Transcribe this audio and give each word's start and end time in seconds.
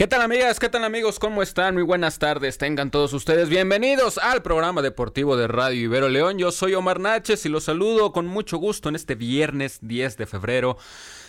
¿Qué 0.00 0.06
tal 0.06 0.22
amigas? 0.22 0.58
¿Qué 0.58 0.70
tal 0.70 0.84
amigos? 0.84 1.18
¿Cómo 1.18 1.42
están? 1.42 1.74
Muy 1.74 1.82
buenas 1.82 2.18
tardes. 2.18 2.56
Tengan 2.56 2.90
todos 2.90 3.12
ustedes 3.12 3.50
bienvenidos 3.50 4.16
al 4.16 4.40
programa 4.40 4.80
deportivo 4.80 5.36
de 5.36 5.46
Radio 5.46 5.78
Ibero 5.78 6.08
León. 6.08 6.38
Yo 6.38 6.52
soy 6.52 6.72
Omar 6.72 7.00
Naches 7.00 7.44
y 7.44 7.50
los 7.50 7.64
saludo 7.64 8.10
con 8.10 8.26
mucho 8.26 8.56
gusto 8.56 8.88
en 8.88 8.96
este 8.96 9.14
viernes 9.14 9.78
10 9.82 10.16
de 10.16 10.24
febrero 10.24 10.78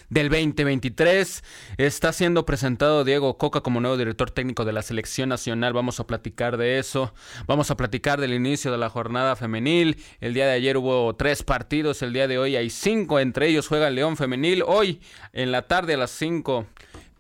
del 0.08 0.30
2023. 0.30 1.44
Está 1.76 2.14
siendo 2.14 2.46
presentado 2.46 3.04
Diego 3.04 3.38
Coca 3.38 3.60
como 3.60 3.82
nuevo 3.82 3.98
director 3.98 4.32
técnico 4.32 4.64
de 4.64 4.72
la 4.72 4.84
selección 4.84 5.28
nacional. 5.28 5.74
Vamos 5.74 6.00
a 6.00 6.08
platicar 6.08 6.56
de 6.56 6.80
eso. 6.80 7.14
Vamos 7.48 7.72
a 7.72 7.76
platicar 7.76 8.22
del 8.22 8.34
inicio 8.34 8.72
de 8.72 8.78
la 8.78 8.90
jornada 8.90 9.36
femenil. 9.36 10.02
El 10.22 10.34
día 10.34 10.46
de 10.46 10.54
ayer 10.54 10.78
hubo 10.78 11.14
tres 11.18 11.44
partidos. 11.44 12.02
El 12.04 12.14
día 12.14 12.30
de 12.30 12.40
hoy 12.40 12.56
hay 12.56 12.70
cinco. 12.70 13.20
Entre 13.20 13.50
ellos 13.50 13.68
juega 13.68 13.90
el 13.90 13.96
León 13.96 14.16
Femenil. 14.16 14.64
Hoy 14.66 15.02
en 15.34 15.52
la 15.52 15.64
tarde 15.64 15.96
a 15.96 15.98
las 15.98 16.12
5 16.12 16.68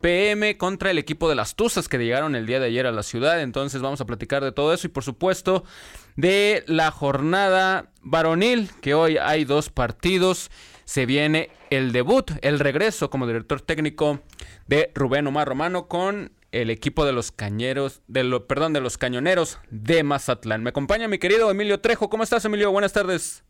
PM 0.01 0.57
contra 0.57 0.91
el 0.91 0.97
equipo 0.97 1.29
de 1.29 1.35
las 1.35 1.55
Tuzas 1.55 1.87
que 1.87 1.97
llegaron 1.97 2.35
el 2.35 2.45
día 2.45 2.59
de 2.59 2.67
ayer 2.67 2.85
a 2.87 2.91
la 2.91 3.03
ciudad. 3.03 3.41
Entonces 3.41 3.81
vamos 3.81 4.01
a 4.01 4.05
platicar 4.05 4.43
de 4.43 4.51
todo 4.51 4.73
eso 4.73 4.87
y 4.87 4.89
por 4.89 5.03
supuesto 5.03 5.63
de 6.15 6.63
la 6.67 6.91
jornada 6.91 7.91
varonil, 8.01 8.71
que 8.81 8.93
hoy 8.93 9.17
hay 9.17 9.45
dos 9.45 9.69
partidos. 9.69 10.51
Se 10.83 11.05
viene 11.05 11.49
el 11.69 11.93
debut, 11.93 12.31
el 12.41 12.59
regreso 12.59 13.09
como 13.09 13.27
director 13.27 13.61
técnico 13.61 14.19
de 14.67 14.91
Rubén 14.93 15.27
Omar 15.27 15.47
Romano 15.47 15.87
con 15.87 16.33
el 16.51 16.69
equipo 16.69 17.05
de 17.05 17.13
los 17.13 17.31
cañeros, 17.31 18.01
de 18.07 18.41
perdón, 18.41 18.73
de 18.73 18.81
los 18.81 18.97
cañoneros 18.97 19.59
de 19.69 20.03
Mazatlán. 20.03 20.63
Me 20.63 20.71
acompaña 20.71 21.07
mi 21.07 21.17
querido 21.17 21.49
Emilio 21.49 21.79
Trejo. 21.79 22.09
¿Cómo 22.09 22.23
estás, 22.23 22.43
Emilio? 22.43 22.71
Buenas 22.71 22.91
tardes. 22.91 23.43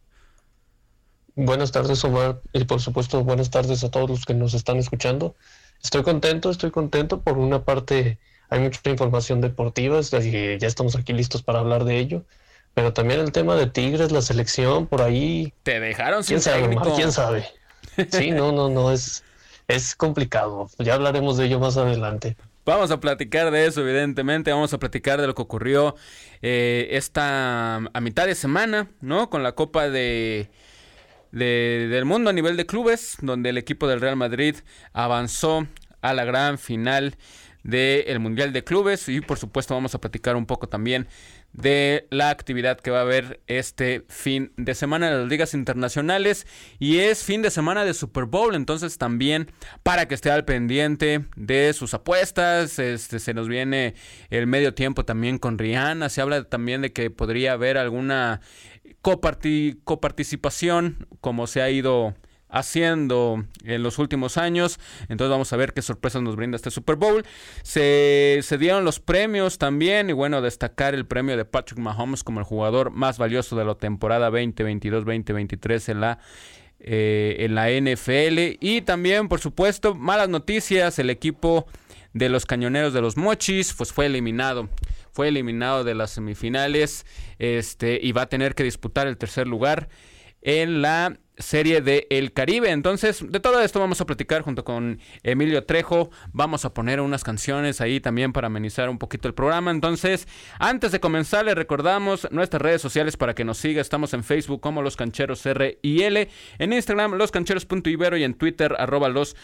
Buenas 1.36 1.72
tardes, 1.72 2.04
Omar, 2.04 2.42
y 2.52 2.66
por 2.66 2.82
supuesto 2.82 3.24
buenas 3.24 3.50
tardes 3.50 3.84
a 3.86 3.90
todos 3.90 4.10
los 4.10 4.26
que 4.26 4.34
nos 4.34 4.54
están 4.54 4.78
escuchando. 4.78 5.36
Estoy 5.84 6.04
contento, 6.04 6.50
estoy 6.50 6.72
contento. 6.72 7.22
Por 7.22 7.38
una 7.38 7.64
parte, 7.64 8.20
hay 8.50 8.60
mucha 8.60 8.90
información 8.90 9.42
deportiva, 9.42 10.00
y 10.00 10.58
ya 10.58 10.68
estamos 10.68 10.96
aquí 10.96 11.14
listos 11.14 11.44
para 11.44 11.60
hablar 11.60 11.86
de 11.86 11.98
ello. 12.00 12.24
Pero 12.74 12.94
también 12.94 13.20
el 13.20 13.32
tema 13.32 13.56
de 13.56 13.68
Tigres, 13.68 14.12
la 14.12 14.22
selección, 14.22 14.88
por 14.88 15.02
ahí. 15.02 15.54
Te 15.64 15.80
dejaron 15.80 16.24
sin 16.24 16.40
¿Quién 16.40 16.42
sabe, 16.42 16.78
¿Quién 16.96 17.12
sabe? 17.12 17.46
Sí, 18.10 18.32
no, 18.32 18.52
no, 18.52 18.70
no, 18.70 18.92
es, 18.92 19.24
es 19.68 19.96
complicado. 19.96 20.70
Ya 20.80 20.94
hablaremos 20.94 21.38
de 21.38 21.46
ello 21.46 21.60
más 21.60 21.76
adelante. 21.78 22.38
Vamos 22.64 22.92
a 22.92 23.00
platicar 23.00 23.52
de 23.52 23.66
eso, 23.66 23.82
evidentemente. 23.82 24.52
Vamos 24.52 24.74
a 24.74 24.78
platicar 24.78 25.20
de 25.20 25.28
lo 25.28 25.36
que 25.36 25.42
ocurrió 25.42 25.96
eh, 26.42 26.90
esta 26.92 27.78
a 27.78 28.02
mitad 28.02 28.28
de 28.28 28.36
semana, 28.36 28.92
¿no? 29.02 29.30
Con 29.30 29.44
la 29.44 29.54
Copa 29.54 29.90
de 29.90 30.50
del 31.32 32.06
mundo 32.06 32.30
a 32.30 32.34
nivel 32.34 32.58
de 32.58 32.66
clubes, 32.66 33.18
donde 33.22 33.50
el 33.50 33.58
equipo 33.58 33.88
del 33.88 34.02
Real 34.02 34.16
Madrid 34.16 34.56
avanzó 34.94 35.68
a 36.02 36.14
la 36.14 36.26
gran 36.26 36.58
final 36.58 37.16
del 37.64 38.20
Mundial 38.20 38.54
de 38.54 38.64
Clubes. 38.64 39.08
Y 39.10 39.22
por 39.22 39.38
supuesto 39.38 39.74
vamos 39.74 39.96
a 39.96 40.02
platicar 40.02 40.36
un 40.36 40.46
poco 40.46 40.68
también 40.68 41.08
de 41.54 42.08
la 42.12 42.30
actividad 42.30 42.80
que 42.80 42.92
va 42.92 43.00
a 43.00 43.02
haber 43.02 43.42
este 43.48 44.06
fin 44.08 44.54
de 44.56 44.74
semana 44.74 45.10
en 45.10 45.20
las 45.20 45.28
ligas 45.28 45.54
internacionales. 45.54 46.48
Y 46.80 47.00
es 47.00 47.24
fin 47.24 47.42
de 47.42 47.52
semana 47.52 47.84
de 47.86 47.94
Super 47.94 48.26
Bowl, 48.26 48.56
entonces 48.56 48.98
también 48.98 49.52
para 49.84 50.08
que 50.08 50.16
esté 50.16 50.32
al 50.32 50.46
pendiente 50.46 51.26
de 51.36 51.74
sus 51.74 51.94
apuestas, 51.94 52.80
este 52.80 53.20
se 53.20 53.34
nos 53.34 53.48
viene 53.48 53.96
el 54.30 54.48
medio 54.48 54.74
tiempo 54.74 55.04
también 55.04 55.38
con 55.40 55.58
Rihanna, 55.58 56.10
se 56.10 56.22
habla 56.22 56.44
también 56.46 56.82
de 56.82 56.94
que 56.94 57.10
podría 57.10 57.54
haber 57.54 57.78
alguna 57.78 58.42
coparticipación, 59.02 61.08
como 61.20 61.48
se 61.48 61.62
ha 61.62 61.70
ido 61.70 62.16
haciendo 62.52 63.46
en 63.64 63.82
los 63.82 63.98
últimos 63.98 64.38
años. 64.38 64.80
Entonces 65.10 65.32
vamos 65.32 65.52
a 65.54 65.58
ver 65.58 65.74
qué 65.74 65.82
sorpresas 65.82 66.22
nos 66.22 66.36
brinda 66.36 66.58
este 66.58 66.70
Super 66.70 66.98
Bowl. 66.98 67.26
Se, 67.64 68.40
se, 68.44 68.58
dieron 68.58 68.86
los 68.86 69.00
premios 69.00 69.58
también 69.58 70.10
y 70.10 70.14
bueno, 70.14 70.42
destacar 70.42 70.94
el 70.94 71.06
premio 71.06 71.38
de 71.38 71.46
Patrick 71.46 71.80
Mahomes 71.80 72.24
como 72.24 72.40
el 72.40 72.46
jugador 72.46 72.92
más 72.92 73.18
valioso 73.18 73.56
de 73.56 73.66
la 73.66 73.76
temporada 73.76 74.30
2022-2023 74.30 75.90
en 75.90 76.02
la... 76.02 76.20
Eh, 76.84 77.46
en 77.46 77.54
la 77.54 77.70
NFL 77.70 78.58
y 78.60 78.82
también 78.82 79.28
por 79.28 79.40
supuesto 79.40 79.94
malas 79.94 80.30
noticias 80.30 80.98
el 80.98 81.12
equipo 81.12 81.68
de 82.14 82.28
los 82.28 82.48
cañoneros 82.48 82.92
de 82.92 83.02
los 83.02 83.18
mochis 83.18 83.72
pues 83.74 83.94
fue 83.94 84.08
eliminado 84.08 84.68
fue 85.12 85.28
eliminado 85.28 85.84
de 85.84 85.96
las 85.96 86.12
semifinales 86.12 87.06
este, 87.40 88.00
y 88.02 88.12
va 88.12 88.24
a 88.24 88.30
tener 88.30 88.56
que 88.56 88.64
disputar 88.64 89.08
el 89.08 89.18
tercer 89.18 89.48
lugar 89.48 89.90
en 90.42 90.82
la 90.82 91.20
serie 91.38 91.82
de 91.82 92.08
El 92.10 92.34
Caribe. 92.34 92.72
Entonces, 92.72 93.24
de 93.28 93.40
todo 93.40 93.62
esto 93.62 93.80
vamos 93.80 94.02
a 94.02 94.06
platicar 94.06 94.42
junto 94.42 94.64
con 94.64 95.00
Emilio 95.24 95.66
Trejo. 95.66 96.10
Vamos 96.32 96.66
a 96.66 96.74
poner 96.74 97.02
unas 97.02 97.24
canciones 97.24 97.82
ahí 97.82 98.00
también 98.00 98.34
para 98.34 98.48
amenizar 98.48 98.90
un 98.90 98.98
poquito 98.98 99.28
el 99.28 99.34
programa. 99.34 99.72
Entonces, 99.72 100.28
antes 100.60 100.92
de 100.92 101.00
comenzar, 101.00 101.46
le 101.46 101.56
recordamos 101.56 102.28
nuestras 102.32 102.62
redes 102.62 102.82
sociales 102.82 103.18
para 103.18 103.34
que 103.34 103.44
nos 103.44 103.58
siga. 103.58 103.82
Estamos 103.82 104.14
en 104.14 104.24
Facebook 104.24 104.62
como 104.62 104.82
Los 104.82 104.96
Cancheros 104.96 105.46
R 105.46 105.80
y 105.82 106.04
L, 106.04 106.30
en 106.60 106.74
Instagram 106.74 107.16
loscancheros.ibero 107.16 108.18
y 108.18 108.24
en 108.24 108.34
Twitter 108.34 108.76
arroba 108.78 109.10
los 109.10 109.36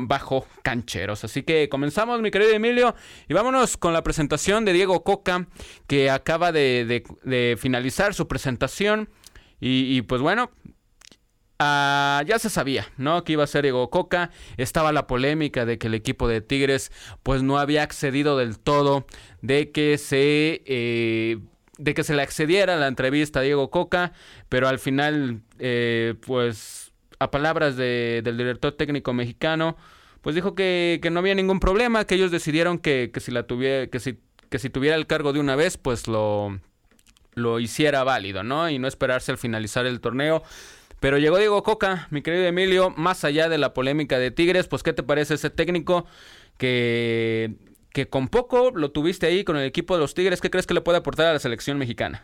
bajo 0.00 0.46
cancheros. 0.62 1.24
Así 1.24 1.42
que 1.42 1.68
comenzamos, 1.68 2.20
mi 2.20 2.30
querido 2.30 2.52
Emilio, 2.52 2.94
y 3.28 3.34
vámonos 3.34 3.76
con 3.76 3.92
la 3.92 4.02
presentación 4.02 4.64
de 4.64 4.72
Diego 4.72 5.04
Coca, 5.04 5.46
que 5.86 6.10
acaba 6.10 6.52
de, 6.52 7.02
finalizar 7.58 8.14
su 8.14 8.28
presentación. 8.28 9.08
y 9.60 10.02
pues 10.02 10.20
bueno, 10.20 10.50
Ah, 11.64 12.24
ya 12.26 12.40
se 12.40 12.50
sabía, 12.50 12.88
¿no? 12.96 13.22
Que 13.22 13.34
iba 13.34 13.44
a 13.44 13.46
ser 13.46 13.62
Diego 13.62 13.88
Coca. 13.88 14.30
Estaba 14.56 14.90
la 14.90 15.06
polémica 15.06 15.64
de 15.64 15.78
que 15.78 15.86
el 15.86 15.94
equipo 15.94 16.26
de 16.26 16.40
Tigres, 16.40 16.90
pues 17.22 17.44
no 17.44 17.56
había 17.56 17.84
accedido 17.84 18.36
del 18.36 18.58
todo, 18.58 19.06
de 19.42 19.70
que 19.70 19.96
se, 19.96 20.64
eh, 20.66 21.38
de 21.78 21.94
que 21.94 22.02
se 22.02 22.16
le 22.16 22.22
accediera 22.22 22.74
a 22.74 22.78
la 22.78 22.88
entrevista 22.88 23.38
a 23.38 23.42
Diego 23.44 23.70
Coca, 23.70 24.12
pero 24.48 24.66
al 24.66 24.80
final, 24.80 25.42
eh, 25.60 26.14
pues, 26.26 26.92
a 27.20 27.30
palabras 27.30 27.76
del 27.76 28.36
director 28.36 28.72
técnico 28.72 29.12
mexicano, 29.12 29.76
pues 30.20 30.34
dijo 30.34 30.56
que, 30.56 30.98
que, 31.00 31.10
no 31.10 31.20
había 31.20 31.36
ningún 31.36 31.60
problema, 31.60 32.06
que 32.06 32.16
ellos 32.16 32.32
decidieron 32.32 32.78
que, 32.78 33.12
que 33.14 33.20
si 33.20 33.30
la 33.30 33.44
tuviera, 33.44 33.86
que 33.86 34.00
si, 34.00 34.18
que 34.50 34.58
si 34.58 34.68
tuviera 34.68 34.96
el 34.96 35.06
cargo 35.06 35.32
de 35.32 35.38
una 35.38 35.54
vez, 35.54 35.76
pues 35.78 36.08
lo, 36.08 36.58
lo 37.34 37.60
hiciera 37.60 38.04
válido, 38.04 38.42
¿no? 38.42 38.68
Y 38.68 38.78
no 38.78 38.88
esperarse 38.88 39.30
al 39.30 39.38
finalizar 39.38 39.86
el 39.86 40.00
torneo. 40.00 40.42
Pero 41.02 41.18
llegó 41.18 41.36
Diego 41.36 41.64
Coca, 41.64 42.06
mi 42.10 42.22
querido 42.22 42.44
Emilio, 42.44 42.90
más 42.90 43.24
allá 43.24 43.48
de 43.48 43.58
la 43.58 43.74
polémica 43.74 44.20
de 44.20 44.30
Tigres, 44.30 44.68
pues 44.68 44.84
¿qué 44.84 44.92
te 44.92 45.02
parece 45.02 45.34
ese 45.34 45.50
técnico 45.50 46.06
que, 46.58 47.56
que 47.90 48.08
con 48.08 48.28
poco 48.28 48.70
lo 48.70 48.92
tuviste 48.92 49.26
ahí 49.26 49.42
con 49.42 49.56
el 49.56 49.64
equipo 49.64 49.94
de 49.94 50.00
los 50.00 50.14
Tigres? 50.14 50.40
¿Qué 50.40 50.48
crees 50.48 50.64
que 50.64 50.74
le 50.74 50.80
puede 50.80 50.98
aportar 50.98 51.26
a 51.26 51.32
la 51.32 51.40
selección 51.40 51.76
mexicana? 51.76 52.22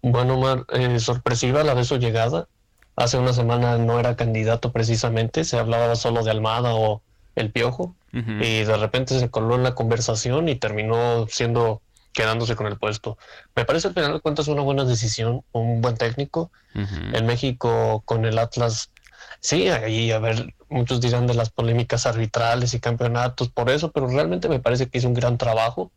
Bueno, 0.00 0.36
Omar, 0.36 0.64
eh, 0.68 1.00
sorpresiva 1.00 1.64
la 1.64 1.74
de 1.74 1.82
su 1.82 1.98
llegada. 1.98 2.46
Hace 2.94 3.18
una 3.18 3.32
semana 3.32 3.78
no 3.78 3.98
era 3.98 4.14
candidato 4.14 4.70
precisamente, 4.70 5.42
se 5.42 5.58
hablaba 5.58 5.96
solo 5.96 6.22
de 6.22 6.30
Almada 6.30 6.76
o 6.76 7.02
el 7.34 7.50
Piojo, 7.50 7.96
y 8.12 8.62
de 8.62 8.76
repente 8.76 9.18
se 9.18 9.28
coló 9.28 9.56
en 9.56 9.64
la 9.64 9.74
conversación 9.74 10.48
y 10.48 10.54
terminó 10.54 11.26
siendo 11.28 11.82
quedándose 12.18 12.56
con 12.56 12.66
el 12.66 12.76
puesto. 12.76 13.16
Me 13.54 13.64
parece 13.64 13.86
al 13.86 13.94
final 13.94 14.12
de 14.12 14.18
cuentas 14.18 14.48
una 14.48 14.62
buena 14.62 14.84
decisión, 14.84 15.44
un 15.52 15.80
buen 15.80 15.96
técnico. 15.96 16.50
En 16.74 17.26
México 17.26 18.02
con 18.04 18.24
el 18.24 18.40
Atlas, 18.40 18.90
sí, 19.38 19.68
ahí 19.68 20.10
a 20.10 20.18
ver, 20.18 20.52
muchos 20.68 21.00
dirán 21.00 21.28
de 21.28 21.34
las 21.34 21.50
polémicas 21.50 22.06
arbitrales 22.06 22.74
y 22.74 22.80
campeonatos 22.80 23.50
por 23.50 23.70
eso, 23.70 23.92
pero 23.92 24.08
realmente 24.08 24.48
me 24.48 24.58
parece 24.58 24.88
que 24.88 24.98
hizo 24.98 25.06
un 25.06 25.14
gran 25.14 25.38
trabajo. 25.38 25.92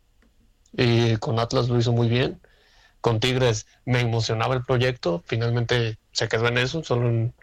Y 0.72 1.16
con 1.16 1.40
Atlas 1.40 1.68
lo 1.68 1.76
hizo 1.76 1.90
muy 1.90 2.08
bien. 2.08 2.40
Con 3.00 3.18
Tigres 3.18 3.66
me 3.84 3.98
emocionaba 3.98 4.54
el 4.54 4.62
proyecto, 4.62 5.24
finalmente 5.26 5.98
se 6.12 6.28
quedó 6.28 6.46
en 6.46 6.58
eso, 6.58 6.84
solo 6.84 7.08
en 7.08 7.34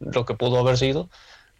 lo 0.00 0.24
que 0.24 0.34
pudo 0.34 0.58
haber 0.58 0.76
sido. 0.76 1.08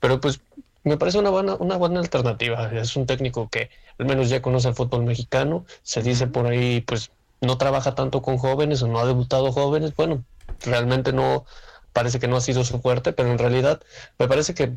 Pero 0.00 0.20
pues 0.20 0.40
me 0.84 0.96
parece 0.96 1.18
una 1.18 1.30
buena, 1.30 1.54
una 1.56 1.76
buena 1.76 2.00
alternativa. 2.00 2.70
Es 2.72 2.96
un 2.96 3.06
técnico 3.06 3.48
que 3.48 3.70
al 3.98 4.06
menos 4.06 4.28
ya 4.28 4.42
conoce 4.42 4.68
el 4.68 4.74
fútbol 4.74 5.04
mexicano. 5.04 5.64
Se 5.82 6.02
dice 6.02 6.26
por 6.26 6.46
ahí, 6.46 6.80
pues 6.82 7.10
no 7.40 7.58
trabaja 7.58 7.94
tanto 7.94 8.22
con 8.22 8.38
jóvenes 8.38 8.82
o 8.82 8.88
no 8.88 8.98
ha 8.98 9.06
debutado 9.06 9.52
jóvenes. 9.52 9.94
Bueno, 9.94 10.24
realmente 10.64 11.12
no, 11.12 11.44
parece 11.92 12.18
que 12.18 12.28
no 12.28 12.36
ha 12.36 12.40
sido 12.40 12.64
su 12.64 12.80
fuerte, 12.80 13.12
pero 13.12 13.30
en 13.30 13.38
realidad 13.38 13.80
me 14.18 14.28
parece 14.28 14.54
que, 14.54 14.76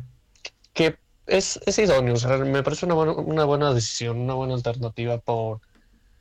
que 0.72 0.96
es, 1.26 1.60
es 1.66 1.78
idóneo. 1.78 2.14
me 2.44 2.62
parece 2.62 2.86
una 2.86 2.94
buena, 2.94 3.12
una 3.12 3.44
buena 3.44 3.72
decisión, 3.72 4.18
una 4.18 4.34
buena 4.34 4.54
alternativa 4.54 5.18
por, 5.18 5.60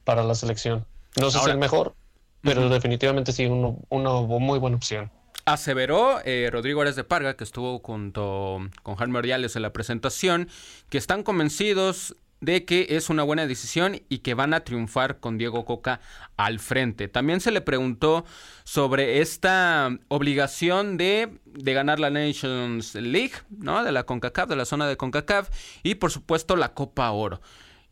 para 0.03 0.23
la 0.23 0.35
selección. 0.35 0.85
No 1.19 1.31
sé 1.31 1.39
si 1.39 1.45
es 1.45 1.51
el 1.51 1.57
mejor, 1.57 1.95
pero 2.41 2.69
definitivamente 2.69 3.31
sí, 3.31 3.45
una 3.45 4.11
muy 4.21 4.59
buena 4.59 4.77
opción. 4.77 5.11
Aseveró 5.51 6.21
eh, 6.23 6.47
Rodrigo 6.49 6.79
Ares 6.79 6.95
de 6.95 7.03
Parga, 7.03 7.35
que 7.35 7.43
estuvo 7.43 7.77
junto 7.79 8.69
con 8.83 8.95
Jaime 8.95 9.19
Ordiales 9.19 9.57
en 9.57 9.63
la 9.63 9.73
presentación, 9.73 10.47
que 10.89 10.97
están 10.97 11.23
convencidos 11.23 12.15
de 12.39 12.63
que 12.63 12.87
es 12.91 13.09
una 13.09 13.23
buena 13.23 13.45
decisión 13.45 14.01
y 14.07 14.19
que 14.19 14.33
van 14.33 14.53
a 14.53 14.61
triunfar 14.61 15.19
con 15.19 15.37
Diego 15.37 15.65
Coca 15.65 15.99
al 16.37 16.59
frente. 16.59 17.09
También 17.09 17.41
se 17.41 17.51
le 17.51 17.59
preguntó 17.59 18.23
sobre 18.63 19.19
esta 19.19 19.89
obligación 20.07 20.95
de, 20.95 21.37
de 21.43 21.73
ganar 21.73 21.99
la 21.99 22.11
Nations 22.11 22.95
League, 22.95 23.33
¿no? 23.49 23.83
De 23.83 23.91
la 23.91 24.03
CONCACAF, 24.03 24.47
de 24.47 24.55
la 24.55 24.63
zona 24.63 24.87
de 24.87 24.95
CONCACAF 24.95 25.49
y 25.83 25.95
por 25.95 26.11
supuesto 26.11 26.55
la 26.55 26.73
Copa 26.73 27.11
Oro. 27.11 27.41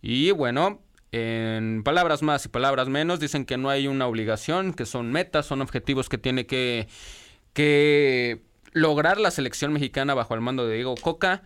Y 0.02 0.32
bueno, 0.32 0.80
en 1.12 1.82
palabras 1.84 2.22
más 2.22 2.46
y 2.46 2.50
palabras 2.50 2.88
menos, 2.88 3.20
dicen 3.20 3.44
que 3.44 3.58
no 3.58 3.70
hay 3.70 3.88
una 3.88 4.08
obligación, 4.08 4.74
que 4.74 4.86
son 4.86 5.12
metas, 5.12 5.46
son 5.46 5.62
objetivos 5.62 6.08
que 6.08 6.20
tiene 6.20 6.46
que, 6.46 6.88
que 7.54 8.42
lograr 8.72 9.20
la 9.20 9.32
selección 9.32 9.74
mexicana 9.74 10.14
bajo 10.14 10.34
el 10.34 10.42
mando 10.42 10.68
de 10.68 10.76
Diego 10.76 10.96
Coca, 10.96 11.44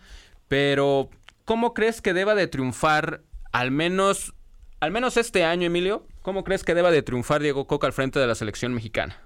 pero 0.48 1.10
¿cómo 1.44 1.74
crees 1.74 2.00
que 2.00 2.12
deba 2.12 2.34
de 2.34 2.46
triunfar 2.46 3.22
al 3.52 3.70
menos, 3.70 4.34
al 4.80 4.90
menos 4.90 5.16
este 5.16 5.44
año, 5.44 5.66
Emilio? 5.66 6.06
¿Cómo 6.22 6.44
crees 6.44 6.64
que 6.64 6.74
deba 6.74 6.90
de 6.90 7.02
triunfar 7.02 7.42
Diego 7.42 7.66
Coca 7.66 7.86
al 7.86 7.92
frente 7.92 8.18
de 8.18 8.26
la 8.26 8.34
selección 8.34 8.74
mexicana? 8.74 9.18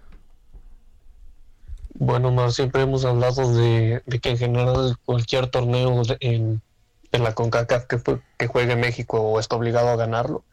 Bueno, 1.95 2.31
más 2.31 2.55
siempre 2.55 2.83
hemos 2.83 3.05
hablado 3.05 3.53
de, 3.55 4.03
que 4.23 4.31
en 4.31 4.39
general 4.39 4.97
cualquier 5.05 5.49
torneo 5.49 6.03
en, 6.21 6.63
la 7.11 7.35
CONCACAF 7.35 7.87
que, 7.87 7.99
que 8.37 8.47
juegue 8.47 8.77
México 8.77 9.21
o 9.21 9.41
está 9.41 9.57
obligado 9.57 9.89
a 9.89 9.97
ganarlo. 9.97 10.45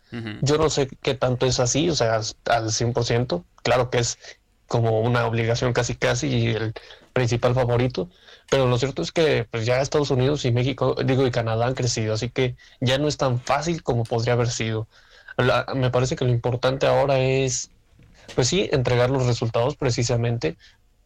Yo 0.42 0.58
no 0.58 0.70
sé 0.70 0.88
qué 1.02 1.14
tanto 1.14 1.46
es 1.46 1.60
así, 1.60 1.90
o 1.90 1.96
sea, 1.96 2.16
al 2.16 2.24
100%. 2.70 3.44
Claro 3.64 3.90
que 3.90 3.98
es 3.98 4.18
como 4.68 5.02
una 5.02 5.26
obligación 5.28 5.74
casi 5.74 5.96
casi 5.96 6.28
y 6.28 6.48
el 6.48 6.74
principal 7.14 7.54
favorito, 7.56 8.10
pero 8.50 8.68
lo 8.68 8.78
cierto 8.78 9.02
es 9.02 9.12
que 9.12 9.48
pues 9.50 9.66
ya 9.66 9.82
Estados 9.82 10.12
Unidos 10.12 10.46
y 10.46 10.52
México, 10.52 10.96
digo, 11.06 11.26
y 11.26 11.32
Canadá 11.32 11.68
han 11.68 11.76
crecido, 11.76 12.14
así 12.14 12.30
que 12.30 12.56
ya 12.82 12.98
no 12.98 13.08
es 13.08 13.18
tan 13.18 13.40
fácil 13.40 13.84
como 13.84 14.04
podría 14.04 14.34
haber 14.34 14.50
sido. 14.50 14.88
me 15.76 15.90
parece 15.92 16.16
que 16.16 16.26
lo 16.26 16.32
importante 16.32 16.88
ahora 16.88 17.20
es, 17.20 17.72
pues 18.36 18.48
sí, 18.48 18.70
entregar 18.72 19.10
los 19.10 19.26
resultados 19.26 19.76
precisamente, 19.76 20.58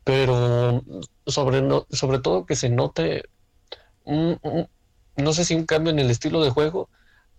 pero 0.03 0.83
sobre, 1.27 1.61
no, 1.61 1.85
sobre 1.91 2.19
todo 2.19 2.45
que 2.45 2.55
se 2.55 2.69
note, 2.69 3.23
no 4.05 5.33
sé 5.33 5.45
si 5.45 5.55
un 5.55 5.65
cambio 5.65 5.91
en 5.91 5.99
el 5.99 6.09
estilo 6.09 6.41
de 6.43 6.49
juego, 6.49 6.89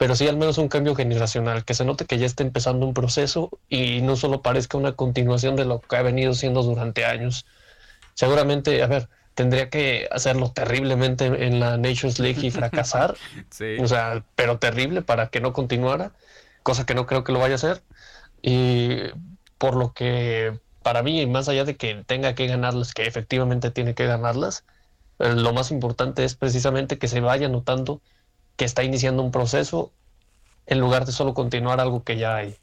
pero 0.00 0.17
sí 0.17 0.26
al 0.26 0.38
menos 0.38 0.56
un 0.56 0.69
cambio 0.69 0.94
generacional, 0.94 1.67
que 1.67 1.75
se 1.75 1.85
note 1.85 2.06
que 2.06 2.17
ya 2.17 2.25
está 2.25 2.43
empezando 2.43 2.87
un 2.87 2.94
proceso 2.94 3.50
y 3.69 4.00
no 4.00 4.17
solo 4.17 4.41
parezca 4.41 4.79
una 4.79 4.93
continuación 4.93 5.56
de 5.56 5.67
lo 5.67 5.82
que 5.82 5.94
ha 5.94 6.00
venido 6.00 6.32
siendo 6.32 6.62
durante 6.62 7.05
años. 7.05 7.44
Seguramente, 8.14 8.82
a 8.82 8.87
ver, 8.87 9.11
tendría 9.35 9.69
que 9.69 10.08
hacerlo 10.11 10.52
terriblemente 10.52 11.26
en 11.26 11.61
la 11.61 11.76
Nations 11.76 12.19
League 12.19 12.41
y 12.47 12.50
fracasar, 12.50 13.14
o 13.79 13.87
sea, 13.87 14.25
pero 14.37 14.58
terrible 14.58 15.02
para 15.02 15.26
que 15.29 15.43
no 15.43 15.52
continuara, 15.52 16.12
cosa 16.62 16.87
que 16.87 16.94
no 16.94 17.05
creo 17.05 17.23
que 17.23 17.32
lo 17.32 17.38
vaya 17.41 17.52
a 17.52 17.56
hacer. 17.56 17.82
Y 18.41 19.00
por 19.58 19.76
lo 19.76 19.93
que 19.93 20.58
para 20.82 21.02
mí, 21.02 21.26
más 21.26 21.50
allá 21.50 21.67
de 21.67 21.76
que 21.76 22.05
tenga 22.06 22.35
que 22.35 22.47
ganarlas, 22.47 22.94
que 22.94 23.06
efectivamente 23.06 23.70
tiene 23.70 23.94
que 23.94 24.06
ganarlas, 24.06 24.64
eh, 25.19 25.35
lo 25.35 25.52
más 25.52 25.70
importante 25.70 26.25
es 26.25 26.37
precisamente 26.37 26.99
que 26.99 27.06
se 27.06 27.20
vaya 27.20 27.50
notando 27.50 28.00
que 28.61 28.67
está 28.67 28.85
iniciando 28.85 29.23
un 29.23 29.33
proceso 29.33 29.91
en 30.67 30.81
lugar 30.81 31.07
de 31.07 31.12
solo 31.12 31.33
continuar 31.33 31.81
algo 31.81 32.05
que 32.05 32.19
ya 32.19 32.37
hay. 32.37 32.57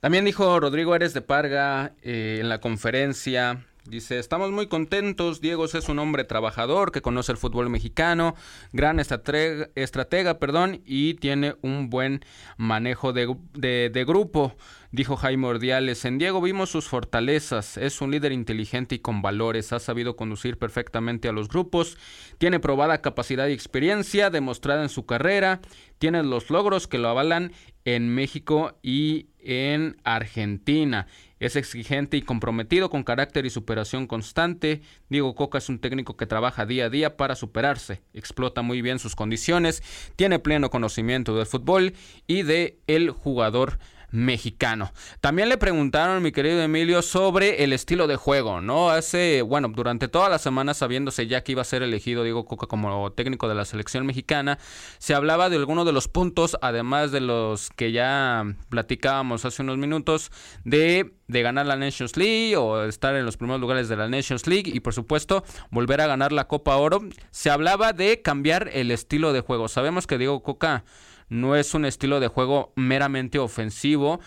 También 0.00 0.24
dijo 0.24 0.58
Rodrigo 0.58 0.94
Ares 0.94 1.14
de 1.14 1.20
Parga 1.20 1.92
eh, 2.02 2.38
en 2.40 2.48
la 2.48 2.60
conferencia 2.60 3.64
Dice, 3.84 4.20
estamos 4.20 4.52
muy 4.52 4.68
contentos, 4.68 5.40
Diego 5.40 5.64
es 5.64 5.88
un 5.88 5.98
hombre 5.98 6.22
trabajador 6.22 6.92
que 6.92 7.02
conoce 7.02 7.32
el 7.32 7.38
fútbol 7.38 7.68
mexicano, 7.68 8.36
gran 8.72 9.00
estratega, 9.00 10.38
perdón, 10.38 10.82
y 10.86 11.14
tiene 11.14 11.56
un 11.62 11.90
buen 11.90 12.24
manejo 12.56 13.12
de, 13.12 13.34
de, 13.54 14.04
grupo, 14.04 14.54
dijo 14.92 15.16
Jaime 15.16 15.48
Ordiales. 15.48 16.04
En 16.04 16.18
Diego 16.18 16.40
vimos 16.40 16.70
sus 16.70 16.86
fortalezas, 16.86 17.76
es 17.76 18.00
un 18.00 18.12
líder 18.12 18.30
inteligente 18.30 18.94
y 18.94 19.00
con 19.00 19.20
valores, 19.20 19.72
ha 19.72 19.80
sabido 19.80 20.14
conducir 20.14 20.58
perfectamente 20.58 21.28
a 21.28 21.32
los 21.32 21.48
grupos, 21.48 21.98
tiene 22.38 22.60
probada 22.60 23.02
capacidad 23.02 23.48
y 23.48 23.52
experiencia 23.52 24.30
demostrada 24.30 24.84
en 24.84 24.90
su 24.90 25.06
carrera, 25.06 25.60
tiene 25.98 26.22
los 26.22 26.50
logros 26.50 26.86
que 26.86 26.98
lo 26.98 27.08
avalan 27.08 27.50
en 27.84 28.14
México 28.14 28.78
y 28.80 29.26
en 29.40 29.96
Argentina. 30.04 31.08
Es 31.42 31.56
exigente 31.56 32.16
y 32.16 32.22
comprometido 32.22 32.88
con 32.88 33.02
carácter 33.02 33.46
y 33.46 33.50
superación 33.50 34.06
constante. 34.06 34.80
Diego 35.08 35.34
Coca 35.34 35.58
es 35.58 35.68
un 35.68 35.80
técnico 35.80 36.16
que 36.16 36.24
trabaja 36.24 36.66
día 36.66 36.84
a 36.84 36.88
día 36.88 37.16
para 37.16 37.34
superarse, 37.34 38.00
explota 38.14 38.62
muy 38.62 38.80
bien 38.80 39.00
sus 39.00 39.16
condiciones, 39.16 39.82
tiene 40.14 40.38
pleno 40.38 40.70
conocimiento 40.70 41.36
del 41.36 41.46
fútbol 41.46 41.94
y 42.28 42.44
de 42.44 42.78
el 42.86 43.10
jugador 43.10 43.80
mexicano. 44.12 44.92
También 45.20 45.48
le 45.48 45.58
preguntaron, 45.58 46.22
mi 46.22 46.30
querido 46.30 46.62
Emilio, 46.62 47.02
sobre 47.02 47.64
el 47.64 47.72
estilo 47.72 48.06
de 48.06 48.16
juego, 48.16 48.60
¿no? 48.60 48.90
Hace, 48.90 49.42
bueno, 49.42 49.68
durante 49.74 50.06
toda 50.06 50.28
la 50.28 50.38
semana, 50.38 50.74
sabiéndose 50.74 51.26
ya 51.26 51.42
que 51.42 51.52
iba 51.52 51.62
a 51.62 51.64
ser 51.64 51.82
elegido 51.82 52.22
Diego 52.22 52.44
Coca 52.44 52.66
como 52.66 53.10
técnico 53.12 53.48
de 53.48 53.54
la 53.54 53.64
selección 53.64 54.06
mexicana, 54.06 54.58
se 54.98 55.14
hablaba 55.14 55.50
de 55.50 55.56
algunos 55.56 55.86
de 55.86 55.92
los 55.92 56.08
puntos, 56.08 56.56
además 56.62 57.10
de 57.10 57.20
los 57.20 57.70
que 57.70 57.92
ya 57.92 58.44
platicábamos 58.68 59.44
hace 59.44 59.62
unos 59.62 59.78
minutos, 59.78 60.30
de, 60.64 61.14
de 61.26 61.42
ganar 61.42 61.66
la 61.66 61.76
Nations 61.76 62.16
League 62.16 62.56
o 62.56 62.84
estar 62.84 63.16
en 63.16 63.24
los 63.24 63.36
primeros 63.36 63.60
lugares 63.60 63.88
de 63.88 63.96
la 63.96 64.08
Nations 64.08 64.46
League 64.46 64.70
y, 64.72 64.80
por 64.80 64.94
supuesto, 64.94 65.44
volver 65.70 66.00
a 66.00 66.06
ganar 66.06 66.32
la 66.32 66.48
Copa 66.48 66.76
Oro. 66.76 67.00
Se 67.30 67.50
hablaba 67.50 67.92
de 67.92 68.20
cambiar 68.22 68.68
el 68.72 68.90
estilo 68.90 69.32
de 69.32 69.40
juego. 69.40 69.68
Sabemos 69.68 70.06
que 70.06 70.18
Diego 70.18 70.42
Coca 70.42 70.84
no 71.32 71.56
es 71.56 71.74
un 71.74 71.84
estilo 71.84 72.20
de 72.20 72.28
juego 72.28 72.72
meramente 72.76 73.38
ofensivo 73.38 74.20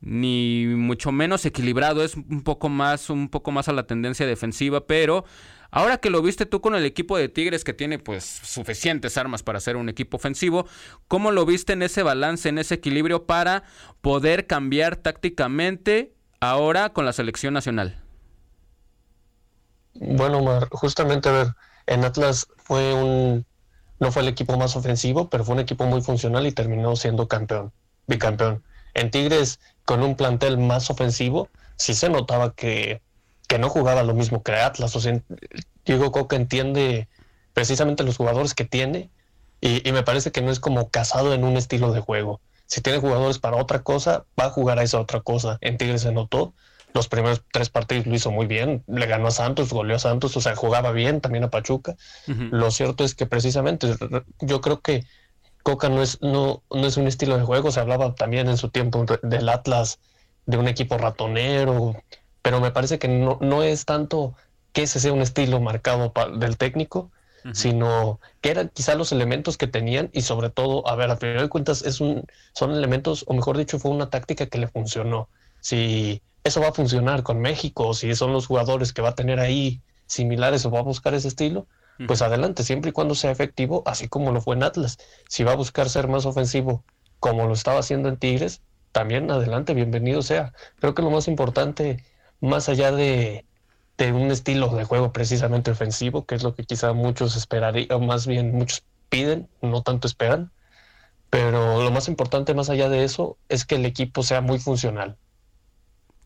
ni 0.00 0.66
mucho 0.66 1.10
menos 1.10 1.44
equilibrado, 1.44 2.04
es 2.04 2.16
un 2.16 2.42
poco 2.42 2.68
más 2.68 3.10
un 3.10 3.28
poco 3.28 3.50
más 3.50 3.68
a 3.68 3.72
la 3.72 3.86
tendencia 3.86 4.26
defensiva, 4.26 4.86
pero 4.86 5.24
ahora 5.70 5.98
que 5.98 6.10
lo 6.10 6.22
viste 6.22 6.46
tú 6.46 6.60
con 6.60 6.74
el 6.74 6.84
equipo 6.84 7.18
de 7.18 7.28
Tigres 7.28 7.64
que 7.64 7.74
tiene 7.74 7.98
pues 7.98 8.24
suficientes 8.24 9.16
armas 9.16 9.42
para 9.42 9.60
ser 9.60 9.76
un 9.76 9.88
equipo 9.88 10.16
ofensivo, 10.16 10.66
¿cómo 11.08 11.32
lo 11.32 11.44
viste 11.46 11.72
en 11.72 11.82
ese 11.82 12.02
balance, 12.02 12.48
en 12.48 12.58
ese 12.58 12.74
equilibrio 12.74 13.26
para 13.26 13.64
poder 14.00 14.46
cambiar 14.46 14.96
tácticamente 14.96 16.14
ahora 16.40 16.92
con 16.92 17.04
la 17.04 17.12
selección 17.12 17.54
nacional? 17.54 18.00
Bueno, 19.94 20.42
Mar, 20.44 20.68
justamente 20.70 21.28
a 21.28 21.32
ver, 21.32 21.46
en 21.86 22.04
Atlas 22.04 22.46
fue 22.56 22.94
un 22.94 23.44
no 24.00 24.12
fue 24.12 24.22
el 24.22 24.28
equipo 24.28 24.56
más 24.56 24.76
ofensivo, 24.76 25.28
pero 25.28 25.44
fue 25.44 25.54
un 25.54 25.60
equipo 25.60 25.86
muy 25.86 26.00
funcional 26.02 26.46
y 26.46 26.52
terminó 26.52 26.94
siendo 26.96 27.28
campeón, 27.28 27.72
bicampeón. 28.06 28.62
En 28.94 29.10
Tigres, 29.10 29.60
con 29.84 30.02
un 30.02 30.16
plantel 30.16 30.58
más 30.58 30.90
ofensivo, 30.90 31.48
sí 31.76 31.94
se 31.94 32.08
notaba 32.08 32.54
que, 32.54 33.02
que 33.46 33.58
no 33.58 33.68
jugaba 33.68 34.02
lo 34.02 34.14
mismo 34.14 34.42
que 34.42 34.52
Atlas. 34.52 34.94
O 34.96 35.00
sea, 35.00 35.20
Diego 35.84 36.12
Coca 36.12 36.36
entiende 36.36 37.08
precisamente 37.54 38.04
los 38.04 38.16
jugadores 38.16 38.54
que 38.54 38.64
tiene 38.64 39.10
y, 39.60 39.86
y, 39.88 39.92
me 39.92 40.04
parece 40.04 40.30
que 40.30 40.42
no 40.42 40.52
es 40.52 40.60
como 40.60 40.90
casado 40.90 41.34
en 41.34 41.42
un 41.44 41.56
estilo 41.56 41.92
de 41.92 42.00
juego. 42.00 42.40
Si 42.66 42.80
tiene 42.80 43.00
jugadores 43.00 43.38
para 43.38 43.56
otra 43.56 43.82
cosa, 43.82 44.24
va 44.38 44.46
a 44.46 44.50
jugar 44.50 44.78
a 44.78 44.82
esa 44.82 45.00
otra 45.00 45.20
cosa. 45.20 45.58
En 45.60 45.78
Tigres 45.78 46.02
se 46.02 46.12
notó 46.12 46.54
los 46.94 47.08
primeros 47.08 47.42
tres 47.52 47.70
partidos 47.70 48.06
lo 48.06 48.14
hizo 48.14 48.30
muy 48.30 48.46
bien, 48.46 48.82
le 48.86 49.06
ganó 49.06 49.28
a 49.28 49.30
Santos, 49.30 49.72
goleó 49.72 49.96
a 49.96 50.00
Santos, 50.00 50.36
o 50.36 50.40
sea, 50.40 50.56
jugaba 50.56 50.92
bien 50.92 51.20
también 51.20 51.44
a 51.44 51.50
Pachuca. 51.50 51.96
Lo 52.26 52.70
cierto 52.70 53.04
es 53.04 53.14
que 53.14 53.26
precisamente 53.26 53.94
yo 54.40 54.60
creo 54.60 54.80
que 54.80 55.04
Coca 55.62 55.88
no 55.88 56.02
es, 56.02 56.20
no, 56.22 56.62
no 56.70 56.86
es 56.86 56.96
un 56.96 57.06
estilo 57.06 57.36
de 57.36 57.44
juego, 57.44 57.70
se 57.70 57.80
hablaba 57.80 58.14
también 58.14 58.48
en 58.48 58.56
su 58.56 58.70
tiempo 58.70 59.04
del 59.22 59.48
Atlas, 59.48 60.00
de 60.46 60.56
un 60.56 60.66
equipo 60.66 60.96
ratonero, 60.96 61.94
pero 62.42 62.60
me 62.60 62.70
parece 62.70 62.98
que 62.98 63.08
no, 63.08 63.38
no 63.40 63.62
es 63.62 63.84
tanto 63.84 64.34
que 64.72 64.82
ese 64.84 64.98
sea 65.00 65.12
un 65.12 65.20
estilo 65.20 65.60
marcado 65.60 66.12
del 66.38 66.56
técnico, 66.56 67.10
sino 67.52 68.20
que 68.40 68.50
eran 68.50 68.68
quizá 68.68 68.94
los 68.94 69.12
elementos 69.12 69.56
que 69.56 69.66
tenían 69.66 70.10
y 70.12 70.22
sobre 70.22 70.50
todo, 70.50 70.86
a 70.88 70.96
ver, 70.96 71.10
a 71.10 71.16
final 71.16 71.42
de 71.42 71.48
cuentas 71.48 71.82
es 71.82 72.00
un, 72.00 72.24
son 72.52 72.72
elementos, 72.72 73.24
o 73.26 73.34
mejor 73.34 73.56
dicho, 73.56 73.78
fue 73.78 73.90
una 73.90 74.10
táctica 74.10 74.46
que 74.46 74.58
le 74.58 74.68
funcionó. 74.68 75.28
Si 75.60 76.22
eso 76.44 76.60
va 76.60 76.68
a 76.68 76.72
funcionar 76.72 77.22
con 77.22 77.40
México, 77.40 77.94
si 77.94 78.14
son 78.14 78.32
los 78.32 78.46
jugadores 78.46 78.92
que 78.92 79.02
va 79.02 79.10
a 79.10 79.14
tener 79.14 79.40
ahí 79.40 79.82
similares 80.06 80.64
o 80.64 80.70
va 80.70 80.80
a 80.80 80.82
buscar 80.82 81.14
ese 81.14 81.28
estilo, 81.28 81.66
pues 82.06 82.22
adelante, 82.22 82.62
siempre 82.62 82.90
y 82.90 82.92
cuando 82.92 83.14
sea 83.16 83.32
efectivo, 83.32 83.82
así 83.84 84.08
como 84.08 84.30
lo 84.32 84.40
fue 84.40 84.54
en 84.54 84.62
Atlas. 84.62 84.98
Si 85.28 85.42
va 85.42 85.52
a 85.52 85.56
buscar 85.56 85.88
ser 85.88 86.06
más 86.06 86.26
ofensivo, 86.26 86.84
como 87.18 87.46
lo 87.46 87.54
estaba 87.54 87.80
haciendo 87.80 88.08
en 88.08 88.16
Tigres, 88.18 88.62
también 88.92 89.30
adelante, 89.30 89.74
bienvenido 89.74 90.22
sea. 90.22 90.52
Creo 90.78 90.94
que 90.94 91.02
lo 91.02 91.10
más 91.10 91.26
importante, 91.26 92.04
más 92.40 92.68
allá 92.68 92.92
de, 92.92 93.46
de 93.98 94.12
un 94.12 94.30
estilo 94.30 94.68
de 94.68 94.84
juego 94.84 95.12
precisamente 95.12 95.72
ofensivo, 95.72 96.24
que 96.24 96.36
es 96.36 96.44
lo 96.44 96.54
que 96.54 96.64
quizá 96.64 96.92
muchos 96.92 97.36
esperarían, 97.36 97.88
o 97.90 98.00
más 98.00 98.26
bien 98.26 98.52
muchos 98.52 98.84
piden, 99.08 99.48
no 99.60 99.82
tanto 99.82 100.06
esperan, 100.06 100.52
pero 101.30 101.82
lo 101.82 101.90
más 101.90 102.08
importante 102.08 102.54
más 102.54 102.70
allá 102.70 102.88
de 102.88 103.04
eso 103.04 103.38
es 103.48 103.64
que 103.66 103.76
el 103.76 103.86
equipo 103.86 104.22
sea 104.22 104.40
muy 104.40 104.58
funcional 104.60 105.18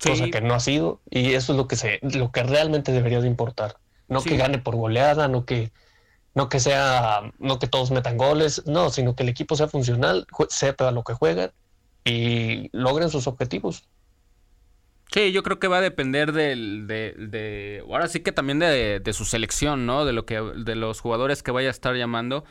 cosa 0.03 0.31
que 0.31 0.41
no 0.41 0.55
ha 0.55 0.61
sido, 0.61 1.01
y 1.11 1.33
eso 1.33 1.53
es 1.53 1.57
lo 1.57 1.69
que 1.69 1.77
se, 1.77 2.01
lo 2.03 2.31
que 2.31 2.43
realmente 2.43 2.93
debería 2.93 3.21
de 3.21 3.29
importar. 3.29 3.77
No 4.09 4.23
que 4.23 4.37
gane 4.37 4.59
por 4.59 4.77
goleada, 4.77 5.29
no 5.29 5.45
que, 5.45 5.73
no 6.35 6.49
que 6.49 6.61
sea, 6.61 7.33
no 7.39 7.59
que 7.59 7.67
todos 7.67 7.91
metan 7.91 8.17
goles, 8.17 8.63
no, 8.67 8.91
sino 8.91 9.15
que 9.15 9.23
el 9.23 9.29
equipo 9.29 9.57
sea 9.57 9.69
funcional, 9.69 10.27
sepa 10.49 10.91
lo 10.91 11.03
que 11.05 11.15
juegan 11.15 11.53
y 12.05 12.69
logren 12.73 13.11
sus 13.11 13.27
objetivos. 13.27 13.85
Sí, 15.13 15.31
yo 15.33 15.43
creo 15.43 15.59
que 15.59 15.69
va 15.69 15.79
a 15.79 15.83
depender 15.83 16.33
del, 16.33 16.87
de, 16.87 17.15
de 17.19 17.85
ahora 17.87 18.09
sí 18.09 18.21
que 18.21 18.33
también 18.33 18.59
de, 18.59 18.99
de, 18.99 19.13
su 19.13 19.27
selección, 19.27 19.85
¿no? 19.85 20.07
De 20.07 20.15
lo 20.15 20.25
que, 20.25 20.41
de 20.41 20.75
los 20.75 21.01
jugadores 21.01 21.43
que 21.43 21.51
vaya 21.51 21.69
a 21.69 21.71
estar 21.71 21.95
llamando. 21.95 22.45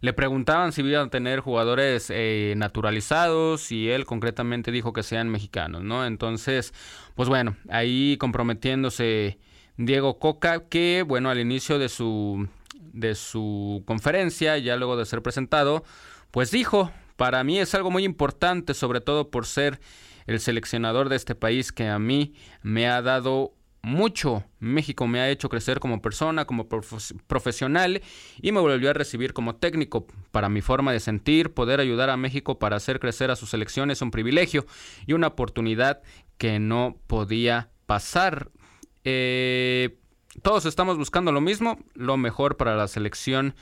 Le 0.00 0.12
preguntaban 0.12 0.72
si 0.72 0.82
iban 0.82 1.06
a 1.06 1.10
tener 1.10 1.40
jugadores 1.40 2.10
eh, 2.10 2.54
naturalizados 2.56 3.72
y 3.72 3.90
él 3.90 4.04
concretamente 4.04 4.70
dijo 4.70 4.92
que 4.92 5.02
sean 5.02 5.28
mexicanos, 5.28 5.82
¿no? 5.82 6.06
Entonces, 6.06 6.74
pues 7.14 7.28
bueno, 7.28 7.56
ahí 7.68 8.16
comprometiéndose 8.18 9.38
Diego 9.76 10.18
Coca, 10.18 10.68
que 10.68 11.04
bueno, 11.06 11.30
al 11.30 11.40
inicio 11.40 11.78
de 11.78 11.88
su, 11.88 12.48
de 12.92 13.14
su 13.14 13.82
conferencia, 13.86 14.58
ya 14.58 14.76
luego 14.76 14.96
de 14.96 15.06
ser 15.06 15.22
presentado, 15.22 15.84
pues 16.30 16.50
dijo, 16.50 16.90
para 17.16 17.42
mí 17.44 17.58
es 17.58 17.74
algo 17.74 17.90
muy 17.90 18.04
importante, 18.04 18.74
sobre 18.74 19.00
todo 19.00 19.30
por 19.30 19.46
ser 19.46 19.80
el 20.26 20.40
seleccionador 20.40 21.08
de 21.08 21.16
este 21.16 21.34
país 21.34 21.72
que 21.72 21.88
a 21.88 21.98
mí 21.98 22.34
me 22.62 22.88
ha 22.88 23.00
dado 23.00 23.54
mucho. 23.86 24.44
México 24.58 25.06
me 25.06 25.20
ha 25.20 25.30
hecho 25.30 25.48
crecer 25.48 25.78
como 25.78 26.02
persona, 26.02 26.44
como 26.44 26.66
profesional 26.68 28.02
y 28.42 28.50
me 28.50 28.60
volvió 28.60 28.90
a 28.90 28.92
recibir 28.92 29.32
como 29.32 29.54
técnico. 29.54 30.08
Para 30.32 30.48
mi 30.48 30.60
forma 30.60 30.92
de 30.92 30.98
sentir, 30.98 31.54
poder 31.54 31.78
ayudar 31.78 32.10
a 32.10 32.16
México 32.16 32.58
para 32.58 32.76
hacer 32.76 32.98
crecer 32.98 33.30
a 33.30 33.36
su 33.36 33.46
selección 33.46 33.92
es 33.92 34.02
un 34.02 34.10
privilegio 34.10 34.66
y 35.06 35.12
una 35.12 35.28
oportunidad 35.28 36.02
que 36.36 36.58
no 36.58 36.98
podía 37.06 37.70
pasar. 37.86 38.50
Eh, 39.04 39.96
todos 40.42 40.66
estamos 40.66 40.98
buscando 40.98 41.30
lo 41.30 41.40
mismo, 41.40 41.78
lo 41.94 42.16
mejor 42.16 42.56
para 42.56 42.74
la 42.74 42.88
selección 42.88 43.54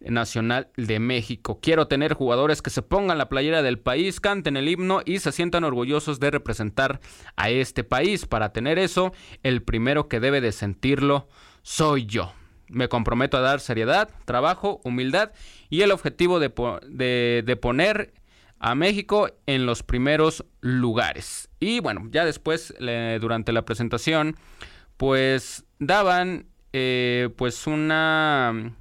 Nacional 0.00 0.68
de 0.76 0.98
México. 0.98 1.58
Quiero 1.60 1.88
tener 1.88 2.14
jugadores 2.14 2.62
que 2.62 2.70
se 2.70 2.82
pongan 2.82 3.18
la 3.18 3.28
playera 3.28 3.62
del 3.62 3.78
país, 3.78 4.20
canten 4.20 4.56
el 4.56 4.68
himno 4.68 5.00
y 5.04 5.18
se 5.18 5.32
sientan 5.32 5.64
orgullosos 5.64 6.20
de 6.20 6.30
representar 6.30 7.00
a 7.36 7.50
este 7.50 7.82
país. 7.84 8.26
Para 8.26 8.52
tener 8.52 8.78
eso, 8.78 9.12
el 9.42 9.62
primero 9.62 10.08
que 10.08 10.20
debe 10.20 10.40
de 10.40 10.52
sentirlo 10.52 11.28
soy 11.62 12.06
yo. 12.06 12.32
Me 12.68 12.88
comprometo 12.88 13.36
a 13.36 13.40
dar 13.40 13.60
seriedad, 13.60 14.10
trabajo, 14.24 14.80
humildad 14.84 15.32
y 15.70 15.82
el 15.82 15.92
objetivo 15.92 16.40
de, 16.40 16.50
poner 17.60 18.12
a 18.58 18.74
México 18.74 19.30
en 19.46 19.66
los 19.66 19.82
primeros 19.82 20.44
lugares. 20.60 21.48
Y 21.60 21.80
bueno, 21.80 22.08
ya 22.10 22.24
después, 22.24 22.74
durante 23.20 23.52
la 23.52 23.64
presentación, 23.64 24.36
pues 24.96 25.64
daban 25.78 26.46
eh, 26.72 27.30
pues 27.36 27.66
una 27.66 28.74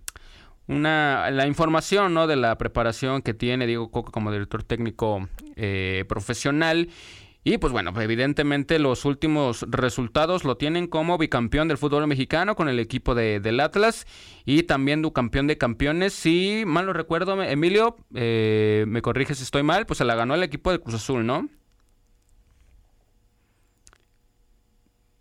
una, 0.67 1.29
la 1.31 1.47
información 1.47 2.13
¿no? 2.13 2.27
de 2.27 2.35
la 2.35 2.57
preparación 2.57 3.21
que 3.21 3.33
tiene 3.33 3.67
Diego 3.67 3.91
Coca 3.91 4.11
como 4.11 4.31
director 4.31 4.63
técnico 4.63 5.27
eh, 5.55 6.05
profesional. 6.07 6.89
Y 7.47 7.59
pues 7.59 7.71
bueno, 7.71 7.93
evidentemente 8.01 8.79
los 8.79 9.05
últimos 9.05 9.65
resultados 9.69 10.43
lo 10.45 10.57
tienen 10.57 10.87
como 10.87 11.19
bicampeón 11.19 11.67
del 11.67 11.77
fútbol 11.77 12.07
mexicano 12.07 12.55
con 12.55 12.69
el 12.69 12.79
equipo 12.79 13.13
de, 13.13 13.39
del 13.39 13.59
Atlas 13.59 14.07
y 14.45 14.63
también 14.63 15.03
du 15.03 15.13
campeón 15.13 15.45
de 15.45 15.55
campeones. 15.55 16.13
Si 16.13 16.63
mal 16.65 16.87
lo 16.87 16.93
recuerdo, 16.93 17.39
Emilio, 17.43 17.97
eh, 18.15 18.85
me 18.87 19.03
corrige 19.03 19.35
si 19.35 19.43
estoy 19.43 19.61
mal, 19.61 19.85
pues 19.85 19.99
se 19.99 20.05
la 20.05 20.15
ganó 20.15 20.33
el 20.33 20.41
equipo 20.41 20.71
de 20.71 20.79
Cruz 20.79 20.95
Azul, 20.95 21.23
¿no? 21.23 21.47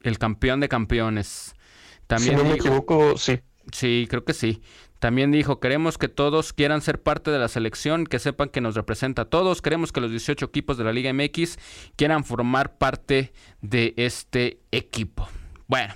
El 0.00 0.18
campeón 0.18 0.60
de 0.60 0.70
campeones. 0.70 1.54
También 2.06 2.38
si 2.38 2.42
no 2.42 2.48
me 2.48 2.56
equivoco, 2.56 3.18
sí. 3.18 3.38
Sí, 3.72 4.06
creo 4.08 4.24
que 4.24 4.32
sí. 4.32 4.62
También 5.04 5.30
dijo, 5.30 5.61
queremos 5.61 5.99
que 5.99 6.08
todos 6.08 6.54
quieran 6.54 6.80
ser 6.80 7.02
parte 7.02 7.30
de 7.30 7.38
la 7.38 7.49
selección, 7.49 8.06
que 8.06 8.18
sepan 8.18 8.49
que 8.49 8.62
nos 8.62 8.75
representa 8.75 9.20
a 9.20 9.25
todos. 9.26 9.61
Queremos 9.61 9.92
que 9.92 10.00
los 10.00 10.11
18 10.11 10.46
equipos 10.46 10.78
de 10.78 10.84
la 10.84 10.94
Liga 10.94 11.12
MX 11.12 11.58
quieran 11.94 12.25
formar 12.25 12.78
parte 12.78 13.34
de 13.61 13.92
este 13.99 14.61
equipo. 14.73 15.28
Bueno. 15.66 15.92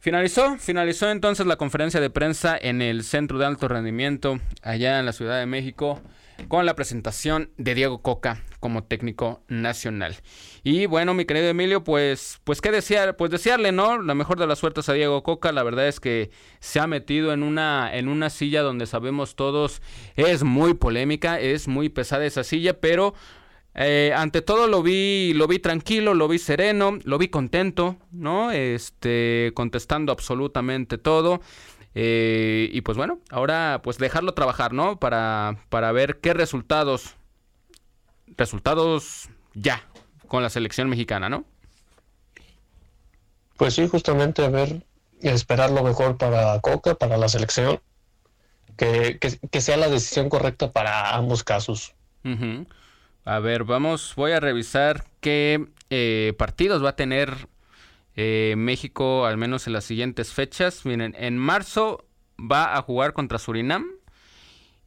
Finalizó, 0.00 0.56
finalizó 0.58 1.12
entonces 1.12 1.46
la 1.46 1.54
conferencia 1.54 2.00
de 2.00 2.10
prensa 2.10 2.58
en 2.60 2.82
el 2.82 3.04
Centro 3.04 3.38
de 3.38 3.46
Alto 3.46 3.68
Rendimiento 3.68 4.40
allá 4.62 4.98
en 4.98 5.06
la 5.06 5.12
Ciudad 5.12 5.38
de 5.38 5.46
México 5.46 6.02
con 6.48 6.66
la 6.66 6.74
presentación 6.74 7.50
de 7.56 7.74
Diego 7.74 8.02
Coca 8.02 8.42
como 8.60 8.84
técnico 8.84 9.42
nacional. 9.48 10.16
Y 10.62 10.86
bueno, 10.86 11.14
mi 11.14 11.24
querido 11.24 11.48
Emilio, 11.48 11.84
pues, 11.84 12.40
pues 12.44 12.60
qué 12.60 12.70
desear, 12.70 13.16
pues 13.16 13.30
desearle, 13.30 13.72
¿no? 13.72 14.00
La 14.00 14.14
mejor 14.14 14.38
de 14.38 14.46
las 14.46 14.58
suertes 14.58 14.88
a 14.88 14.92
Diego 14.92 15.22
Coca. 15.22 15.52
La 15.52 15.62
verdad 15.62 15.88
es 15.88 16.00
que 16.00 16.30
se 16.60 16.80
ha 16.80 16.86
metido 16.86 17.32
en 17.32 17.42
una, 17.42 17.90
en 17.94 18.08
una 18.08 18.30
silla 18.30 18.62
donde 18.62 18.86
sabemos 18.86 19.36
todos 19.36 19.82
es 20.16 20.42
muy 20.42 20.74
polémica, 20.74 21.40
es 21.40 21.68
muy 21.68 21.88
pesada 21.88 22.24
esa 22.24 22.44
silla, 22.44 22.80
pero 22.80 23.14
eh, 23.74 24.12
ante 24.14 24.42
todo 24.42 24.66
lo 24.66 24.82
vi, 24.82 25.32
lo 25.34 25.46
vi 25.46 25.58
tranquilo, 25.58 26.12
lo 26.14 26.28
vi 26.28 26.38
sereno, 26.38 26.98
lo 27.04 27.16
vi 27.16 27.28
contento, 27.28 27.96
¿no? 28.10 28.50
Este, 28.50 29.52
contestando 29.54 30.12
absolutamente 30.12 30.98
todo. 30.98 31.40
Eh, 31.94 32.70
y 32.72 32.80
pues 32.80 32.96
bueno, 32.96 33.18
ahora 33.30 33.80
pues 33.82 33.98
dejarlo 33.98 34.32
trabajar, 34.32 34.72
¿no? 34.72 34.98
Para, 34.98 35.58
para 35.68 35.92
ver 35.92 36.20
qué 36.20 36.32
resultados, 36.32 37.16
resultados 38.36 39.28
ya 39.54 39.86
con 40.28 40.42
la 40.42 40.50
selección 40.50 40.88
mexicana, 40.88 41.28
¿no? 41.28 41.44
Pues 43.56 43.74
sí, 43.74 43.86
justamente 43.86 44.44
a 44.44 44.48
ver, 44.48 44.84
esperar 45.20 45.70
lo 45.70 45.82
mejor 45.82 46.16
para 46.16 46.58
Coca, 46.60 46.94
para 46.94 47.18
la 47.18 47.28
selección, 47.28 47.80
que, 48.76 49.18
que, 49.18 49.60
sea 49.60 49.76
la 49.76 49.88
decisión 49.88 50.28
correcta 50.28 50.72
para 50.72 51.14
ambos 51.14 51.44
casos. 51.44 51.94
A 53.24 53.38
ver, 53.38 53.64
vamos, 53.64 54.14
voy 54.16 54.32
a 54.32 54.40
revisar 54.40 55.04
qué 55.20 55.68
eh, 55.90 56.32
partidos 56.38 56.82
va 56.84 56.90
a 56.90 56.96
tener 56.96 57.48
eh, 58.16 58.54
México, 58.56 59.26
al 59.26 59.36
menos 59.36 59.66
en 59.66 59.72
las 59.72 59.84
siguientes 59.84 60.32
fechas. 60.32 60.84
Miren, 60.84 61.14
en 61.18 61.38
marzo 61.38 62.06
va 62.38 62.76
a 62.76 62.82
jugar 62.82 63.12
contra 63.12 63.38
Surinam 63.38 63.86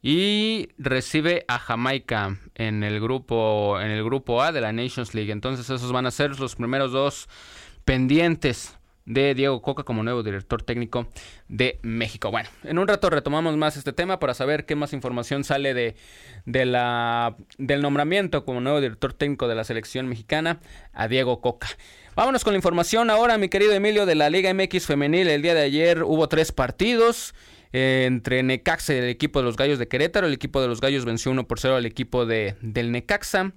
y 0.02 0.68
recibe 0.78 1.44
a 1.48 1.58
Jamaica 1.58 2.38
en 2.54 2.84
el 2.84 3.00
grupo 3.00 3.80
en 3.80 3.90
el 3.90 4.04
grupo 4.04 4.42
A 4.42 4.52
de 4.52 4.60
la 4.60 4.72
Nations 4.72 5.14
League. 5.14 5.32
Entonces 5.32 5.68
esos 5.68 5.92
van 5.92 6.06
a 6.06 6.10
ser 6.10 6.38
los 6.38 6.54
primeros 6.54 6.92
dos 6.92 7.28
pendientes 7.84 8.78
de 9.06 9.34
Diego 9.34 9.62
Coca 9.62 9.84
como 9.84 10.02
nuevo 10.02 10.22
director 10.22 10.62
técnico 10.62 11.08
de 11.48 11.78
México. 11.82 12.30
Bueno, 12.30 12.48
en 12.64 12.78
un 12.78 12.88
rato 12.88 13.08
retomamos 13.08 13.56
más 13.56 13.76
este 13.76 13.92
tema 13.92 14.18
para 14.18 14.34
saber 14.34 14.66
qué 14.66 14.74
más 14.74 14.92
información 14.92 15.44
sale 15.44 15.74
de, 15.74 15.94
de 16.44 16.66
la, 16.66 17.36
del 17.56 17.82
nombramiento 17.82 18.44
como 18.44 18.60
nuevo 18.60 18.80
director 18.80 19.12
técnico 19.12 19.48
de 19.48 19.54
la 19.54 19.64
selección 19.64 20.08
mexicana 20.08 20.60
a 20.92 21.08
Diego 21.08 21.40
Coca. 21.40 21.68
Vámonos 22.16 22.44
con 22.44 22.54
la 22.54 22.56
información 22.56 23.10
ahora, 23.10 23.36
mi 23.36 23.50
querido 23.50 23.74
Emilio, 23.74 24.06
de 24.06 24.14
la 24.14 24.30
Liga 24.30 24.50
MX 24.54 24.86
Femenil. 24.86 25.28
El 25.28 25.42
día 25.42 25.52
de 25.52 25.60
ayer 25.60 26.02
hubo 26.02 26.30
tres 26.30 26.50
partidos. 26.50 27.34
Eh, 27.74 28.04
entre 28.06 28.42
Necaxa 28.42 28.94
y 28.94 28.96
el 28.96 29.08
equipo 29.10 29.40
de 29.40 29.44
los 29.44 29.58
Gallos 29.58 29.78
de 29.78 29.86
Querétaro. 29.86 30.26
El 30.26 30.32
equipo 30.32 30.62
de 30.62 30.66
los 30.66 30.80
Gallos 30.80 31.04
venció 31.04 31.30
1 31.30 31.46
por 31.46 31.60
0 31.60 31.76
al 31.76 31.84
equipo 31.84 32.24
de, 32.24 32.56
del 32.62 32.90
Necaxa. 32.90 33.52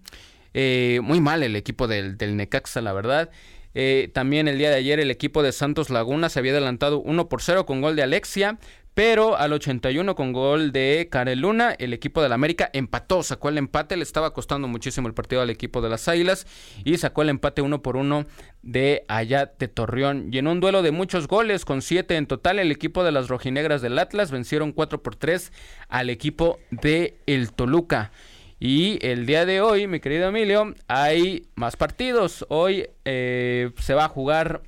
Eh, 0.54 1.00
muy 1.02 1.22
mal 1.22 1.42
el 1.42 1.56
equipo 1.56 1.88
del, 1.88 2.18
Necaxa, 2.36 2.82
la 2.82 2.92
verdad. 2.92 3.30
Eh, 3.76 4.12
también 4.14 4.50
el 4.50 4.58
día 4.58 4.72
de 4.72 4.76
ayer 4.76 5.00
el 5.00 5.10
equipo 5.10 5.42
de 5.42 5.54
Santos 5.54 5.90
Laguna 5.90 6.28
se 6.28 6.40
había 6.40 6.52
adelantado 6.52 7.00
1 7.00 7.30
por 7.30 7.42
0 7.42 7.66
con 7.66 7.80
gol 7.80 7.96
de 7.96 8.04
Alexia. 8.04 8.60
Pero 9.00 9.38
al 9.38 9.54
81 9.54 10.14
con 10.14 10.34
gol 10.34 10.74
de 10.74 11.08
Karel 11.10 11.40
Luna, 11.40 11.74
el 11.80 11.94
equipo 11.94 12.22
del 12.22 12.34
América 12.34 12.70
empató, 12.74 13.24
sacó 13.24 13.48
el 13.48 13.58
empate, 13.58 13.96
le 13.96 14.04
estaba 14.04 14.34
costando 14.34 14.68
muchísimo 14.68 15.08
el 15.08 15.14
partido 15.14 15.42
al 15.42 15.50
equipo 15.50 15.80
de 15.80 15.88
las 15.88 16.10
Águilas 16.10 16.46
y 16.84 16.98
sacó 16.98 17.22
el 17.22 17.30
empate 17.30 17.62
uno 17.62 17.82
por 17.82 17.96
uno 17.96 18.26
de 18.62 19.06
allá 19.08 19.54
de 19.58 19.70
Torreón. 19.70 20.28
Y 20.34 20.40
en 20.40 20.48
un 20.48 20.60
duelo 20.60 20.82
de 20.82 20.92
muchos 20.92 21.30
goles, 21.30 21.64
con 21.64 21.82
siete 21.82 22.18
en 22.18 22.28
total, 22.28 22.60
el 22.60 22.74
equipo 22.74 23.06
de 23.06 23.14
las 23.14 23.30
rojinegras 23.30 23.82
del 23.82 23.98
Atlas 24.00 24.32
vencieron 24.32 24.74
4 24.74 25.02
por 25.02 25.16
3 25.16 25.54
al 25.88 26.10
equipo 26.10 26.60
de 26.70 27.16
el 27.26 27.54
Toluca. 27.54 28.12
Y 28.60 29.00
el 29.02 29.26
día 29.26 29.46
de 29.46 29.62
hoy, 29.62 29.88
mi 29.88 30.02
querido 30.02 30.28
Emilio, 30.28 30.76
hay 30.90 31.48
más 31.56 31.78
partidos. 31.78 32.46
Hoy 32.50 32.90
eh, 33.06 33.72
se 33.80 33.94
va 33.94 34.04
a 34.04 34.10
jugar 34.10 34.62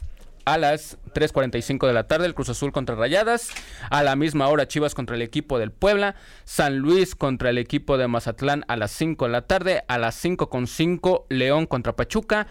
a 0.45 0.57
las 0.57 0.97
3.45 1.13 1.87
de 1.87 1.93
la 1.93 2.07
tarde 2.07 2.25
el 2.25 2.33
Cruz 2.33 2.49
Azul 2.49 2.71
contra 2.71 2.95
Rayadas, 2.95 3.49
a 3.89 4.03
la 4.03 4.15
misma 4.15 4.47
hora 4.47 4.67
Chivas 4.67 4.95
contra 4.95 5.15
el 5.15 5.21
equipo 5.21 5.59
del 5.59 5.71
Puebla, 5.71 6.15
San 6.43 6.77
Luis 6.77 7.15
contra 7.15 7.49
el 7.49 7.57
equipo 7.57 7.97
de 7.97 8.07
Mazatlán 8.07 8.65
a 8.67 8.77
las 8.77 8.91
5 8.91 9.25
de 9.25 9.31
la 9.31 9.41
tarde, 9.43 9.83
a 9.87 9.97
las 9.97 10.23
5.5 10.23 11.25
León 11.29 11.65
contra 11.65 11.95
Pachuca 11.95 12.47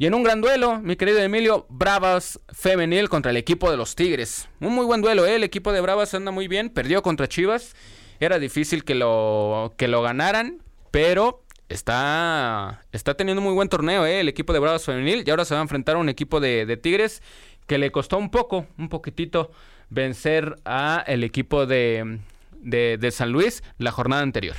y 0.00 0.06
en 0.06 0.14
un 0.14 0.22
gran 0.22 0.40
duelo, 0.40 0.80
mi 0.80 0.96
querido 0.96 1.18
Emilio, 1.18 1.66
Bravas 1.68 2.40
femenil 2.48 3.10
contra 3.10 3.32
el 3.32 3.36
equipo 3.36 3.70
de 3.70 3.76
los 3.76 3.94
Tigres. 3.96 4.48
Un 4.58 4.74
muy 4.74 4.86
buen 4.86 5.02
duelo, 5.02 5.26
¿eh? 5.26 5.34
el 5.34 5.44
equipo 5.44 5.72
de 5.72 5.82
Bravas 5.82 6.14
anda 6.14 6.30
muy 6.30 6.48
bien, 6.48 6.70
perdió 6.70 7.02
contra 7.02 7.28
Chivas, 7.28 7.76
era 8.18 8.38
difícil 8.38 8.82
que 8.82 8.94
lo, 8.94 9.74
que 9.76 9.88
lo 9.88 10.00
ganaran, 10.00 10.62
pero 10.90 11.44
está, 11.70 12.82
está 12.92 13.14
teniendo 13.14 13.40
muy 13.40 13.54
buen 13.54 13.68
torneo, 13.68 14.04
¿eh? 14.04 14.20
el 14.20 14.28
equipo 14.28 14.52
de 14.52 14.58
Bravos 14.58 14.84
Femenil. 14.84 15.22
Y 15.24 15.30
ahora 15.30 15.44
se 15.44 15.54
va 15.54 15.60
a 15.60 15.62
enfrentar 15.62 15.96
a 15.96 15.98
un 15.98 16.08
equipo 16.08 16.40
de, 16.40 16.76
Tigres 16.76 17.22
que 17.66 17.78
le 17.78 17.92
costó 17.92 18.18
un 18.18 18.30
poco, 18.30 18.66
un 18.76 18.88
poquitito 18.88 19.50
vencer 19.88 20.56
a 20.64 21.02
el 21.06 21.24
equipo 21.24 21.66
de, 21.66 22.18
de, 22.60 23.10
San 23.12 23.30
Luis 23.30 23.62
la 23.78 23.92
jornada 23.92 24.22
anterior. 24.22 24.56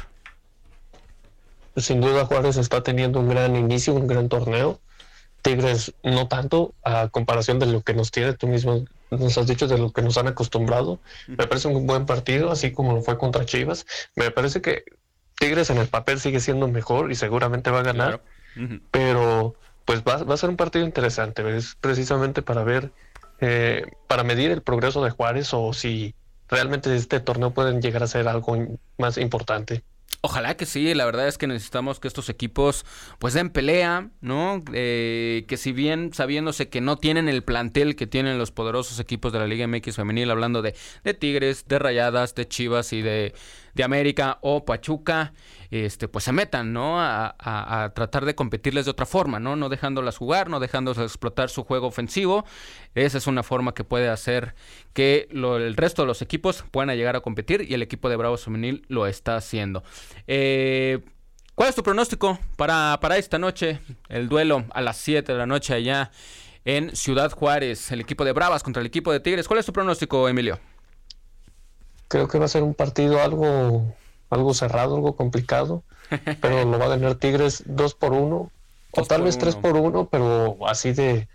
Sin 1.75 2.01
duda 2.01 2.25
Juárez 2.25 2.57
está 2.57 2.81
teniendo 2.81 3.19
un 3.19 3.29
gran 3.29 3.55
inicio, 3.55 3.93
un 3.93 4.07
gran 4.07 4.29
torneo. 4.29 4.79
Tigres 5.41 5.93
no 6.03 6.27
tanto 6.27 6.73
a 6.83 7.09
comparación 7.09 7.59
de 7.59 7.65
lo 7.65 7.81
que 7.81 7.93
nos 7.93 8.11
tiene, 8.11 8.33
tú 8.33 8.47
mismo 8.47 8.85
nos 9.09 9.37
has 9.37 9.47
dicho 9.47 9.67
de 9.67 9.77
lo 9.77 9.91
que 9.91 10.01
nos 10.01 10.17
han 10.17 10.27
acostumbrado. 10.27 10.99
Me 11.27 11.47
parece 11.47 11.67
un 11.67 11.85
buen 11.87 12.05
partido, 12.05 12.51
así 12.51 12.71
como 12.71 12.93
lo 12.93 13.01
fue 13.01 13.17
contra 13.17 13.45
Chivas. 13.45 13.85
Me 14.15 14.31
parece 14.31 14.61
que 14.61 14.83
Tigres 15.41 15.71
en 15.71 15.79
el 15.79 15.87
papel 15.87 16.19
sigue 16.19 16.39
siendo 16.39 16.67
mejor 16.67 17.11
y 17.11 17.15
seguramente 17.15 17.71
va 17.71 17.79
a 17.79 17.83
ganar, 17.83 18.21
pero 18.91 19.55
pues 19.85 20.03
va, 20.03 20.23
va, 20.23 20.35
a 20.35 20.37
ser 20.37 20.51
un 20.51 20.55
partido 20.55 20.85
interesante, 20.85 21.57
es 21.57 21.75
precisamente 21.81 22.43
para 22.43 22.63
ver, 22.63 22.91
eh, 23.39 23.87
para 24.07 24.23
medir 24.23 24.51
el 24.51 24.61
progreso 24.61 25.03
de 25.03 25.09
Juárez 25.09 25.51
o 25.55 25.73
si 25.73 26.13
realmente 26.47 26.95
este 26.95 27.19
torneo 27.19 27.55
pueden 27.55 27.81
llegar 27.81 28.03
a 28.03 28.07
ser 28.07 28.27
algo 28.27 28.55
más 28.99 29.17
importante. 29.17 29.83
Ojalá 30.23 30.55
que 30.55 30.67
sí, 30.67 30.93
la 30.93 31.05
verdad 31.05 31.27
es 31.27 31.39
que 31.39 31.47
necesitamos 31.47 31.99
que 31.99 32.07
estos 32.07 32.29
equipos 32.29 32.85
pues 33.17 33.33
den 33.33 33.49
pelea, 33.49 34.11
¿no? 34.21 34.63
Eh, 34.71 35.45
que 35.47 35.57
si 35.57 35.71
bien 35.71 36.13
sabiéndose 36.13 36.69
que 36.69 36.81
no 36.81 36.97
tienen 36.97 37.27
el 37.27 37.43
plantel 37.43 37.95
que 37.95 38.05
tienen 38.05 38.37
los 38.37 38.51
poderosos 38.51 38.99
equipos 38.99 39.33
de 39.33 39.39
la 39.39 39.47
Liga 39.47 39.65
MX 39.65 39.95
femenil, 39.95 40.29
hablando 40.29 40.61
de, 40.61 40.75
de 41.03 41.15
Tigres, 41.15 41.65
de 41.67 41.79
Rayadas, 41.79 42.35
de 42.35 42.47
Chivas 42.47 42.93
y 42.93 43.01
de, 43.01 43.33
de 43.73 43.83
América 43.83 44.37
o 44.41 44.65
Pachuca, 44.65 45.33
este, 45.69 46.07
pues 46.07 46.25
se 46.25 46.31
metan, 46.31 46.73
¿no? 46.73 46.99
A, 46.99 47.91
tratar 47.95 48.25
de 48.25 48.35
competirles 48.35 48.85
de 48.85 48.91
otra 48.91 49.05
forma, 49.05 49.39
¿no? 49.39 49.55
No 49.55 49.69
dejándolas 49.69 50.17
jugar, 50.17 50.49
no 50.49 50.59
dejándolas 50.59 51.01
explotar 51.03 51.49
su 51.49 51.63
juego 51.63 51.87
ofensivo. 51.87 52.45
Esa 52.95 53.17
es 53.17 53.27
una 53.27 53.43
forma 53.43 53.73
que 53.73 53.83
puede 53.83 54.09
hacer 54.09 54.55
que 54.93 55.27
el 55.31 55.75
resto 55.75 56.01
de 56.03 56.07
los 56.07 56.21
equipos 56.21 56.63
puedan 56.71 56.95
llegar 56.95 57.15
a 57.15 57.21
competir 57.21 57.65
y 57.69 57.73
el 57.73 57.81
equipo 57.81 58.09
de 58.09 58.15
Bravos 58.15 58.43
Femenil 58.43 58.85
lo 58.87 59.07
está 59.07 59.35
haciendo. 59.35 59.83
Eh, 60.27 60.99
¿Cuál 61.55 61.69
es 61.69 61.75
tu 61.75 61.83
pronóstico 61.83 62.39
para, 62.55 62.97
para 63.01 63.17
esta 63.17 63.37
noche? 63.37 63.79
El 64.09 64.29
duelo 64.29 64.65
a 64.73 64.81
las 64.81 64.97
7 64.97 65.31
de 65.31 65.37
la 65.37 65.45
noche 65.45 65.73
allá 65.73 66.11
en 66.65 66.95
Ciudad 66.95 67.31
Juárez, 67.31 67.91
el 67.91 68.01
equipo 68.01 68.25
de 68.25 68.31
Bravas 68.33 68.63
contra 68.63 68.81
el 68.81 68.87
equipo 68.87 69.11
de 69.11 69.19
Tigres. 69.19 69.47
¿Cuál 69.47 69.59
es 69.59 69.65
tu 69.65 69.73
pronóstico, 69.73 70.27
Emilio? 70.27 70.59
Creo 72.11 72.27
que 72.27 72.37
va 72.37 72.43
a 72.43 72.49
ser 72.49 72.61
un 72.61 72.73
partido 72.73 73.21
algo, 73.21 73.95
algo 74.29 74.53
cerrado, 74.53 74.95
algo 74.95 75.15
complicado, 75.15 75.85
pero 76.41 76.65
lo 76.65 76.77
va 76.77 76.87
a 76.87 76.89
ganar 76.89 77.15
Tigres 77.15 77.63
2 77.67 77.95
por 77.95 78.11
1 78.11 78.51
o 78.91 79.03
tal 79.05 79.21
vez 79.21 79.37
3 79.37 79.55
por 79.55 79.77
1, 79.77 80.09
pero 80.11 80.57
así 80.67 80.91
de, 80.91 81.29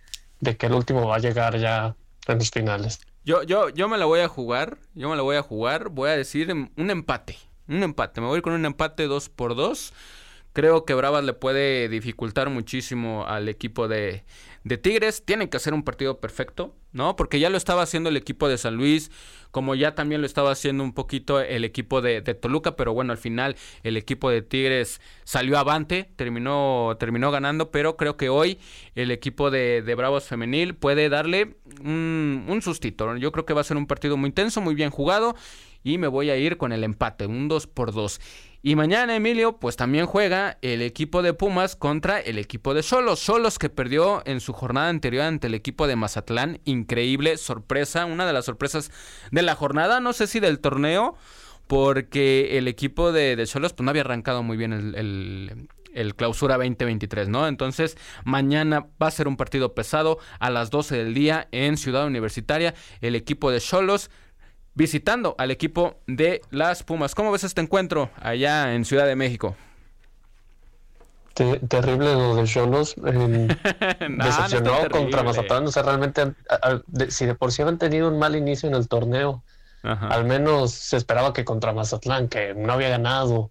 que 0.59 0.67
el 0.67 0.75
último 0.75 1.09
va 1.09 1.17
a 1.17 1.19
llegar 1.19 1.59
ya 1.59 1.97
en 2.29 2.39
los 2.39 2.51
finales. 2.51 3.01
Yo, 3.25 3.43
yo, 3.43 3.71
yo 3.71 3.89
me 3.89 3.97
la 3.97 4.05
voy 4.05 4.21
a 4.21 4.29
jugar, 4.29 4.77
yo 4.95 5.09
me 5.09 5.17
la 5.17 5.23
voy 5.23 5.37
a 5.37 5.43
jugar, 5.43 5.89
voy 5.89 6.11
a 6.11 6.17
decir 6.17 6.53
un 6.53 6.91
empate, 6.91 7.39
un 7.69 7.83
empate, 7.83 8.21
me 8.21 8.27
voy 8.27 8.35
a 8.35 8.37
ir 8.37 8.43
con 8.43 8.53
un 8.53 8.67
empate 8.67 9.07
2 9.07 9.31
por 9.31 9.57
2 9.57 9.95
Creo 10.57 10.87
que 10.87 10.95
Bravas 10.95 11.23
le 11.23 11.35
puede 11.35 11.91
dificultar 11.91 12.49
muchísimo 12.49 13.27
al 13.27 13.47
equipo 13.51 13.89
de, 13.89 14.25
de 14.65 14.79
Tigres. 14.79 15.23
Tienen 15.23 15.49
que 15.49 15.59
hacer 15.59 15.75
un 15.75 15.83
partido 15.83 16.19
perfecto, 16.19 16.75
¿no? 16.93 17.15
Porque 17.15 17.39
ya 17.39 17.51
lo 17.51 17.59
estaba 17.59 17.83
haciendo 17.83 18.09
el 18.09 18.17
equipo 18.17 18.49
de 18.49 18.57
San 18.57 18.75
Luis, 18.75 19.11
como 19.57 19.75
ya 19.75 19.95
también 19.95 20.21
lo 20.21 20.27
estaba 20.27 20.51
haciendo 20.51 20.85
un 20.85 20.93
poquito 20.93 21.41
el 21.41 21.65
equipo 21.65 22.03
de, 22.03 22.21
Toluca, 22.21 22.77
pero 22.77 22.93
bueno, 22.93 23.13
al 23.13 23.17
final 23.17 23.57
el 23.85 23.97
equipo 23.97 24.29
de 24.29 24.43
Tigres 24.43 25.01
salió 25.25 25.57
avante, 25.57 26.11
terminó, 26.15 26.95
terminó 27.01 27.31
ganando, 27.31 27.71
pero 27.71 27.97
creo 27.97 28.19
que 28.19 28.29
hoy 28.29 28.59
el 28.97 29.11
equipo 29.11 29.51
de, 29.51 29.81
de 29.81 29.95
Bravos 29.95 30.25
Femenil 30.25 30.75
puede 30.75 31.09
darle 31.09 31.57
un, 31.81 32.45
un 32.47 32.61
sustito. 32.61 33.17
Yo 33.17 33.33
creo 33.33 33.47
que 33.47 33.55
va 33.55 33.63
a 33.63 33.65
ser 33.65 33.79
un 33.79 33.87
partido 33.87 34.19
muy 34.19 34.29
intenso, 34.29 34.61
muy 34.61 34.75
bien 34.75 34.91
jugado 34.91 35.35
y 35.83 35.97
me 35.97 36.09
voy 36.09 36.29
a 36.29 36.37
ir 36.37 36.59
con 36.59 36.73
el 36.73 36.85
empate, 36.85 37.25
un 37.25 37.49
2 37.49 37.67
por 37.69 37.95
2. 37.95 38.21
Y 38.67 38.75
mañana, 38.75 39.15
Emilio, 39.15 39.59
pues 39.59 39.77
también 39.77 40.07
juega 40.07 40.59
el 40.61 40.83
equipo 40.83 41.23
de 41.23 41.33
Pumas 41.33 41.77
contra 41.77 42.19
el 42.19 42.37
equipo 42.37 42.75
de 42.75 42.83
Solos. 42.83 43.21
Solos 43.21 43.61
que 43.61 43.69
perdió 43.69 44.25
en 44.27 44.41
su 44.41 44.53
jornada 44.53 44.89
anterior 44.89 45.23
ante 45.23 45.47
el 45.47 45.55
equipo 45.55 45.87
de 45.87 45.95
Mazatlán. 45.95 46.59
Increíble 46.65 47.37
sorpresa, 47.37 48.07
una 48.07 48.27
de 48.27 48.33
las 48.33 48.45
sorpresas 48.45 48.91
de 49.31 49.43
la 49.43 49.55
jornada, 49.55 50.01
no 50.01 50.13
sé 50.13 50.27
si 50.27 50.41
del 50.41 50.59
torneo, 50.59 51.15
porque 51.69 52.59
el 52.59 52.67
equipo 52.67 53.13
de, 53.13 53.47
Solos 53.47 53.73
pues, 53.73 53.85
no 53.85 53.91
había 53.91 54.03
arrancado 54.03 54.43
muy 54.43 54.57
bien 54.57 54.73
el, 54.73 56.15
clausura 56.17 56.57
2023, 56.57 57.29
¿no? 57.29 57.47
Entonces, 57.47 57.97
mañana 58.25 58.89
va 59.01 59.07
a 59.07 59.13
ser 59.13 59.29
un 59.29 59.37
partido 59.37 59.77
pesado 59.77 60.19
a 60.41 60.51
las 60.51 60.71
12 60.71 60.97
del 60.97 61.15
día 61.15 61.47
en 61.53 61.77
Ciudad 61.77 62.05
Universitaria. 62.05 62.75
El 63.01 63.15
equipo 63.15 63.53
de 63.53 63.61
Cholos 63.61 64.11
visitando 64.77 65.35
al 65.39 65.51
equipo 65.51 65.97
de 66.07 66.43
las 66.51 66.85
Pumas. 66.85 67.15
¿Cómo 67.15 67.33
ves 67.33 67.43
este 67.43 67.61
encuentro 67.61 68.11
allá 68.21 68.75
en 68.75 68.85
Ciudad 68.85 69.07
de 69.07 69.17
México? 69.17 69.57
terrible 71.69 72.15
lo 72.15 72.37
de 72.37 72.45
Cholos. 72.45 72.95
decepcionó 72.97 74.89
contra 74.91 75.23
Mazatlán. 75.23 75.67
O 75.67 75.71
sea, 75.71 75.83
realmente, 75.83 76.33
si 77.09 77.27
de 77.27 77.35
por 77.35 77.53
sí 77.53 77.63
habían 77.63 77.79
tenido 77.79 78.09
un 78.09 78.19
mal 78.19 78.37
inicio 78.37 78.69
en 78.69 78.75
el 78.75 78.89
torneo, 78.89 79.43
al 79.83 80.25
menos 80.25 80.73
se 80.73 80.97
esperaba 80.97 81.33
que 81.33 81.45
contra 81.45 81.73
Mazatlán, 81.73 82.29
que 82.29 82.55
no 82.55 82.73
había 82.73 82.89
ganado 82.89 83.51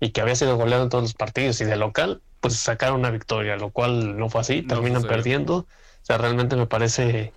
y 0.00 0.10
que 0.10 0.20
había 0.20 0.34
sido 0.34 0.56
goleado 0.56 0.84
en 0.84 0.88
todos 0.88 1.04
los 1.04 1.14
partidos 1.14 1.60
y 1.60 1.64
de 1.64 1.76
local, 1.76 2.22
pues 2.40 2.56
sacaron 2.56 3.00
una 3.00 3.10
victoria, 3.10 3.56
lo 3.56 3.70
cual 3.70 4.18
no 4.18 4.28
fue 4.28 4.40
así, 4.40 4.62
terminan 4.62 5.02
perdiendo. 5.02 5.56
O 5.56 5.66
sea, 6.02 6.18
realmente 6.18 6.56
me 6.56 6.66
parece 6.66 7.32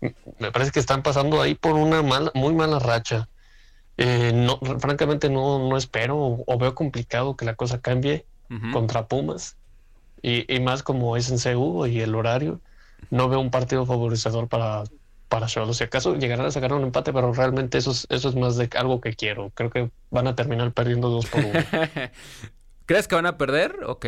me 0.00 0.52
parece 0.52 0.72
que 0.72 0.80
están 0.80 1.02
pasando 1.02 1.40
ahí 1.40 1.54
por 1.54 1.74
una 1.74 2.02
mala, 2.02 2.30
muy 2.34 2.54
mala 2.54 2.78
racha. 2.78 3.28
Eh, 3.96 4.32
no, 4.34 4.58
francamente 4.78 5.30
no, 5.30 5.68
no 5.68 5.76
espero 5.76 6.44
o, 6.46 6.58
veo 6.58 6.74
complicado 6.74 7.36
que 7.36 7.46
la 7.46 7.54
cosa 7.54 7.80
cambie 7.80 8.26
contra 8.72 9.08
Pumas 9.08 9.56
y, 10.22 10.52
y, 10.54 10.60
más 10.60 10.82
como 10.82 11.16
es 11.16 11.30
en 11.30 11.38
CU 11.38 11.86
y 11.86 12.00
el 12.00 12.14
horario, 12.14 12.60
no 13.10 13.28
veo 13.28 13.40
un 13.40 13.50
partido 13.50 13.86
favorecedor 13.86 14.48
para 14.48 14.84
para. 15.28 15.48
Si 15.48 15.84
acaso 15.84 16.16
llegarán 16.16 16.46
a 16.46 16.50
sacar 16.50 16.72
un 16.72 16.82
empate, 16.82 17.12
pero 17.12 17.32
realmente 17.32 17.78
eso 17.78 17.90
es, 17.90 18.06
eso 18.10 18.28
es 18.28 18.34
más 18.34 18.56
de 18.56 18.68
algo 18.76 19.00
que 19.00 19.14
quiero. 19.14 19.50
Creo 19.54 19.70
que 19.70 19.90
van 20.10 20.26
a 20.26 20.34
terminar 20.34 20.72
perdiendo 20.72 21.08
dos 21.08 21.26
por 21.26 21.44
uno. 21.44 21.52
¿Crees 22.86 23.08
que 23.08 23.14
van 23.14 23.26
a 23.26 23.36
perder? 23.36 23.80
Ok. 23.86 24.06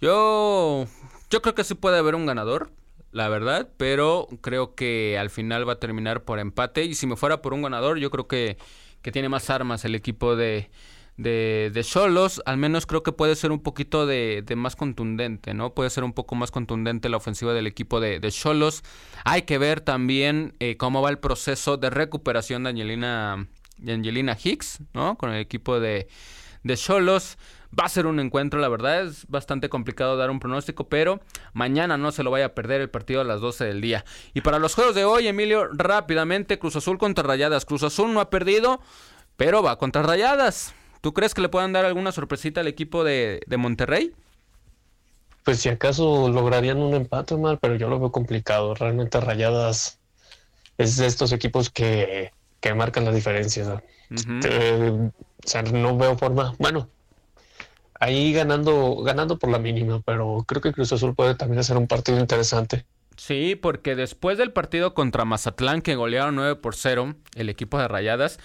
Yo, 0.00 0.86
yo 1.30 1.42
creo 1.42 1.54
que 1.54 1.64
sí 1.64 1.74
puede 1.74 1.98
haber 1.98 2.14
un 2.14 2.26
ganador 2.26 2.70
la 3.12 3.28
verdad, 3.28 3.70
pero 3.76 4.28
creo 4.40 4.74
que 4.74 5.18
al 5.18 5.30
final 5.30 5.68
va 5.68 5.74
a 5.74 5.80
terminar 5.80 6.24
por 6.24 6.38
empate 6.38 6.84
y 6.84 6.94
si 6.94 7.06
me 7.06 7.16
fuera 7.16 7.42
por 7.42 7.54
un 7.54 7.62
ganador, 7.62 7.98
yo 7.98 8.10
creo 8.10 8.28
que, 8.28 8.58
que 9.02 9.12
tiene 9.12 9.28
más 9.28 9.50
armas 9.50 9.84
el 9.84 9.94
equipo 9.94 10.36
de 10.36 10.70
de, 11.18 11.70
de 11.74 11.82
Solos, 11.82 12.40
al 12.46 12.56
menos 12.56 12.86
creo 12.86 13.02
que 13.02 13.12
puede 13.12 13.34
ser 13.34 13.50
un 13.50 13.60
poquito 13.60 14.06
de, 14.06 14.42
de, 14.46 14.56
más 14.56 14.76
contundente, 14.76 15.52
¿no? 15.52 15.74
Puede 15.74 15.90
ser 15.90 16.04
un 16.04 16.12
poco 16.12 16.36
más 16.36 16.52
contundente 16.52 17.08
la 17.08 17.16
ofensiva 17.16 17.52
del 17.52 17.66
equipo 17.66 18.00
de, 18.00 18.20
de 18.20 18.30
Cholos. 18.30 18.84
Hay 19.24 19.42
que 19.42 19.58
ver 19.58 19.80
también 19.80 20.54
eh, 20.60 20.76
cómo 20.76 21.02
va 21.02 21.10
el 21.10 21.18
proceso 21.18 21.76
de 21.76 21.90
recuperación 21.90 22.62
de 22.62 22.70
Angelina, 22.70 23.48
de 23.78 23.92
Angelina 23.92 24.38
Hicks, 24.42 24.78
¿no? 24.94 25.18
Con 25.18 25.30
el 25.30 25.40
equipo 25.40 25.80
de, 25.80 26.06
de 26.62 26.76
Cholos. 26.76 27.36
Va 27.78 27.84
a 27.84 27.88
ser 27.88 28.06
un 28.06 28.18
encuentro, 28.18 28.60
la 28.60 28.68
verdad 28.68 29.02
es 29.02 29.26
bastante 29.28 29.68
complicado 29.68 30.16
dar 30.16 30.30
un 30.30 30.40
pronóstico, 30.40 30.88
pero 30.88 31.20
mañana 31.52 31.98
no 31.98 32.12
se 32.12 32.22
lo 32.22 32.30
vaya 32.30 32.46
a 32.46 32.54
perder 32.54 32.80
el 32.80 32.88
partido 32.88 33.20
a 33.20 33.24
las 33.24 33.40
12 33.40 33.64
del 33.64 33.80
día. 33.80 34.04
Y 34.32 34.40
para 34.40 34.58
los 34.58 34.74
juegos 34.74 34.94
de 34.94 35.04
hoy, 35.04 35.28
Emilio, 35.28 35.68
rápidamente, 35.72 36.58
Cruz 36.58 36.76
Azul 36.76 36.96
contra 36.96 37.24
Rayadas. 37.24 37.66
Cruz 37.66 37.82
Azul 37.82 38.14
no 38.14 38.20
ha 38.20 38.30
perdido, 38.30 38.80
pero 39.36 39.62
va 39.62 39.76
contra 39.76 40.02
Rayadas. 40.02 40.74
¿Tú 41.00 41.12
crees 41.12 41.34
que 41.34 41.42
le 41.42 41.48
puedan 41.48 41.72
dar 41.72 41.84
alguna 41.84 42.10
sorpresita 42.10 42.60
al 42.60 42.68
equipo 42.68 43.04
de, 43.04 43.40
Monterrey? 43.56 44.12
Pues 45.44 45.60
si 45.60 45.68
acaso 45.68 46.28
lograrían 46.30 46.78
un 46.78 46.94
empate 46.94 47.36
mal, 47.36 47.58
pero 47.58 47.76
yo 47.76 47.88
lo 47.88 48.00
veo 48.00 48.10
complicado. 48.10 48.74
Realmente 48.74 49.20
Rayadas 49.20 49.98
es 50.78 50.96
de 50.96 51.06
estos 51.06 51.32
equipos 51.32 51.70
que, 51.70 52.32
marcan 52.74 53.04
la 53.04 53.12
diferencia. 53.12 53.82
Este, 54.10 54.90
o 54.90 55.12
sea, 55.44 55.62
no 55.62 55.96
veo 55.96 56.16
forma. 56.18 56.54
Bueno, 56.58 56.88
ahí 58.00 58.32
ganando, 58.32 58.96
ganando 59.02 59.38
por 59.38 59.50
la 59.50 59.58
mínima, 59.58 60.00
pero 60.04 60.44
creo 60.46 60.62
que 60.62 60.72
Cruz 60.72 60.92
Azul 60.92 61.14
puede 61.14 61.34
también 61.34 61.60
hacer 61.60 61.76
un 61.76 61.86
partido 61.86 62.18
interesante. 62.18 62.84
Sí, 63.16 63.56
porque 63.60 63.96
después 63.96 64.38
del 64.38 64.52
partido 64.52 64.94
contra 64.94 65.24
Mazatlán, 65.24 65.82
que 65.82 65.96
golearon 65.96 66.36
9 66.36 66.56
por 66.56 66.76
0, 66.76 67.16
el 67.34 67.48
equipo 67.48 67.78
de 67.78 67.88
Rayadas, 67.88 68.38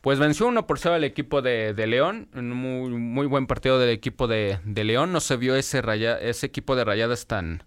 pues 0.00 0.18
venció 0.18 0.48
1 0.48 0.66
por 0.66 0.78
0 0.78 0.96
al 0.96 1.04
equipo 1.04 1.40
de, 1.40 1.74
León. 1.86 2.28
Un 2.34 2.50
muy, 2.50 2.90
muy 2.90 3.26
buen 3.26 3.46
partido 3.46 3.78
del 3.78 3.90
equipo 3.90 4.26
de, 4.26 4.58
León. 4.64 5.12
No 5.12 5.20
se 5.20 5.36
vio 5.36 5.54
ese, 5.54 5.82
ese 6.20 6.46
equipo 6.46 6.74
de 6.74 6.84
Rayadas 6.84 7.26
tan, 7.26 7.62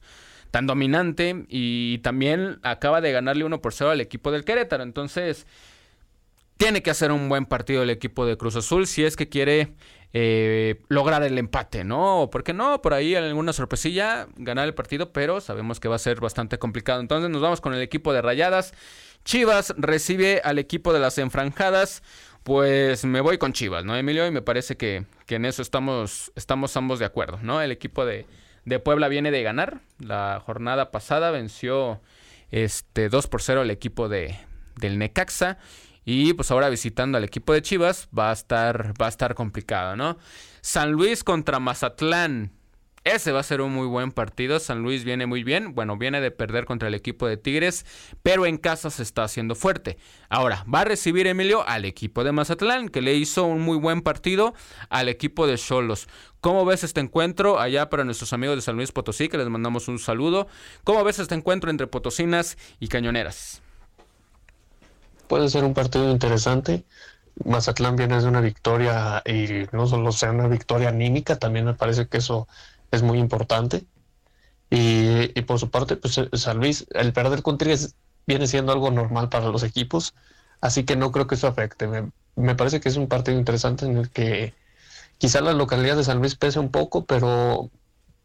tan 0.49 0.67
dominante. 0.67 1.45
Y 1.47 1.99
también 1.99 2.59
acaba 2.63 2.99
de 2.99 3.13
ganarle 3.13 3.45
1 3.45 3.61
por 3.61 3.73
0 3.73 3.91
al 3.91 4.01
equipo 4.01 4.31
del 4.31 4.43
Querétaro. 4.43 4.83
Entonces, 4.83 5.45
tiene 6.57 6.83
que 6.83 6.91
hacer 6.91 7.11
un 7.11 7.27
buen 7.27 7.45
partido 7.45 7.83
el 7.83 7.89
equipo 7.89 8.25
de 8.25 8.37
Cruz 8.37 8.55
Azul 8.55 8.85
si 8.85 9.03
es 9.03 9.15
que 9.15 9.29
quiere 9.29 9.73
eh, 10.13 10.81
lograr 10.89 11.23
el 11.23 11.37
empate, 11.37 11.83
¿no? 11.83 12.29
¿Por 12.31 12.43
qué 12.43 12.53
no? 12.53 12.81
Por 12.81 12.93
ahí 12.93 13.15
alguna 13.15 13.53
sorpresilla, 13.53 14.27
ganar 14.35 14.65
el 14.65 14.73
partido, 14.73 15.13
pero 15.13 15.39
sabemos 15.39 15.79
que 15.79 15.87
va 15.87 15.95
a 15.95 15.99
ser 15.99 16.19
bastante 16.19 16.59
complicado. 16.59 16.99
Entonces 16.99 17.29
nos 17.29 17.41
vamos 17.41 17.61
con 17.61 17.73
el 17.73 17.81
equipo 17.81 18.11
de 18.13 18.21
Rayadas. 18.21 18.73
Chivas 19.23 19.73
recibe 19.77 20.41
al 20.43 20.59
equipo 20.59 20.93
de 20.93 20.99
las 20.99 21.17
enfranjadas. 21.17 22.03
Pues 22.43 23.05
me 23.05 23.21
voy 23.21 23.37
con 23.37 23.53
Chivas, 23.53 23.85
¿no, 23.85 23.95
Emilio? 23.95 24.25
Y 24.25 24.31
me 24.31 24.41
parece 24.41 24.75
que, 24.75 25.05
que 25.27 25.35
en 25.35 25.45
eso 25.45 25.61
estamos, 25.61 26.31
estamos 26.35 26.75
ambos 26.75 26.97
de 26.97 27.05
acuerdo, 27.05 27.39
¿no? 27.43 27.61
El 27.61 27.71
equipo 27.71 28.03
de, 28.03 28.25
de 28.65 28.79
Puebla 28.79 29.07
viene 29.07 29.31
de 29.31 29.43
ganar. 29.43 29.81
La 29.99 30.41
jornada 30.43 30.91
pasada 30.91 31.31
venció 31.31 32.01
este 32.49 33.09
2 33.09 33.27
por 33.27 33.41
0 33.41 33.61
el 33.61 33.71
equipo 33.71 34.09
de, 34.09 34.35
del 34.75 34.97
Necaxa. 34.97 35.59
Y 36.13 36.33
pues 36.33 36.51
ahora 36.51 36.67
visitando 36.67 37.17
al 37.17 37.23
equipo 37.23 37.53
de 37.53 37.61
Chivas 37.61 38.09
va 38.17 38.31
a 38.31 38.33
estar, 38.33 38.93
va 39.01 39.05
a 39.05 39.09
estar 39.09 39.33
complicado, 39.33 39.95
¿no? 39.95 40.17
San 40.59 40.91
Luis 40.91 41.23
contra 41.23 41.61
Mazatlán. 41.61 42.51
Ese 43.05 43.31
va 43.31 43.39
a 43.39 43.43
ser 43.43 43.61
un 43.61 43.71
muy 43.71 43.87
buen 43.87 44.11
partido. 44.11 44.59
San 44.59 44.81
Luis 44.83 45.05
viene 45.05 45.25
muy 45.25 45.45
bien. 45.45 45.73
Bueno, 45.73 45.97
viene 45.97 46.19
de 46.19 46.29
perder 46.29 46.65
contra 46.65 46.89
el 46.89 46.95
equipo 46.95 47.27
de 47.27 47.37
Tigres, 47.37 47.85
pero 48.23 48.45
en 48.45 48.57
casa 48.57 48.89
se 48.89 49.03
está 49.03 49.23
haciendo 49.23 49.55
fuerte. 49.55 49.97
Ahora, 50.27 50.65
va 50.71 50.81
a 50.81 50.83
recibir 50.83 51.27
Emilio 51.27 51.65
al 51.65 51.85
equipo 51.85 52.25
de 52.25 52.33
Mazatlán, 52.33 52.89
que 52.89 52.99
le 52.99 53.15
hizo 53.15 53.45
un 53.45 53.61
muy 53.61 53.77
buen 53.77 54.01
partido 54.01 54.53
al 54.89 55.07
equipo 55.07 55.47
de 55.47 55.57
Cholos. 55.57 56.09
¿Cómo 56.41 56.65
ves 56.65 56.83
este 56.83 56.99
encuentro 56.99 57.57
allá 57.57 57.89
para 57.89 58.03
nuestros 58.03 58.33
amigos 58.33 58.57
de 58.57 58.63
San 58.63 58.75
Luis 58.75 58.91
Potosí, 58.91 59.29
que 59.29 59.37
les 59.37 59.47
mandamos 59.47 59.87
un 59.87 59.97
saludo? 59.97 60.47
¿Cómo 60.83 61.05
ves 61.05 61.19
este 61.19 61.35
encuentro 61.35 61.71
entre 61.71 61.87
potosinas 61.87 62.57
y 62.81 62.89
cañoneras? 62.89 63.61
Puede 65.31 65.47
ser 65.47 65.63
un 65.63 65.73
partido 65.73 66.11
interesante. 66.11 66.83
Mazatlán 67.45 67.95
viene 67.95 68.19
de 68.19 68.27
una 68.27 68.41
victoria 68.41 69.23
y 69.25 69.65
no 69.71 69.87
solo 69.87 70.11
sea 70.11 70.31
una 70.31 70.49
victoria 70.49 70.89
anímica, 70.89 71.39
también 71.39 71.63
me 71.63 71.73
parece 71.73 72.09
que 72.09 72.17
eso 72.17 72.49
es 72.91 73.01
muy 73.01 73.17
importante. 73.17 73.85
Y, 74.69 75.29
por 75.43 75.57
su 75.57 75.69
parte, 75.69 75.95
pues 75.95 76.17
eh, 76.17 76.27
San 76.33 76.57
Luis, 76.57 76.85
el 76.89 77.13
perder 77.13 77.43
con 77.43 77.57
Tigres 77.57 77.95
viene 78.27 78.45
siendo 78.45 78.73
algo 78.73 78.91
normal 78.91 79.29
para 79.29 79.47
los 79.47 79.63
equipos, 79.63 80.15
así 80.59 80.83
que 80.83 80.97
no 80.97 81.13
creo 81.13 81.27
que 81.27 81.35
eso 81.35 81.47
afecte. 81.47 81.87
Me, 82.35 82.55
parece 82.55 82.81
que 82.81 82.89
es 82.89 82.97
un 82.97 83.07
partido 83.07 83.39
interesante 83.39 83.85
en 83.85 83.95
el 83.95 84.09
que 84.09 84.53
quizá 85.17 85.39
la 85.39 85.53
localidad 85.53 85.95
de 85.95 86.03
San 86.03 86.19
Luis 86.19 86.35
pese 86.35 86.59
un 86.59 86.71
poco, 86.71 87.05
pero 87.05 87.71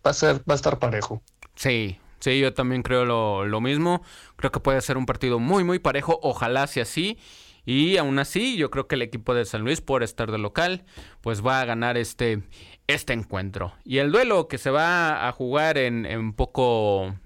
va 0.04 0.10
a 0.10 0.12
ser, 0.12 0.38
va 0.38 0.54
a 0.54 0.56
estar 0.56 0.80
parejo. 0.80 1.22
Sí, 1.54 2.00
sí, 2.20 2.38
yo 2.40 2.54
también 2.54 2.82
creo 2.82 3.04
lo, 3.04 3.46
lo 3.46 3.60
mismo. 3.60 4.02
Creo 4.36 4.52
que 4.52 4.60
puede 4.60 4.80
ser 4.80 4.96
un 4.96 5.06
partido 5.06 5.38
muy, 5.38 5.64
muy 5.64 5.78
parejo. 5.78 6.18
Ojalá 6.22 6.66
sea 6.66 6.84
así. 6.84 7.18
Y 7.66 7.96
aún 7.96 8.18
así, 8.20 8.56
yo 8.56 8.70
creo 8.70 8.86
que 8.86 8.94
el 8.94 9.02
equipo 9.02 9.34
de 9.34 9.44
San 9.44 9.62
Luis, 9.62 9.80
por 9.80 10.04
estar 10.04 10.30
de 10.30 10.38
local, 10.38 10.84
pues 11.20 11.44
va 11.44 11.60
a 11.60 11.64
ganar 11.64 11.96
este, 11.96 12.44
este 12.86 13.12
encuentro. 13.12 13.74
Y 13.84 13.98
el 13.98 14.12
duelo 14.12 14.46
que 14.46 14.56
se 14.56 14.70
va 14.70 15.26
a 15.26 15.32
jugar 15.32 15.76
en, 15.76 16.06
en 16.06 16.32
poco, 16.32 17.16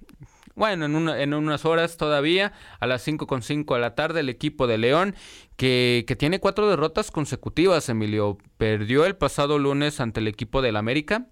bueno, 0.55 0.87
en, 0.87 1.09
en, 1.11 1.35
unas 1.35 1.66
horas 1.66 1.98
todavía, 1.98 2.55
a 2.81 2.87
las 2.87 3.03
5 3.03 3.26
con 3.26 3.42
5 3.42 3.74
de 3.74 3.81
la 3.83 3.94
tarde, 3.94 4.20
el 4.20 4.31
equipo 4.31 4.66
de 4.66 4.79
León, 4.79 5.14
que, 5.57 6.07
que, 6.07 6.16
tiene 6.16 6.40
cuatro 6.40 6.70
derrotas 6.70 7.11
consecutivas, 7.11 7.90
Emilio. 7.90 8.38
Perdió 8.57 9.05
el 9.05 9.16
pasado 9.16 9.59
lunes 9.59 10.00
ante 10.00 10.20
el 10.20 10.29
equipo 10.29 10.62
del 10.62 10.76
América, 10.76 11.26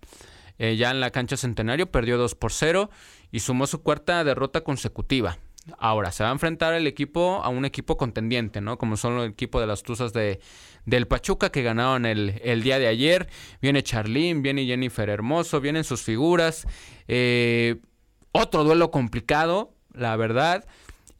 eh, 0.58 0.76
ya 0.76 0.90
en 0.90 1.00
la 1.00 1.10
cancha 1.10 1.36
Centenario, 1.36 1.90
perdió 1.90 2.18
2 2.18 2.34
por 2.34 2.52
0 2.52 2.90
y 3.30 3.40
sumó 3.40 3.66
su 3.66 3.82
cuarta 3.82 4.24
derrota 4.24 4.62
consecutiva. 4.62 5.38
Ahora, 5.76 6.12
se 6.12 6.22
va 6.22 6.30
a 6.30 6.32
enfrentar 6.32 6.72
el 6.74 6.86
equipo 6.86 7.42
a 7.42 7.48
un 7.48 7.64
equipo 7.64 7.96
contendiente, 7.96 8.60
¿no? 8.60 8.78
Como 8.78 8.96
son 8.96 9.20
el 9.20 9.30
equipo 9.30 9.60
de 9.60 9.66
las 9.66 9.82
Tuzas 9.82 10.12
de, 10.12 10.40
del 10.86 11.06
Pachuca 11.06 11.50
que 11.50 11.62
ganaron 11.62 12.06
el, 12.06 12.40
el 12.42 12.62
día 12.62 12.78
de 12.78 12.86
ayer. 12.86 13.28
Viene 13.60 13.82
Charlín, 13.82 14.42
viene 14.42 14.64
Jennifer 14.64 15.08
Hermoso, 15.08 15.60
vienen 15.60 15.84
sus 15.84 16.02
figuras. 16.02 16.66
Eh, 17.06 17.76
otro 18.32 18.64
duelo 18.64 18.90
complicado, 18.90 19.74
la 19.92 20.16
verdad. 20.16 20.64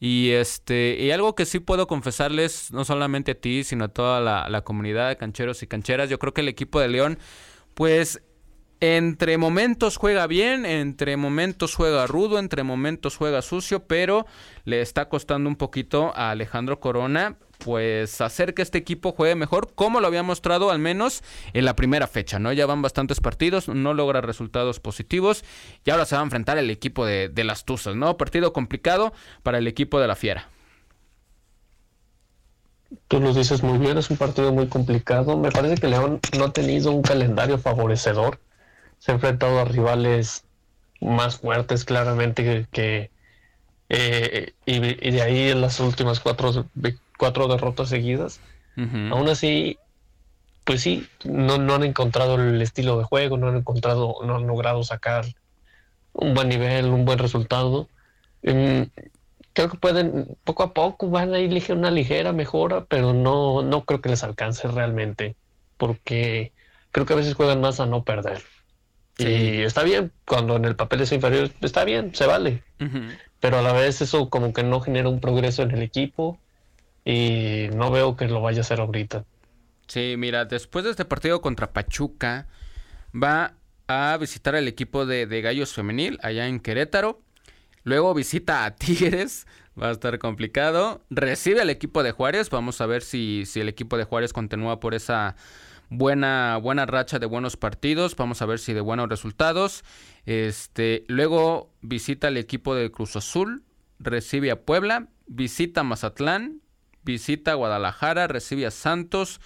Y 0.01 0.31
este, 0.31 0.96
y 1.01 1.11
algo 1.11 1.35
que 1.35 1.44
sí 1.44 1.59
puedo 1.59 1.87
confesarles, 1.87 2.72
no 2.72 2.85
solamente 2.85 3.33
a 3.33 3.35
ti, 3.35 3.64
sino 3.64 3.87
a 3.87 3.88
toda 3.88 4.20
la, 4.20 4.48
la 4.48 4.62
comunidad 4.62 5.09
de 5.09 5.16
cancheros 5.16 5.62
y 5.62 5.66
cancheras, 5.66 6.09
yo 6.09 6.20
creo 6.20 6.33
que 6.33 6.42
el 6.42 6.48
equipo 6.48 6.81
de 6.81 6.88
León, 6.88 7.18
pues 7.74 8.22
entre 8.81 9.38
momentos 9.38 9.97
juega 9.97 10.27
bien, 10.27 10.64
entre 10.64 11.17
momentos 11.17 11.75
juega 11.75 12.07
rudo, 12.07 12.38
entre 12.38 12.62
momentos 12.62 13.17
juega 13.17 13.43
sucio, 13.43 13.85
pero 13.87 14.27
le 14.64 14.81
está 14.81 15.09
costando 15.09 15.49
un 15.49 15.57
poquito 15.57 16.12
a 16.14 16.31
Alejandro 16.31 16.79
Corona 16.79 17.37
pues 17.59 18.21
hacer 18.21 18.55
que 18.55 18.62
este 18.62 18.79
equipo 18.79 19.12
juegue 19.12 19.35
mejor 19.35 19.75
como 19.75 20.01
lo 20.01 20.07
había 20.07 20.23
mostrado 20.23 20.71
al 20.71 20.79
menos 20.79 21.23
en 21.53 21.64
la 21.64 21.75
primera 21.75 22.07
fecha, 22.07 22.38
¿no? 22.38 22.53
Ya 22.53 22.67
van 22.67 22.83
bastantes 22.83 23.21
partidos, 23.21 23.69
no 23.69 23.95
logra 23.95 24.21
resultados 24.21 24.79
positivos 24.79 25.45
y 25.85 25.91
ahora 25.91 26.05
se 26.05 26.14
va 26.14 26.21
a 26.21 26.25
enfrentar 26.25 26.57
el 26.59 26.71
equipo 26.71 27.05
de, 27.05 27.33
las 27.45 27.64
Tuzas, 27.64 27.97
¿no? 27.97 28.17
Partido 28.17 28.53
complicado 28.53 29.12
para 29.43 29.59
el 29.59 29.67
equipo 29.67 30.01
de 30.01 30.07
la 30.07 30.14
Fiera. 30.14 30.49
Tú 33.09 33.21
lo 33.21 33.35
dices 33.35 33.62
muy 33.62 33.79
bien, 33.79 33.99
es 33.99 34.09
un 34.09 34.17
partido 34.17 34.53
muy 34.53 34.69
complicado. 34.69 35.37
Me 35.37 35.51
parece 35.51 35.81
que 35.81 35.88
León 35.88 36.21
no 36.38 36.45
ha 36.45 36.53
tenido 36.53 36.93
un 36.93 37.03
calendario 37.03 37.59
favorecedor 37.59 38.38
se 38.99 39.13
ha 39.13 39.15
enfrentado 39.15 39.61
a 39.61 39.65
rivales 39.65 40.45
más 41.01 41.39
fuertes 41.39 41.85
claramente 41.85 42.67
que, 42.71 43.11
eh, 43.89 44.53
y, 44.67 44.79
de 44.81 45.23
ahí 45.23 45.55
las 45.55 45.81
últimas 45.81 46.21
cuatro, 46.21 46.67
cuatro 47.19 47.49
derrotas 47.49 47.89
seguidas. 47.89 48.41
Aún 49.11 49.29
así, 49.29 49.77
pues 50.65 50.83
sí, 50.83 51.09
no, 51.25 51.59
no 51.59 51.75
han 51.75 51.83
encontrado 51.83 52.37
el 52.37 52.63
estilo 52.63 52.97
de 52.97 53.03
juego, 53.03 53.37
no 53.37 53.49
han 53.49 53.57
encontrado, 53.57 54.17
no 54.25 54.37
han 54.37 54.47
logrado 54.47 54.85
sacar 54.85 55.25
un 56.13 56.35
buen 56.35 56.49
nivel, 56.49 56.87
un 56.87 57.05
buen 57.05 57.19
resultado. 57.19 57.89
Mm, 58.45 58.83
creo 59.53 59.69
que 59.69 59.79
pueden, 59.79 60.37
poco 60.45 60.63
a 60.63 60.75
poco 60.75 61.11
van 61.11 61.35
a 61.35 61.41
ir 61.41 61.73
una 61.73 61.91
ligera 61.91 62.33
mejora, 62.33 62.85
pero 62.85 63.13
no, 63.13 63.63
no 63.63 63.85
creo 63.85 64.01
que 64.01 64.11
les 64.11 64.23
alcance 64.23 64.69
realmente, 64.69 65.35
porque 65.77 66.53
creo 66.93 67.05
que 67.05 67.15
a 67.15 67.17
veces 67.17 67.35
juegan 67.35 67.61
más 67.61 67.81
a 67.81 67.87
no 67.87 68.05
perder. 68.05 68.43
Y 69.18 69.62
está 69.62 69.83
bien, 69.83 70.12
cuando 70.24 70.57
en 70.57 70.64
el 70.64 70.76
papel 70.76 71.00
es 71.00 71.11
inferior, 71.11 71.50
está 71.61 71.85
bien, 71.85 72.14
se 72.14 72.26
vale. 72.26 72.62
Pero 73.40 73.59
a 73.59 73.62
la 73.62 73.72
vez 73.72 74.00
eso 74.00 74.31
como 74.31 74.52
que 74.52 74.62
no 74.62 74.81
genera 74.81 75.09
un 75.09 75.20
progreso 75.20 75.62
en 75.62 75.72
el 75.72 75.83
equipo 75.83 76.38
y 77.04 77.68
no 77.74 77.90
veo 77.90 78.16
que 78.16 78.28
lo 78.28 78.40
vaya 78.40 78.59
a 78.59 78.61
hacer 78.61 78.81
ahorita. 78.81 79.24
Sí, 79.88 80.14
mira, 80.16 80.44
después 80.44 80.85
de 80.85 80.92
este 80.92 81.04
partido 81.04 81.40
contra 81.40 81.72
Pachuca, 81.72 82.46
va 83.14 83.54
a 83.88 84.16
visitar 84.18 84.54
al 84.54 84.68
equipo 84.68 85.07
de, 85.07 85.26
de 85.26 85.40
Gallos 85.40 85.72
Femenil 85.72 86.18
allá 86.22 86.46
en 86.46 86.61
Querétaro. 86.61 87.20
Luego 87.83 88.14
visita 88.14 88.66
a 88.66 88.76
Tigres, 88.76 89.46
va 89.81 89.88
a 89.88 89.92
estar 89.92 90.18
complicado. 90.18 91.00
Recibe 91.11 91.61
al 91.61 91.70
equipo 91.70 92.02
de 92.02 92.12
Juárez, 92.12 92.50
vamos 92.50 92.81
a 92.81 92.87
ver 92.87 93.02
si, 93.02 93.44
si 93.46 93.61
el 93.61 93.68
equipo 93.68 93.96
de 93.96 94.04
Juárez 94.04 94.33
continúa 94.33 94.78
por 94.78 94.94
esa 94.94 95.37
buena, 95.90 96.59
buena 96.59 96.87
racha 96.87 97.18
de 97.18 97.27
buenos 97.27 97.57
partidos. 97.57 98.16
Vamos 98.16 98.42
a 98.42 98.46
ver 98.46 98.59
si 98.59 98.72
de 98.72 98.81
buenos 98.81 99.09
resultados. 99.09 99.85
Este, 100.27 101.05
luego 101.09 101.70
visita 101.81 102.29
el 102.29 102.37
equipo 102.37 102.74
de 102.74 102.90
Cruz 102.90 103.16
Azul, 103.16 103.62
recibe 103.98 104.51
a 104.51 104.62
Puebla, 104.62 105.09
visita 105.27 105.83
Mazatlán, 105.83 106.61
visita 107.03 107.55
Guadalajara, 107.55 108.27
recibe 108.27 108.66
a 108.66 108.70
Santos, 108.70 109.40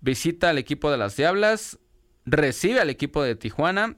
visita 0.00 0.50
al 0.50 0.58
equipo 0.58 0.90
de 0.90 0.98
las 0.98 1.16
Diablas, 1.16 1.78
recibe 2.26 2.80
al 2.80 2.90
equipo 2.90 3.22
de 3.22 3.36
Tijuana 3.36 3.96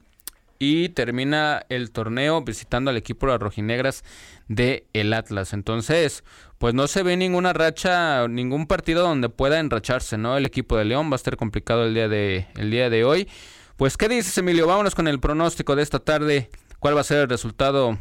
y 0.59 0.89
termina 0.89 1.65
el 1.69 1.91
torneo 1.91 2.41
visitando 2.41 2.89
al 2.89 2.97
equipo 2.97 3.27
de 3.27 3.33
las 3.33 3.41
rojinegras 3.41 4.03
de 4.47 4.87
el 4.93 5.13
Atlas. 5.13 5.53
Entonces, 5.53 6.23
pues 6.57 6.73
no 6.73 6.87
se 6.87 7.03
ve 7.03 7.17
ninguna 7.17 7.53
racha, 7.53 8.27
ningún 8.27 8.65
partido 8.65 9.03
donde 9.03 9.29
pueda 9.29 9.59
enracharse, 9.59 10.17
¿no? 10.17 10.37
El 10.37 10.45
equipo 10.45 10.77
de 10.77 10.85
León 10.85 11.09
va 11.09 11.13
a 11.13 11.17
estar 11.17 11.37
complicado 11.37 11.85
el 11.85 11.93
día 11.93 12.07
de, 12.07 12.47
el 12.55 12.71
día 12.71 12.89
de 12.89 13.03
hoy. 13.03 13.29
Pues, 13.75 13.95
¿qué 13.95 14.09
dices, 14.09 14.35
Emilio? 14.39 14.65
Vámonos 14.65 14.95
con 14.95 15.07
el 15.07 15.19
pronóstico 15.19 15.75
de 15.75 15.83
esta 15.83 15.99
tarde. 15.99 16.49
¿Cuál 16.79 16.97
va 16.97 17.01
a 17.01 17.03
ser 17.03 17.19
el 17.19 17.29
resultado 17.29 17.99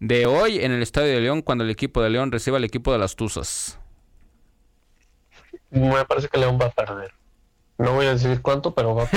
de 0.00 0.24
hoy 0.24 0.60
en 0.60 0.72
el 0.72 0.82
Estadio 0.82 1.12
de 1.12 1.20
León 1.20 1.42
cuando 1.42 1.64
el 1.64 1.70
equipo 1.70 2.02
de 2.02 2.08
León 2.08 2.32
reciba 2.32 2.56
al 2.56 2.64
equipo 2.64 2.90
de 2.90 2.98
las 2.98 3.16
Tuzas? 3.16 3.78
Me 5.70 6.04
parece 6.06 6.28
que 6.28 6.38
León 6.38 6.58
va 6.60 6.66
a 6.66 6.70
perder. 6.70 7.12
No 7.76 7.92
voy 7.92 8.06
a 8.06 8.14
decir 8.14 8.40
cuánto, 8.40 8.74
pero 8.74 8.94
va. 8.94 9.08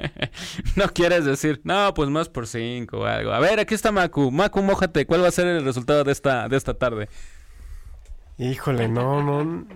no 0.74 0.88
quieres 0.88 1.26
decir, 1.26 1.60
no, 1.64 1.92
pues 1.94 2.08
más 2.08 2.28
por 2.28 2.46
cinco 2.46 3.00
o 3.00 3.04
algo. 3.04 3.30
A 3.30 3.38
ver, 3.38 3.60
aquí 3.60 3.74
está 3.74 3.92
Macu. 3.92 4.30
Macu, 4.30 4.62
mójate. 4.62 5.06
¿Cuál 5.06 5.22
va 5.22 5.28
a 5.28 5.32
ser 5.32 5.46
el 5.46 5.64
resultado 5.64 6.02
de 6.02 6.12
esta, 6.12 6.48
de 6.48 6.56
esta 6.56 6.74
tarde? 6.74 7.08
Híjole, 8.40 8.88
no, 8.88 9.22
no. 9.22 9.66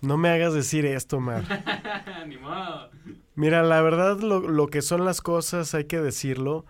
No 0.00 0.16
me 0.16 0.30
hagas 0.30 0.54
decir 0.54 0.86
esto, 0.86 1.20
Mar. 1.20 1.44
Ni 2.26 2.38
modo. 2.38 2.88
Mira, 3.34 3.62
la 3.62 3.82
verdad, 3.82 4.18
lo, 4.20 4.40
lo, 4.40 4.68
que 4.68 4.80
son 4.80 5.04
las 5.04 5.20
cosas, 5.20 5.74
hay 5.74 5.84
que 5.84 6.00
decirlo. 6.00 6.64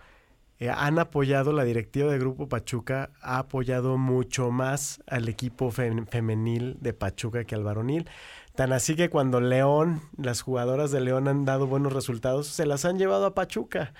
Eh, 0.58 0.68
han 0.68 0.98
apoyado, 0.98 1.52
la 1.52 1.64
directiva 1.64 2.10
de 2.10 2.18
Grupo 2.18 2.48
Pachuca 2.48 3.10
ha 3.20 3.38
apoyado 3.38 3.98
mucho 3.98 4.50
más 4.50 5.00
al 5.06 5.28
equipo 5.28 5.70
femenil 5.70 6.76
de 6.80 6.92
Pachuca 6.92 7.44
que 7.44 7.54
al 7.54 7.64
varonil. 7.64 8.08
Tan 8.54 8.72
así 8.72 8.96
que 8.96 9.08
cuando 9.08 9.40
León, 9.40 10.02
las 10.16 10.42
jugadoras 10.42 10.90
de 10.90 11.00
León 11.00 11.26
han 11.26 11.44
dado 11.44 11.66
buenos 11.66 11.92
resultados, 11.92 12.48
se 12.48 12.66
las 12.66 12.84
han 12.84 12.98
llevado 12.98 13.26
a 13.26 13.34
Pachuca. 13.34 13.94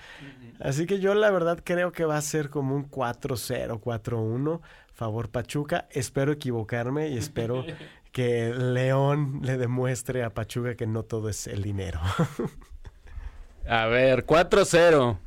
Así 0.63 0.85
que 0.85 0.99
yo 0.99 1.13
la 1.13 1.29
verdad 1.29 1.59
creo 1.61 1.91
que 1.91 2.05
va 2.05 2.15
a 2.15 2.21
ser 2.21 2.49
como 2.49 2.73
un 2.73 2.89
4-0, 2.89 3.81
4-1, 3.81 4.61
favor 4.93 5.29
Pachuca. 5.29 5.89
Espero 5.91 6.31
equivocarme 6.31 7.09
y 7.09 7.17
espero 7.17 7.65
que 8.13 8.53
León 8.53 9.41
le 9.43 9.57
demuestre 9.57 10.23
a 10.23 10.29
Pachuca 10.29 10.75
que 10.75 10.87
no 10.87 11.03
todo 11.03 11.27
es 11.27 11.47
el 11.47 11.63
dinero. 11.63 11.99
a 13.67 13.87
ver, 13.87 14.25
4-0. 14.25 15.17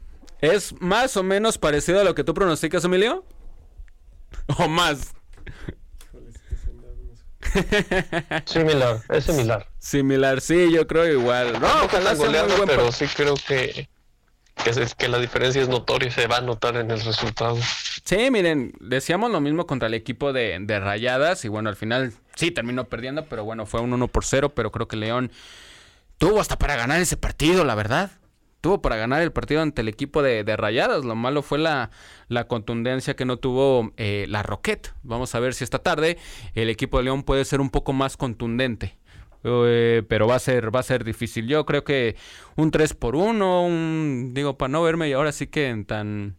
¿Es 0.41 0.81
más 0.81 1.19
o 1.19 1.23
menos 1.23 1.59
parecido 1.59 2.01
a 2.01 2.05
lo 2.05 2.15
que 2.15 2.25
tú 2.25 2.33
pronosticas, 2.33 2.85
Emilio? 2.87 3.23
¿O 4.59 4.69
más? 4.69 5.15
similar, 8.47 9.03
es 9.11 9.25
similar. 9.25 9.69
Similar, 9.79 10.41
sí, 10.41 10.73
yo 10.73 10.87
creo 10.87 11.07
igual. 11.07 11.61
No, 11.61 11.85
ojalá 11.85 12.17
sea 12.17 12.45
muy 12.45 12.57
buen 12.57 12.69
pero 12.69 12.91
sí 12.91 13.07
creo 13.15 13.35
que, 13.47 13.89
es, 14.65 14.95
que 14.95 15.09
la 15.09 15.19
diferencia 15.19 15.63
es 15.63 15.69
notoria 15.69 16.09
y 16.09 16.13
se 16.13 16.27
va 16.27 16.39
a 16.39 16.41
notar 16.41 16.77
en 16.77 16.91
el 16.91 17.01
resultado. 17.01 17.59
Sí, 18.05 18.31
miren, 18.31 18.73
decíamos 18.81 19.31
lo 19.31 19.41
mismo 19.41 19.67
contra 19.67 19.89
el 19.89 19.95
equipo 19.95 20.33
de, 20.33 20.59
de 20.61 20.81
Rayadas 20.81 21.45
y 21.45 21.49
bueno, 21.49 21.69
al 21.69 21.77
final 21.77 22.13
sí 22.35 22.51
terminó 22.51 22.85
perdiendo, 22.85 23.27
pero 23.27 23.45
bueno, 23.45 23.67
fue 23.67 23.81
un 23.81 23.93
1 23.93 24.09
por 24.09 24.25
0, 24.25 24.51
pero 24.55 24.73
creo 24.73 24.89
que 24.89 24.97
León 24.97 25.31
tuvo 26.19 26.41
hasta 26.41 26.59
para 26.59 26.77
ganar 26.77 27.01
ese 27.01 27.17
partido, 27.17 27.65
la 27.65 27.75
verdad 27.75 28.11
tuvo 28.67 28.83
para 28.83 28.97
ganar 28.97 29.23
el 29.23 29.31
partido 29.31 29.63
ante 29.63 29.83
el 29.83 29.89
equipo 29.89 30.23
de, 30.23 30.43
Rayadas. 30.57 31.05
Lo 31.05 31.15
malo 31.15 31.43
fue 31.43 31.57
la, 31.57 31.91
la 32.27 32.49
contundencia 32.49 33.15
que 33.15 33.25
no 33.25 33.37
tuvo 33.37 33.93
eh, 33.97 34.27
la 34.29 34.43
Roquette. 34.43 34.93
Vamos 35.05 35.37
a 35.37 35.41
ver 35.41 35.55
si 35.55 35.63
esta 35.63 35.79
tarde 35.79 36.19
el 36.55 36.69
equipo 36.69 36.99
de 36.99 37.05
León 37.05 37.23
puede 37.23 37.45
ser 37.45 37.61
un 37.61 37.71
poco 37.71 37.93
más 37.93 38.17
contundente. 38.17 38.99
Eh, 39.49 40.03
pero 40.09 40.27
va 40.27 40.37
a 40.37 40.39
ser 40.41 40.75
va 40.75 40.81
a 40.81 40.83
ser 40.83 41.05
difícil. 41.05 41.47
Yo 41.47 41.65
creo 41.65 41.85
que 41.85 42.17
un 42.57 42.71
3 42.71 42.95
por 42.95 43.15
1, 43.17 43.65
un 43.65 44.33
digo 44.35 44.59
para 44.59 44.69
no 44.69 44.83
verme 44.83 45.09
y 45.09 45.13
ahora 45.13 45.33
sí 45.33 45.47
que 45.47 45.85
tan 45.87 46.37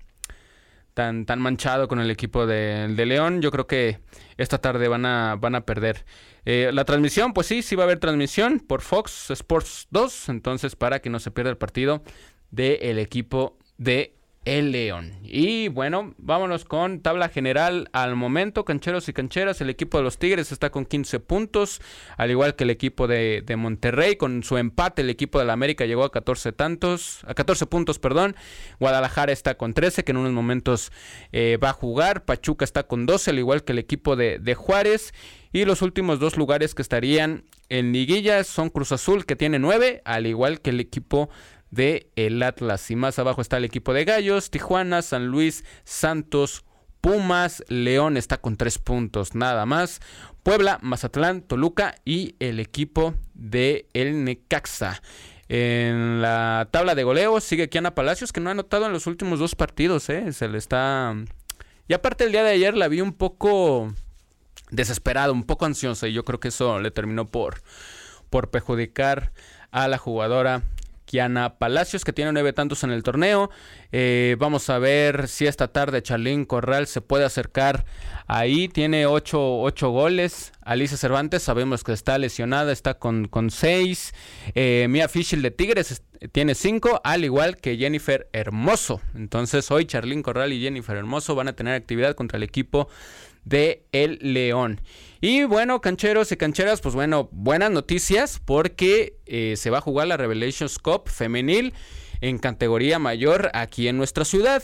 tan 0.94 1.26
tan 1.26 1.40
manchado 1.40 1.88
con 1.88 2.00
el 2.00 2.12
equipo 2.12 2.46
de, 2.46 2.88
León, 3.06 3.42
yo 3.42 3.52
creo 3.52 3.68
que 3.68 4.00
esta 4.38 4.58
tarde 4.58 4.88
van 4.88 5.06
a 5.06 5.36
van 5.36 5.56
a 5.56 5.62
perder. 5.66 6.06
Eh, 6.44 6.72
la 6.74 6.86
transmisión, 6.86 7.34
pues 7.34 7.48
sí, 7.48 7.62
sí 7.62 7.76
va 7.76 7.84
a 7.84 7.86
haber 7.86 8.00
transmisión 8.00 8.60
por 8.60 8.82
Fox 8.82 9.32
Sports 9.32 9.88
2, 9.92 10.30
entonces 10.30 10.76
para 10.76 11.00
que 11.00 11.10
no 11.10 11.20
se 11.20 11.32
pierda 11.32 11.52
el 11.52 11.58
partido 11.58 12.04
del 12.52 13.00
equipo 13.00 13.58
de 13.78 14.17
el 14.48 14.72
León. 14.72 15.12
Y 15.24 15.68
bueno, 15.68 16.14
vámonos 16.18 16.64
con 16.64 17.02
tabla 17.02 17.28
general 17.28 17.90
al 17.92 18.16
momento, 18.16 18.64
cancheros 18.64 19.10
y 19.10 19.14
cancheras. 19.14 19.60
El 19.60 19.70
equipo 19.70 19.98
de 19.98 20.06
los 20.06 20.18
Tigres 20.18 20.54
está 20.54 20.70
con 20.70 20.86
15 20.86 21.20
puntos, 21.20 21.82
al 22.16 22.32
igual 22.32 22.56
que 22.56 22.64
el 22.64 22.70
equipo 22.70 23.08
de, 23.08 23.44
Monterrey. 23.58 24.16
Con 24.16 24.44
su 24.44 24.58
empate, 24.58 25.02
el 25.02 25.10
equipo 25.10 25.40
de 25.40 25.46
la 25.46 25.52
América 25.52 25.86
llegó 25.86 26.06
a 26.06 26.14
14 26.14 26.54
tantos, 26.54 27.26
a 27.28 27.34
14 27.34 27.66
puntos, 27.66 28.00
perdón. 28.00 28.38
Guadalajara 28.80 29.34
está 29.34 29.58
con 29.58 29.74
13, 29.74 30.06
que 30.06 30.14
en 30.14 30.18
unos 30.18 30.32
momentos 30.32 30.94
eh, 31.34 31.58
va 31.62 31.72
a 31.72 31.74
jugar. 31.74 32.24
Pachuca 32.24 32.64
está 32.64 32.84
con 32.84 33.06
12, 33.06 33.32
al 33.32 33.40
igual 33.40 33.66
que 33.66 33.74
el 33.74 33.80
equipo 33.80 34.16
de, 34.16 34.56
Juárez. 34.56 35.14
Y 35.52 35.66
los 35.66 35.82
últimos 35.82 36.20
dos 36.20 36.38
lugares 36.38 36.74
que 36.74 36.82
estarían 36.82 37.44
en 37.68 37.92
liguillas 37.92 38.48
son 38.48 38.70
Cruz 38.70 38.94
Azul, 38.94 39.26
que 39.26 39.36
tiene 39.36 39.60
9, 39.60 40.02
al 40.06 40.26
igual 40.26 40.62
que 40.62 40.70
el 40.70 40.80
equipo 40.80 41.30
de 41.72 42.10
el 42.16 42.42
Atlas. 42.44 42.90
Y 42.92 42.96
más 42.96 43.20
abajo 43.20 43.42
está 43.42 43.58
el 43.58 43.66
equipo 43.66 43.94
de 43.94 44.06
Gallos, 44.06 44.52
Tijuana, 44.52 45.02
San 45.02 45.28
Luis, 45.28 45.64
Santos, 45.84 46.64
Pumas, 47.02 47.64
León 47.68 48.18
está 48.18 48.38
con 48.38 48.58
tres 48.58 48.80
puntos 48.80 49.36
nada 49.36 49.66
más. 49.66 50.02
Puebla, 50.44 50.80
Mazatlán, 50.82 51.42
Toluca 51.42 51.96
y 52.06 52.36
el 52.40 52.60
equipo 52.60 53.16
de 53.34 53.88
el 53.94 54.24
Necaxa. 54.24 55.02
En 55.50 56.22
la 56.22 56.68
tabla 56.72 56.96
de 56.96 57.04
goleo 57.04 57.40
sigue 57.40 57.70
Kiana 57.70 57.96
Palacios, 57.96 58.34
que 58.34 58.42
no 58.42 58.50
ha 58.50 58.52
anotado 58.52 58.86
en 58.86 58.94
los 58.94 59.08
últimos 59.08 59.40
dos 59.40 59.56
partidos, 59.56 60.10
¿eh? 60.10 60.34
Se 60.34 60.48
le 60.48 60.58
está... 60.58 61.16
Y 61.88 61.94
aparte 61.94 62.26
el 62.26 62.34
día 62.34 62.44
de 62.44 62.52
ayer 62.52 62.76
la 62.76 62.90
vi 62.90 63.00
un 63.00 63.14
poco 63.14 63.94
desesperada, 64.72 65.32
un 65.32 65.46
poco 65.46 65.66
ansiosa, 65.66 66.08
y 66.10 66.14
yo 66.14 66.26
creo 66.26 66.42
que 66.42 66.50
eso 66.50 66.80
le 66.82 66.92
terminó 66.92 67.26
por, 67.26 67.62
por 68.30 68.50
perjudicar 68.50 69.32
a 69.72 69.88
la 69.88 69.98
jugadora 69.98 70.64
Kiana 71.08 71.58
Palacios, 71.58 72.04
que 72.04 72.14
tiene 72.14 72.34
nueve 72.34 72.54
tantos 72.54 72.84
en 72.84 72.92
el 72.92 73.02
torneo. 73.02 73.50
Eh, 73.92 74.36
vamos 74.38 74.70
a 74.70 74.78
ver 74.78 75.30
si 75.30 75.48
esta 75.48 75.70
tarde 75.70 76.04
Charlín 76.04 76.46
Corral 76.46 76.86
se 76.86 77.02
puede 77.02 77.24
acercar 77.24 77.86
ahí. 78.28 78.68
Tiene 78.68 79.08
ocho, 79.08 79.64
goles. 79.90 80.52
Alicia 80.62 80.98
Cervantes, 80.98 81.42
sabemos 81.42 81.84
que 81.86 81.94
está 81.94 82.18
lesionada, 82.18 82.74
está 82.74 82.96
con, 82.96 83.28
con 83.30 83.50
seis. 83.50 84.14
Eh, 84.54 84.86
Mia 84.90 85.08
Fischel 85.08 85.42
de 85.42 85.52
Tigres 85.52 86.04
tiene 86.34 86.56
cinco, 86.56 87.00
al 87.04 87.24
igual 87.24 87.56
que 87.56 87.78
Jennifer 87.78 88.28
Hermoso. 88.34 89.00
Entonces 89.16 89.72
hoy 89.72 89.86
Charlín 89.86 90.24
Corral 90.24 90.52
y 90.52 90.62
Jennifer 90.62 90.98
Hermoso 90.98 91.36
van 91.36 91.48
a 91.48 91.54
tener 91.54 91.74
actividad 91.74 92.16
contra 92.16 92.38
el 92.38 92.44
equipo 92.44 92.90
de 93.48 93.86
El 93.92 94.20
León. 94.22 94.82
Y 95.22 95.46
bueno, 95.46 95.82
cancheros 95.82 96.32
y 96.32 96.38
cancheras, 96.38 96.82
pues 96.82 96.94
bueno, 96.94 97.30
buenas 97.32 97.72
noticias 97.72 98.40
porque 98.44 99.18
eh, 99.26 99.56
se 99.58 99.70
va 99.70 99.80
a 99.80 99.82
jugar 99.82 100.08
la 100.08 100.18
Revelations 100.18 100.78
Cup 100.80 101.10
femenil 101.10 101.74
en 102.22 102.38
categoría 102.40 103.00
mayor 103.00 103.50
aquí 103.54 103.88
en 103.88 103.98
nuestra 103.98 104.26
ciudad. 104.26 104.64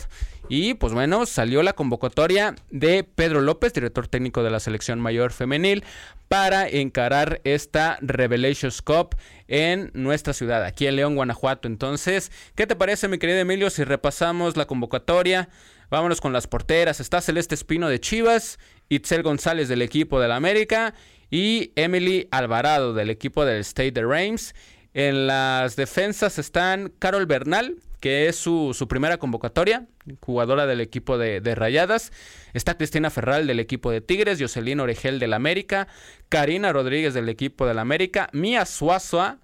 Y 0.49 0.73
pues 0.73 0.93
bueno, 0.93 1.25
salió 1.25 1.63
la 1.63 1.73
convocatoria 1.73 2.55
de 2.69 3.03
Pedro 3.03 3.41
López, 3.41 3.73
director 3.73 4.07
técnico 4.07 4.43
de 4.43 4.51
la 4.51 4.59
selección 4.59 4.99
mayor 4.99 5.31
femenil, 5.31 5.83
para 6.27 6.67
encarar 6.67 7.41
esta 7.43 7.97
Revelations 8.01 8.81
Cup 8.81 9.15
en 9.47 9.91
nuestra 9.93 10.33
ciudad, 10.33 10.65
aquí 10.65 10.87
en 10.87 10.97
León, 10.97 11.15
Guanajuato. 11.15 11.67
Entonces, 11.67 12.31
¿qué 12.55 12.67
te 12.67 12.75
parece, 12.75 13.07
mi 13.07 13.19
querido 13.19 13.39
Emilio, 13.39 13.69
si 13.69 13.83
repasamos 13.83 14.57
la 14.57 14.65
convocatoria? 14.65 15.49
Vámonos 15.93 16.21
con 16.21 16.33
las 16.33 16.47
porteras. 16.47 16.99
Está 16.99 17.21
Celeste 17.21 17.53
Espino 17.53 17.87
de 17.87 17.99
Chivas, 17.99 18.57
Itzel 18.89 19.21
González 19.21 19.69
del 19.69 19.83
equipo 19.83 20.19
del 20.19 20.31
América 20.31 20.95
y 21.29 21.71
Emily 21.75 22.27
Alvarado 22.31 22.95
del 22.95 23.11
equipo 23.11 23.45
del 23.45 23.57
State 23.57 23.91
de 23.91 24.03
Reims. 24.03 24.55
En 24.95 25.27
las 25.27 25.75
defensas 25.75 26.39
están 26.39 26.91
Carol 26.97 27.27
Bernal, 27.27 27.75
que 27.99 28.27
es 28.27 28.37
su, 28.37 28.75
primera 28.89 29.19
convocatoria, 29.19 29.85
jugadora 30.19 30.65
del 30.65 30.81
equipo 30.81 31.19
de, 31.19 31.53
Rayadas. 31.53 32.11
Está 32.53 32.75
Cristina 32.75 33.11
Ferral 33.11 33.45
del 33.45 33.59
equipo 33.59 33.91
de 33.91 34.01
Tigres, 34.01 34.41
Jocelyn 34.41 34.79
Oregel 34.79 35.19
del 35.19 35.33
América, 35.33 35.87
Karina 36.27 36.73
Rodríguez 36.73 37.13
del 37.13 37.29
equipo 37.29 37.67
del 37.67 37.77
América, 37.77 38.29
Mía 38.33 38.65
Suazua 38.65 39.42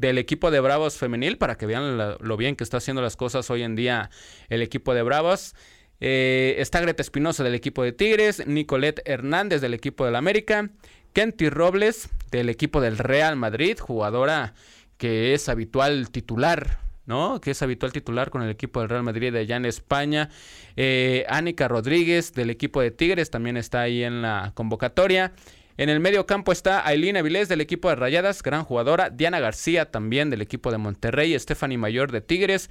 del 0.00 0.16
equipo 0.16 0.50
de 0.50 0.60
Bravos 0.60 0.96
femenil, 0.96 1.36
para 1.36 1.56
que 1.56 1.66
vean 1.66 2.16
lo 2.18 2.36
bien 2.38 2.56
que 2.56 2.64
está 2.64 2.78
haciendo 2.78 3.02
las 3.02 3.16
cosas 3.16 3.50
hoy 3.50 3.62
en 3.62 3.76
día 3.76 4.10
el 4.48 4.62
equipo 4.62 4.94
de 4.94 5.02
Bravos. 5.02 5.54
Eh, 6.00 6.54
está 6.58 6.80
Greta 6.80 7.02
Espinosa 7.02 7.44
del 7.44 7.54
equipo 7.54 7.82
de 7.82 7.92
Tigres, 7.92 8.46
Nicolette 8.46 9.02
Hernández 9.04 9.60
del 9.60 9.74
equipo 9.74 10.06
del 10.06 10.16
América, 10.16 10.70
Kenty 11.12 11.50
Robles 11.50 12.08
del 12.30 12.48
equipo 12.48 12.80
del 12.80 12.96
Real 12.96 13.36
Madrid, 13.36 13.78
jugadora 13.78 14.54
que 14.96 15.34
es 15.34 15.50
habitual 15.50 16.10
titular 16.10 16.78
¿no? 17.06 17.40
Que 17.40 17.50
es 17.50 17.60
habitual 17.60 17.92
titular 17.92 18.30
con 18.30 18.42
el 18.42 18.50
equipo 18.50 18.78
del 18.78 18.88
Real 18.88 19.02
Madrid 19.02 19.32
de 19.32 19.40
allá 19.40 19.56
en 19.56 19.64
España. 19.64 20.30
Eh, 20.76 21.26
Rodríguez 21.68 22.32
del 22.34 22.50
equipo 22.50 22.80
de 22.80 22.92
Tigres 22.92 23.30
también 23.30 23.56
está 23.56 23.80
ahí 23.80 24.04
en 24.04 24.22
la 24.22 24.52
convocatoria. 24.54 25.32
En 25.80 25.88
el 25.88 25.98
medio 25.98 26.26
campo 26.26 26.52
está 26.52 26.86
Aileen 26.86 27.16
Avilés 27.16 27.48
del 27.48 27.62
equipo 27.62 27.88
de 27.88 27.94
Rayadas, 27.94 28.42
gran 28.42 28.64
jugadora. 28.64 29.08
Diana 29.08 29.40
García 29.40 29.90
también 29.90 30.28
del 30.28 30.42
equipo 30.42 30.70
de 30.70 30.76
Monterrey. 30.76 31.38
Stephanie 31.38 31.78
Mayor 31.78 32.12
de 32.12 32.20
Tigres. 32.20 32.68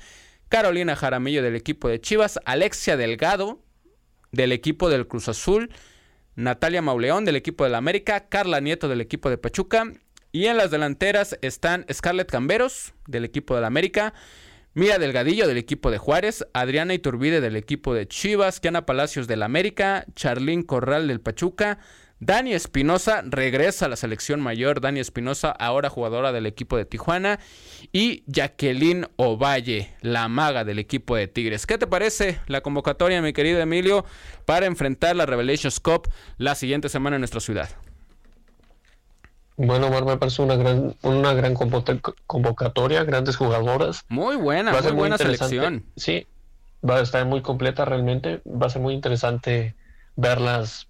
Carolina 0.47 0.95
Jaramillo 0.95 1.41
del 1.41 1.55
equipo 1.55 1.89
de 1.89 1.99
Chivas. 1.99 2.39
Alexia 2.45 2.97
Delgado 2.97 3.63
del 4.31 4.51
equipo 4.51 4.91
del 4.91 5.07
Cruz 5.07 5.27
Azul. 5.27 5.71
Natalia 6.35 6.83
Mauleón 6.83 7.25
del 7.25 7.35
equipo 7.35 7.63
del 7.63 7.73
América. 7.73 8.29
Carla 8.29 8.59
Nieto 8.59 8.87
del 8.87 9.01
equipo 9.01 9.31
de 9.31 9.39
Pachuca. 9.39 9.91
Y 10.31 10.45
en 10.45 10.57
las 10.57 10.69
delanteras 10.69 11.35
están 11.41 11.87
Scarlett 11.91 12.29
Camberos 12.29 12.93
del 13.07 13.25
equipo 13.25 13.55
del 13.55 13.65
América. 13.65 14.13
Mira 14.75 14.99
Delgadillo 14.99 15.47
del 15.47 15.57
equipo 15.57 15.89
de 15.89 15.97
Juárez, 15.97 16.45
Adriana 16.53 16.93
Iturbide 16.93 17.41
del 17.41 17.55
equipo 17.55 17.95
de 17.95 18.07
Chivas, 18.07 18.59
Kiana 18.59 18.85
Palacios 18.85 19.27
del 19.27 19.41
América, 19.41 20.05
Charlín 20.13 20.61
Corral 20.61 21.07
del 21.07 21.21
Pachuca, 21.21 21.79
Dani 22.19 22.53
Espinosa 22.53 23.21
regresa 23.25 23.85
a 23.85 23.89
la 23.89 23.95
selección 23.95 24.41
mayor. 24.41 24.81
Dani 24.81 24.99
Espinosa, 24.99 25.51
ahora 25.51 25.89
jugadora 25.89 26.31
del 26.31 26.45
equipo 26.45 26.75
de 26.75 26.85
Tijuana. 26.85 27.39
Y 27.93 28.23
Jacqueline 28.27 29.07
Ovalle, 29.15 29.93
la 30.01 30.27
maga 30.27 30.65
del 30.65 30.79
equipo 30.79 31.15
de 31.15 31.27
Tigres. 31.27 31.65
¿Qué 31.65 31.77
te 31.77 31.87
parece 31.87 32.39
la 32.47 32.61
convocatoria, 32.61 33.21
mi 33.21 33.31
querido 33.33 33.59
Emilio, 33.59 34.05
para 34.45 34.65
enfrentar 34.65 35.15
la 35.15 35.25
Revelations 35.25 35.79
Cup 35.79 36.09
la 36.37 36.55
siguiente 36.55 36.89
semana 36.89 37.15
en 37.15 37.21
nuestra 37.21 37.39
ciudad? 37.39 37.69
Bueno, 39.55 39.89
me 39.89 40.17
parece 40.17 40.41
una 40.41 40.55
gran, 40.55 40.95
una 41.01 41.33
gran 41.33 41.53
convocatoria, 41.53 43.03
grandes 43.03 43.35
jugadoras. 43.35 44.05
Muy 44.07 44.37
buena, 44.37 44.71
muy 44.71 44.91
buena 44.91 45.17
selección. 45.17 45.85
Sí, 45.97 46.27
va 46.87 46.97
a 46.97 47.01
estar 47.01 47.25
muy 47.25 47.41
completa 47.41 47.83
realmente. 47.83 48.41
Va 48.45 48.67
a 48.67 48.69
ser 48.69 48.81
muy 48.81 48.93
interesante 48.93 49.75
verlas 50.15 50.87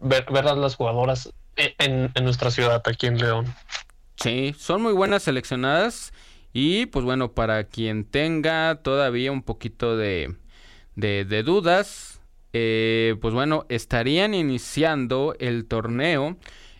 ver, 0.00 0.24
a 0.30 0.54
las 0.54 0.76
jugadoras 0.76 1.32
en, 1.56 2.12
nuestra 2.22 2.50
ciudad, 2.50 2.82
aquí 2.84 3.06
en 3.06 3.18
León. 3.18 3.54
Sí, 4.16 4.54
son 4.58 4.82
muy 4.82 4.92
buenas 4.92 5.22
seleccionadas. 5.22 6.12
Y 6.52 6.86
pues 6.86 7.04
bueno, 7.04 7.32
para 7.32 7.64
quien 7.64 8.04
tenga 8.04 8.80
todavía 8.82 9.32
un 9.32 9.42
poquito 9.42 9.96
de, 9.96 10.34
de, 10.96 11.42
dudas, 11.42 12.20
eh, 12.52 13.16
pues 13.22 13.32
bueno, 13.32 13.64
estarían 13.68 14.34
iniciando 14.34 15.34
el 15.38 15.66
torneo 15.66 16.36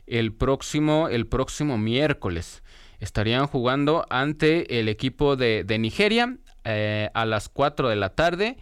el 0.06 0.34
próximo, 0.34 1.08
el 1.08 1.26
próximo 1.26 1.78
miércoles. 1.78 2.62
Estarían 3.00 3.46
jugando 3.46 4.06
ante 4.10 4.78
el 4.78 4.88
equipo 4.88 5.36
de, 5.36 5.64
de 5.64 5.78
Nigeria 5.78 6.36
eh, 6.64 7.10
a 7.14 7.24
las 7.24 7.48
4 7.48 7.88
de 7.88 7.96
la 7.96 8.10
tarde. 8.10 8.58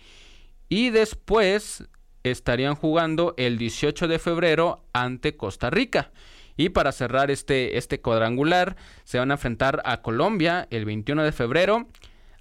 Y 0.69 0.91
después 0.91 1.89
estarían 2.25 2.75
jugando 2.75 3.35
el 3.37 3.59
18 3.59 4.09
de 4.09 4.19
febrero 4.19 4.85
ante 4.93 5.37
Costa 5.37 5.71
Rica. 5.71 6.11
Y 6.57 6.71
para 6.71 6.93
cerrar 6.93 7.31
este, 7.31 7.79
este 7.79 8.01
cuadrangular, 8.01 8.77
se 9.05 9.19
van 9.19 9.31
a 9.31 9.35
enfrentar 9.35 9.81
a 9.85 10.03
Colombia 10.03 10.69
el 10.71 10.85
21 10.85 11.23
de 11.23 11.33
febrero 11.33 11.89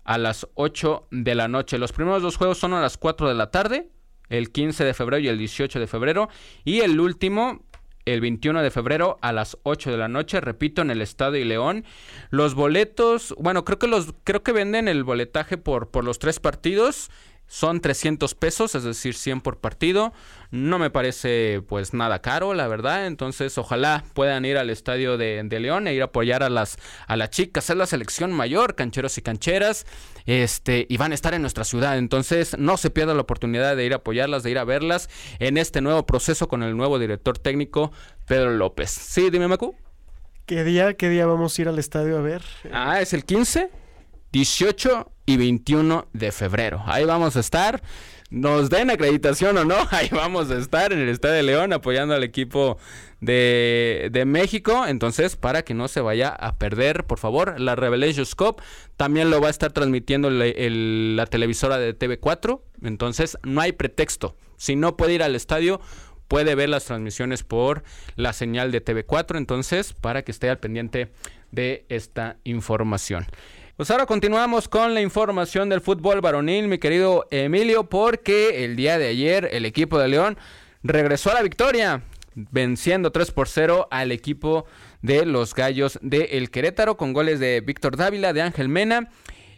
a 0.04 0.18
las 0.18 0.48
8 0.56 1.08
de 1.12 1.36
la 1.36 1.48
noche. 1.48 1.78
Los 1.78 1.94
primeros 1.94 2.22
dos 2.22 2.36
juegos 2.36 2.58
son 2.58 2.74
a 2.74 2.82
las 2.82 2.98
4 2.98 3.30
de 3.30 3.36
la 3.36 3.52
tarde, 3.52 3.90
el 4.30 4.52
15 4.52 4.84
de 4.84 4.94
febrero 4.94 5.24
y 5.24 5.28
el 5.28 5.38
18 5.38 5.80
de 5.80 5.88
febrero. 5.88 6.30
Y 6.66 6.80
el 6.80 7.00
último, 7.00 7.64
el 8.06 8.20
21 8.20 8.62
de 8.62 8.72
febrero 8.72 9.20
a 9.22 9.32
las 9.32 9.58
8 9.64 9.92
de 9.92 9.98
la 9.98 10.08
noche, 10.08 10.42
repito, 10.42 10.82
en 10.82 10.92
el 10.92 11.02
Estadio 11.02 11.46
León. 11.46 11.86
Los 12.30 12.56
boletos, 12.56 13.36
bueno, 13.38 13.64
creo 13.64 13.80
que 13.80 13.88
los 13.88 14.14
creo 14.24 14.44
que 14.44 14.52
venden 14.52 14.88
el 14.88 15.04
boletaje 15.04 15.58
por 15.58 15.92
por 15.92 16.04
los 16.04 16.20
tres 16.20 16.40
partidos 16.40 17.10
son 17.50 17.82
300 17.82 18.36
pesos, 18.36 18.76
es 18.76 18.84
decir, 18.84 19.16
100 19.16 19.42
por 19.42 19.58
partido. 19.58 20.14
No 20.52 20.78
me 20.78 20.92
parece 20.92 21.64
pues 21.68 21.96
nada 21.96 22.22
caro, 22.22 22.54
la 22.54 22.68
verdad. 22.68 23.08
Entonces, 23.08 23.58
ojalá 23.58 24.04
puedan 24.14 24.46
ir 24.46 24.58
al 24.58 24.70
estadio 24.70 25.18
de, 25.18 25.44
León 25.50 25.88
e 25.88 25.96
ir 25.96 26.04
a 26.04 26.06
apoyar 26.06 26.44
a 26.44 26.50
las, 26.50 26.78
a 27.08 27.18
las 27.18 27.32
chicas. 27.32 27.68
Es 27.72 27.76
la 27.76 27.88
selección 27.88 28.32
mayor, 28.32 28.76
cancheros 28.76 29.18
y 29.18 29.24
cancheras. 29.24 29.88
Este, 30.28 30.86
y 30.88 30.98
van 30.98 31.12
a 31.12 31.16
estar 31.16 31.34
en 31.34 31.42
nuestra 31.42 31.64
ciudad. 31.64 31.98
Entonces, 31.98 32.56
no 32.60 32.78
se 32.78 32.92
pierda 32.92 33.16
la 33.16 33.22
oportunidad 33.22 33.76
de 33.76 33.84
ir 33.84 33.94
a 33.94 33.98
apoyarlas, 33.98 34.44
de 34.44 34.52
ir 34.52 34.60
a 34.60 34.64
verlas 34.64 35.10
en 35.40 35.58
este 35.58 35.82
nuevo 35.82 36.06
proceso 36.06 36.48
con 36.48 36.62
el 36.62 36.78
nuevo 36.78 37.00
director 37.00 37.40
técnico, 37.40 37.92
Pedro 38.28 38.52
López. 38.52 38.92
Sí, 38.92 39.32
dime, 39.32 39.48
Macu. 39.48 39.76
¿Qué 40.46 40.64
día, 40.64 40.94
qué 40.94 41.10
día 41.10 41.26
vamos 41.26 41.58
a 41.58 41.62
ir 41.64 41.68
al 41.68 41.80
estadio 41.80 42.16
a 42.16 42.22
ver? 42.22 42.44
Ah, 42.72 43.02
es 43.02 43.14
el 43.14 43.26
15 43.26 43.72
18 44.32 45.12
y 45.30 45.38
21 45.38 46.08
de 46.12 46.32
febrero. 46.32 46.82
Ahí 46.88 47.06
vamos 47.06 47.36
a 47.38 47.40
estar. 47.40 47.84
Nos 48.32 48.72
den 48.72 48.90
acreditación 48.90 49.58
o 49.60 49.64
no, 49.64 49.76
ahí 49.92 50.10
vamos 50.12 50.50
a 50.50 50.58
estar 50.58 50.92
en 50.92 51.00
el 51.00 51.10
Estadio 51.10 51.44
León 51.44 51.72
apoyando 51.72 52.16
al 52.16 52.24
equipo 52.24 52.80
de, 53.22 54.10
de, 54.12 54.26
México. 54.26 54.88
Entonces, 54.88 55.36
para 55.36 55.62
que 55.62 55.76
no 55.76 55.88
se 55.88 56.02
vaya 56.02 56.30
a 56.30 56.58
perder, 56.58 57.04
por 57.04 57.20
favor, 57.20 57.60
la 57.60 57.76
Revelations 57.76 58.34
Cup 58.34 58.60
también 58.98 59.30
lo 59.30 59.40
va 59.40 59.50
a 59.50 59.52
estar 59.52 59.72
transmitiendo 59.72 60.32
la 60.32 61.26
televisora 61.28 61.78
de 61.78 61.96
TV4. 61.96 62.60
Entonces, 62.82 63.38
no 63.44 63.62
hay 63.62 63.74
pretexto. 63.74 64.36
Si 64.58 64.76
no 64.76 64.98
puede 64.98 65.14
ir 65.14 65.22
al 65.22 65.36
estadio, 65.36 65.80
puede 66.28 66.56
ver 66.56 66.70
las 66.70 66.86
transmisiones 66.86 67.44
por 67.44 67.84
la 68.16 68.34
señal 68.34 68.72
de 68.72 68.84
TV4. 68.84 69.38
Entonces, 69.38 69.94
para 69.94 70.24
que 70.24 70.32
esté 70.32 70.50
al 70.50 70.58
pendiente 70.58 71.12
de 71.52 71.86
esta 71.90 72.38
información. 72.44 73.28
Pues 73.80 73.92
ahora 73.92 74.06
continuamos 74.06 74.68
con 74.68 74.94
la 74.94 75.00
información 75.00 75.70
del 75.70 75.80
fútbol 75.80 76.20
varonil, 76.20 76.68
mi 76.68 76.80
querido 76.80 77.26
Emilio, 77.32 77.86
porque 77.86 78.66
el 78.66 78.76
día 78.76 78.98
de 78.98 79.08
ayer 79.08 79.48
el 79.54 79.66
equipo 79.66 79.98
de 79.98 80.10
León 80.10 80.38
regresó 80.84 81.32
a 81.32 81.36
la 81.36 81.42
victoria, 81.42 82.04
venciendo 82.36 83.14
3 83.14 83.32
por 83.32 83.48
0 83.48 83.88
al 83.90 84.12
equipo 84.12 84.66
de 85.02 85.26
los 85.26 85.56
Gallos 85.56 85.98
de 86.02 86.26
El 86.34 86.52
Querétaro 86.52 86.98
con 86.98 87.14
goles 87.14 87.40
de 87.40 87.62
Víctor 87.62 87.96
Dávila, 87.96 88.34
de 88.34 88.42
Ángel 88.42 88.68
Mena 88.68 89.12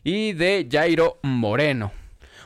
y 0.04 0.34
de 0.34 0.70
Jairo 0.72 1.18
Moreno. 1.24 1.92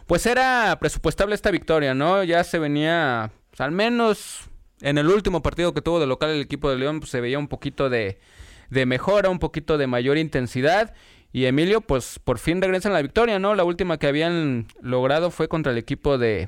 Pues 0.07 0.25
era 0.27 0.77
presupuestable 0.79 1.35
esta 1.35 1.51
victoria, 1.51 1.93
¿no? 1.93 2.23
Ya 2.23 2.45
se 2.45 2.57
venía, 2.57 3.33
pues, 3.49 3.59
al 3.59 3.71
menos 3.73 4.49
en 4.79 4.97
el 4.97 5.09
último 5.09 5.41
partido 5.41 5.73
que 5.73 5.81
tuvo 5.81 5.99
de 5.99 6.07
local 6.07 6.29
el 6.29 6.39
equipo 6.39 6.69
de 6.69 6.77
León, 6.77 7.01
pues, 7.01 7.11
se 7.11 7.19
veía 7.19 7.37
un 7.37 7.49
poquito 7.49 7.89
de, 7.89 8.17
de 8.69 8.85
mejora, 8.85 9.29
un 9.29 9.39
poquito 9.39 9.77
de 9.77 9.87
mayor 9.87 10.17
intensidad. 10.17 10.93
Y 11.35 11.47
Emilio, 11.47 11.81
pues 11.81 12.17
por 12.23 12.39
fin 12.39 12.61
regresa 12.61 12.87
a 12.87 12.93
la 12.93 13.01
victoria, 13.01 13.39
¿no? 13.39 13.55
La 13.55 13.65
última 13.65 13.97
que 13.97 14.07
habían 14.07 14.67
logrado 14.79 15.31
fue 15.31 15.49
contra 15.49 15.73
el 15.73 15.77
equipo 15.77 16.17
de, 16.17 16.47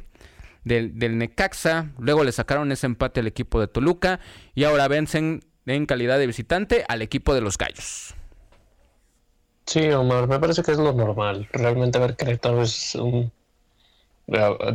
del 0.64 1.18
Necaxa. 1.18 1.92
Luego 2.00 2.24
le 2.24 2.32
sacaron 2.32 2.72
ese 2.72 2.86
empate 2.86 3.20
al 3.20 3.28
equipo 3.28 3.60
de 3.60 3.68
Toluca. 3.68 4.22
Y 4.56 4.64
ahora 4.64 4.88
vencen 4.88 5.44
en 5.66 5.86
calidad 5.88 6.18
de 6.18 6.26
visitante 6.26 6.86
al 6.88 7.02
equipo 7.02 7.34
de 7.34 7.42
los 7.42 7.58
Gallos. 7.58 8.16
Sí, 9.66 9.90
Omar, 9.90 10.30
me 10.30 10.40
parece 10.40 10.64
que 10.64 10.72
es 10.72 10.78
lo 10.78 10.94
normal. 10.94 11.50
Realmente 11.52 12.00
ver 12.00 12.16
Querétaro 12.16 12.62
es 12.62 12.96
un... 12.96 13.30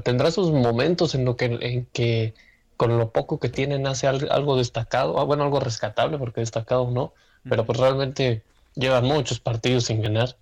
Tendrá 0.04 0.30
sus 0.30 0.50
momentos 0.52 1.14
en, 1.14 1.24
lo 1.24 1.38
que, 1.38 1.46
en 1.46 1.86
que 1.86 2.34
con 2.76 2.98
lo 2.98 3.12
poco 3.12 3.40
que 3.40 3.48
tienen 3.48 3.86
hace 3.86 4.08
algo 4.08 4.58
destacado, 4.58 5.18
ah, 5.18 5.24
bueno, 5.24 5.44
algo 5.44 5.58
rescatable, 5.58 6.18
porque 6.18 6.42
destacado 6.42 6.90
no, 6.90 7.14
pero 7.48 7.64
pues 7.64 7.78
realmente 7.78 8.42
llevan 8.74 9.04
muchos 9.04 9.40
partidos 9.40 9.84
sin 9.84 10.02
ganar. 10.02 10.36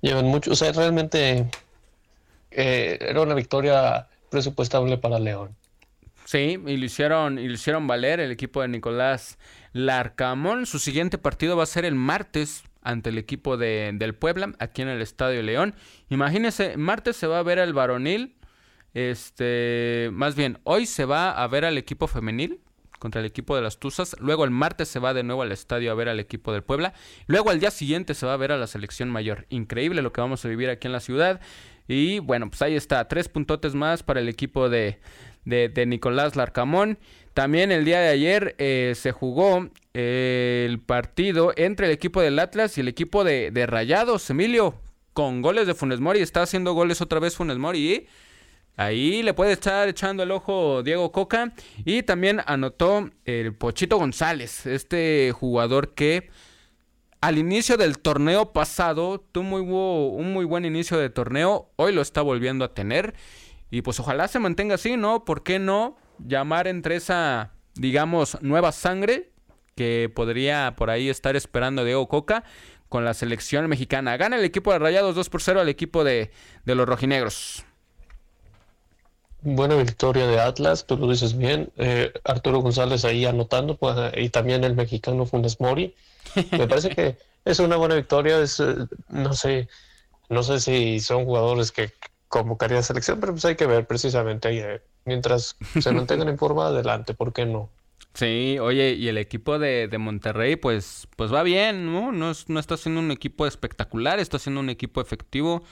Llevan 0.00 0.26
mucho, 0.26 0.52
o 0.52 0.54
sea, 0.54 0.72
realmente 0.72 1.50
eh, 2.50 2.98
era 3.00 3.20
una 3.20 3.34
victoria 3.34 4.08
presupuestable 4.30 4.98
para 4.98 5.18
León. 5.18 5.56
Sí, 6.24 6.58
y 6.66 6.76
lo 6.76 6.84
hicieron, 6.84 7.38
y 7.38 7.48
lo 7.48 7.54
hicieron 7.54 7.86
valer 7.86 8.20
el 8.20 8.30
equipo 8.30 8.60
de 8.60 8.68
Nicolás 8.68 9.38
Larcamón. 9.72 10.66
Su 10.66 10.78
siguiente 10.78 11.18
partido 11.18 11.56
va 11.56 11.62
a 11.62 11.66
ser 11.66 11.84
el 11.84 11.94
martes 11.94 12.64
ante 12.82 13.10
el 13.10 13.18
equipo 13.18 13.56
de, 13.56 13.90
del 13.94 14.14
Puebla, 14.14 14.52
aquí 14.58 14.82
en 14.82 14.88
el 14.88 15.02
Estadio 15.02 15.42
León. 15.42 15.74
Imagínense, 16.10 16.76
martes 16.76 17.16
se 17.16 17.26
va 17.26 17.38
a 17.38 17.42
ver 17.42 17.58
al 17.58 17.72
varonil. 17.72 18.36
Este, 18.94 20.10
más 20.12 20.36
bien, 20.36 20.58
hoy 20.64 20.86
se 20.86 21.04
va 21.04 21.30
a 21.30 21.46
ver 21.48 21.64
al 21.64 21.78
equipo 21.78 22.06
femenil 22.06 22.60
contra 22.98 23.20
el 23.20 23.26
equipo 23.26 23.56
de 23.56 23.62
las 23.62 23.78
Tuzas. 23.78 24.16
Luego 24.20 24.44
el 24.44 24.50
martes 24.50 24.88
se 24.88 24.98
va 24.98 25.14
de 25.14 25.22
nuevo 25.22 25.42
al 25.42 25.52
estadio 25.52 25.90
a 25.90 25.94
ver 25.94 26.08
al 26.08 26.20
equipo 26.20 26.52
del 26.52 26.62
Puebla. 26.62 26.94
Luego 27.26 27.50
al 27.50 27.60
día 27.60 27.70
siguiente 27.70 28.14
se 28.14 28.26
va 28.26 28.34
a 28.34 28.36
ver 28.36 28.52
a 28.52 28.56
la 28.56 28.66
selección 28.66 29.10
mayor. 29.10 29.46
Increíble 29.48 30.02
lo 30.02 30.12
que 30.12 30.20
vamos 30.20 30.44
a 30.44 30.48
vivir 30.48 30.70
aquí 30.70 30.86
en 30.86 30.92
la 30.92 31.00
ciudad. 31.00 31.40
Y 31.88 32.18
bueno, 32.18 32.50
pues 32.50 32.60
ahí 32.62 32.76
está. 32.76 33.08
Tres 33.08 33.28
puntotes 33.28 33.74
más 33.74 34.02
para 34.02 34.20
el 34.20 34.28
equipo 34.28 34.68
de, 34.68 34.98
de, 35.44 35.86
Nicolás 35.86 36.36
Larcamón. 36.36 36.98
También 37.32 37.72
el 37.72 37.84
día 37.84 38.00
de 38.00 38.08
ayer 38.08 38.54
eh, 38.58 38.92
se 38.94 39.12
jugó 39.12 39.68
eh, 39.94 40.66
el 40.68 40.80
partido 40.80 41.52
entre 41.56 41.86
el 41.86 41.92
equipo 41.92 42.20
del 42.20 42.38
Atlas 42.38 42.76
y 42.76 42.82
el 42.82 42.88
equipo 42.88 43.24
de, 43.24 43.50
Rayados. 43.66 44.28
Emilio, 44.28 44.74
con 45.14 45.40
goles 45.40 45.66
de 45.66 45.74
Funes 45.74 46.00
Mori. 46.00 46.20
Está 46.20 46.42
haciendo 46.42 46.74
goles 46.74 47.00
otra 47.00 47.20
vez 47.20 47.36
Funes 47.36 47.56
Mori. 47.56 48.06
Ahí 48.78 49.24
le 49.24 49.34
puede 49.34 49.54
estar 49.54 49.88
echando 49.88 50.22
el 50.22 50.30
ojo 50.30 50.84
Diego 50.84 51.10
Coca. 51.10 51.52
Y 51.84 52.04
también 52.04 52.40
anotó 52.46 53.10
el 53.24 53.52
Pochito 53.52 53.98
González, 53.98 54.66
este 54.66 55.32
jugador 55.32 55.94
que 55.94 56.30
al 57.20 57.38
inicio 57.38 57.76
del 57.76 57.98
torneo 57.98 58.52
pasado 58.52 59.18
tuvo 59.32 60.10
un 60.10 60.32
muy 60.32 60.44
buen 60.44 60.64
inicio 60.64 60.96
de 60.96 61.10
torneo. 61.10 61.72
Hoy 61.74 61.92
lo 61.92 62.02
está 62.02 62.22
volviendo 62.22 62.64
a 62.64 62.72
tener. 62.72 63.14
Y 63.68 63.82
pues 63.82 63.98
ojalá 63.98 64.28
se 64.28 64.38
mantenga 64.38 64.76
así, 64.76 64.96
¿no? 64.96 65.24
¿Por 65.24 65.42
qué 65.42 65.58
no 65.58 65.96
llamar 66.24 66.68
entre 66.68 66.94
esa, 66.94 67.54
digamos, 67.74 68.40
nueva 68.42 68.70
sangre 68.70 69.32
que 69.74 70.08
podría 70.14 70.76
por 70.76 70.90
ahí 70.90 71.08
estar 71.08 71.34
esperando 71.34 71.84
Diego 71.84 72.06
Coca 72.06 72.44
con 72.88 73.04
la 73.04 73.12
selección 73.12 73.66
mexicana? 73.68 74.16
Gana 74.16 74.36
el 74.36 74.44
equipo 74.44 74.72
de 74.72 74.78
Rayados 74.78 75.16
2 75.16 75.28
por 75.30 75.42
0 75.42 75.62
al 75.62 75.68
equipo 75.68 76.04
de, 76.04 76.30
de 76.64 76.74
los 76.76 76.86
rojinegros. 76.86 77.64
Buena 79.40 79.76
victoria 79.76 80.26
de 80.26 80.40
Atlas, 80.40 80.84
tú 80.86 80.96
lo 80.96 81.08
dices 81.08 81.36
bien. 81.36 81.70
Eh, 81.76 82.12
Arturo 82.24 82.58
González 82.60 83.04
ahí 83.04 83.24
anotando, 83.24 83.76
pues, 83.76 83.96
y 84.16 84.30
también 84.30 84.64
el 84.64 84.74
mexicano 84.74 85.26
Funes 85.26 85.60
Mori. 85.60 85.94
Me 86.50 86.66
parece 86.66 86.90
que 86.90 87.16
es 87.44 87.58
una 87.60 87.76
buena 87.76 87.94
victoria. 87.94 88.40
Es, 88.40 88.58
eh, 88.58 88.74
no 89.08 89.34
sé, 89.34 89.68
no 90.28 90.42
sé 90.42 90.60
si 90.60 91.00
son 91.00 91.24
jugadores 91.24 91.70
que 91.70 91.92
convocaría 92.26 92.78
a 92.78 92.82
selección, 92.82 93.20
pero 93.20 93.32
pues 93.32 93.44
hay 93.44 93.56
que 93.56 93.66
ver 93.66 93.86
precisamente 93.86 94.48
ahí. 94.48 94.58
Eh, 94.58 94.82
mientras 95.04 95.56
se 95.80 95.92
mantengan 95.92 96.28
en 96.28 96.38
forma, 96.38 96.66
adelante, 96.66 97.14
¿por 97.14 97.32
qué 97.32 97.46
no? 97.46 97.70
Sí, 98.14 98.58
oye, 98.60 98.94
y 98.94 99.06
el 99.06 99.18
equipo 99.18 99.60
de, 99.60 99.86
de 99.86 99.98
Monterrey, 99.98 100.56
pues, 100.56 101.06
pues 101.16 101.32
va 101.32 101.44
bien, 101.44 101.86
¿no? 101.86 102.10
¿no? 102.10 102.32
No 102.48 102.60
está 102.60 102.76
siendo 102.76 103.00
un 103.00 103.12
equipo 103.12 103.46
espectacular, 103.46 104.18
está 104.18 104.40
siendo 104.40 104.60
un 104.60 104.70
equipo 104.70 105.00
efectivo 105.00 105.62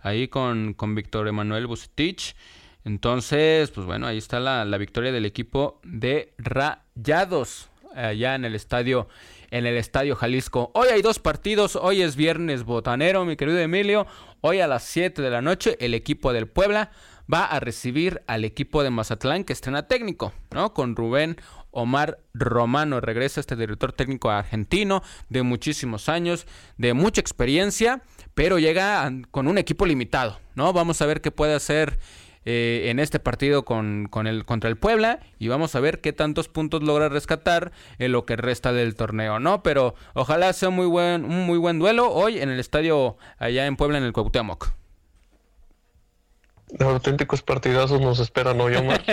ahí 0.00 0.28
con, 0.28 0.72
con 0.72 0.94
Víctor 0.94 1.28
Emanuel 1.28 1.66
Bucetich. 1.66 2.34
Entonces, 2.84 3.70
pues 3.70 3.86
bueno, 3.86 4.06
ahí 4.06 4.18
está 4.18 4.40
la, 4.40 4.64
victoria 4.78 5.12
del 5.12 5.26
equipo 5.26 5.80
de 5.84 6.34
Rayados 6.38 7.68
allá 7.94 8.34
en 8.34 8.44
el 8.44 8.54
estadio 8.54 9.08
en 9.50 9.66
el 9.66 9.76
estadio 9.76 10.14
Jalisco. 10.14 10.70
Hoy 10.74 10.88
hay 10.92 11.02
dos 11.02 11.18
partidos, 11.18 11.74
hoy 11.74 12.02
es 12.02 12.14
viernes 12.14 12.62
botanero, 12.62 13.24
mi 13.24 13.36
querido 13.36 13.58
Emilio. 13.58 14.06
Hoy 14.40 14.60
a 14.60 14.68
las 14.68 14.84
7 14.84 15.20
de 15.22 15.30
la 15.30 15.42
noche 15.42 15.76
el 15.80 15.94
equipo 15.94 16.32
del 16.32 16.46
Puebla 16.46 16.92
va 17.32 17.44
a 17.44 17.60
recibir 17.60 18.22
al 18.26 18.44
equipo 18.44 18.82
de 18.82 18.90
Mazatlán 18.90 19.44
que 19.44 19.52
estrena 19.52 19.86
técnico, 19.86 20.32
¿no? 20.52 20.72
Con 20.72 20.96
Rubén 20.96 21.36
Omar 21.70 22.20
Romano. 22.34 23.00
Regresa 23.00 23.40
este 23.40 23.56
director 23.56 23.92
técnico 23.92 24.30
argentino 24.30 25.02
de 25.28 25.42
muchísimos 25.42 26.08
años, 26.08 26.46
de 26.76 26.94
mucha 26.94 27.20
experiencia, 27.20 28.02
pero 28.34 28.58
llega 28.58 29.10
con 29.30 29.48
un 29.48 29.58
equipo 29.58 29.86
limitado, 29.86 30.40
¿no? 30.54 30.72
Vamos 30.72 31.02
a 31.02 31.06
ver 31.06 31.20
qué 31.20 31.30
puede 31.30 31.54
hacer 31.54 31.98
eh, 32.44 32.86
en 32.86 32.98
este 32.98 33.20
partido 33.20 33.64
con, 33.64 34.08
el, 34.26 34.44
contra 34.44 34.70
el 34.70 34.76
Puebla 34.76 35.20
y 35.38 35.48
vamos 35.48 35.74
a 35.74 35.80
ver 35.80 36.00
qué 36.00 36.12
tantos 36.12 36.48
puntos 36.48 36.82
logra 36.82 37.08
rescatar 37.08 37.72
en 37.98 38.12
lo 38.12 38.24
que 38.24 38.36
resta 38.36 38.72
del 38.72 38.94
torneo, 38.94 39.38
¿no? 39.40 39.62
Pero 39.62 39.94
ojalá 40.14 40.52
sea 40.52 40.70
muy 40.70 40.86
buen, 40.86 41.24
un 41.24 41.46
muy 41.46 41.58
buen 41.58 41.78
duelo 41.78 42.10
hoy 42.10 42.38
en 42.38 42.48
el 42.48 42.58
estadio 42.58 43.18
allá 43.38 43.66
en 43.66 43.76
Puebla 43.76 43.98
en 43.98 44.04
el 44.04 44.12
Cuauhtémoc. 44.12 44.72
Auténticos 46.78 47.42
partidazos 47.42 48.00
nos 48.00 48.20
esperan 48.20 48.60
hoy, 48.60 48.76
Omar. 48.76 49.02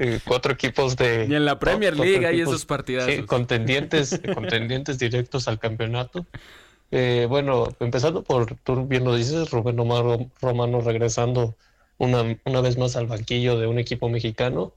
Eh, 0.00 0.20
cuatro 0.24 0.52
equipos 0.52 0.96
de. 0.96 1.26
Y 1.28 1.34
en 1.34 1.44
la 1.44 1.58
Premier 1.58 1.96
League 1.96 2.24
hay 2.26 2.40
esos 2.40 2.64
partidazos. 2.64 3.26
contendientes, 3.26 4.20
contendientes 4.34 4.98
directos 4.98 5.48
al 5.48 5.58
campeonato. 5.58 6.26
Eh, 6.90 7.26
bueno, 7.28 7.68
empezando 7.80 8.22
por, 8.22 8.54
tú 8.62 8.86
bien 8.86 9.04
lo 9.04 9.14
dices, 9.14 9.50
Rubén 9.50 9.78
Omar 9.78 10.28
Romano 10.40 10.80
regresando 10.80 11.56
una, 11.98 12.38
una 12.44 12.60
vez 12.60 12.78
más 12.78 12.96
al 12.96 13.06
banquillo 13.06 13.58
de 13.58 13.66
un 13.66 13.78
equipo 13.78 14.08
mexicano, 14.08 14.72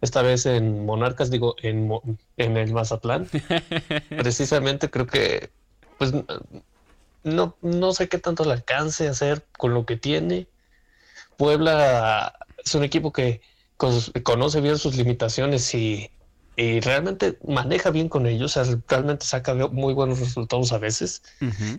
esta 0.00 0.22
vez 0.22 0.46
en 0.46 0.84
Monarcas, 0.86 1.30
digo, 1.30 1.56
en, 1.62 1.90
en 2.36 2.56
el 2.56 2.72
Mazatlán. 2.72 3.28
Precisamente 4.08 4.90
creo 4.90 5.06
que, 5.06 5.50
pues, 5.98 6.12
no, 7.22 7.56
no 7.60 7.92
sé 7.92 8.08
qué 8.08 8.18
tanto 8.18 8.44
le 8.44 8.52
alcance 8.52 9.08
a 9.08 9.10
hacer 9.10 9.44
con 9.58 9.74
lo 9.74 9.84
que 9.84 9.96
tiene. 9.96 10.46
Puebla 11.36 12.34
es 12.64 12.74
un 12.74 12.84
equipo 12.84 13.12
que 13.12 13.40
conoce 14.22 14.60
bien 14.60 14.78
sus 14.78 14.96
limitaciones 14.96 15.74
y, 15.74 16.10
y, 16.56 16.80
realmente 16.80 17.38
maneja 17.46 17.90
bien 17.90 18.08
con 18.08 18.26
ellos, 18.26 18.56
o 18.56 18.64
sea, 18.64 18.78
realmente 18.88 19.24
saca 19.24 19.54
muy 19.54 19.94
buenos 19.94 20.20
resultados 20.20 20.72
a 20.72 20.78
veces, 20.78 21.22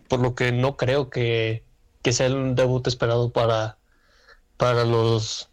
por 0.08 0.20
lo 0.20 0.34
que 0.34 0.52
no 0.52 0.78
creo 0.78 1.12
que, 1.12 1.64
que 2.02 2.12
sea 2.12 2.32
un 2.32 2.56
debut 2.56 2.88
esperado 2.88 3.32
para, 3.32 3.78
para 4.62 4.86
los 4.86 5.50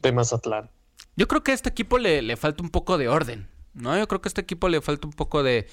de 0.00 0.12
Mazatlán. 0.12 0.70
Yo 1.16 1.26
creo 1.26 1.42
que 1.42 1.50
a 1.50 1.54
este 1.54 1.68
equipo 1.68 1.98
le, 1.98 2.22
le, 2.22 2.36
falta 2.36 2.62
un 2.62 2.70
poco 2.70 2.96
de 2.96 3.08
orden, 3.08 3.48
¿no? 3.74 3.98
Yo 3.98 4.06
creo 4.06 4.20
que 4.22 4.28
a 4.28 4.30
este 4.30 4.42
equipo 4.42 4.68
le 4.68 4.80
falta 4.80 5.08
un 5.08 5.12
poco 5.12 5.42
de, 5.42 5.66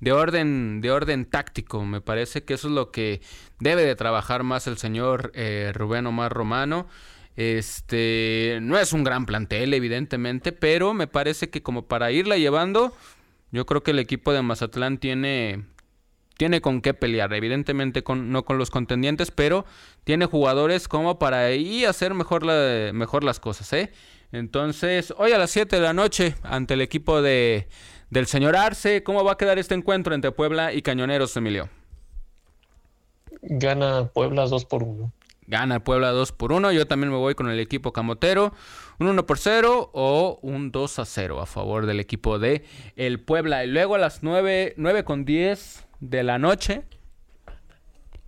de 0.00 0.12
orden, 0.12 0.82
de 0.82 0.90
orden 0.90 1.24
táctico. 1.24 1.82
Me 1.86 2.02
parece 2.02 2.44
que 2.44 2.52
eso 2.52 2.68
es 2.68 2.74
lo 2.74 2.90
que 2.90 3.22
debe 3.58 3.84
de 3.86 3.96
trabajar 3.96 4.42
más 4.42 4.66
el 4.66 4.76
señor 4.76 5.32
eh, 5.34 5.72
Rubén 5.74 6.06
Omar 6.06 6.30
Romano. 6.30 6.88
Este 7.36 8.58
no 8.60 8.78
es 8.78 8.92
un 8.92 9.02
gran 9.02 9.24
plantel, 9.24 9.72
evidentemente, 9.72 10.52
pero 10.52 10.92
me 10.92 11.06
parece 11.06 11.48
que 11.48 11.62
como 11.62 11.86
para 11.86 12.12
irla 12.12 12.36
llevando, 12.36 12.94
yo 13.50 13.64
creo 13.64 13.82
que 13.82 13.92
el 13.92 13.98
equipo 13.98 14.34
de 14.34 14.42
Mazatlán 14.42 14.98
tiene, 14.98 15.64
tiene 16.40 16.62
con 16.62 16.80
qué 16.80 16.94
pelear. 16.94 17.34
Evidentemente 17.34 18.02
con, 18.02 18.32
no 18.32 18.46
con 18.46 18.56
los 18.56 18.70
contendientes, 18.70 19.30
pero 19.30 19.66
tiene 20.04 20.24
jugadores 20.24 20.88
como 20.88 21.18
para 21.18 21.40
ahí 21.40 21.84
hacer 21.84 22.14
mejor, 22.14 22.46
la, 22.46 22.92
mejor 22.94 23.24
las 23.24 23.38
cosas, 23.38 23.70
¿eh? 23.74 23.92
Entonces, 24.32 25.12
hoy 25.18 25.32
a 25.32 25.38
las 25.38 25.50
7 25.50 25.76
de 25.76 25.82
la 25.82 25.92
noche, 25.92 26.36
ante 26.42 26.72
el 26.72 26.80
equipo 26.80 27.20
de, 27.20 27.68
del 28.08 28.26
señor 28.26 28.56
Arce, 28.56 29.02
¿cómo 29.02 29.22
va 29.22 29.32
a 29.32 29.36
quedar 29.36 29.58
este 29.58 29.74
encuentro 29.74 30.14
entre 30.14 30.32
Puebla 30.32 30.72
y 30.72 30.80
Cañoneros, 30.80 31.36
Emilio? 31.36 31.68
Gana 33.42 34.06
Puebla 34.06 34.46
2 34.46 34.64
por 34.64 34.82
1. 34.82 35.12
Gana 35.46 35.84
Puebla 35.84 36.08
2 36.08 36.32
por 36.32 36.52
1. 36.52 36.72
Yo 36.72 36.86
también 36.86 37.12
me 37.12 37.18
voy 37.18 37.34
con 37.34 37.50
el 37.50 37.60
equipo 37.60 37.92
camotero. 37.92 38.54
Un 38.98 39.08
1 39.08 39.26
por 39.26 39.36
0 39.36 39.90
o 39.92 40.38
un 40.40 40.72
2 40.72 41.00
a 41.00 41.04
0 41.04 41.42
a 41.42 41.44
favor 41.44 41.84
del 41.84 42.00
equipo 42.00 42.38
de 42.38 42.64
el 42.96 43.20
Puebla. 43.20 43.62
Y 43.62 43.66
luego 43.66 43.96
a 43.96 43.98
las 43.98 44.22
9, 44.22 44.72
9 44.78 45.04
con 45.04 45.26
10 45.26 45.89
de 46.00 46.22
la 46.22 46.38
noche. 46.38 46.82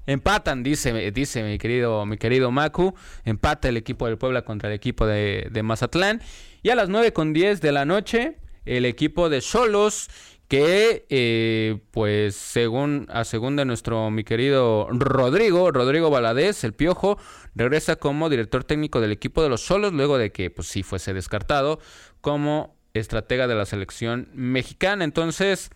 Empatan, 0.07 0.63
dice, 0.63 1.13
dice 1.13 1.45
mi 1.45 1.59
querido, 1.59 2.05
mi 2.07 2.19
querido 2.19 2.51
Macu. 2.51 2.95
Empata 3.25 3.69
el 3.69 3.77
equipo 3.77 4.07
del 4.07 4.19
Puebla 4.19 4.43
contra 4.43 4.69
el 4.69 4.75
equipo 4.75 5.07
de, 5.07 5.61
Mazatlán. 5.63 6.21
Y 6.63 6.71
a 6.71 6.75
las 6.75 6.89
9 6.89 7.13
con 7.13 7.33
10 7.33 7.61
de 7.61 7.73
la 7.73 7.85
noche, 7.85 8.39
el 8.65 8.85
equipo 8.85 9.29
de 9.29 9.41
Solos. 9.41 10.09
Que, 10.49 11.07
eh, 11.09 11.79
pues, 11.93 12.37
según, 12.37 13.07
a 13.11 13.25
según 13.25 13.57
de 13.57 13.65
nuestro 13.65 14.11
mi 14.11 14.23
querido 14.23 14.87
Rodrigo, 14.91 15.71
Rodrigo 15.71 16.11
Valadez, 16.11 16.63
el 16.65 16.75
Piojo, 16.75 17.17
regresa 17.55 17.97
como 17.97 18.29
director 18.29 18.63
técnico 18.63 19.01
del 19.01 19.13
equipo 19.13 19.43
de 19.43 19.49
los 19.49 19.63
Solos, 19.63 19.95
luego 19.95 20.19
de 20.19 20.31
que, 20.31 20.51
pues, 20.51 20.69
sí 20.69 20.83
fuese 20.83 21.15
descartado 21.15 21.79
como 22.21 22.77
estratega 22.93 23.47
de 23.47 23.55
la 23.55 23.65
selección 23.65 24.29
mexicana. 24.35 25.05
Entonces, 25.05 25.71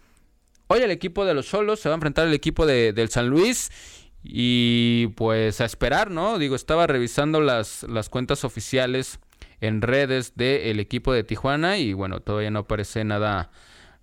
Hoy 0.68 0.80
el 0.80 0.90
equipo 0.90 1.24
de 1.24 1.34
los 1.34 1.46
Solos 1.46 1.80
se 1.80 1.88
va 1.88 1.94
a 1.94 1.96
enfrentar 1.96 2.26
al 2.26 2.34
equipo 2.34 2.66
de, 2.66 2.92
del 2.92 3.08
San 3.08 3.28
Luis. 3.28 3.70
Y 4.28 5.08
pues 5.14 5.60
a 5.60 5.64
esperar, 5.64 6.10
¿no? 6.10 6.38
Digo, 6.38 6.56
estaba 6.56 6.88
revisando 6.88 7.40
las, 7.40 7.84
las 7.84 8.08
cuentas 8.08 8.44
oficiales 8.44 9.20
en 9.60 9.82
redes 9.82 10.34
del 10.34 10.80
equipo 10.80 11.12
de 11.12 11.22
Tijuana 11.22 11.78
y 11.78 11.92
bueno, 11.92 12.20
todavía 12.20 12.50
no 12.50 12.60
aparece 12.60 13.04
nada, 13.04 13.50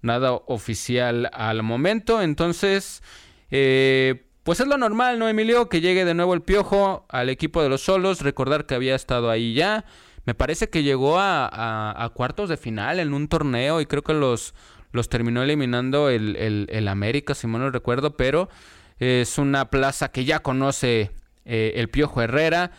nada 0.01 0.32
oficial 0.32 1.30
al 1.34 1.61
momento. 1.64 2.22
Entonces, 2.22 3.03
eh, 3.51 4.24
pues 4.43 4.61
es 4.61 4.68
lo 4.68 4.78
normal, 4.78 5.20
¿no, 5.20 5.28
Emilio? 5.28 5.68
Que 5.68 5.82
llegue 5.82 6.05
de 6.05 6.14
nuevo 6.14 6.34
el 6.34 6.41
Piojo 6.41 7.05
al 7.09 7.30
equipo 7.30 7.61
de 7.61 7.68
los 7.68 7.82
Solos. 7.82 8.22
Recordar 8.22 8.66
que 8.66 8.76
había 8.76 8.95
estado 8.95 9.30
ahí 9.30 9.53
ya. 9.53 9.84
Me 10.26 10.34
parece 10.34 10.70
que 10.70 10.84
llegó 10.84 11.20
a, 11.20 12.01
a 12.01 12.09
cuartos 12.09 12.47
de 12.47 12.55
final 12.55 13.01
en 13.01 13.14
un 13.14 13.28
torneo 13.28 13.82
y 13.82 13.86
creo 13.86 14.03
que 14.03 14.14
los, 14.14 14.53
los 14.94 15.10
terminó 15.10 15.44
eliminando 15.44 16.10
el, 16.10 16.38
el, 16.70 16.88
América, 16.88 17.34
si 17.34 17.48
mal 17.48 17.62
no 17.62 17.72
recuerdo, 17.72 18.16
pero 18.16 18.48
es 19.00 19.38
una 19.38 19.70
plaza 19.70 20.10
que 20.10 20.24
ya 20.24 20.39
conoce 20.39 21.12
eh, 21.46 21.74
el 21.76 21.89
Piojo 21.89 22.22
Herrera. 22.22 22.72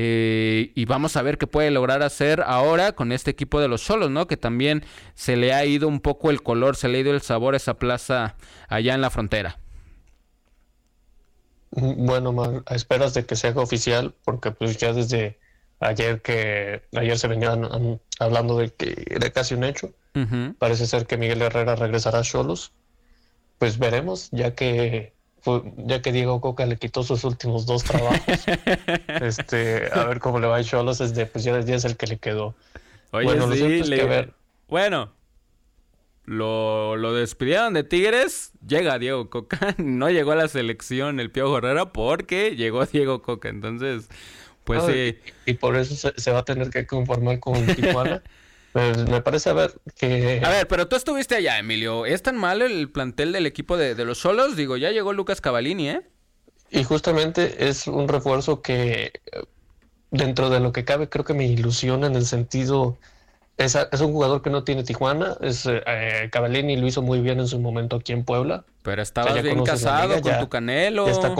Eh, 0.00 0.72
y 0.74 0.84
vamos 0.84 1.16
a 1.16 1.22
ver 1.22 1.38
qué 1.38 1.46
puede 1.46 1.70
lograr 1.70 2.02
hacer 2.02 2.42
ahora 2.46 2.92
con 2.92 3.12
este 3.12 3.32
equipo 3.32 3.60
de 3.60 3.68
los 3.68 3.82
solos, 3.82 4.10
¿no? 4.10 4.26
Que 4.26 4.36
también 4.36 4.84
se 5.14 5.36
le 5.36 5.52
ha 5.52 5.64
ido 5.66 5.88
un 5.88 6.00
poco 6.00 6.30
el 6.30 6.42
color, 6.42 6.76
se 6.76 6.88
le 6.88 6.98
ha 6.98 7.00
ido 7.00 7.12
el 7.12 7.20
sabor 7.20 7.54
a 7.54 7.58
esa 7.58 7.74
plaza 7.74 8.36
allá 8.68 8.94
en 8.94 9.00
la 9.00 9.10
frontera. 9.10 9.58
Bueno, 11.72 12.62
a 12.64 12.74
esperas 12.74 13.12
de 13.12 13.26
que 13.26 13.36
se 13.36 13.48
haga 13.48 13.60
oficial, 13.60 14.14
porque 14.24 14.52
pues 14.52 14.78
ya 14.78 14.92
desde 14.92 15.38
ayer 15.80 16.22
que 16.22 16.82
ayer 16.94 17.18
se 17.18 17.28
venían 17.28 17.68
hablando 18.20 18.58
de 18.58 18.72
que 18.72 19.04
era 19.10 19.30
casi 19.30 19.54
un 19.54 19.64
hecho. 19.64 19.92
Parece 20.58 20.86
ser 20.86 21.06
que 21.06 21.16
Miguel 21.16 21.42
Herrera 21.42 21.76
regresará 21.76 22.20
a 22.20 22.22
Cholos. 22.22 22.72
Pues 23.58 23.78
veremos, 23.78 24.28
ya 24.30 24.54
que 24.54 25.12
ya 25.76 26.02
que 26.02 26.12
Diego 26.12 26.40
Coca 26.40 26.66
le 26.66 26.76
quitó 26.76 27.02
sus 27.02 27.24
últimos 27.24 27.66
dos 27.66 27.84
trabajos. 27.84 28.20
este, 29.20 29.88
a 29.92 30.04
ver 30.04 30.20
cómo 30.20 30.40
le 30.40 30.46
va 30.46 30.56
a 30.56 30.64
Cholos, 30.64 31.00
es 31.00 31.12
pues 31.30 31.44
ya, 31.44 31.58
es 31.58 31.84
el 31.84 31.96
que 31.96 32.06
le 32.06 32.18
quedó. 32.18 32.54
bueno, 33.12 33.50
sí, 33.52 33.82
le... 33.84 34.32
bueno, 34.68 35.12
lo, 36.24 36.96
lo, 36.96 37.14
despidieron 37.14 37.72
de 37.72 37.84
Tigres, 37.84 38.52
llega 38.66 38.98
Diego 38.98 39.30
Coca, 39.30 39.74
no 39.78 40.10
llegó 40.10 40.32
a 40.32 40.36
la 40.36 40.48
selección 40.48 41.20
el 41.20 41.30
Piojo 41.30 41.58
Herrera 41.58 41.92
porque 41.92 42.54
llegó 42.56 42.84
Diego 42.84 43.22
Coca, 43.22 43.48
entonces, 43.48 44.08
pues 44.64 44.84
sí. 44.84 45.18
Y, 45.46 45.54
por 45.54 45.76
eso 45.76 46.12
se, 46.14 46.30
va 46.30 46.40
a 46.40 46.44
tener 46.44 46.70
que 46.70 46.86
conformar 46.86 47.40
con 47.40 47.64
Tijuana. 47.66 48.22
Pues 48.78 49.08
me 49.08 49.20
parece 49.20 49.50
a 49.50 49.54
ver 49.54 49.72
que... 49.96 50.40
A 50.44 50.50
ver, 50.50 50.68
pero 50.68 50.86
tú 50.86 50.94
estuviste 50.94 51.34
allá, 51.34 51.58
Emilio. 51.58 52.06
¿Es 52.06 52.22
tan 52.22 52.36
malo 52.36 52.64
el 52.64 52.88
plantel 52.88 53.32
del 53.32 53.44
equipo 53.44 53.76
de, 53.76 53.96
los 54.04 54.18
solos? 54.18 54.54
Digo, 54.54 54.76
ya 54.76 54.92
llegó 54.92 55.12
Lucas 55.12 55.40
Cavallini, 55.40 55.90
¿eh? 55.90 56.02
Y 56.70 56.84
justamente 56.84 57.68
es 57.68 57.88
un 57.88 58.06
refuerzo 58.06 58.62
que 58.62 59.20
dentro 60.12 60.48
de 60.48 60.60
lo 60.60 60.70
que 60.70 60.84
cabe 60.84 61.08
creo 61.08 61.24
que 61.24 61.34
me 61.34 61.44
ilusiona 61.44 62.06
en 62.06 62.14
el 62.14 62.24
sentido... 62.24 62.98
Es, 63.56 63.74
es 63.74 64.00
un 64.00 64.12
jugador 64.12 64.42
que 64.42 64.50
no 64.50 64.62
tiene 64.62 64.84
Tijuana. 64.84 65.36
Es, 65.40 65.66
eh, 65.66 66.28
Cavallini 66.30 66.76
lo 66.76 66.86
hizo 66.86 67.02
muy 67.02 67.20
bien 67.20 67.40
en 67.40 67.48
su 67.48 67.58
momento 67.58 67.96
aquí 67.96 68.12
en 68.12 68.24
Puebla. 68.24 68.64
Pero 68.84 69.02
estabas 69.02 69.42
bien 69.42 69.64
casado 69.64 70.20
con 70.20 70.38
tu 70.38 70.48
Canelo. 70.48 71.08
está 71.08 71.34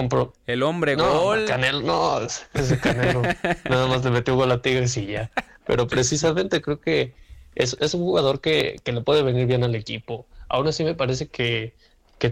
El 0.47 0.65
hombre 0.65 0.97
gol. 0.97 1.45
Canelo, 1.45 1.83
no, 1.83 2.21
ese 2.55 2.81
Canelo. 2.81 3.23
nada 3.71 3.87
más 3.87 4.05
le 4.05 4.11
metió 4.11 4.35
gol 4.35 4.51
a 4.51 4.61
Tigres 4.61 4.97
y 4.97 5.07
ya. 5.07 5.31
Pero 5.65 5.87
precisamente 5.87 6.61
creo 6.61 6.81
que 6.81 7.15
es, 7.59 7.95
un 7.95 8.03
jugador 8.03 8.41
que, 8.41 8.81
le 8.85 9.01
puede 9.03 9.23
venir 9.23 9.47
bien 9.47 9.65
al 9.65 9.75
equipo. 9.75 10.27
Aún 10.49 10.69
así 10.69 10.85
me 10.85 10.95
parece 10.95 11.29
que, 11.29 11.75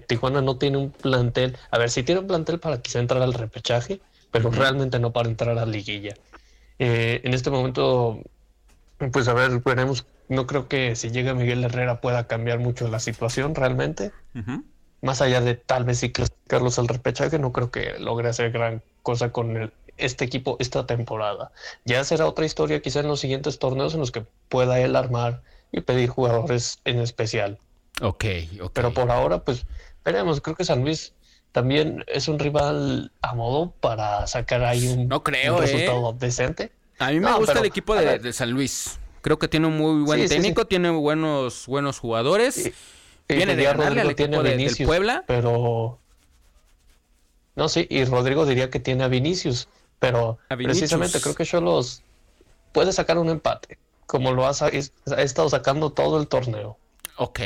Tijuana 0.07 0.41
no 0.41 0.57
tiene 0.57 0.79
un 0.79 0.91
plantel. 0.91 1.57
A 1.71 1.79
ver, 1.79 1.91
si 1.91 2.03
tiene 2.03 2.21
un 2.21 2.27
plantel 2.27 2.59
para 2.59 2.81
quizá 2.81 3.01
entrar 3.01 3.23
al 3.23 3.35
repechaje, 3.35 4.01
pero 4.31 4.51
realmente 4.51 4.99
no 4.99 5.13
para 5.13 5.29
entrar 5.29 5.51
a 5.51 5.55
la 5.55 5.67
liguilla. 5.67 6.15
Eh, 6.79 7.21
en 7.25 7.35
este 7.35 7.51
momento, 7.51 8.21
pues 9.13 9.29
a 9.29 9.35
ver, 9.35 9.61
veremos. 9.65 10.07
No 10.29 10.47
creo 10.47 10.67
que 10.67 10.97
si 10.97 11.11
llega 11.11 11.35
Miguel 11.35 11.63
Herrera 11.63 12.01
pueda 12.01 12.27
cambiar 12.27 12.59
mucho 12.59 12.89
la 12.89 12.99
situación 12.99 13.55
realmente. 13.55 14.11
Más 15.03 15.21
allá 15.21 15.41
de 15.41 15.55
tal 15.55 15.85
vez 15.85 15.99
si 15.99 16.13
Carlos 16.47 16.79
al 16.81 16.89
repechaje, 16.89 17.39
no 17.39 17.53
creo 17.53 17.71
que 17.71 17.99
logre 18.01 18.29
hacer 18.29 18.51
gran 18.51 18.83
cosa 19.03 19.31
con 19.31 19.57
el, 19.57 19.73
este 19.97 20.25
equipo 20.25 20.57
esta 20.61 20.87
temporada. 20.87 21.53
Ya 21.85 22.05
será 22.05 22.27
otra 22.27 22.45
historia 22.47 22.81
quizá 22.83 23.01
en 23.01 23.09
los 23.09 23.21
siguientes 23.21 23.59
torneos 23.59 23.95
en 23.95 24.01
los 24.01 24.11
que 24.13 24.25
pueda 24.49 24.79
él 24.81 24.97
armar 24.97 25.43
y 25.73 25.81
pedir 25.81 26.09
jugadores 26.09 26.81
en 26.85 27.01
especial. 27.01 27.59
Ok, 28.03 28.25
ok. 28.63 28.71
Pero 28.75 28.93
por 28.93 29.11
ahora, 29.11 29.43
pues 29.45 29.65
veremos. 30.05 30.41
Creo 30.41 30.55
que 30.57 30.65
San 30.65 30.83
Luis 30.83 31.15
también 31.53 32.05
es 32.07 32.29
un 32.29 32.39
rival 32.39 33.11
a 33.23 33.35
modo 33.35 33.71
para 33.81 34.27
sacar 34.27 34.63
ahí 34.65 34.87
un, 34.89 35.09
no 35.09 35.23
creo, 35.23 35.57
un 35.57 35.63
¿eh? 35.63 35.67
resultado 35.67 36.13
decente. 36.13 36.73
A 36.99 37.09
mí 37.11 37.15
me 37.21 37.23
No, 37.31 37.39
gusta 37.39 37.53
pero, 37.55 37.61
el 37.65 37.67
equipo 37.69 37.95
de, 37.95 38.33
San 38.33 38.51
Luis. 38.51 38.99
Creo 39.23 39.39
que 39.39 39.49
tiene 39.49 39.67
un 39.67 39.77
muy 39.77 40.03
buen 40.05 40.21
Sí, 40.23 40.29
técnico, 40.29 40.63
sí. 40.63 40.69
tiene 40.69 40.91
buenos 40.91 41.67
buenos 41.67 41.99
jugadores. 41.99 42.71
Viene 43.29 43.57
de 43.57 43.65
ganarle 43.65 44.03
al 44.03 44.11
equipo 44.11 44.37
a 44.39 44.43
de- 44.43 44.51
del 44.51 44.59
Vinicius, 44.59 44.87
Puebla. 44.87 45.25
Pero. 45.27 45.99
No, 47.55 47.69
sí, 47.69 47.87
y 47.89 48.05
Rodrigo 48.05 48.45
diría 48.47 48.71
que 48.71 48.81
tiene 48.81 49.05
a 49.05 49.09
Vinicius. 49.09 49.69
Pero 49.99 50.39
precisamente 50.49 51.21
creo 51.21 51.35
que 51.35 51.45
Cholos 51.45 52.03
puede 52.73 52.93
sacar 52.93 53.19
un 53.19 53.31
empate. 53.31 53.79
Como 54.07 54.33
lo 54.33 54.47
ha, 54.47 54.51
ha 54.51 54.69
estado 55.23 55.49
sacando 55.49 55.91
todo 55.91 56.21
el 56.21 56.29
torneo. 56.29 56.79
Ok. 57.17 57.41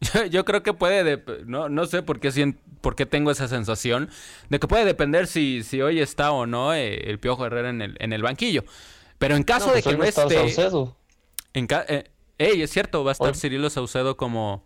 Yo, 0.00 0.24
yo 0.30 0.44
creo 0.44 0.62
que 0.62 0.72
puede, 0.72 1.22
no, 1.46 1.68
no 1.68 1.86
sé 1.86 2.02
por 2.02 2.20
qué, 2.20 2.54
por 2.80 2.94
qué 2.94 3.06
tengo 3.06 3.30
esa 3.30 3.48
sensación 3.48 4.10
de 4.48 4.58
que 4.58 4.68
puede 4.68 4.84
depender 4.84 5.26
si, 5.26 5.62
si 5.62 5.82
hoy 5.82 6.00
está 6.00 6.32
o 6.32 6.46
no 6.46 6.74
eh, 6.74 7.10
el 7.10 7.18
Piojo 7.18 7.46
Herrera 7.46 7.70
en 7.70 7.82
el, 7.82 7.96
en 8.00 8.12
el 8.12 8.22
banquillo. 8.22 8.64
Pero 9.18 9.36
en 9.36 9.42
caso 9.44 9.66
No, 9.68 9.74
de 9.74 9.82
pues 9.82 9.92
que 9.94 9.98
no 9.98 10.04
esté... 10.04 10.34
Saucedo, 10.34 10.96
En 11.52 11.66
ca- 11.66 11.84
eh, 11.88 12.10
ey, 12.38 12.62
es 12.62 12.70
cierto, 12.70 13.04
va 13.04 13.10
a 13.10 13.12
estar 13.12 13.28
Hoy- 13.28 13.34
Cirilo 13.34 13.70
Saucedo 13.70 14.16
como... 14.16 14.64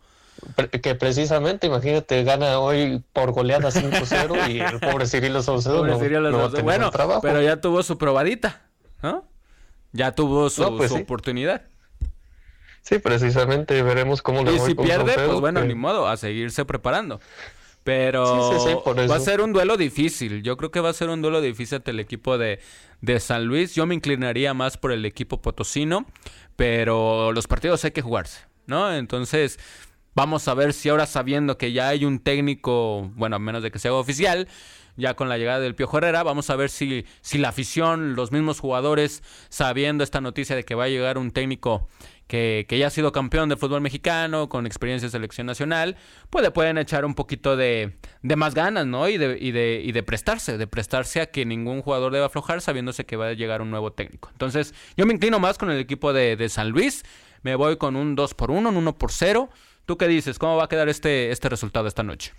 que 0.82 0.94
precisamente, 0.94 1.66
imagínate, 1.66 2.22
gana 2.24 2.58
hoy 2.58 3.02
por 3.12 3.32
goleada 3.32 3.70
5-0 3.70 4.50
y 4.50 4.60
el 4.60 4.78
pobre 4.80 5.06
Cirilo 5.06 5.42
Saucedo 5.42 5.78
Pobre 5.78 5.92
no, 5.92 5.98
Cirilo 5.98 6.20
no 6.20 6.24
va 6.24 6.28
a 6.28 6.32
Saucedo. 6.46 6.50
tener 6.50 6.64
bueno, 6.64 6.90
trabajo. 6.90 7.20
pero 7.22 7.42
ya 7.42 7.60
tuvo 7.60 7.82
su 7.82 7.98
probadita, 7.98 8.62
¿no? 9.02 9.24
Ya 9.92 10.12
tuvo 10.12 10.50
su, 10.50 10.62
No, 10.62 10.76
pues 10.76 10.90
su 10.90 10.96
sí. 10.96 11.02
oportunidad. 11.02 11.62
Sí, 12.82 12.98
precisamente 12.98 13.82
veremos 13.82 14.22
cómo 14.22 14.42
le 14.44 14.54
Y 14.54 14.58
si 14.60 14.74
pierde, 14.74 15.12
Saucedo, 15.12 15.26
pues 15.28 15.40
bueno, 15.40 15.60
que- 15.62 15.66
ni 15.68 15.74
modo, 15.74 16.08
a 16.08 16.16
seguirse 16.16 16.64
preparando. 16.64 17.20
Pero 17.84 18.52
Sí, 18.66 19.06
va 19.08 19.16
a 19.16 19.20
ser 19.20 19.40
un 19.40 19.52
duelo 19.54 19.76
difícil. 19.78 20.42
Yo 20.42 20.56
creo 20.58 20.70
que 20.70 20.80
va 20.80 20.90
a 20.90 20.92
ser 20.92 21.08
un 21.08 21.22
duelo 21.22 21.40
difícil 21.40 21.76
ante 21.76 21.90
el 21.92 22.00
equipo 22.00 22.36
de, 22.36 22.60
de 23.00 23.18
San 23.18 23.44
Luis. 23.46 23.74
Yo 23.74 23.86
me 23.86 23.94
inclinaría 23.94 24.52
más 24.52 24.76
por 24.76 24.92
el 24.92 25.06
equipo 25.06 25.40
potosino, 25.40 26.04
pero 26.56 27.32
los 27.32 27.46
partidos 27.46 27.82
hay 27.86 27.92
que 27.92 28.02
jugarse, 28.02 28.40
¿no? 28.66 28.92
Entonces, 28.92 29.58
vamos 30.18 30.48
a 30.48 30.54
ver 30.54 30.72
si 30.72 30.88
ahora 30.88 31.06
sabiendo 31.06 31.58
que 31.58 31.70
ya 31.70 31.86
hay 31.86 32.04
un 32.04 32.18
técnico, 32.18 33.08
bueno, 33.14 33.36
a 33.36 33.38
menos 33.38 33.62
de 33.62 33.70
que 33.70 33.78
sea 33.78 33.94
oficial, 33.94 34.48
ya 34.96 35.14
con 35.14 35.28
la 35.28 35.38
llegada 35.38 35.60
del 35.60 35.76
Piojo 35.76 35.98
Herrera, 35.98 36.24
vamos 36.24 36.50
a 36.50 36.56
ver 36.56 36.70
si, 36.70 37.06
si 37.20 37.38
la 37.38 37.50
afición, 37.50 38.16
los 38.16 38.32
mismos 38.32 38.58
jugadores, 38.58 39.22
sabiendo 39.48 40.02
esta 40.02 40.20
noticia 40.20 40.56
de 40.56 40.64
que 40.64 40.74
va 40.74 40.84
a 40.84 40.88
llegar 40.88 41.18
un 41.18 41.30
técnico 41.30 41.86
que, 42.26 42.66
que 42.68 42.80
ya 42.80 42.88
ha 42.88 42.90
sido 42.90 43.12
campeón 43.12 43.48
del 43.48 43.58
fútbol 43.58 43.80
mexicano, 43.80 44.48
con 44.48 44.66
experiencia 44.66 45.06
en 45.06 45.12
selección 45.12 45.46
nacional, 45.46 45.96
pues 46.30 46.50
pueden 46.50 46.78
echar 46.78 47.04
un 47.04 47.14
poquito 47.14 47.56
de, 47.56 47.96
de 48.22 48.34
más 48.34 48.56
ganas, 48.56 48.86
¿no? 48.86 49.08
Y 49.08 49.18
de, 49.18 49.38
y, 49.40 49.52
de, 49.52 49.82
y 49.84 49.92
de 49.92 50.02
prestarse, 50.02 50.58
de 50.58 50.66
prestarse 50.66 51.20
a 51.20 51.26
que 51.26 51.46
ningún 51.46 51.80
jugador 51.80 52.12
deba 52.12 52.26
aflojar 52.26 52.60
sabiéndose 52.60 53.06
que 53.06 53.14
va 53.14 53.28
a 53.28 53.32
llegar 53.34 53.62
un 53.62 53.70
nuevo 53.70 53.92
técnico. 53.92 54.30
Entonces, 54.32 54.74
yo 54.96 55.06
me 55.06 55.14
inclino 55.14 55.38
más 55.38 55.58
con 55.58 55.70
el 55.70 55.78
equipo 55.78 56.12
de, 56.12 56.34
de 56.34 56.48
San 56.48 56.70
Luis, 56.70 57.04
me 57.42 57.54
voy 57.54 57.76
con 57.76 57.94
un 57.94 58.16
2 58.16 58.34
por 58.34 58.50
1, 58.50 58.68
un 58.68 58.76
1 58.76 58.98
por 58.98 59.12
0. 59.12 59.48
¿Tú 59.88 59.96
qué 59.96 60.06
dices? 60.06 60.38
¿Cómo 60.38 60.56
va 60.56 60.64
a 60.64 60.68
quedar 60.68 60.90
este, 60.90 61.30
este 61.30 61.48
resultado 61.48 61.88
esta 61.88 62.02
noche? 62.02 62.34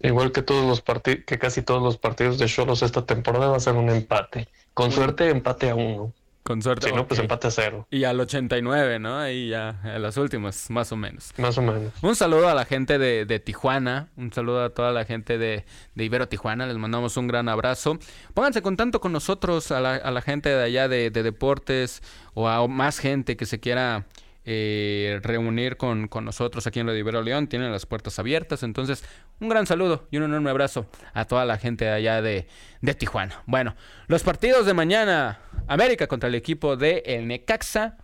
Igual 0.00 0.32
que 0.32 0.42
todos 0.42 0.66
los 0.66 0.82
partidos, 0.82 1.24
que 1.24 1.38
casi 1.38 1.62
todos 1.62 1.82
los 1.82 1.96
partidos 1.96 2.38
de 2.38 2.44
Cholos 2.44 2.82
esta 2.82 3.06
temporada 3.06 3.48
va 3.48 3.56
a 3.56 3.60
ser 3.60 3.72
un 3.72 3.88
empate. 3.88 4.48
Con 4.74 4.92
suerte, 4.92 5.30
empate 5.30 5.70
a 5.70 5.74
uno. 5.74 6.12
Con 6.42 6.60
suerte. 6.60 6.88
Si 6.88 6.94
no, 6.94 7.08
pues 7.08 7.20
empate 7.20 7.46
a 7.46 7.50
cero. 7.50 7.86
Y 7.90 8.04
al 8.04 8.20
89, 8.20 8.98
¿no? 8.98 9.18
Ahí 9.18 9.48
ya, 9.48 9.80
a 9.82 9.98
las 9.98 10.18
últimas, 10.18 10.68
más 10.68 10.92
o 10.92 10.96
menos. 10.96 11.32
Más 11.38 11.56
o 11.56 11.62
menos. 11.62 11.90
Un 12.02 12.16
saludo 12.16 12.46
a 12.50 12.54
la 12.54 12.66
gente 12.66 12.98
de, 12.98 13.24
de 13.24 13.40
Tijuana, 13.40 14.10
un 14.18 14.30
saludo 14.30 14.62
a 14.62 14.68
toda 14.68 14.92
la 14.92 15.06
gente 15.06 15.38
de, 15.38 15.64
de 15.94 16.04
Ibero 16.04 16.28
Tijuana, 16.28 16.66
les 16.66 16.76
mandamos 16.76 17.16
un 17.16 17.28
gran 17.28 17.48
abrazo. 17.48 17.98
Pónganse 18.34 18.60
contacto 18.60 19.00
con 19.00 19.12
nosotros, 19.12 19.72
a 19.72 19.80
la, 19.80 19.94
a 19.94 20.10
la 20.10 20.20
gente 20.20 20.50
de 20.50 20.64
allá 20.64 20.86
de, 20.86 21.10
de 21.10 21.22
deportes 21.22 22.02
o 22.34 22.46
a 22.46 22.68
más 22.68 22.98
gente 22.98 23.38
que 23.38 23.46
se 23.46 23.58
quiera 23.58 24.04
eh, 24.44 25.20
reunir 25.22 25.76
con, 25.76 26.08
con 26.08 26.24
nosotros 26.24 26.66
aquí 26.66 26.80
en 26.80 26.86
de 26.86 26.98
Ibero 26.98 27.22
León, 27.22 27.48
tienen 27.48 27.70
las 27.70 27.86
puertas 27.86 28.18
abiertas. 28.18 28.62
Entonces, 28.62 29.04
un 29.40 29.48
gran 29.48 29.66
saludo 29.66 30.06
y 30.10 30.16
un 30.16 30.24
enorme 30.24 30.50
abrazo 30.50 30.86
a 31.12 31.24
toda 31.24 31.44
la 31.44 31.58
gente 31.58 31.84
de 31.84 31.92
allá 31.92 32.22
de, 32.22 32.46
de 32.80 32.94
Tijuana. 32.94 33.42
Bueno, 33.46 33.76
los 34.06 34.22
partidos 34.22 34.66
de 34.66 34.74
mañana, 34.74 35.40
América 35.68 36.06
contra 36.06 36.28
el 36.28 36.34
equipo 36.34 36.76
de 36.76 37.02
El 37.06 37.28
Necaxa, 37.28 37.98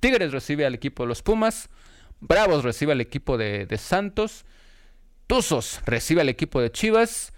Tigres 0.00 0.32
recibe 0.32 0.66
al 0.66 0.74
equipo 0.74 1.02
de 1.02 1.08
los 1.08 1.22
Pumas. 1.22 1.68
Bravos 2.20 2.64
recibe 2.64 2.92
al 2.92 3.00
equipo 3.00 3.36
de, 3.36 3.66
de 3.66 3.78
Santos. 3.78 4.44
Tuzos 5.26 5.80
recibe 5.84 6.22
al 6.22 6.28
equipo 6.28 6.60
de 6.60 6.72
Chivas. 6.72 7.33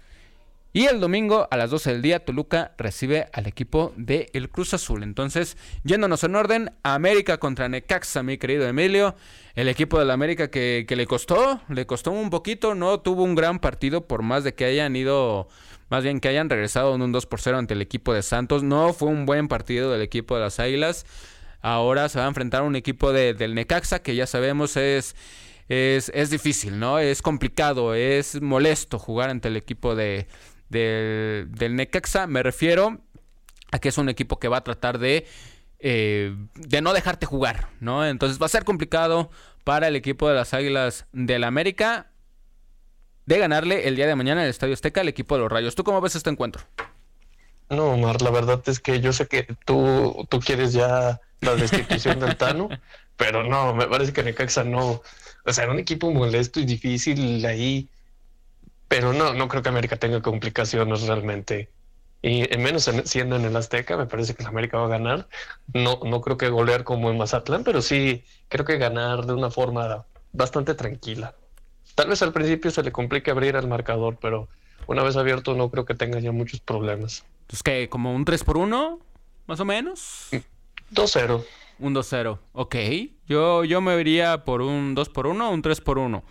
Y 0.77 0.85
el 0.85 0.99
domingo 0.99 1.47
a 1.49 1.57
las 1.57 1.71
12 1.71 1.93
del 1.93 2.01
día, 2.03 2.23
Toluca 2.23 2.75
recibe 2.77 3.29
al 3.33 3.47
equipo 3.47 3.93
de 3.97 4.29
el 4.33 4.51
Cruz 4.51 4.75
Azul. 4.75 5.01
Entonces, 5.01 5.57
yéndonos 5.83 6.23
en 6.23 6.35
orden, 6.35 6.71
América 6.83 7.39
contra 7.39 7.67
Necaxa, 7.67 8.21
mi 8.21 8.37
querido 8.37 8.67
Emilio. 8.67 9.15
El 9.55 9.69
equipo 9.69 9.97
de 9.97 10.05
la 10.05 10.13
América 10.13 10.51
que, 10.51 10.85
que 10.87 10.95
le 10.95 11.07
costó, 11.07 11.61
le 11.67 11.87
costó 11.87 12.11
un 12.11 12.29
poquito, 12.29 12.75
no 12.75 12.99
tuvo 12.99 13.23
un 13.23 13.33
gran 13.33 13.57
partido 13.57 14.05
por 14.05 14.21
más 14.21 14.43
de 14.43 14.53
que 14.53 14.65
hayan 14.65 14.95
ido, 14.95 15.47
más 15.89 16.03
bien 16.03 16.19
que 16.19 16.27
hayan 16.27 16.47
regresado 16.47 16.93
en 16.93 17.01
un 17.01 17.11
2 17.11 17.25
por 17.25 17.41
0 17.41 17.57
ante 17.57 17.73
el 17.73 17.81
equipo 17.81 18.13
de 18.13 18.21
Santos. 18.21 18.61
No 18.61 18.93
fue 18.93 19.09
un 19.09 19.25
buen 19.25 19.47
partido 19.47 19.91
del 19.91 20.03
equipo 20.03 20.35
de 20.35 20.41
las 20.41 20.59
Águilas. 20.59 21.07
Ahora 21.59 22.07
se 22.07 22.19
va 22.19 22.25
a 22.25 22.27
enfrentar 22.27 22.61
a 22.61 22.65
un 22.65 22.75
equipo 22.75 23.11
de, 23.13 23.33
del 23.33 23.55
Necaxa 23.55 24.03
que 24.03 24.15
ya 24.15 24.27
sabemos 24.27 24.77
es, 24.77 25.15
es, 25.69 26.11
es 26.13 26.29
difícil, 26.29 26.77
¿no? 26.77 26.99
Es 26.99 27.23
complicado, 27.23 27.95
es 27.95 28.43
molesto 28.43 28.99
jugar 28.99 29.31
ante 29.31 29.47
el 29.47 29.57
equipo 29.57 29.95
de, 29.95 30.27
del, 30.69 31.75
Necaxa. 31.75 32.27
Me 32.27 32.43
refiero 32.43 32.99
a 33.71 33.79
que 33.79 33.89
es 33.89 33.97
un 33.97 34.09
equipo 34.09 34.39
que 34.39 34.47
va 34.47 34.57
a 34.57 34.63
tratar 34.63 34.99
de, 34.99 35.25
eh, 35.79 36.35
de 36.55 36.81
no 36.81 36.93
dejarte 36.93 37.25
jugar, 37.25 37.69
¿no? 37.79 38.05
Entonces 38.05 38.41
va 38.41 38.45
a 38.45 38.49
ser 38.49 38.63
complicado 38.63 39.29
para 39.63 39.87
el 39.87 39.95
equipo 39.95 40.29
de 40.29 40.35
las 40.35 40.53
Águilas 40.53 41.07
del 41.11 41.43
América 41.43 42.11
de 43.25 43.37
ganarle 43.37 43.87
el 43.87 43.95
día 43.95 44.07
de 44.07 44.15
mañana 44.15 44.41
en 44.41 44.45
el 44.45 44.51
Estadio 44.51 44.73
Azteca 44.73 45.01
al 45.01 45.09
equipo 45.09 45.35
de 45.35 45.41
los 45.41 45.51
Rayos. 45.51 45.75
¿Tú 45.75 45.83
cómo 45.83 45.99
ves 46.01 46.15
este 46.15 46.29
encuentro? 46.29 46.63
No, 47.69 47.91
Omar, 47.91 48.21
la 48.21 48.31
verdad 48.31 48.61
es 48.67 48.79
que 48.79 49.01
yo 49.01 49.11
sé 49.11 49.27
que 49.27 49.43
tú, 49.65 50.25
tú 50.29 50.39
quieres 50.39 50.71
ya 50.71 51.19
la 51.41 51.55
destitución 51.55 52.19
del 52.19 52.37
Tano, 52.37 52.69
pero 53.17 53.43
no, 53.43 53.75
me 53.75 53.87
parece 53.87 54.13
que 54.13 54.23
Necaxa 54.23 54.63
no. 54.63 55.01
O 55.45 55.53
sea, 55.53 55.65
era 55.65 55.73
un 55.73 55.79
equipo 55.79 56.11
molesto 56.11 56.61
y 56.61 56.65
difícil 56.65 57.45
ahí, 57.45 57.89
pero 58.87 59.13
no, 59.13 59.33
no 59.33 59.47
creo 59.47 59.61
que 59.63 59.69
América 59.69 59.97
tenga 59.97 60.21
complicaciones 60.21 61.01
realmente. 61.03 61.69
Y 62.21 62.51
en 62.53 62.63
menos 62.63 62.87
en- 62.87 63.05
siendo 63.05 63.35
en 63.35 63.45
el 63.45 63.55
Azteca, 63.55 63.95
me 63.97 64.05
parece 64.07 64.33
que 64.33 64.43
la 64.43 64.49
América 64.49 64.77
va 64.77 64.85
a 64.85 64.89
ganar. 64.89 65.27
No, 65.73 65.99
no 66.03 66.21
creo 66.21 66.37
que 66.37 66.49
golear 66.49 66.83
como 66.83 67.09
en 67.11 67.17
Mazatlán, 67.17 67.63
pero 67.63 67.81
sí 67.81 68.23
creo 68.49 68.65
que 68.65 68.77
ganar 68.77 69.25
de 69.25 69.33
una 69.33 69.51
forma 69.51 70.05
bastante 70.33 70.73
tranquila. 70.73 71.35
Tal 71.95 72.09
vez 72.09 72.21
al 72.21 72.33
principio 72.33 72.71
se 72.71 72.83
le 72.83 72.91
complique 72.91 73.31
abrir 73.31 73.55
el 73.55 73.67
marcador, 73.67 74.17
pero 74.21 74.47
una 74.87 75.03
vez 75.03 75.15
abierto 75.15 75.53
no 75.55 75.69
creo 75.69 75.85
que 75.85 75.95
tenga 75.95 76.19
ya 76.19 76.31
muchos 76.31 76.59
problemas. 76.59 77.23
Entonces, 77.41 77.63
que 77.63 77.89
como 77.89 78.13
un 78.13 78.25
3 78.25 78.43
por 78.43 78.57
1 78.57 78.99
más 79.45 79.59
o 79.59 79.65
menos. 79.65 80.27
2-0. 80.91 81.43
Un 81.79 81.93
2-0. 81.93 82.39
Ok. 82.53 82.75
Yo, 83.27 83.63
yo 83.63 83.81
me 83.81 83.99
iría 83.99 84.43
por 84.43 84.61
un 84.61 84.95
2 84.95 85.09
por 85.09 85.27
1 85.27 85.49
o 85.49 85.53
un 85.53 85.61
3 85.61 85.81
por 85.81 85.97
1. 85.99 86.23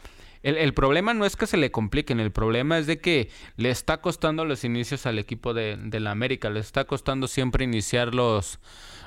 El, 0.46 0.58
el 0.58 0.74
problema 0.74 1.12
no 1.12 1.26
es 1.26 1.34
que 1.34 1.48
se 1.48 1.56
le 1.56 1.72
compliquen, 1.72 2.20
el 2.20 2.30
problema 2.30 2.78
es 2.78 2.86
de 2.86 3.00
que 3.00 3.30
le 3.56 3.70
está 3.70 4.00
costando 4.00 4.44
los 4.44 4.62
inicios 4.62 5.04
al 5.04 5.18
equipo 5.18 5.54
de, 5.54 5.76
de 5.76 5.98
la 5.98 6.12
América, 6.12 6.50
le 6.50 6.60
está 6.60 6.84
costando 6.84 7.26
siempre 7.26 7.64
iniciar 7.64 8.14
los, 8.14 8.60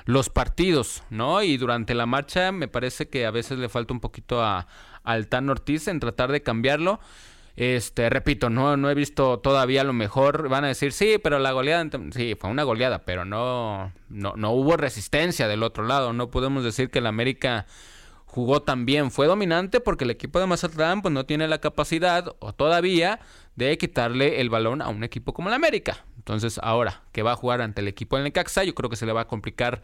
los 0.04 0.28
partidos, 0.28 1.02
¿no? 1.08 1.42
Y 1.42 1.56
durante 1.56 1.94
la 1.94 2.04
marcha 2.04 2.52
me 2.52 2.68
parece 2.68 3.08
que 3.08 3.24
a 3.24 3.30
veces 3.30 3.58
le 3.58 3.70
falta 3.70 3.94
un 3.94 4.00
poquito 4.00 4.42
a, 4.42 4.66
al 5.02 5.28
Tan 5.28 5.48
Ortiz 5.48 5.88
en 5.88 5.98
tratar 5.98 6.30
de 6.30 6.42
cambiarlo. 6.42 7.00
Este, 7.56 8.10
repito, 8.10 8.50
no, 8.50 8.76
no 8.76 8.90
he 8.90 8.94
visto 8.94 9.38
todavía 9.38 9.82
lo 9.82 9.94
mejor. 9.94 10.50
Van 10.50 10.64
a 10.64 10.68
decir, 10.68 10.92
sí, 10.92 11.16
pero 11.22 11.38
la 11.38 11.52
goleada, 11.52 11.88
sí, 12.10 12.36
fue 12.38 12.50
una 12.50 12.64
goleada, 12.64 13.06
pero 13.06 13.24
no, 13.24 13.92
no, 14.10 14.34
no 14.36 14.50
hubo 14.50 14.76
resistencia 14.76 15.48
del 15.48 15.62
otro 15.62 15.84
lado. 15.86 16.12
No 16.12 16.30
podemos 16.30 16.64
decir 16.64 16.90
que 16.90 17.00
la 17.00 17.08
América 17.08 17.64
jugó 18.30 18.62
tan 18.62 18.86
bien. 18.86 19.10
Fue 19.10 19.26
dominante 19.26 19.80
porque 19.80 20.04
el 20.04 20.10
equipo 20.10 20.38
de 20.38 20.46
Mazatlán 20.46 21.02
pues, 21.02 21.12
no 21.12 21.26
tiene 21.26 21.48
la 21.48 21.58
capacidad, 21.60 22.34
o 22.38 22.52
todavía, 22.52 23.18
de 23.56 23.76
quitarle 23.76 24.40
el 24.40 24.48
balón 24.50 24.80
a 24.82 24.88
un 24.88 25.02
equipo 25.04 25.34
como 25.34 25.48
el 25.48 25.54
América. 25.54 26.04
Entonces, 26.16 26.60
ahora 26.62 27.02
que 27.12 27.22
va 27.22 27.32
a 27.32 27.36
jugar 27.36 27.60
ante 27.60 27.80
el 27.80 27.88
equipo 27.88 28.16
del 28.16 28.24
Necaxa, 28.24 28.62
yo 28.62 28.74
creo 28.74 28.88
que 28.88 28.96
se 28.96 29.06
le 29.06 29.12
va 29.12 29.22
a 29.22 29.26
complicar 29.26 29.82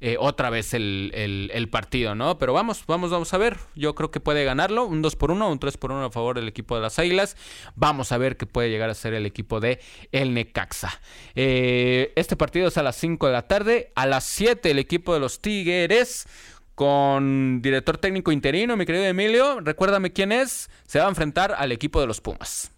eh, 0.00 0.16
otra 0.18 0.50
vez 0.50 0.74
el, 0.74 1.12
el- 1.14 1.50
el 1.54 1.68
partido, 1.70 2.14
¿no? 2.16 2.36
Pero 2.36 2.52
vamos, 2.52 2.84
vamos, 2.86 3.10
vamos 3.10 3.32
a 3.32 3.38
ver. 3.38 3.58
Yo 3.76 3.94
creo 3.94 4.10
que 4.10 4.18
puede 4.18 4.44
ganarlo. 4.44 4.84
Un 4.86 5.00
2 5.02 5.14
por 5.14 5.30
1, 5.30 5.48
un 5.48 5.58
3 5.60 5.76
por 5.76 5.92
1 5.92 6.06
a 6.06 6.10
favor 6.10 6.34
del 6.36 6.48
equipo 6.48 6.74
de 6.74 6.82
las 6.82 6.98
Águilas. 6.98 7.36
Vamos 7.76 8.10
a 8.12 8.18
ver 8.18 8.36
qué 8.36 8.44
puede 8.44 8.70
llegar 8.70 8.90
a 8.90 8.94
ser 8.94 9.14
el 9.14 9.24
equipo 9.24 9.60
de 9.60 9.80
el 10.10 10.34
Necaxa. 10.34 11.00
Eh, 11.36 12.12
este 12.16 12.36
partido 12.36 12.68
es 12.68 12.76
a 12.76 12.82
las 12.82 12.96
5 12.96 13.26
de 13.28 13.32
la 13.32 13.42
tarde. 13.46 13.92
A 13.94 14.06
las 14.06 14.24
7 14.24 14.70
el 14.72 14.78
equipo 14.80 15.14
de 15.14 15.20
los 15.20 15.40
Tigres 15.40 16.26
con 16.74 17.60
director 17.62 17.98
técnico 17.98 18.32
interino, 18.32 18.76
mi 18.76 18.86
querido 18.86 19.04
Emilio. 19.04 19.60
Recuérdame 19.60 20.12
quién 20.12 20.32
es. 20.32 20.70
Se 20.86 20.98
va 20.98 21.06
a 21.06 21.08
enfrentar 21.08 21.54
al 21.56 21.72
equipo 21.72 22.00
de 22.00 22.06
los 22.06 22.20
Pumas. 22.20 22.70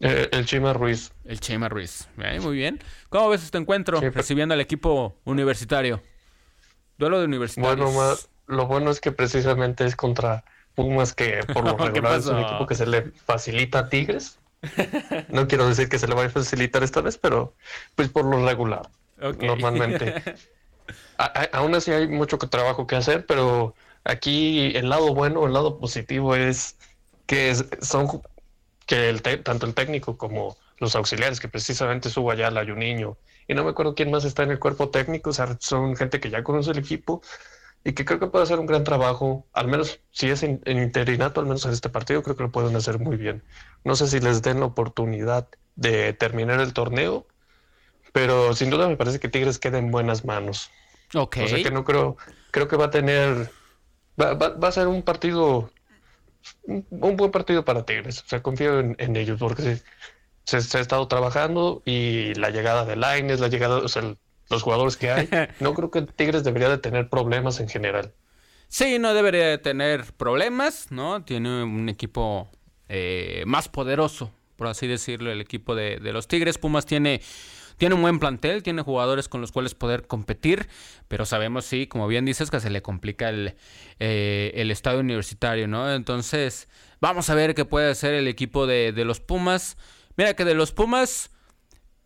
Eh, 0.00 0.28
el 0.32 0.46
Chima 0.46 0.72
Ruiz. 0.72 1.12
El 1.24 1.40
Chima 1.40 1.68
Ruiz. 1.68 2.08
muy 2.40 2.56
bien. 2.56 2.80
¿Cómo 3.08 3.30
ves 3.30 3.42
este 3.42 3.58
encuentro 3.58 4.00
recibiendo 4.00 4.54
al 4.54 4.60
equipo 4.60 5.16
universitario? 5.24 6.02
Duelo 6.98 7.18
de 7.18 7.26
universitarios. 7.26 7.92
Bueno, 7.92 8.14
lo 8.46 8.66
bueno 8.66 8.90
es 8.90 9.00
que 9.00 9.12
precisamente 9.12 9.84
es 9.84 9.96
contra 9.96 10.44
Pumas, 10.74 11.14
que 11.14 11.40
por 11.52 11.64
lo 11.64 11.76
regular 11.84 12.18
es 12.18 12.26
un 12.26 12.38
equipo 12.38 12.66
que 12.66 12.74
se 12.74 12.86
le 12.86 13.10
facilita 13.24 13.80
a 13.80 13.88
Tigres. 13.88 14.38
No 15.28 15.46
quiero 15.46 15.68
decir 15.68 15.88
que 15.88 15.98
se 15.98 16.08
le 16.08 16.14
vaya 16.14 16.28
a 16.28 16.32
facilitar 16.32 16.82
esta 16.82 17.00
vez, 17.00 17.16
pero 17.18 17.54
pues 17.94 18.08
por 18.08 18.24
lo 18.24 18.44
regular. 18.44 18.88
Normalmente. 19.40 20.22
aún 21.52 21.74
así 21.74 21.90
hay 21.92 22.08
mucho 22.08 22.38
trabajo 22.38 22.86
que 22.86 22.96
hacer, 22.96 23.26
pero 23.26 23.74
aquí 24.04 24.72
el 24.76 24.88
lado 24.88 25.14
bueno, 25.14 25.46
el 25.46 25.52
lado 25.52 25.78
positivo 25.78 26.34
es 26.34 26.76
que 27.26 27.54
son 27.82 28.22
que 28.86 29.12
tanto 29.44 29.66
el 29.66 29.74
técnico 29.74 30.16
como 30.16 30.56
los 30.78 30.94
auxiliares, 30.96 31.40
que 31.40 31.48
precisamente 31.48 32.08
subo 32.10 32.30
allá 32.30 32.48
al 32.48 32.78
niño 32.78 33.18
y 33.48 33.54
no 33.54 33.64
me 33.64 33.70
acuerdo 33.70 33.94
quién 33.94 34.10
más 34.10 34.24
está 34.24 34.42
en 34.42 34.50
el 34.50 34.58
cuerpo 34.58 34.90
técnico, 34.90 35.30
o 35.30 35.32
sea, 35.32 35.56
son 35.58 35.96
gente 35.96 36.20
que 36.20 36.30
ya 36.30 36.44
conoce 36.44 36.70
el 36.70 36.78
equipo 36.78 37.22
y 37.82 37.94
que 37.94 38.04
creo 38.04 38.20
que 38.20 38.26
puede 38.26 38.44
hacer 38.44 38.58
un 38.58 38.66
gran 38.66 38.84
trabajo, 38.84 39.46
al 39.54 39.68
menos 39.68 40.00
si 40.10 40.28
es 40.28 40.42
en, 40.42 40.60
interinato, 40.66 41.40
al 41.40 41.46
menos 41.46 41.64
en 41.64 41.72
este 41.72 41.88
partido, 41.88 42.22
creo 42.22 42.36
que 42.36 42.42
lo 42.42 42.52
pueden 42.52 42.76
hacer 42.76 42.98
muy 42.98 43.16
bien. 43.16 43.42
No 43.84 43.96
sé 43.96 44.06
si 44.08 44.20
les 44.20 44.42
den 44.42 44.60
la 44.60 44.66
oportunidad 44.66 45.48
de 45.76 46.12
terminar 46.12 46.60
el 46.60 46.74
torneo, 46.74 47.26
pero 48.12 48.54
sin 48.54 48.68
duda 48.68 48.88
me 48.88 48.96
parece 48.96 49.18
que 49.18 49.28
Tigres 49.28 49.58
queda 49.58 49.78
en 49.78 49.90
buenas 49.90 50.24
manos. 50.26 50.70
O 51.14 51.28
sea 51.32 51.62
que 51.62 51.70
no 51.70 51.84
creo, 51.84 52.16
creo 52.50 52.68
que 52.68 52.76
va 52.76 52.86
a 52.86 52.90
tener, 52.90 53.50
va, 54.20 54.34
va, 54.34 54.68
a 54.68 54.72
ser 54.72 54.88
un 54.88 55.02
partido, 55.02 55.70
un, 56.64 56.86
buen 57.16 57.30
partido 57.30 57.64
para 57.64 57.84
Tigres. 57.84 58.20
O 58.20 58.28
sea, 58.28 58.42
confío 58.42 58.80
en, 58.80 59.16
ellos 59.16 59.38
porque 59.38 59.80
se, 60.44 60.60
se, 60.60 60.78
ha 60.78 60.80
estado 60.80 61.08
trabajando 61.08 61.82
y 61.86 62.34
la 62.34 62.50
llegada 62.50 62.84
de 62.84 62.96
Laines, 62.96 63.40
la 63.40 63.48
llegada, 63.48 63.78
o 63.78 63.88
sea, 63.88 64.14
los 64.50 64.62
jugadores 64.62 64.96
que 64.96 65.10
hay, 65.10 65.28
no 65.60 65.74
creo 65.74 65.90
que 65.90 66.02
Tigres 66.02 66.44
debería 66.44 66.68
de 66.68 66.78
tener 66.78 67.08
problemas 67.08 67.60
en 67.60 67.68
general. 67.68 68.12
Sí, 68.68 68.98
no 68.98 69.14
debería 69.14 69.46
de 69.46 69.58
tener 69.58 70.04
problemas, 70.12 70.90
¿no? 70.90 71.24
Tiene 71.24 71.62
un 71.62 71.88
equipo 71.88 72.50
eh, 72.90 73.44
más 73.46 73.70
poderoso, 73.70 74.30
por 74.56 74.66
así 74.66 74.86
decirlo, 74.86 75.32
el 75.32 75.40
equipo 75.40 75.74
de, 75.74 75.98
de 76.00 76.12
los 76.12 76.28
Tigres. 76.28 76.58
Pumas 76.58 76.84
tiene 76.84 77.22
tiene 77.78 77.94
un 77.94 78.02
buen 78.02 78.18
plantel, 78.18 78.62
tiene 78.62 78.82
jugadores 78.82 79.28
con 79.28 79.40
los 79.40 79.52
cuales 79.52 79.74
poder 79.74 80.06
competir, 80.06 80.68
pero 81.06 81.24
sabemos, 81.24 81.64
sí, 81.64 81.86
como 81.86 82.06
bien 82.08 82.24
dices, 82.24 82.50
que 82.50 82.60
se 82.60 82.70
le 82.70 82.82
complica 82.82 83.28
el, 83.30 83.54
eh, 84.00 84.52
el 84.56 84.70
estadio 84.70 85.00
universitario, 85.00 85.68
¿no? 85.68 85.92
Entonces, 85.92 86.68
vamos 87.00 87.30
a 87.30 87.34
ver 87.34 87.54
qué 87.54 87.64
puede 87.64 87.90
hacer 87.90 88.14
el 88.14 88.28
equipo 88.28 88.66
de, 88.66 88.92
de 88.92 89.04
los 89.04 89.20
Pumas. 89.20 89.78
Mira 90.16 90.34
que 90.34 90.44
de 90.44 90.54
los 90.54 90.72
Pumas 90.72 91.30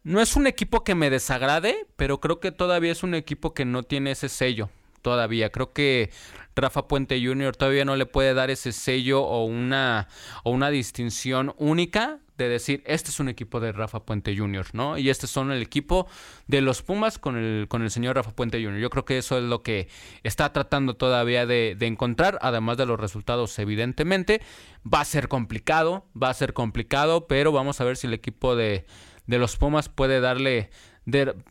no 0.04 0.20
es 0.20 0.36
un 0.36 0.46
equipo 0.46 0.84
que 0.84 0.94
me 0.94 1.10
desagrade, 1.10 1.86
pero 1.96 2.20
creo 2.20 2.40
que 2.40 2.52
todavía 2.52 2.92
es 2.92 3.02
un 3.02 3.14
equipo 3.14 3.54
que 3.54 3.64
no 3.64 3.82
tiene 3.82 4.12
ese 4.12 4.28
sello. 4.28 4.70
Todavía. 5.00 5.50
Creo 5.50 5.72
que 5.72 6.10
Rafa 6.54 6.86
Puente 6.86 7.20
Jr. 7.24 7.56
todavía 7.56 7.84
no 7.84 7.96
le 7.96 8.06
puede 8.06 8.34
dar 8.34 8.50
ese 8.50 8.70
sello 8.70 9.22
o 9.22 9.44
una, 9.44 10.06
o 10.44 10.50
una 10.50 10.70
distinción 10.70 11.54
única 11.58 12.20
de 12.42 12.48
decir, 12.48 12.82
este 12.86 13.10
es 13.10 13.20
un 13.20 13.28
equipo 13.28 13.60
de 13.60 13.72
Rafa 13.72 14.00
Puente 14.00 14.36
Jr., 14.36 14.66
¿no? 14.72 14.98
Y 14.98 15.10
este 15.10 15.26
son 15.26 15.52
el 15.52 15.62
equipo 15.62 16.06
de 16.46 16.60
los 16.60 16.82
Pumas 16.82 17.18
con 17.18 17.36
el, 17.36 17.68
con 17.68 17.82
el 17.82 17.90
señor 17.90 18.16
Rafa 18.16 18.34
Puente 18.34 18.62
Jr. 18.62 18.80
Yo 18.80 18.90
creo 18.90 19.04
que 19.04 19.18
eso 19.18 19.38
es 19.38 19.44
lo 19.44 19.62
que 19.62 19.88
está 20.22 20.52
tratando 20.52 20.94
todavía 20.94 21.46
de, 21.46 21.76
encontrar, 21.80 22.38
además 22.42 22.76
de 22.76 22.86
los 22.86 22.98
resultados, 22.98 23.58
evidentemente. 23.58 24.40
Va 24.86 25.00
a 25.00 25.04
ser 25.04 25.28
complicado, 25.28 26.06
va 26.20 26.30
a 26.30 26.34
ser 26.34 26.52
complicado, 26.52 27.26
pero 27.26 27.52
vamos 27.52 27.80
a 27.80 27.84
ver 27.84 27.96
si 27.96 28.06
el 28.06 28.14
equipo 28.14 28.56
de, 28.56 28.84
de 29.26 29.38
los 29.38 29.56
Pumas 29.56 29.88
puede 29.88 30.20
darle, 30.20 30.70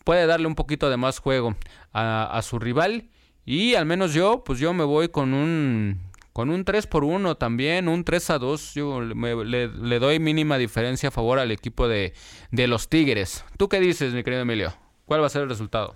puede 0.03 0.25
darle 0.25 0.47
un 0.47 0.55
poquito 0.55 0.89
de 0.89 0.97
más 0.97 1.19
juego 1.19 1.55
a, 1.93 2.25
a 2.25 2.41
su 2.41 2.59
rival. 2.59 3.09
Y 3.45 3.75
al 3.75 3.85
menos 3.85 4.13
yo, 4.13 4.43
pues 4.43 4.59
yo 4.59 4.73
me 4.73 4.83
voy 4.83 5.09
con 5.09 5.33
un 5.33 6.10
con 6.33 6.49
un 6.49 6.63
3 6.63 6.87
por 6.87 7.03
1 7.03 7.35
también, 7.35 7.87
un 7.87 8.03
3 8.03 8.29
a 8.29 8.39
2, 8.39 8.73
yo 8.73 9.01
le, 9.01 9.99
doy 9.99 10.19
mínima 10.19 10.57
diferencia 10.57 11.09
a 11.09 11.11
favor 11.11 11.39
al 11.39 11.51
equipo 11.51 11.87
de, 11.87 12.13
los 12.51 12.87
Tigres. 12.87 13.43
¿Tú 13.57 13.67
qué 13.67 13.79
dices, 13.79 14.13
mi 14.13 14.23
querido 14.23 14.41
Emilio? 14.41 14.73
¿Cuál 15.05 15.21
va 15.21 15.27
a 15.27 15.29
ser 15.29 15.41
el 15.41 15.49
resultado? 15.49 15.95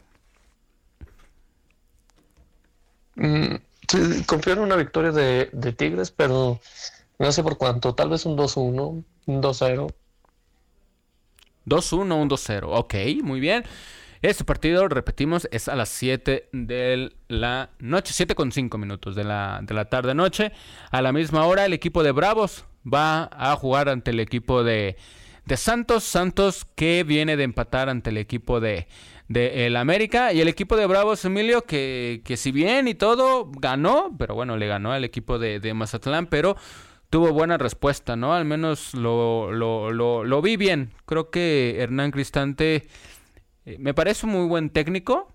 Mm, 3.15 3.55
confío 4.25 4.53
en 4.53 4.59
una 4.59 4.75
victoria 4.75 5.11
de, 5.11 5.49
de, 5.53 5.71
Tigres, 5.71 6.11
pero 6.11 6.59
no 7.17 7.31
sé 7.31 7.41
por 7.41 7.57
cuánto. 7.57 7.95
Tal 7.95 8.09
vez 8.09 8.25
un 8.25 8.37
2-1, 8.37 9.03
un 9.27 9.41
2-0. 9.41 9.93
2-1, 11.65 12.21
un 12.21 12.29
2-0. 12.29 12.67
Ok, 12.71 12.95
muy 13.23 13.39
bien. 13.39 13.63
Este 14.25 14.43
partido, 14.43 14.87
repetimos, 14.87 15.47
es 15.51 15.67
a 15.67 15.75
las 15.75 15.89
7 15.89 16.49
de 16.51 17.13
la 17.27 17.69
noche, 17.77 18.11
7 18.11 18.33
con 18.33 18.51
5 18.51 18.75
minutos 18.79 19.15
de 19.15 19.23
la, 19.23 19.59
de 19.61 19.75
la 19.75 19.85
tarde-noche. 19.85 20.51
A 20.89 21.03
la 21.03 21.11
misma 21.11 21.45
hora, 21.45 21.63
el 21.63 21.73
equipo 21.73 22.01
de 22.01 22.11
Bravos 22.11 22.65
va 22.91 23.29
a 23.31 23.55
jugar 23.55 23.87
ante 23.87 24.09
el 24.09 24.19
equipo 24.19 24.63
de, 24.63 24.97
de 25.45 25.57
Santos. 25.57 26.05
Santos 26.05 26.65
que 26.73 27.03
viene 27.03 27.37
de 27.37 27.43
empatar 27.43 27.87
ante 27.87 28.09
el 28.09 28.17
equipo 28.17 28.59
de, 28.59 28.87
de 29.27 29.67
el 29.67 29.75
América. 29.75 30.33
Y 30.33 30.41
el 30.41 30.47
equipo 30.47 30.75
de 30.75 30.87
Bravos, 30.87 31.23
Emilio, 31.23 31.61
que, 31.61 32.23
que 32.25 32.35
si 32.35 32.51
bien 32.51 32.87
y 32.87 32.95
todo 32.95 33.51
ganó, 33.59 34.15
pero 34.17 34.33
bueno, 34.33 34.57
le 34.57 34.65
ganó 34.65 34.91
al 34.91 35.03
equipo 35.03 35.37
de, 35.37 35.59
de 35.59 35.75
Mazatlán, 35.75 36.25
pero 36.25 36.57
tuvo 37.11 37.31
buena 37.31 37.59
respuesta, 37.59 38.15
¿no? 38.15 38.33
Al 38.33 38.45
menos 38.45 38.95
lo, 38.95 39.51
lo, 39.51 39.91
lo, 39.91 40.23
lo 40.23 40.41
vi 40.41 40.57
bien. 40.57 40.93
Creo 41.05 41.29
que 41.29 41.75
Hernán 41.77 42.09
Cristante 42.09 42.87
eh, 43.65 43.77
me 43.79 43.93
parece 43.93 44.25
un 44.25 44.33
muy 44.33 44.47
buen 44.47 44.69
técnico, 44.69 45.31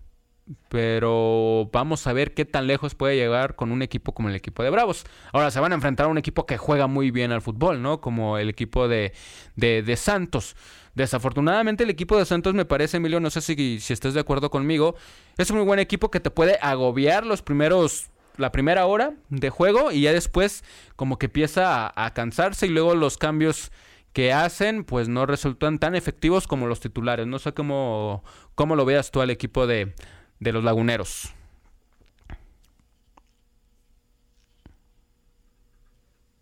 pero 0.69 1.69
vamos 1.73 2.07
a 2.07 2.13
ver 2.13 2.35
qué 2.35 2.45
tan 2.45 2.67
lejos 2.67 2.95
puede 2.95 3.17
llegar 3.17 3.57
con 3.57 3.73
un 3.73 3.83
equipo 3.83 4.13
como 4.13 4.29
el 4.29 4.35
equipo 4.35 4.63
de 4.63 4.71
Bravos. 4.71 5.05
Ahora 5.33 5.51
se 5.51 5.61
van 5.61 5.73
a 5.73 5.75
enfrentar 5.75 6.07
a 6.07 6.09
un 6.09 6.19
equipo 6.19 6.47
que 6.47 6.57
juega 6.57 6.87
muy 6.87 7.11
bien 7.11 7.33
al 7.33 7.43
fútbol, 7.43 7.83
¿no? 7.83 8.01
Como 8.01 8.39
el 8.39 8.49
equipo 8.49 8.89
de, 8.89 9.13
de, 9.57 9.97
Santos. 9.97 10.57
Desafortunadamente 10.95 11.85
el 11.85 11.91
equipo 11.91 12.19
de 12.19 12.25
Santos 12.25 12.55
me 12.55 12.65
parece, 12.65 12.97
Emilio, 12.97 13.21
no 13.21 13.31
sé 13.31 13.41
si, 13.41 13.81
si 13.81 13.93
estés 13.93 14.15
de 14.15 14.21
acuerdo 14.21 14.51
conmigo, 14.51 14.97
es 15.39 15.51
un 15.51 15.59
muy 15.59 15.67
buen 15.67 15.79
equipo 15.79 16.11
que 16.11 16.21
te 16.21 16.31
puede 16.31 16.59
agobiar 16.61 17.27
los 17.27 17.43
primeros 17.43 18.11
la 18.37 18.53
primera 18.53 18.87
hora 18.87 19.13
de 19.29 19.51
juego 19.51 19.93
y 19.93 20.03
ya 20.03 20.13
después 20.13 20.65
como 20.97 21.19
que 21.19 21.27
empieza 21.27 21.93
a 21.95 22.15
cansarse 22.15 22.67
y 22.67 22.71
luego 22.71 22.95
los 22.95 23.19
cambios 23.19 23.71
que 24.13 24.33
hacen, 24.33 24.85
pues 24.85 25.09
no 25.09 25.27
resultan 25.27 25.79
tan 25.79 25.95
efectivos 25.95 26.47
como 26.47 26.67
los 26.67 26.81
titulares. 26.81 27.27
No 27.27 27.39
sé 27.39 27.53
cómo, 27.53 28.25
cómo 28.55 28.77
lo 28.77 28.85
veas 28.85 29.11
tú 29.11 29.21
al 29.21 29.31
equipo 29.31 29.67
de, 29.67 29.95
de 30.41 30.53
los 30.53 30.65
laguneros. 30.65 31.33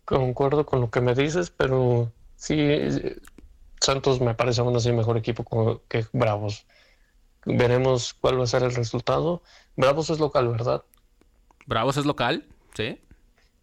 Concuerdo 0.05 0.65
con 0.65 0.81
lo 0.81 0.89
que 0.89 1.01
me 1.01 1.13
dices, 1.13 1.51
pero 1.51 2.11
sí, 2.35 2.79
Santos 3.79 4.19
me 4.21 4.33
parece 4.33 4.61
aún 4.61 4.75
así 4.75 4.91
mejor 4.91 5.17
equipo 5.17 5.83
que 5.87 6.05
Bravos. 6.13 6.65
Veremos 7.45 8.15
cuál 8.15 8.39
va 8.39 8.43
a 8.43 8.47
ser 8.47 8.63
el 8.63 8.73
resultado. 8.73 9.43
Bravos 9.75 10.09
es 10.09 10.19
local, 10.19 10.47
¿verdad? 10.49 10.83
Bravos 11.67 11.97
es 11.97 12.05
local, 12.05 12.45
sí. 12.73 12.99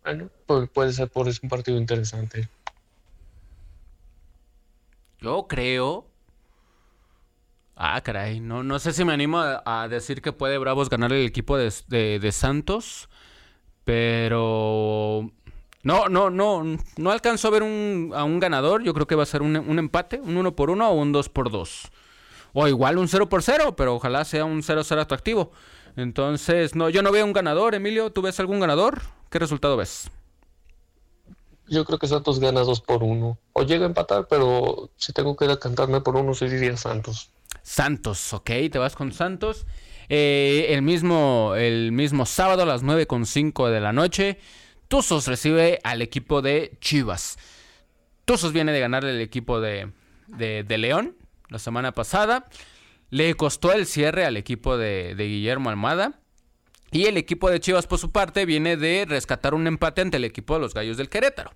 Bueno, 0.05 0.31
pues 0.47 0.69
puede 0.71 0.93
ser 0.93 1.09
por 1.09 1.27
eso 1.27 1.41
un 1.43 1.49
partido 1.49 1.79
interesante. 1.79 2.49
Yo 5.21 5.47
creo. 5.49 6.07
Ah, 7.75 8.01
caray. 8.03 8.41
No, 8.41 8.63
no 8.63 8.79
sé 8.79 8.93
si 8.93 9.05
me 9.05 9.13
animo 9.13 9.39
a, 9.39 9.89
decir 9.89 10.23
que 10.23 10.33
puede 10.33 10.59
Bravos 10.59 10.89
ganar 10.89 11.13
el 11.13 11.27
equipo 11.27 11.59
de, 11.59 12.31
Santos. 12.33 13.09
Pero. 13.85 15.31
No, 15.83 16.09
no, 16.09 16.31
no. 16.31 16.65
No 16.97 17.11
alcanzo 17.11 17.49
a 17.49 17.51
ver 17.51 17.63
un, 17.63 18.13
a 18.15 18.25
un 18.25 18.41
ganador. 18.41 18.83
Yo 18.83 18.95
creo 18.95 19.07
que 19.07 19.15
va 19.15 19.23
a 19.23 19.27
ser 19.27 19.43
un, 19.43 19.57
un 19.57 19.79
empate, 19.79 20.21
un 20.21 20.37
1 20.37 20.57
por 20.57 20.71
1 20.71 20.89
o 20.89 20.95
un 20.95 21.13
2 21.13 21.29
por 21.29 21.51
2. 21.51 21.91
O 22.55 22.67
igual 22.67 22.97
un 22.97 23.07
0 23.07 23.29
por 23.29 23.43
0, 23.43 23.77
pero 23.77 23.95
ojalá 23.95 24.25
sea 24.25 24.47
un 24.47 24.63
0-0 24.63 24.99
atractivo. 24.99 25.53
Entonces, 25.97 26.75
no, 26.75 26.89
yo 26.89 27.03
no 27.03 27.13
veo 27.13 27.25
un 27.25 27.35
ganador. 27.35 27.75
Emilio, 27.75 28.11
¿tú 28.11 28.23
ves 28.23 28.41
algún 28.41 28.61
ganador? 28.61 29.03
¿Qué 29.31 29.39
resultado 29.39 29.77
ves? 29.77 30.11
Yo 31.69 31.85
creo 31.85 31.99
que 31.99 32.07
Santos 32.07 32.39
gana 32.39 32.61
2 32.61 32.81
por 32.81 33.03
1. 33.03 33.39
O 33.53 33.63
llega 33.63 33.85
a 33.85 33.89
empatar, 33.89 34.27
pero 34.29 34.91
si 34.97 35.13
tengo 35.13 35.37
que 35.37 35.47
ir 35.47 35.51
a 35.51 35.59
cantarme 35.59 36.01
por 36.01 36.17
uno, 36.17 36.35
sí 36.35 36.49
diría 36.49 36.77
Santos. 36.77 37.31
Santos, 37.63 38.33
ok, 38.33 38.51
te 38.71 38.79
vas 38.79 38.95
con 38.95 39.13
Santos. 39.13 39.67
Eh, 40.09 40.67
el, 40.71 40.83
mismo, 40.83 41.55
el 41.57 41.91
mismo 41.91 42.27
sábado 42.27 42.63
a 42.63 42.67
las 42.67 42.83
9 42.83 43.07
con 43.07 43.27
5 43.27 43.69
de 43.71 43.81
la 43.81 43.93
noche, 43.93 44.39
Tuzos 44.89 45.27
recibe 45.27 45.81
al 45.83 46.03
equipo 46.03 46.43
de 46.43 46.77
Chivas. 46.81 47.39
Tuzos 48.25 48.53
viene 48.53 48.73
de 48.73 48.81
ganar 48.81 49.05
el 49.05 49.21
equipo 49.21 49.61
de, 49.61 49.91
de, 50.29 50.79
León 50.79 51.17
la 51.49 51.59
semana 51.59 51.93
pasada. 51.93 52.47
Le 53.11 53.35
costó 53.35 53.73
el 53.73 53.87
cierre 53.87 54.25
al 54.25 54.37
equipo 54.37 54.77
de, 54.77 55.15
de 55.17 55.25
Guillermo 55.27 55.71
Almada. 55.71 56.21
Y 56.91 57.07
el 57.07 57.17
equipo 57.17 57.51
de 57.51 57.61
Chivas, 57.61 57.87
por 57.87 57.99
su 57.99 58.11
parte, 58.11 58.47
viene 58.47 58.77
de 58.77 59.05
rescatar 59.07 59.55
un 59.55 59.67
empate 59.67 60.03
ante 60.03 60.17
el 60.17 60.25
equipo 60.25 60.55
de 60.55 60.61
los 60.61 60.75
Gallos 60.75 60.97
del 60.97 61.09
Querétaro. 61.09 61.51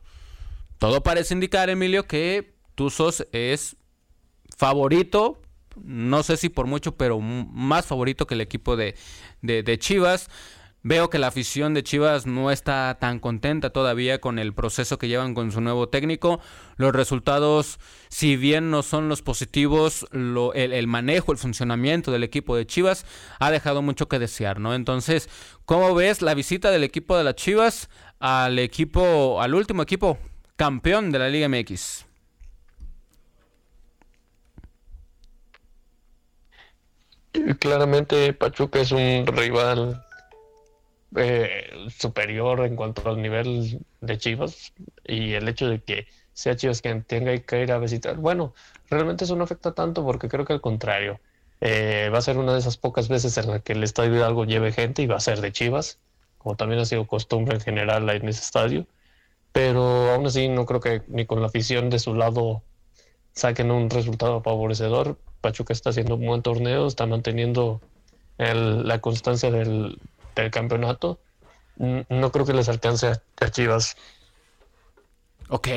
Todo 0.79 1.03
parece 1.03 1.35
indicar, 1.35 1.71
Emilio, 1.71 2.07
que 2.07 2.55
Tuzos 2.75 3.27
es 3.33 3.77
favorito, 4.57 5.41
no 5.77 6.23
sé 6.23 6.37
si 6.37 6.49
por 6.49 6.67
mucho, 6.67 6.97
pero 6.97 7.21
más 7.21 7.87
favorito 7.87 8.27
que 8.27 8.35
el 8.35 8.41
equipo 8.41 8.77
de, 8.77 8.95
de 9.43 9.79
Chivas. 9.79 10.29
Veo 10.83 11.11
que 11.11 11.19
la 11.19 11.27
afición 11.27 11.75
de 11.75 11.83
Chivas 11.83 12.27
no 12.27 12.51
está 12.51 12.97
tan 12.99 13.21
contenta 13.21 13.69
todavía 13.69 14.19
con 14.19 14.39
el 14.39 14.55
proceso 14.55 14.97
que 14.97 15.09
llevan 15.09 15.35
con 15.35 15.53
su 15.53 15.61
nuevo 15.61 15.91
técnico. 15.91 16.41
Los 16.77 16.95
resultados, 16.95 17.79
si 18.09 18.37
bien 18.37 18.71
no 18.71 18.83
son 18.83 19.11
los 19.11 19.21
positivos, 19.21 20.07
el, 20.13 20.87
manejo, 20.87 21.33
el 21.33 21.39
funcionamiento 21.39 22.13
del 22.13 22.25
equipo 22.25 22.57
de 22.57 22.67
Chivas 22.67 23.05
ha 23.41 23.51
dejado 23.51 23.83
mucho 23.83 24.09
que 24.09 24.19
desear, 24.19 24.59
¿no? 24.59 24.75
Entonces, 24.75 25.29
¿cómo 25.67 25.95
ves 25.95 26.23
la 26.23 26.33
visita 26.33 26.71
del 26.71 26.85
equipo 26.85 27.15
de 27.19 27.25
las 27.25 27.35
Chivas 27.35 27.91
al 28.19 28.59
equipo, 28.59 29.43
al 29.43 29.55
último 29.55 29.83
equipo 29.83 30.19
campeón 30.57 31.11
de 31.11 31.19
la 31.19 31.29
Liga 31.29 31.49
MX? 31.51 32.07
Claramente 37.59 38.33
Pachuca 38.33 38.81
es 38.81 38.93
un 38.93 39.27
rival 39.27 40.03
eh, 41.17 41.71
superior 41.89 42.61
en 42.61 42.77
cuanto 42.77 43.09
al 43.09 43.21
nivel 43.21 43.81
de 44.01 44.19
Chivas 44.19 44.73
y 45.05 45.33
el 45.33 45.49
hecho 45.49 45.69
de 45.69 45.81
que 45.81 46.07
sea 46.33 46.57
Chivas 46.57 46.83
quien 46.83 47.03
tenga 47.03 47.37
que 47.39 47.63
ir 47.63 47.73
a 47.73 47.79
visitar, 47.79 48.17
bueno, 48.17 48.55
realmente 48.89 49.25
eso 49.25 49.37
no 49.37 49.45
afecta 49.45 49.73
tanto 49.73 50.05
porque 50.05 50.29
creo 50.29 50.45
que 50.45 50.53
al 50.53 50.61
contrario, 50.61 51.21
eh, 51.61 52.11
va 52.13 52.19
a 52.19 52.23
ser 52.23 52.39
una 52.39 52.53
de 52.53 52.61
esas 52.61 52.77
pocas 52.77 53.09
veces 53.09 53.37
en 53.39 53.49
la 53.49 53.61
que 53.61 53.73
el 53.73 53.85
estadio 53.85 54.13
de 54.15 54.25
algo 54.25 54.45
lleve 54.45 54.73
gente 54.73 55.03
y 55.03 55.07
va 55.07 55.17
a 55.17 55.21
ser 55.21 55.41
de 55.41 55.53
Chivas, 55.53 55.99
como 56.39 56.57
también 56.57 56.81
ha 56.81 56.85
sido 56.87 57.07
costumbre 57.07 57.57
en 57.57 57.61
general 57.61 58.09
en 58.09 58.29
ese 58.29 58.41
estadio, 58.41 58.87
pero 59.53 60.13
aún 60.13 60.27
así 60.27 60.49
no 60.49 60.65
creo 60.67 60.81
que 60.81 61.03
ni 61.09 61.27
con 61.27 61.41
la 61.41 61.49
afición 61.49 61.91
de 61.91 61.99
su 61.99 62.15
lado 62.15 62.63
saquen 63.33 63.71
un 63.71 63.91
resultado 63.91 64.41
favorecedor. 64.43 65.19
Pachuca 65.41 65.73
está 65.73 65.91
haciendo 65.91 66.17
un 66.17 66.27
buen 66.27 66.43
torneo, 66.43 66.87
está 66.87 67.07
manteniendo 67.07 67.81
la 68.39 69.01
constancia 69.01 69.51
del, 69.51 69.99
del 70.41 70.51
campeonato, 70.51 71.21
no 71.77 72.31
creo 72.31 72.45
que 72.45 72.53
les 72.53 72.69
alcance 72.69 73.13
a 73.41 73.51
Chivas. 73.51 73.97
Ok. 75.49 75.69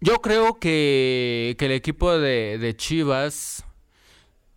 Yo 0.00 0.22
creo 0.22 0.58
que, 0.58 1.56
el 1.58 1.72
equipo 1.72 2.16
de, 2.18 2.74
Chivas 2.76 3.64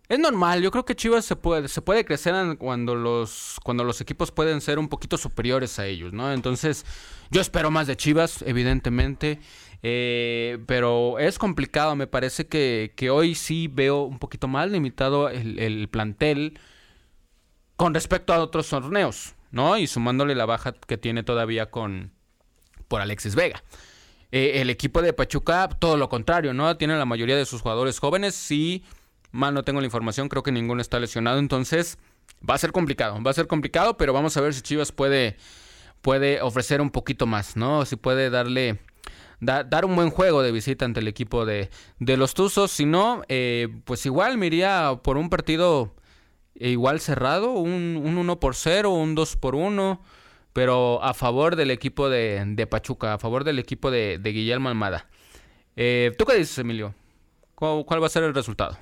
es 0.08 0.18
normal. 0.18 0.62
Yo 0.62 0.70
creo 0.70 0.84
que 0.84 0.96
Chivas 0.96 1.24
se 1.24 1.36
puede, 1.36 1.68
se 1.68 1.82
puede 1.82 2.04
crecer 2.04 2.34
cuando 2.58 2.94
los, 2.94 3.58
cuando 3.62 3.84
los 3.84 4.00
equipos 4.00 4.30
pueden 4.30 4.60
ser 4.60 4.78
un 4.78 4.88
poquito 4.88 5.18
superiores 5.18 5.78
a 5.78 5.86
ellos, 5.86 6.12
¿no? 6.12 6.32
Entonces, 6.32 6.86
yo 7.30 7.40
espero 7.40 7.70
más 7.70 7.86
de 7.86 7.96
Chivas, 7.96 8.42
evidentemente. 8.42 9.40
Eh, 9.82 10.58
pero 10.66 11.18
es 11.18 11.38
complicado. 11.38 11.96
Me 11.96 12.06
parece 12.06 12.46
que, 12.46 13.10
hoy 13.10 13.34
sí 13.34 13.68
veo 13.68 14.02
un 14.04 14.18
poquito 14.18 14.48
más 14.48 14.70
limitado 14.70 15.28
el, 15.28 15.58
el 15.58 15.88
plantel 15.88 16.58
con 17.82 17.94
respecto 17.94 18.32
a 18.32 18.38
otros 18.38 18.68
torneos, 18.68 19.34
¿no? 19.50 19.76
Y 19.76 19.88
sumándole 19.88 20.36
la 20.36 20.46
baja 20.46 20.72
que 20.72 20.96
tiene 20.96 21.24
todavía 21.24 21.72
con 21.72 22.12
por 22.86 23.00
Alexis 23.00 23.34
Vega. 23.34 23.64
Eh, 24.30 24.60
el 24.60 24.70
equipo 24.70 25.02
de 25.02 25.12
Pachuca, 25.12 25.68
todo 25.80 25.96
lo 25.96 26.08
contrario, 26.08 26.54
¿no? 26.54 26.76
Tiene 26.76 26.96
la 26.96 27.06
mayoría 27.06 27.36
de 27.36 27.44
sus 27.44 27.60
jugadores 27.60 27.98
jóvenes. 27.98 28.36
Sí, 28.36 28.84
mal 29.32 29.52
no 29.52 29.64
tengo 29.64 29.80
la 29.80 29.86
información, 29.86 30.28
creo 30.28 30.44
que 30.44 30.52
ninguno 30.52 30.80
está 30.80 31.00
lesionado. 31.00 31.40
Entonces, 31.40 31.98
va 32.48 32.54
a 32.54 32.58
ser 32.58 32.70
complicado, 32.70 33.20
va 33.20 33.32
a 33.32 33.34
ser 33.34 33.48
complicado, 33.48 33.96
pero 33.96 34.12
vamos 34.12 34.36
a 34.36 34.42
ver 34.42 34.54
si 34.54 34.62
Chivas 34.62 34.92
puede, 34.92 35.36
puede 36.02 36.40
ofrecer 36.40 36.80
un 36.80 36.90
poquito 36.90 37.26
más, 37.26 37.56
¿no? 37.56 37.84
Si 37.84 37.96
puede 37.96 38.30
darle. 38.30 38.78
dar 39.40 39.84
un 39.84 39.96
buen 39.96 40.10
juego 40.10 40.44
de 40.44 40.52
visita 40.52 40.84
ante 40.84 41.00
el 41.00 41.08
equipo 41.08 41.44
de, 41.44 41.68
de 41.98 42.16
los 42.16 42.34
Tuzos. 42.34 42.70
Si 42.70 42.86
no, 42.86 43.24
eh, 43.26 43.66
pues 43.86 44.06
igual 44.06 44.38
me 44.38 44.46
iría 44.46 45.00
por 45.02 45.16
un 45.16 45.28
partido 45.30 45.96
e 46.54 46.70
igual 46.70 47.00
cerrado, 47.00 47.52
un, 47.52 48.00
un 48.02 48.18
1 48.18 48.40
por 48.40 48.54
0, 48.54 48.90
un 48.90 49.14
2 49.14 49.36
por 49.36 49.54
1, 49.54 50.02
pero 50.52 51.02
a 51.02 51.14
favor 51.14 51.56
del 51.56 51.70
equipo 51.70 52.08
de, 52.08 52.42
de 52.46 52.66
Pachuca, 52.66 53.14
a 53.14 53.18
favor 53.18 53.44
del 53.44 53.58
equipo 53.58 53.90
de, 53.90 54.18
de 54.18 54.32
Guillermo 54.32 54.68
Almada. 54.68 55.08
Eh, 55.76 56.14
¿Tú 56.18 56.24
qué 56.24 56.36
dices, 56.36 56.58
Emilio? 56.58 56.94
¿Cuál, 57.54 57.84
¿Cuál, 57.86 58.02
va 58.02 58.06
a 58.06 58.10
ser 58.10 58.24
el 58.24 58.34
resultado? 58.34 58.76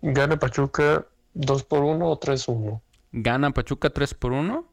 Gana 0.00 0.38
Pachuca 0.38 1.06
2 1.34 1.64
por 1.64 1.84
1 1.84 2.08
o 2.08 2.20
3-1. 2.20 2.80
¿Gana 3.12 3.50
Pachuca 3.50 3.90
3 3.90 4.14
por 4.14 4.32
1 4.32 4.66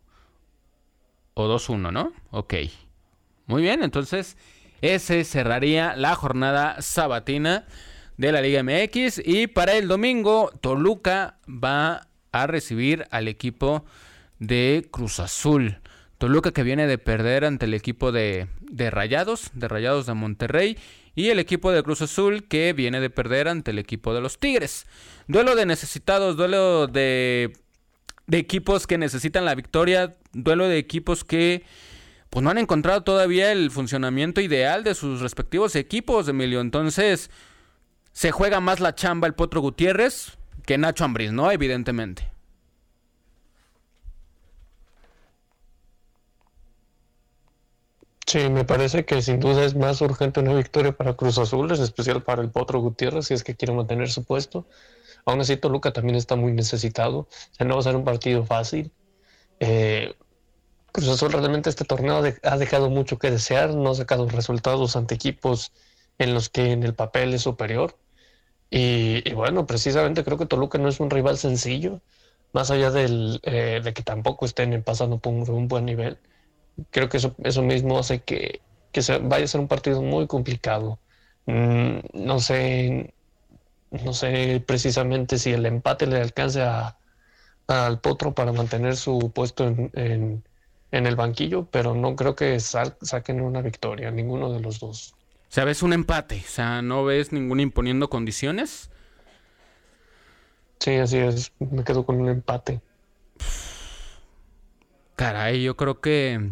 o 1.34 1.48
2-1, 1.48 1.92
no? 1.92 2.14
Ok. 2.32 2.54
Muy 3.46 3.62
bien, 3.62 3.84
entonces 3.84 4.38
ese 4.82 5.24
cerraría 5.24 5.96
la 5.96 6.16
jornada 6.16 6.82
sabatina 6.82 7.66
de 8.18 8.32
la 8.32 8.42
Liga 8.42 8.64
MX. 8.64 9.22
Y 9.24 9.48
para 9.48 9.74
el 9.74 9.88
domingo, 9.88 10.52
Toluca 10.62 11.38
va 11.48 12.08
a 12.32 12.48
recibir 12.48 13.06
al 13.12 13.28
equipo 13.28 13.86
de 14.40 14.88
Cruz 14.92 15.20
Azul. 15.20 15.80
Toluca 16.18 16.52
que 16.52 16.64
viene 16.64 16.88
de 16.88 16.98
perder 16.98 17.46
ante 17.46 17.66
el 17.66 17.74
equipo 17.74 18.12
de, 18.12 18.48
de 18.62 18.90
Rayados, 18.90 19.52
de 19.54 19.68
Rayados 19.68 20.06
de 20.06 20.14
Monterrey. 20.14 20.78
Y 21.16 21.30
el 21.30 21.40
equipo 21.40 21.72
de 21.72 21.84
Cruz 21.84 22.02
Azul 22.02 22.48
que 22.48 22.74
viene 22.74 23.00
de 23.00 23.10
perder 23.10 23.48
ante 23.48 23.72
el 23.72 23.80
equipo 23.80 24.14
de 24.14 24.22
los 24.22 24.40
Tigres. 24.40 24.88
Duelo 25.28 25.56
de 25.56 25.66
necesitados, 25.66 26.38
duelo 26.38 26.88
de, 26.88 27.54
de 28.26 28.38
equipos 28.38 28.88
que 28.88 28.98
necesitan 28.98 29.46
la 29.46 29.54
victoria, 29.54 30.16
duelo 30.32 30.68
de 30.68 30.78
equipos 30.78 31.24
que 31.24 31.64
pues 32.34 32.44
no 32.44 32.50
han 32.50 32.58
encontrado 32.58 33.04
todavía 33.04 33.52
el 33.52 33.70
funcionamiento 33.70 34.42
ideal 34.42 34.84
de 34.84 34.96
sus 34.96 35.22
respectivos 35.22 35.76
equipos, 35.76 36.28
Emilio. 36.28 36.62
Entonces, 36.62 37.30
se 38.14 38.32
juega 38.32 38.60
más 38.62 38.80
la 38.80 38.96
chamba 38.96 39.28
el 39.28 39.34
Potro 39.34 39.62
Gutiérrez 39.62 40.38
que 40.66 40.78
Nacho 40.78 41.04
Ambriz, 41.04 41.32
¿no? 41.32 41.52
Evidentemente. 41.52 42.32
Sí, 48.26 48.50
me 48.50 48.64
parece 48.64 49.06
que 49.06 49.22
sin 49.22 49.40
duda 49.40 49.64
es 49.66 49.76
más 49.76 50.02
urgente 50.02 50.40
una 50.40 50.54
victoria 50.54 50.92
para 50.94 51.16
Cruz 51.16 51.38
Azul, 51.38 51.72
en 51.72 51.82
especial 51.82 52.24
para 52.24 52.42
el 52.42 52.50
Potro 52.50 52.80
Gutiérrez, 52.80 53.28
si 53.28 53.34
es 53.34 53.44
que 53.44 53.56
quiere 53.56 53.74
mantener 53.74 54.10
su 54.10 54.24
puesto. 54.24 54.66
Aún 55.26 55.42
así, 55.42 55.58
Toluca 55.58 55.92
también 55.94 56.16
está 56.16 56.36
muy 56.36 56.54
necesitado. 56.54 57.20
O 57.20 57.28
sea, 57.52 57.68
no 57.68 57.76
va 57.76 57.82
a 57.82 57.84
ser 57.84 57.96
un 57.96 58.04
partido 58.06 58.46
fácil. 58.46 58.92
Eh, 59.60 60.16
Cruz 60.92 61.10
Azul 61.10 61.32
realmente 61.32 61.70
este 61.70 61.86
torneo 61.86 62.24
ha 62.44 62.58
dejado 62.58 62.90
mucho 62.90 63.20
que 63.20 63.32
desear, 63.32 63.74
no 63.74 63.92
ha 63.92 63.96
sacado 63.96 64.28
resultados 64.30 64.96
ante 64.96 65.16
equipos 65.16 65.72
en 66.20 66.34
los 66.34 66.50
que 66.50 66.72
en 66.72 66.84
el 66.84 66.94
papel 66.96 67.34
es 67.34 67.42
superior. 67.44 67.98
Y, 68.76 69.34
bueno, 69.34 69.68
precisamente 69.68 70.24
creo 70.24 70.38
que 70.40 70.48
Toluca 70.48 70.80
no 70.80 70.90
es 70.90 71.00
un 71.00 71.12
rival 71.12 71.38
sencillo, 71.38 72.02
más 72.54 72.72
allá 72.72 72.92
eh, 72.96 73.82
de 73.84 73.94
que 73.94 74.04
tampoco 74.04 74.46
estén 74.46 74.82
pasando 74.84 75.20
por 75.20 75.34
un, 75.52 75.68
buen 75.68 75.86
nivel. 75.86 76.18
Creo 76.92 77.10
que 77.10 77.18
eso, 77.18 77.36
eso 77.44 77.62
mismo 77.64 78.00
hace 78.00 78.24
que, 78.24 78.62
se, 78.94 79.20
vaya 79.20 79.46
a 79.46 79.48
ser 79.48 79.62
un 79.62 79.68
partido 79.68 80.02
muy 80.02 80.28
complicado. 80.28 81.00
Mm, 81.46 82.00
no 82.14 82.40
sé, 82.40 83.14
no 83.92 84.14
sé 84.14 84.64
precisamente 84.66 85.38
si 85.40 85.52
el 85.54 85.66
empate 85.68 86.08
le 86.08 86.22
alcance 86.22 86.62
al 87.68 88.00
Potro 88.02 88.34
para 88.34 88.54
mantener 88.54 88.98
su 88.98 89.32
puesto 89.34 89.68
en, 89.68 89.92
en, 90.92 91.06
el 91.08 91.16
banquillo, 91.16 91.66
pero 91.72 91.96
no 91.96 92.16
creo 92.16 92.36
que 92.36 92.60
saquen 92.60 93.42
una 93.42 93.62
victoria, 93.62 94.12
ninguno 94.12 94.52
de 94.52 94.62
los 94.62 94.80
dos. 94.80 95.16
O 95.54 95.56
sea, 95.56 95.66
ves 95.66 95.84
un 95.84 95.94
empate, 95.94 96.42
o 96.44 96.50
sea, 96.50 96.82
no 96.82 97.06
ves 97.06 97.32
ningún 97.32 97.60
imponiendo 97.60 98.10
condiciones. 98.10 98.90
Sí, 100.80 100.96
así 100.96 101.20
es, 101.20 101.52
me 101.60 101.84
quedo 101.84 102.08
con 102.08 102.20
un 102.20 102.28
empate. 102.28 102.82
Caray, 105.16 105.62
yo 105.62 105.78
creo 105.78 106.02
que 106.02 106.50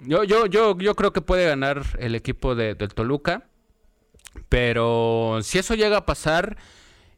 yo, 0.00 0.24
yo, 0.24 0.44
yo, 0.44 0.76
yo 0.76 0.94
creo 0.94 1.14
que 1.14 1.22
puede 1.22 1.46
ganar 1.46 1.82
el 1.98 2.14
equipo 2.14 2.54
de, 2.54 2.74
del 2.74 2.92
Toluca. 2.92 3.48
Pero 4.50 5.38
si 5.40 5.56
eso 5.56 5.74
llega 5.74 5.96
a 5.96 6.04
pasar, 6.04 6.58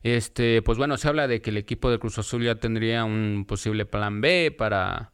este, 0.05 0.63
pues 0.63 0.79
bueno, 0.79 0.97
se 0.97 1.09
habla 1.09 1.27
de 1.27 1.43
que 1.43 1.51
el 1.51 1.57
equipo 1.57 1.91
de 1.91 1.99
Cruz 1.99 2.21
Azul 2.21 2.45
ya 2.45 2.55
tendría 2.55 3.05
un 3.05 3.47
posible 3.49 3.85
plan 3.85 4.21
B 4.21 4.55
para, 4.57 5.11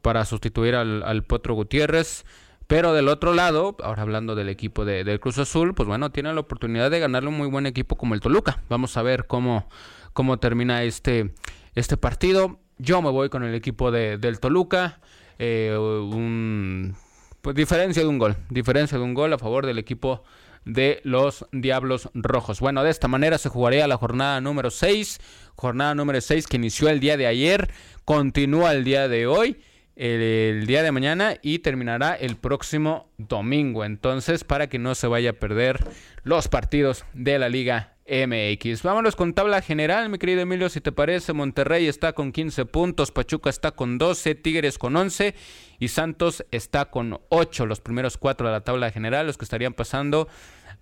para 0.00 0.24
sustituir 0.24 0.76
al, 0.76 1.02
al 1.02 1.24
Potro 1.24 1.54
Gutiérrez. 1.54 2.24
Pero 2.66 2.92
del 2.92 3.08
otro 3.08 3.32
lado, 3.32 3.76
ahora 3.82 4.02
hablando 4.02 4.34
del 4.34 4.48
equipo 4.48 4.84
de, 4.84 5.18
Cruz 5.20 5.38
Azul, 5.38 5.74
pues 5.74 5.88
bueno, 5.88 6.10
tiene 6.10 6.32
la 6.34 6.40
oportunidad 6.40 6.90
de 6.90 6.98
ganarle 6.98 7.28
un 7.28 7.36
muy 7.36 7.48
buen 7.48 7.66
equipo 7.66 7.96
como 7.96 8.14
el 8.14 8.20
Toluca. 8.20 8.62
Vamos 8.68 8.96
a 8.96 9.02
ver 9.02 9.26
cómo, 9.26 9.68
cómo 10.12 10.38
termina 10.38 10.82
este, 10.82 11.32
este 11.74 11.96
partido. 11.96 12.58
Yo 12.78 13.00
me 13.02 13.10
voy 13.10 13.28
con 13.28 13.44
el 13.44 13.54
equipo 13.54 13.90
de, 13.90 14.18
del 14.18 14.40
Toluca. 14.40 15.00
Eh, 15.38 15.76
un, 15.78 16.96
pues 17.40 17.54
diferencia 17.54 18.02
de 18.02 18.08
un 18.08 18.18
gol. 18.18 18.36
Diferencia 18.50 18.98
de 18.98 19.04
un 19.04 19.14
gol 19.14 19.32
a 19.32 19.38
favor 19.38 19.64
del 19.64 19.78
equipo 19.78 20.24
de 20.64 21.00
los 21.04 21.46
Diablos 21.52 22.10
Rojos. 22.12 22.58
Bueno, 22.58 22.82
de 22.82 22.90
esta 22.90 23.06
manera 23.06 23.38
se 23.38 23.48
jugaría 23.48 23.86
la 23.86 23.96
jornada 23.96 24.40
número 24.40 24.70
6, 24.70 25.20
jornada 25.54 25.94
número 25.94 26.20
6 26.20 26.48
que 26.48 26.56
inició 26.56 26.88
el 26.88 26.98
día 26.98 27.16
de 27.16 27.28
ayer, 27.28 27.70
continúa 28.04 28.72
el 28.72 28.82
día 28.82 29.06
de 29.06 29.28
hoy, 29.28 29.58
el, 29.96 30.66
día 30.66 30.82
de 30.82 30.92
mañana 30.92 31.36
y 31.42 31.60
terminará 31.60 32.14
el 32.14 32.36
próximo 32.36 33.08
domingo. 33.16 33.84
Entonces, 33.84 34.44
para 34.44 34.68
que 34.68 34.78
no 34.78 34.94
se 34.94 35.06
vaya 35.06 35.30
a 35.30 35.32
perder 35.32 35.84
los 36.22 36.48
partidos 36.48 37.04
de 37.14 37.38
la 37.38 37.48
Liga 37.48 37.94
MX. 38.06 38.82
Vámonos 38.82 39.16
con 39.16 39.34
tabla 39.34 39.62
general, 39.62 40.08
mi 40.10 40.18
querido 40.18 40.42
Emilio, 40.42 40.68
si 40.68 40.80
te 40.80 40.92
parece, 40.92 41.32
Monterrey 41.32 41.88
está 41.88 42.12
con 42.12 42.30
15 42.30 42.66
puntos, 42.66 43.10
Pachuca 43.10 43.50
está 43.50 43.72
con 43.72 43.98
12, 43.98 44.36
Tigres 44.36 44.78
con 44.78 44.94
11 44.94 45.34
y 45.80 45.88
Santos 45.88 46.44
está 46.52 46.84
con 46.84 47.18
8, 47.30 47.66
los 47.66 47.80
primeros 47.80 48.16
cuatro 48.16 48.46
de 48.46 48.52
la 48.52 48.60
tabla 48.60 48.92
general, 48.92 49.26
los 49.26 49.36
que 49.36 49.44
estarían 49.44 49.72
pasando 49.72 50.28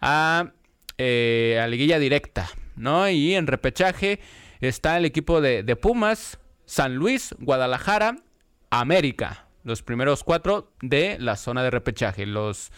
a, 0.03 0.53
eh, 0.99 1.59
a 1.63 1.67
liguilla 1.67 1.99
directa, 1.99 2.51
¿no? 2.77 3.09
Y 3.09 3.35
en 3.35 3.47
repechaje 3.47 4.21
está 4.61 4.99
el 4.99 5.07
equipo 5.07 5.41
de, 5.41 5.63
de 5.63 5.77
Pumas, 5.77 6.39
San 6.67 6.95
Luis, 6.95 7.35
Guadalajara, 7.39 8.17
América, 8.81 9.47
los 9.63 9.83
primeros 9.83 10.25
cuatro 10.25 10.73
de 10.83 11.17
la 11.19 11.37
zona 11.37 11.63
de 11.63 11.71
repechaje, 11.71 12.27
los 12.27 12.71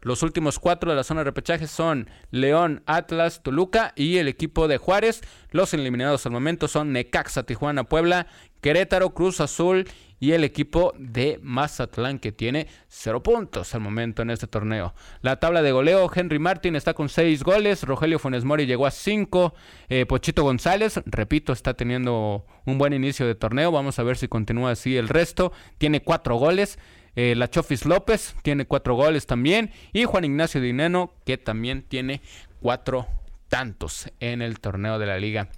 los 0.00 0.22
últimos 0.22 0.58
cuatro 0.58 0.90
de 0.90 0.96
la 0.96 1.02
zona 1.02 1.20
de 1.20 1.24
repechaje 1.24 1.66
son 1.66 2.08
León, 2.30 2.82
Atlas, 2.86 3.42
Toluca 3.42 3.92
y 3.96 4.18
el 4.18 4.28
equipo 4.28 4.68
de 4.68 4.78
Juárez. 4.78 5.22
Los 5.50 5.74
eliminados 5.74 6.24
al 6.24 6.32
momento 6.32 6.68
son 6.68 6.92
Necaxa, 6.92 7.42
Tijuana, 7.42 7.84
Puebla, 7.84 8.28
Querétaro, 8.60 9.10
Cruz 9.10 9.40
Azul 9.40 9.88
y 10.20 10.32
el 10.32 10.44
equipo 10.44 10.92
de 10.98 11.38
Mazatlán 11.42 12.18
que 12.18 12.32
tiene 12.32 12.66
cero 12.88 13.22
puntos 13.22 13.74
al 13.74 13.80
momento 13.80 14.22
en 14.22 14.30
este 14.30 14.46
torneo. 14.46 14.94
La 15.22 15.38
tabla 15.38 15.62
de 15.62 15.72
goleo, 15.72 16.10
Henry 16.14 16.38
Martin 16.38 16.76
está 16.76 16.94
con 16.94 17.08
seis 17.08 17.42
goles, 17.42 17.82
Rogelio 17.82 18.18
Funes 18.18 18.44
Mori 18.44 18.66
llegó 18.66 18.86
a 18.86 18.90
cinco, 18.90 19.54
eh, 19.88 20.06
Pochito 20.06 20.42
González, 20.42 21.00
repito, 21.06 21.52
está 21.52 21.74
teniendo 21.74 22.44
un 22.66 22.78
buen 22.78 22.92
inicio 22.92 23.26
de 23.26 23.34
torneo, 23.34 23.72
vamos 23.72 23.98
a 23.98 24.02
ver 24.02 24.16
si 24.16 24.28
continúa 24.28 24.72
así 24.72 24.96
el 24.96 25.08
resto, 25.08 25.52
tiene 25.78 26.02
cuatro 26.02 26.36
goles. 26.36 26.78
Eh, 27.16 27.34
la 27.34 27.50
Chofis 27.50 27.84
López 27.84 28.36
tiene 28.42 28.64
cuatro 28.64 28.94
goles 28.94 29.26
también. 29.26 29.72
Y 29.92 30.04
Juan 30.04 30.24
Ignacio 30.24 30.60
Dineno, 30.60 31.14
que 31.24 31.36
también 31.36 31.82
tiene 31.82 32.20
cuatro 32.60 33.08
tantos 33.48 34.08
en 34.20 34.40
el 34.40 34.60
torneo 34.60 35.00
de 35.00 35.06
la 35.06 35.18
Liga 35.18 35.48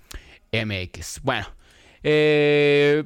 MX. 0.53 1.21
Bueno, 1.23 1.49
eh, 2.03 3.05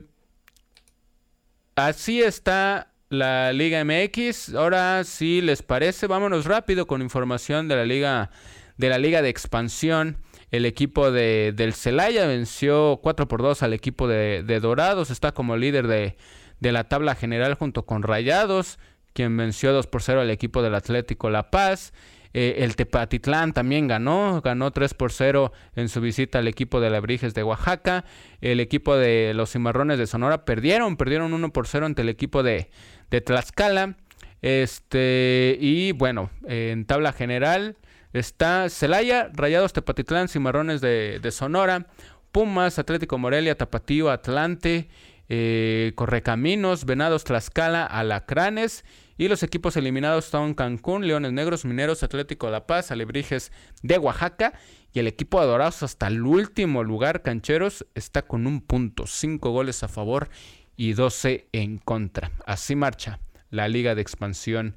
así 1.77 2.23
está 2.23 2.93
la 3.09 3.53
Liga 3.53 3.85
MX. 3.85 4.55
Ahora, 4.55 5.05
si 5.05 5.41
les 5.41 5.63
parece, 5.63 6.07
vámonos 6.07 6.45
rápido 6.45 6.87
con 6.87 7.03
información 7.03 7.69
de 7.69 7.77
la 7.77 7.85
Liga 7.85 8.31
de 8.77 8.89
la 8.89 8.99
Liga 8.99 9.23
de 9.23 9.29
Expansión. 9.29 10.19
El 10.51 10.67
equipo 10.67 11.11
de, 11.11 11.53
del 11.55 11.75
Celaya 11.75 12.27
venció 12.27 13.01
4 13.03 13.29
por 13.29 13.43
2 13.43 13.63
al 13.63 13.73
equipo 13.73 14.09
de 14.09 14.61
Dorados. 14.61 15.11
Está 15.11 15.33
como 15.33 15.57
líder 15.57 15.87
de, 15.87 16.17
de 16.61 16.73
la 16.73 16.85
tabla 16.85 17.15
general 17.15 17.55
junto 17.55 17.85
con 17.85 18.03
Rayados, 18.03 18.79
quien 19.13 19.37
venció 19.37 19.73
2 19.73 19.87
por 19.87 20.03
0 20.03 20.23
al 20.23 20.31
equipo 20.31 20.63
del 20.63 20.75
Atlético 20.75 21.31
La 21.31 21.51
Paz. 21.51 21.93
Eh, 22.35 22.65
el 22.65 22.75
Tepatitlán 22.75 23.53
también 23.53 23.87
ganó, 23.87 24.43
ganó 24.43 24.73
3 24.73 24.93
por 24.95 25.13
0 25.13 25.53
en 25.77 25.89
su 25.89 26.01
visita 26.01 26.41
al 26.41 26.49
equipo 26.49 26.81
de 26.81 26.91
la 26.91 26.99
Briges 27.01 27.33
de 27.33 27.45
Oaxaca. 27.45 28.05
El 28.41 28.59
equipo 28.59 28.97
de 28.97 29.33
los 29.35 29.53
Cimarrones 29.53 29.99
de 29.99 30.09
Sonora 30.09 30.45
perdieron, 30.45 30.97
perdieron 30.97 31.33
1 31.33 31.53
por 31.53 31.69
0 31.69 31.87
ante 31.87 32.03
el 32.03 32.09
equipo 32.09 32.43
de, 32.43 32.71
de 33.11 33.21
Tlaxcala. 33.21 33.97
Este, 34.43 35.57
y 35.61 35.93
bueno, 35.93 36.31
en 36.47 36.85
tabla 36.85 37.13
general 37.13 37.77
está 38.13 38.69
Celaya, 38.69 39.31
Rayados 39.33 39.73
Tepatitlán, 39.73 40.29
Cimarrones 40.29 40.81
de, 40.81 41.21
de 41.23 41.31
Sonora, 41.31 41.87
Pumas, 42.33 42.81
Atlético 42.81 43.17
Morelia, 43.17 43.57
Tapatío, 43.57 44.11
Atlante 44.11 44.89
eh, 45.29 45.93
Correcaminos, 45.95 46.85
Venados, 46.85 47.25
Tlaxcala, 47.25 47.85
Alacranes. 47.85 48.85
Y 49.17 49.29
los 49.29 49.43
equipos 49.43 49.77
eliminados 49.77 50.25
son 50.25 50.55
Cancún, 50.55 51.07
Leones 51.07 51.33
Negros, 51.33 51.65
Mineros, 51.65 52.03
Atlético 52.03 52.51
La 52.51 52.67
Paz, 52.67 52.91
Alebrijes 52.91 53.53
de 53.83 53.99
Oaxaca. 53.99 54.55
Y 54.93 54.99
el 55.01 55.07
equipo 55.07 55.41
de 55.41 55.47
Dorados 55.47 55.83
hasta 55.83 56.07
el 56.07 56.23
último 56.23 56.85
lugar, 56.85 57.23
Cancheros, 57.23 57.87
está 57.95 58.23
con 58.23 58.47
un 58.47 58.61
punto, 58.61 59.07
cinco 59.07 59.51
goles 59.51 59.83
a 59.83 59.89
favor 59.89 60.29
y 60.77 60.93
12 60.93 61.49
en 61.53 61.79
contra. 61.79 62.31
Así 62.47 62.77
marcha 62.77 63.21
la 63.51 63.69
Liga 63.69 63.95
de 63.95 64.03
Expansión 64.03 64.77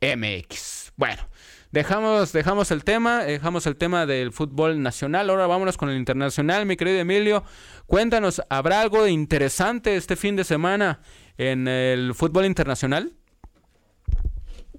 MX. 0.00 0.92
Bueno, 0.96 1.28
Dejamos, 1.72 2.32
dejamos 2.32 2.70
el 2.70 2.84
tema, 2.84 3.24
dejamos 3.24 3.66
el 3.66 3.76
tema 3.76 4.04
del 4.04 4.30
fútbol 4.30 4.82
nacional. 4.82 5.30
Ahora 5.30 5.46
vámonos 5.46 5.78
con 5.78 5.88
el 5.88 5.96
internacional, 5.96 6.66
mi 6.66 6.76
querido 6.76 6.98
Emilio. 6.98 7.44
Cuéntanos, 7.86 8.42
¿habrá 8.50 8.82
algo 8.82 9.06
interesante 9.06 9.96
este 9.96 10.16
fin 10.16 10.36
de 10.36 10.44
semana 10.44 11.00
en 11.38 11.66
el 11.66 12.14
fútbol 12.14 12.44
internacional? 12.44 13.14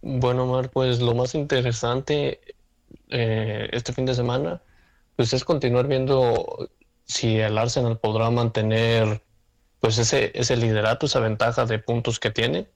Bueno, 0.04 0.46
Mar, 0.46 0.70
pues 0.70 1.02
lo 1.02 1.16
más 1.16 1.34
interesante 1.34 2.42
eh, 3.10 3.70
este 3.72 3.92
fin 3.92 4.06
de 4.06 4.14
semana, 4.14 4.62
pues 5.16 5.34
es 5.34 5.44
continuar 5.44 5.88
viendo 5.88 6.70
si 7.06 7.40
el 7.40 7.58
Arsenal 7.58 7.98
podrá 7.98 8.30
mantener 8.30 9.24
pues 9.80 9.98
ese, 9.98 10.32
ese 10.36 10.58
liderato, 10.58 11.08
esa 11.08 11.20
ventaja 11.20 11.66
de 11.66 11.80
puntos 11.80 12.20
que 12.20 12.30
tiene. 12.30 12.68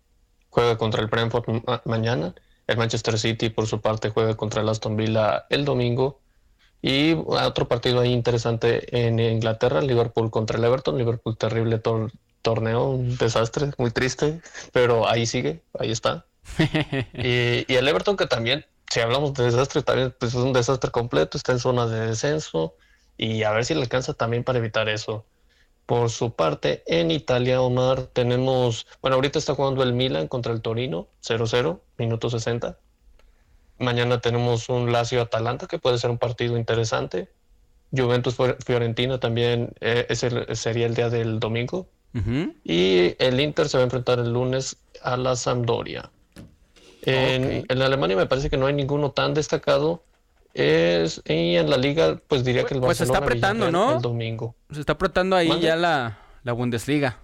Juega 0.50 0.76
contra 0.76 1.04
el 1.04 1.08
Brentford 1.08 1.46
mañana 1.86 2.34
el 2.68 2.78
Manchester 2.78 3.18
City, 3.18 3.50
por 3.50 3.68
su 3.68 3.82
parte, 3.82 4.10
juega 4.10 4.36
contra 4.36 4.62
el 4.62 4.70
Aston 4.70 4.96
Villa 4.98 5.46
el 5.50 5.66
domingo. 5.66 6.20
Y 6.82 7.14
otro 7.14 7.68
partido 7.68 8.02
ahí 8.02 8.14
interesante 8.14 9.08
en 9.08 9.20
Inglaterra, 9.20 9.82
Liverpool 9.82 10.30
contra 10.30 10.58
el 10.58 10.64
Everton. 10.64 10.98
Liverpool 10.98 11.38
terrible 11.38 11.82
torneo, 12.42 12.90
un 12.92 13.18
desastre, 13.18 13.72
muy 13.78 13.92
triste, 13.92 14.42
pero 14.72 15.08
ahí 15.08 15.26
sigue, 15.26 15.64
ahí 15.80 15.92
está. 15.92 16.26
y, 17.14 17.74
el 17.74 17.88
Everton 17.88 18.16
que 18.16 18.28
también, 18.28 18.66
si 18.90 19.00
hablamos 19.00 19.34
de 19.34 19.46
desastre, 19.46 19.82
también 19.82 20.14
pues, 20.20 20.34
es 20.34 20.40
un 20.40 20.54
desastre 20.54 20.92
completo, 20.92 21.38
está 21.38 21.54
en 21.54 21.60
zona 21.60 21.88
de 21.88 22.08
descenso 22.08 22.76
y 23.18 23.44
a 23.44 23.52
ver 23.52 23.66
si 23.66 23.74
le 23.74 23.82
alcanza 23.82 24.14
también 24.14 24.44
para 24.44 24.60
evitar 24.60 24.88
eso. 24.88 25.26
Por 25.88 26.10
su 26.10 26.34
parte, 26.34 26.84
en 26.86 27.12
Italia, 27.12 27.62
Omar, 27.62 28.04
tenemos, 28.12 28.86
bueno, 29.02 29.16
ahorita 29.16 29.40
está 29.40 29.56
jugando 29.56 29.84
el 29.84 29.94
Milan 29.94 30.28
contra 30.28 30.52
el 30.52 30.62
Torino, 30.62 31.08
0-0, 31.24 31.80
minuto 31.98 32.30
60. 32.30 32.78
Mañana 33.80 34.20
tenemos 34.20 34.68
un 34.68 34.92
Lazio-Atalanta, 34.92 35.66
que 35.66 35.80
puede 35.80 35.98
ser 35.98 36.10
un 36.10 36.18
partido 36.18 36.58
interesante. 36.58 37.30
Juventus-Fiorentina 37.96 39.22
también 39.22 39.72
eh, 39.80 40.14
sería 40.56 40.88
el 40.88 40.94
día 40.94 41.10
del 41.10 41.40
domingo. 41.40 41.88
Y 42.66 43.16
el 43.20 43.40
Inter 43.40 43.70
se 43.70 43.78
va 43.78 43.84
a 43.84 43.86
enfrentar 43.86 44.20
el 44.20 44.34
lunes 44.34 44.78
a 45.04 45.16
la 45.16 45.38
Sampdoria. 45.38 46.10
En, 47.04 47.64
en 47.70 47.82
Alemania 47.82 48.18
me 48.18 48.26
parece 48.26 48.50
que 48.50 48.58
no 48.58 48.66
hay 48.66 48.74
ninguno 48.74 49.12
tan 49.12 49.34
destacado, 49.34 50.04
es, 50.58 51.22
y 51.26 51.56
en 51.56 51.70
la 51.70 51.78
liga, 51.78 52.20
pues 52.28 52.44
diría 52.44 52.64
que 52.66 52.74
el 52.74 52.82
Barcelona. 52.82 52.88
Pues 52.88 52.98
se 52.98 53.04
está 53.04 53.18
apretando, 53.20 53.72
¿no? 53.72 53.98
El 53.98 54.02
domingo. 54.02 54.56
Se 54.72 54.80
está 54.80 54.94
apretando 54.94 55.36
ahí 55.36 55.60
ya 55.62 55.76
la, 55.76 56.18
la 56.44 56.54
Bundesliga. 56.54 57.20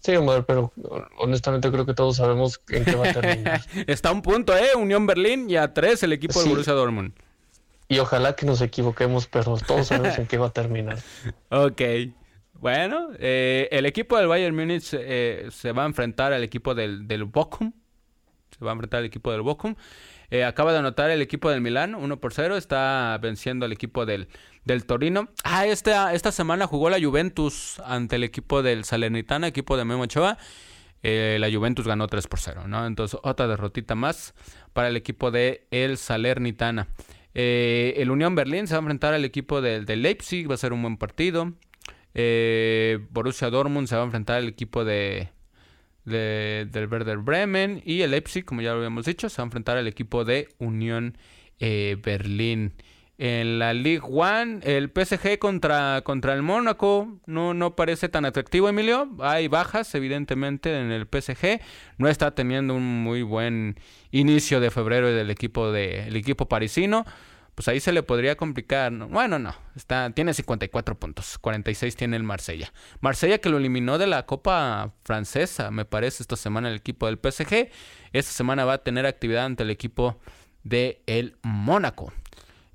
Sí, 0.00 0.16
Omar, 0.16 0.46
pero 0.46 0.72
honestamente 1.18 1.70
creo 1.70 1.84
que 1.84 1.94
todos 1.94 2.16
sabemos 2.16 2.60
en 2.70 2.84
qué 2.84 2.96
va 2.96 3.08
a 3.08 3.12
terminar. 3.12 3.60
está 3.86 4.08
a 4.08 4.12
un 4.12 4.22
punto, 4.22 4.56
¿eh? 4.56 4.70
Unión 4.76 5.06
Berlín 5.06 5.48
y 5.48 5.56
a 5.56 5.74
tres 5.74 6.02
el 6.02 6.12
equipo 6.12 6.42
de 6.42 6.48
Borussia 6.48 6.72
Dortmund. 6.72 7.12
Y 7.86 7.98
ojalá 7.98 8.34
que 8.34 8.46
nos 8.46 8.62
equivoquemos, 8.62 9.26
pero 9.26 9.56
todos 9.58 9.88
sabemos 9.88 10.18
en 10.18 10.26
qué 10.26 10.38
va 10.38 10.46
a 10.46 10.52
terminar. 10.52 10.98
ok. 11.50 11.82
Bueno, 12.54 13.10
eh, 13.18 13.68
el 13.72 13.84
equipo 13.86 14.16
del 14.16 14.28
Bayern 14.28 14.56
Múnich 14.56 14.94
eh, 14.94 15.48
se 15.50 15.72
va 15.72 15.82
a 15.82 15.86
enfrentar 15.86 16.32
al 16.32 16.42
equipo 16.42 16.74
del, 16.74 17.06
del 17.06 17.24
Bochum. 17.24 17.72
Se 18.56 18.64
va 18.64 18.70
a 18.70 18.74
enfrentar 18.74 19.00
al 19.00 19.04
equipo 19.04 19.30
del 19.32 19.42
Bochum. 19.42 19.74
Eh, 20.32 20.44
acaba 20.44 20.72
de 20.72 20.78
anotar 20.78 21.10
el 21.10 21.20
equipo 21.20 21.50
del 21.50 21.60
Milán, 21.60 21.94
1 21.94 22.18
por 22.18 22.32
0. 22.32 22.56
Está 22.56 23.18
venciendo 23.20 23.66
al 23.66 23.72
equipo 23.72 24.06
del, 24.06 24.28
del 24.64 24.86
Torino. 24.86 25.28
Ah, 25.44 25.66
esta, 25.66 26.14
esta 26.14 26.32
semana 26.32 26.66
jugó 26.66 26.88
la 26.88 26.98
Juventus 26.98 27.82
ante 27.84 28.16
el 28.16 28.24
equipo 28.24 28.62
del 28.62 28.84
Salernitana, 28.84 29.46
equipo 29.46 29.76
de 29.76 29.84
Memo. 29.84 30.06
Eh, 31.02 31.36
la 31.38 31.52
Juventus 31.52 31.86
ganó 31.86 32.06
3 32.06 32.26
por 32.28 32.40
0, 32.40 32.66
¿no? 32.66 32.86
Entonces, 32.86 33.20
otra 33.22 33.46
derrotita 33.46 33.94
más 33.94 34.32
para 34.72 34.88
el 34.88 34.96
equipo 34.96 35.30
de 35.30 35.66
el 35.70 35.98
Salernitana. 35.98 36.88
Eh, 37.34 37.92
el 37.98 38.10
Unión 38.10 38.34
Berlín 38.34 38.66
se 38.66 38.72
va 38.72 38.78
a 38.78 38.80
enfrentar 38.84 39.12
al 39.12 39.26
equipo 39.26 39.60
del, 39.60 39.84
del 39.84 40.00
Leipzig, 40.00 40.50
va 40.50 40.54
a 40.54 40.56
ser 40.56 40.72
un 40.72 40.80
buen 40.80 40.96
partido. 40.96 41.52
Borussia 42.14 43.50
Dortmund 43.50 43.86
se 43.86 43.96
va 43.96 44.00
a 44.00 44.04
enfrentar 44.06 44.38
al 44.38 44.48
equipo 44.48 44.82
de, 44.82 45.28
de, 46.04 46.66
del 46.70 46.88
Werder 46.88 47.18
Bremen 47.18 47.82
y 47.84 48.02
el 48.02 48.10
Leipzig, 48.12 48.44
como 48.44 48.60
ya 48.60 48.72
lo 48.72 48.78
habíamos 48.78 49.06
dicho, 49.06 49.28
se 49.28 49.36
va 49.36 49.44
a 49.44 49.46
enfrentar 49.46 49.76
al 49.76 49.86
equipo 49.86 50.24
de 50.24 50.48
Unión 50.58 51.16
eh, 51.58 51.96
Berlín. 52.02 52.72
En 53.18 53.60
la 53.60 53.72
League 53.72 54.02
One, 54.02 54.60
el 54.64 54.90
PSG 54.90 55.38
contra, 55.38 56.00
contra 56.02 56.34
el 56.34 56.42
Mónaco 56.42 57.20
no, 57.26 57.54
no 57.54 57.76
parece 57.76 58.08
tan 58.08 58.24
atractivo, 58.24 58.68
Emilio. 58.68 59.10
Hay 59.20 59.46
bajas, 59.46 59.94
evidentemente, 59.94 60.76
en 60.76 60.90
el 60.90 61.06
PSG. 61.06 61.60
No 61.98 62.08
está 62.08 62.34
teniendo 62.34 62.74
un 62.74 63.04
muy 63.04 63.22
buen 63.22 63.76
inicio 64.10 64.58
de 64.58 64.72
febrero 64.72 65.12
del 65.12 65.30
equipo, 65.30 65.70
de, 65.70 66.08
el 66.08 66.16
equipo 66.16 66.48
parisino. 66.48 67.04
Pues 67.54 67.68
ahí 67.68 67.80
se 67.80 67.92
le 67.92 68.02
podría 68.02 68.36
complicar. 68.36 68.92
Bueno, 68.92 69.38
no. 69.38 69.54
Está, 69.76 70.10
tiene 70.10 70.32
54 70.32 70.98
puntos. 70.98 71.38
46 71.38 71.96
tiene 71.96 72.16
el 72.16 72.22
Marsella. 72.22 72.72
Marsella 73.00 73.38
que 73.38 73.50
lo 73.50 73.58
eliminó 73.58 73.98
de 73.98 74.06
la 74.06 74.24
Copa 74.24 74.92
Francesa, 75.04 75.70
me 75.70 75.84
parece, 75.84 76.22
esta 76.22 76.36
semana 76.36 76.70
el 76.70 76.76
equipo 76.76 77.06
del 77.06 77.18
PSG. 77.18 77.70
Esta 78.12 78.32
semana 78.32 78.64
va 78.64 78.74
a 78.74 78.78
tener 78.78 79.04
actividad 79.04 79.44
ante 79.44 79.64
el 79.64 79.70
equipo 79.70 80.18
de 80.64 81.02
el 81.06 81.36
Mónaco. 81.42 82.12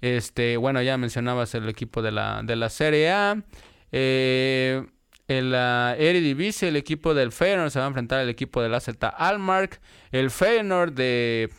Este, 0.02 0.58
bueno, 0.58 0.82
ya 0.82 0.98
mencionabas 0.98 1.56
el 1.56 1.68
equipo 1.70 2.02
de 2.02 2.12
la, 2.12 2.42
de 2.44 2.56
la 2.56 2.70
Serie 2.70 3.12
A. 3.12 3.44
Eh, 3.92 4.86
en 5.28 5.52
la 5.52 5.96
Eredivisie, 5.98 6.70
el 6.70 6.78
equipo 6.78 7.14
del 7.14 7.32
Feyenoord 7.32 7.70
se 7.70 7.80
va 7.80 7.86
a 7.86 7.88
enfrentar 7.90 8.20
al 8.20 8.30
equipo 8.30 8.62
del 8.62 8.74
AZ 8.74 8.90
Almark. 9.02 9.82
El 10.12 10.32
Feyenoord 10.32 10.94
de, 10.94 11.50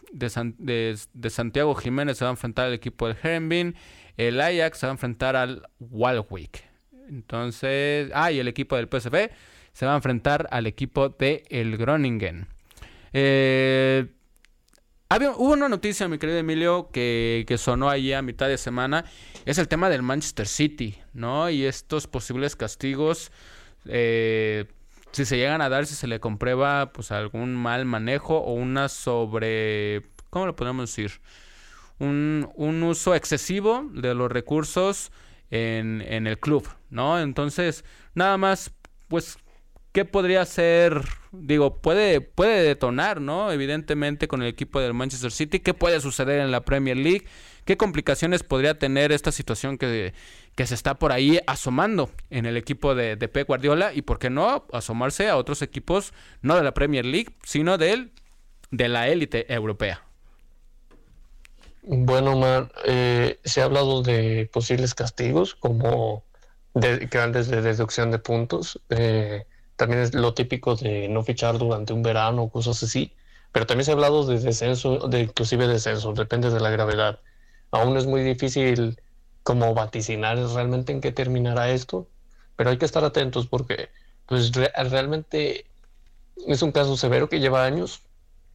Santiago 1.29 1.75
Jiménez 1.75 2.17
se 2.17 2.25
va 2.25 2.31
a 2.31 2.33
enfrentar 2.33 2.67
al 2.67 2.73
equipo 2.73 3.09
del 3.09 3.17
Herenbin. 3.23 3.75
El 4.17 4.41
Ajax 4.41 4.79
se 4.79 4.87
va 4.87 4.93
a 4.93 4.95
enfrentar 4.95 5.37
al 5.37 5.69
Walwick. 5.79 6.65
Entonces, 7.09 8.11
ah, 8.15 8.33
y 8.33 8.39
el 8.39 8.49
equipo 8.49 8.77
del 8.77 8.89
PSV 8.89 9.31
se 9.73 9.87
va 9.87 9.93
a 9.93 9.97
enfrentar 9.97 10.49
al 10.51 10.67
equipo 10.67 11.11
de 11.11 11.45
el 11.51 11.77
Groningen. 11.77 12.49
Eh, 13.13 14.07
hubo 15.37 15.53
una 15.53 15.69
noticia, 15.69 16.09
mi 16.09 16.19
querido 16.19 16.39
Emilio, 16.39 16.91
que, 16.91 17.55
sonó 17.59 17.89
ahí 17.89 18.13
a 18.13 18.23
mitad 18.23 18.49
de 18.49 18.59
semana. 18.59 19.05
Es 19.45 19.59
el 19.59 19.69
tema 19.69 19.89
del 19.89 20.03
Manchester 20.03 20.47
City, 20.47 20.99
¿no? 21.13 21.49
Y 21.51 21.65
estos 21.65 22.07
posibles 22.07 22.57
castigos. 22.57 23.31
Eh, 23.89 24.67
si 25.13 25.25
se 25.25 25.37
llegan 25.37 25.61
a 25.61 25.69
dar, 25.69 25.87
si 25.87 25.95
se 25.95 26.07
le 26.07 26.21
comprueba 26.21 26.93
pues 26.93 27.11
algún 27.11 27.55
mal 27.55 27.85
manejo 27.85 28.39
o 28.39 28.53
una 28.53 28.89
sobre. 28.89 30.03
¿Cómo 30.31 30.47
lo 30.47 30.57
podemos 30.57 30.91
decir? 30.91 31.21
Un, 31.99 32.49
un 32.55 32.83
uso 32.83 33.15
excesivo 33.15 33.89
de 33.93 34.15
los 34.15 34.31
recursos 34.31 35.11
en, 35.51 36.03
en 36.07 36.27
el 36.27 36.39
club, 36.39 36.69
¿no? 36.91 37.19
Entonces, 37.19 37.85
nada 38.15 38.37
más, 38.37 38.71
pues 39.09 39.39
¿qué 39.93 40.05
podría 40.05 40.45
ser? 40.45 41.03
Digo, 41.33 41.81
puede, 41.81 42.21
puede 42.21 42.63
detonar, 42.63 43.21
¿no? 43.21 43.51
Evidentemente 43.51 44.29
con 44.29 44.43
el 44.43 44.49
equipo 44.49 44.81
del 44.81 44.95
Manchester 44.95 45.33
City. 45.33 45.61
¿Qué 45.61 45.75
puede 45.75 46.01
suceder 46.01 46.41
en 46.41 46.51
la 46.51 46.65
Premier 46.65 46.97
League? 46.97 47.27
¿Qué 47.69 47.77
complicaciones 47.77 48.45
podría 48.45 48.79
tener 48.79 49.13
esta 49.13 49.31
situación 49.31 49.77
que, 49.77 50.15
que 50.55 50.67
se 50.67 50.73
está 50.73 50.95
por 50.95 51.13
ahí 51.13 51.39
asomando 51.47 52.09
en 52.31 52.47
el 52.47 52.57
equipo 52.57 52.95
de, 52.95 53.17
de 53.17 53.29
Pep 53.29 53.47
Guardiola? 53.47 53.93
Y 53.93 54.01
por 54.01 54.19
qué 54.19 54.31
no 54.31 54.65
asomarse 54.73 55.29
a 55.29 55.37
otros 55.37 55.61
equipos, 55.61 56.15
no 56.41 56.57
de 56.57 56.63
la 56.63 56.73
Premier 56.73 57.05
League, 57.05 57.37
sino 57.45 57.77
del, 57.77 58.11
de 58.71 58.89
la 58.89 59.09
élite 59.09 59.53
europea. 59.53 60.03
Bueno, 61.83 62.33
Omar, 62.33 62.73
eh, 62.87 63.39
se 63.45 63.61
ha 63.61 63.65
hablado 63.67 64.01
de 64.01 64.49
posibles 64.51 64.95
castigos 64.95 65.55
como 65.55 66.25
de, 66.73 67.07
grandes 67.11 67.49
de 67.49 67.61
deducción 67.61 68.11
de 68.11 68.19
puntos. 68.19 68.81
Eh, 68.89 69.45
también 69.77 70.01
es 70.01 70.15
lo 70.15 70.33
típico 70.33 70.75
de 70.75 71.07
no 71.11 71.23
fichar 71.23 71.59
durante 71.59 71.93
un 71.93 72.03
verano, 72.03 72.49
cosas 72.49 72.83
así. 72.83 73.13
Pero 73.53 73.67
también 73.67 73.85
se 73.85 73.91
ha 73.91 73.95
hablado 73.95 74.25
de 74.25 74.39
descenso, 74.41 75.07
de 75.09 75.21
inclusive 75.21 75.67
descenso, 75.67 76.15
depende 76.15 76.49
de 76.49 76.61
la 76.61 76.71
gravedad. 76.71 77.21
Aún 77.71 77.97
es 77.97 78.07
muy 78.07 78.23
difícil 78.23 79.01
como 79.43 79.75
vaticinar 79.75 80.39
realmente 80.39 80.93
en 80.93 81.01
qué 81.01 81.13
terminará 81.13 81.71
esto, 81.71 82.09
pero 82.57 82.71
hay 82.71 82.79
que 82.79 82.85
estar 82.85 83.05
atentos 83.05 83.47
porque 83.47 83.91
pues 84.27 84.53
realmente 84.53 85.67
es 86.47 86.63
un 86.63 86.73
caso 86.73 86.97
severo 86.97 87.29
que 87.29 87.41
lleva 87.41 87.65
años, 87.65 88.03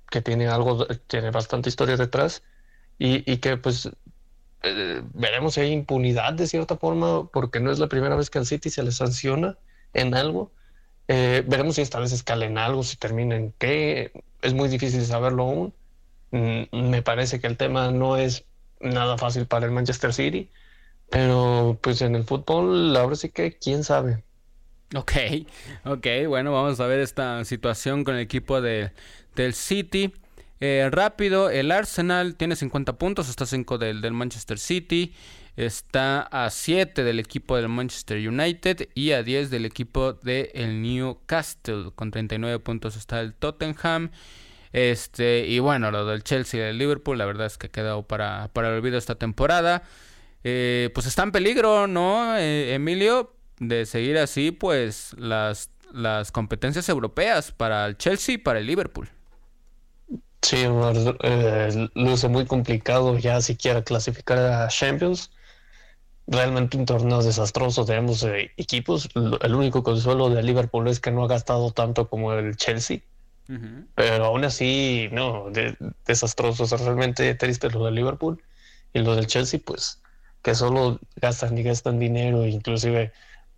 que 0.09 0.21
tiene 0.21 0.47
algo, 0.47 0.85
tiene 1.07 1.31
bastante 1.31 1.69
historia 1.69 1.97
detrás 1.97 2.43
y, 2.99 3.29
y 3.31 3.37
que 3.37 3.57
pues 3.57 3.89
eh, 4.63 5.01
veremos 5.13 5.55
si 5.55 5.61
hay 5.61 5.71
impunidad 5.71 6.33
de 6.33 6.47
cierta 6.47 6.77
forma, 6.77 7.29
porque 7.31 7.59
no 7.59 7.71
es 7.71 7.79
la 7.79 7.87
primera 7.89 8.15
vez 8.15 8.29
que 8.29 8.39
al 8.39 8.45
City 8.45 8.69
se 8.69 8.83
le 8.83 8.91
sanciona 8.91 9.57
en 9.93 10.15
algo 10.15 10.51
eh, 11.07 11.43
veremos 11.47 11.75
si 11.75 11.81
esta 11.81 11.99
vez 11.99 12.11
escala 12.13 12.45
en 12.45 12.57
algo, 12.57 12.83
si 12.83 12.97
termina 12.97 13.35
en 13.35 13.53
qué. 13.53 14.11
Es 14.41 14.53
muy 14.53 14.69
difícil 14.69 15.03
saberlo 15.05 15.43
aún. 15.43 15.75
Mm, 16.31 16.89
me 16.89 17.01
parece 17.03 17.39
que 17.39 17.47
el 17.47 17.57
tema 17.57 17.91
no 17.91 18.17
es 18.17 18.45
nada 18.83 19.17
fácil 19.17 19.45
para 19.45 19.65
el 19.65 19.71
Manchester 19.71 20.13
City, 20.13 20.49
pero 21.09 21.77
pues 21.81 22.01
en 22.01 22.15
el 22.15 22.23
fútbol 22.23 22.95
ahora 22.95 23.15
sí 23.15 23.29
que 23.29 23.53
quién 23.57 23.83
sabe. 23.83 24.23
Ok, 24.95 25.11
ok, 25.85 26.07
bueno, 26.27 26.51
vamos 26.51 26.79
a 26.79 26.85
ver 26.85 26.99
esta 26.99 27.43
situación 27.45 28.03
con 28.03 28.15
el 28.15 28.21
equipo 28.21 28.61
de, 28.61 28.91
del 29.35 29.53
City. 29.53 30.13
Eh, 30.59 30.87
rápido, 30.91 31.49
el 31.49 31.71
Arsenal 31.71 32.35
tiene 32.35 32.55
50 32.55 32.93
puntos, 32.93 33.27
está 33.27 33.45
5 33.45 33.77
del, 33.77 34.01
del 34.01 34.13
Manchester 34.13 34.59
City. 34.59 35.13
Está 35.55 36.21
a 36.21 36.49
7 36.49 37.03
del 37.03 37.19
equipo 37.19 37.55
del 37.55 37.69
Manchester 37.69 38.17
United 38.27 38.89
y 38.95 39.11
a 39.11 39.21
10 39.21 39.51
del 39.51 39.65
equipo 39.65 40.13
del 40.13 40.49
el 40.53 40.81
Newcastle. 40.81 41.91
Con 41.95 42.09
39 42.09 42.59
puntos 42.59 42.95
está 42.95 43.21
el 43.21 43.35
Tottenham. 43.35 44.09
Este, 44.73 45.45
y 45.47 45.59
bueno, 45.59 45.91
lo 45.91 46.05
del 46.05 46.23
Chelsea 46.23 46.59
y 46.59 46.69
el 46.69 46.77
Liverpool, 46.77 47.17
la 47.17 47.25
verdad 47.25 47.47
es 47.47 47.57
que 47.57 47.67
ha 47.67 47.71
quedado 47.71 48.03
para, 48.03 48.49
para 48.53 48.69
el 48.69 48.75
olvido 48.75 48.97
esta 48.97 49.15
temporada. 49.15 49.83
Eh, 50.43 50.89
pues 50.93 51.05
está 51.07 51.23
en 51.23 51.31
peligro, 51.31 51.87
¿no, 51.87 52.35
eh, 52.37 52.73
Emilio? 52.73 53.33
De 53.59 53.85
seguir 53.85 54.17
así, 54.17 54.51
pues 54.51 55.15
las, 55.17 55.69
las 55.93 56.31
competencias 56.31 56.89
europeas 56.89 57.51
para 57.51 57.85
el 57.85 57.97
Chelsea 57.97 58.35
y 58.35 58.37
para 58.39 58.59
el 58.59 58.65
Liverpool. 58.65 59.09
Sí, 60.41 60.65
eh, 61.21 61.89
luce 61.95 62.27
muy 62.27 62.45
complicado 62.45 63.17
ya 63.17 63.39
siquiera 63.39 63.81
clasificar 63.81 64.39
a 64.39 64.67
Champions 64.67 65.31
realmente 66.27 66.77
un 66.77 66.85
torneo 66.85 67.21
desastroso 67.21 67.85
de 67.85 67.95
ambos 67.95 68.23
eh, 68.23 68.51
equipos. 68.57 69.09
El 69.15 69.55
único 69.55 69.83
consuelo 69.83 70.29
de 70.29 70.43
Liverpool 70.43 70.87
es 70.87 70.99
que 70.99 71.11
no 71.11 71.23
ha 71.23 71.27
gastado 71.27 71.71
tanto 71.71 72.09
como 72.09 72.33
el 72.33 72.55
Chelsea. 72.57 73.01
Pero 73.95 74.25
aún 74.25 74.43
así, 74.45 75.09
no, 75.11 75.51
desastroso. 76.05 76.63
Es 76.63 76.71
realmente 76.81 77.33
triste 77.35 77.69
lo 77.69 77.85
de 77.85 77.91
Liverpool. 77.91 78.41
Y 78.93 78.99
lo 78.99 79.15
del 79.15 79.27
Chelsea, 79.27 79.59
pues, 79.63 80.01
que 80.41 80.55
solo 80.55 80.99
gastan 81.15 81.57
y 81.57 81.63
gastan 81.63 81.99
dinero, 81.99 82.45
inclusive 82.45 83.11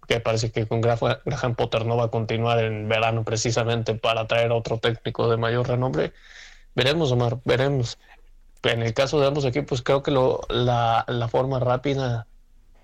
que 0.08 0.20
parece 0.20 0.52
que 0.52 0.68
con 0.68 0.82
Graham 0.82 1.56
Potter 1.56 1.86
no 1.86 1.98
va 1.98 2.06
a 2.06 2.12
continuar 2.12 2.64
en 2.64 2.88
verano 2.88 3.24
precisamente 3.24 3.96
para 3.96 4.28
traer 4.28 4.52
a 4.52 4.56
otro 4.56 4.78
técnico 4.78 5.30
de 5.30 5.38
mayor 5.38 5.68
renombre. 5.68 6.14
Veremos, 6.76 7.12
Omar, 7.12 7.40
veremos. 7.46 7.98
En 8.64 8.82
el 8.82 8.94
caso 8.94 9.20
de 9.20 9.28
ambos 9.28 9.46
equipos, 9.46 9.82
creo 9.82 10.04
que 10.04 10.12
lo, 10.12 10.42
la, 10.50 11.06
la 11.08 11.28
forma 11.28 11.60
rápida 11.60 12.28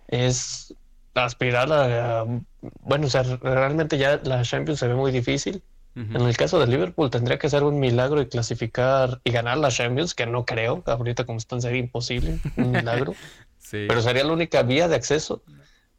es 0.07 0.73
aspirar 1.15 1.71
a, 1.71 2.25
bueno, 2.81 3.07
o 3.07 3.09
sea, 3.09 3.23
realmente 3.23 3.97
ya 3.97 4.19
la 4.23 4.43
Champions 4.43 4.79
se 4.79 4.87
ve 4.87 4.95
muy 4.95 5.11
difícil. 5.11 5.63
En 5.93 6.21
el 6.21 6.37
caso 6.37 6.57
de 6.57 6.67
Liverpool 6.67 7.09
tendría 7.09 7.37
que 7.37 7.49
ser 7.49 7.63
un 7.63 7.79
milagro 7.79 8.21
y 8.21 8.27
clasificar 8.27 9.19
y 9.25 9.31
ganar 9.31 9.57
la 9.57 9.69
Champions, 9.69 10.15
que 10.15 10.25
no 10.25 10.45
creo, 10.45 10.83
ahorita 10.85 11.25
como 11.25 11.37
están 11.37 11.61
sería 11.61 11.79
imposible, 11.79 12.39
un 12.55 12.71
milagro. 12.71 13.13
Pero 13.71 14.01
sería 14.01 14.23
la 14.23 14.33
única 14.33 14.63
vía 14.63 14.87
de 14.87 14.95
acceso, 14.95 15.43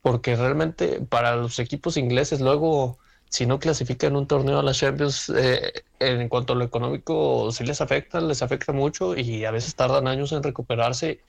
porque 0.00 0.34
realmente 0.36 1.00
para 1.00 1.36
los 1.36 1.58
equipos 1.58 1.96
ingleses 1.96 2.40
luego, 2.40 2.98
si 3.28 3.46
no 3.46 3.58
clasifican 3.58 4.16
un 4.16 4.26
torneo 4.26 4.58
a 4.58 4.62
la 4.62 4.72
Champions, 4.72 5.30
eh, 5.34 5.72
en 6.00 6.28
cuanto 6.28 6.54
a 6.54 6.56
lo 6.56 6.64
económico, 6.64 7.50
sí 7.52 7.64
les 7.64 7.80
afecta, 7.80 8.20
les 8.20 8.42
afecta 8.42 8.72
mucho 8.72 9.16
y 9.16 9.44
a 9.44 9.50
veces 9.50 9.74
tardan 9.74 10.06
años 10.06 10.32
en 10.32 10.42
recuperarse. 10.42 11.20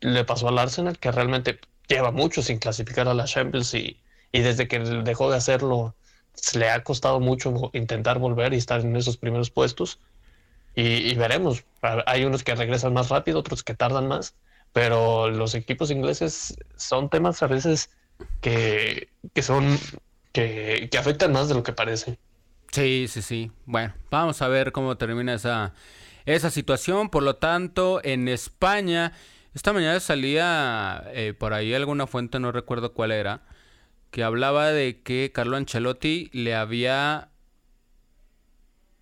Le 0.00 0.24
pasó 0.24 0.48
al 0.48 0.58
Arsenal 0.58 0.98
que 0.98 1.10
realmente 1.10 1.58
lleva 1.88 2.10
mucho 2.12 2.42
sin 2.42 2.58
clasificar 2.58 3.08
a 3.08 3.14
la 3.14 3.24
Champions 3.24 3.74
y, 3.74 4.00
y 4.32 4.40
desde 4.40 4.68
que 4.68 4.78
dejó 4.78 5.30
de 5.30 5.36
hacerlo 5.36 5.94
le 6.54 6.70
ha 6.70 6.82
costado 6.82 7.20
mucho 7.20 7.70
intentar 7.72 8.18
volver 8.18 8.52
y 8.52 8.56
estar 8.56 8.80
en 8.80 8.96
esos 8.96 9.16
primeros 9.16 9.50
puestos. 9.50 10.00
Y, 10.74 11.14
veremos. 11.14 11.64
Hay 12.06 12.24
unos 12.24 12.44
que 12.44 12.54
regresan 12.54 12.92
más 12.92 13.08
rápido, 13.08 13.38
otros 13.38 13.62
que 13.64 13.74
tardan 13.74 14.08
más. 14.08 14.34
Pero 14.72 15.30
los 15.30 15.54
equipos 15.54 15.90
ingleses 15.90 16.56
son 16.76 17.08
temas 17.08 17.42
a 17.42 17.46
veces 17.46 17.88
que, 18.42 19.08
que 19.32 19.42
son 19.42 19.78
que, 20.32 20.88
que 20.90 20.98
afectan 20.98 21.32
más 21.32 21.48
de 21.48 21.54
lo 21.54 21.62
que 21.62 21.72
parece. 21.72 22.18
Sí, 22.72 23.06
sí, 23.08 23.22
sí. 23.22 23.50
Bueno, 23.64 23.94
vamos 24.10 24.42
a 24.42 24.48
ver 24.48 24.72
cómo 24.72 24.98
termina 24.98 25.32
esa, 25.32 25.72
esa 26.26 26.50
situación. 26.50 27.08
Por 27.08 27.22
lo 27.22 27.36
tanto, 27.36 28.00
en 28.04 28.28
España 28.28 29.14
esta 29.56 29.72
mañana 29.72 29.98
salía 30.00 31.02
eh, 31.14 31.32
por 31.32 31.54
ahí 31.54 31.72
alguna 31.72 32.06
fuente, 32.06 32.38
no 32.38 32.52
recuerdo 32.52 32.92
cuál 32.92 33.10
era, 33.10 33.40
que 34.10 34.22
hablaba 34.22 34.70
de 34.72 35.02
que 35.02 35.30
Carlo 35.32 35.56
Ancelotti 35.56 36.30
le 36.32 36.54
había 36.54 37.30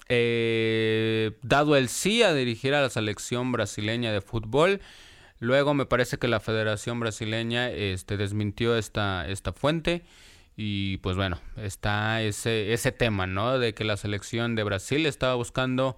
eh, 0.09 1.33
dado 1.43 1.77
el 1.77 1.89
sí 1.89 2.23
a 2.23 2.35
dirigir 2.35 2.75
a 2.75 2.83
la 2.83 2.91
selección 2.91 3.53
brasileña 3.53 4.13
de 4.13 4.21
fútbol. 4.21 4.81
Luego 5.39 5.75
me 5.75 5.87
parece 5.87 6.19
que 6.19 6.29
la 6.29 6.41
Federación 6.41 7.01
Brasileña 7.01 7.71
este, 7.71 8.17
desmintió 8.17 8.77
esta, 8.77 9.29
esta 9.29 9.53
fuente. 9.53 10.05
Y 10.57 10.99
pues 10.99 11.17
bueno, 11.17 11.41
está 11.57 12.23
ese, 12.23 12.73
ese 12.73 12.93
tema, 12.93 13.27
¿no? 13.27 13.59
De 13.59 13.75
que 13.75 13.85
la 13.85 13.97
selección 13.97 14.55
de 14.55 14.63
Brasil 14.63 15.07
estaba 15.07 15.35
buscando 15.35 15.97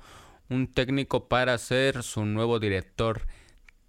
un 0.48 0.72
técnico 0.72 1.28
para 1.28 1.58
ser 1.58 2.02
su 2.02 2.24
nuevo 2.24 2.58
director 2.58 3.26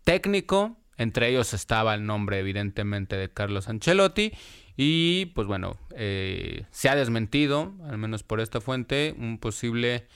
técnico. 0.03 0.77
Entre 0.97 1.29
ellos 1.29 1.53
estaba 1.53 1.93
el 1.93 2.05
nombre, 2.05 2.39
evidentemente, 2.39 3.15
de 3.15 3.29
Carlos 3.29 3.69
Ancelotti. 3.69 4.33
Y 4.77 5.27
pues 5.27 5.47
bueno, 5.47 5.75
eh, 5.95 6.65
se 6.71 6.87
ha 6.87 6.95
desmentido, 6.95 7.73
al 7.89 7.97
menos 7.97 8.23
por 8.23 8.39
esta 8.39 8.61
fuente, 8.61 9.15
un 9.17 9.39
posible 9.39 10.07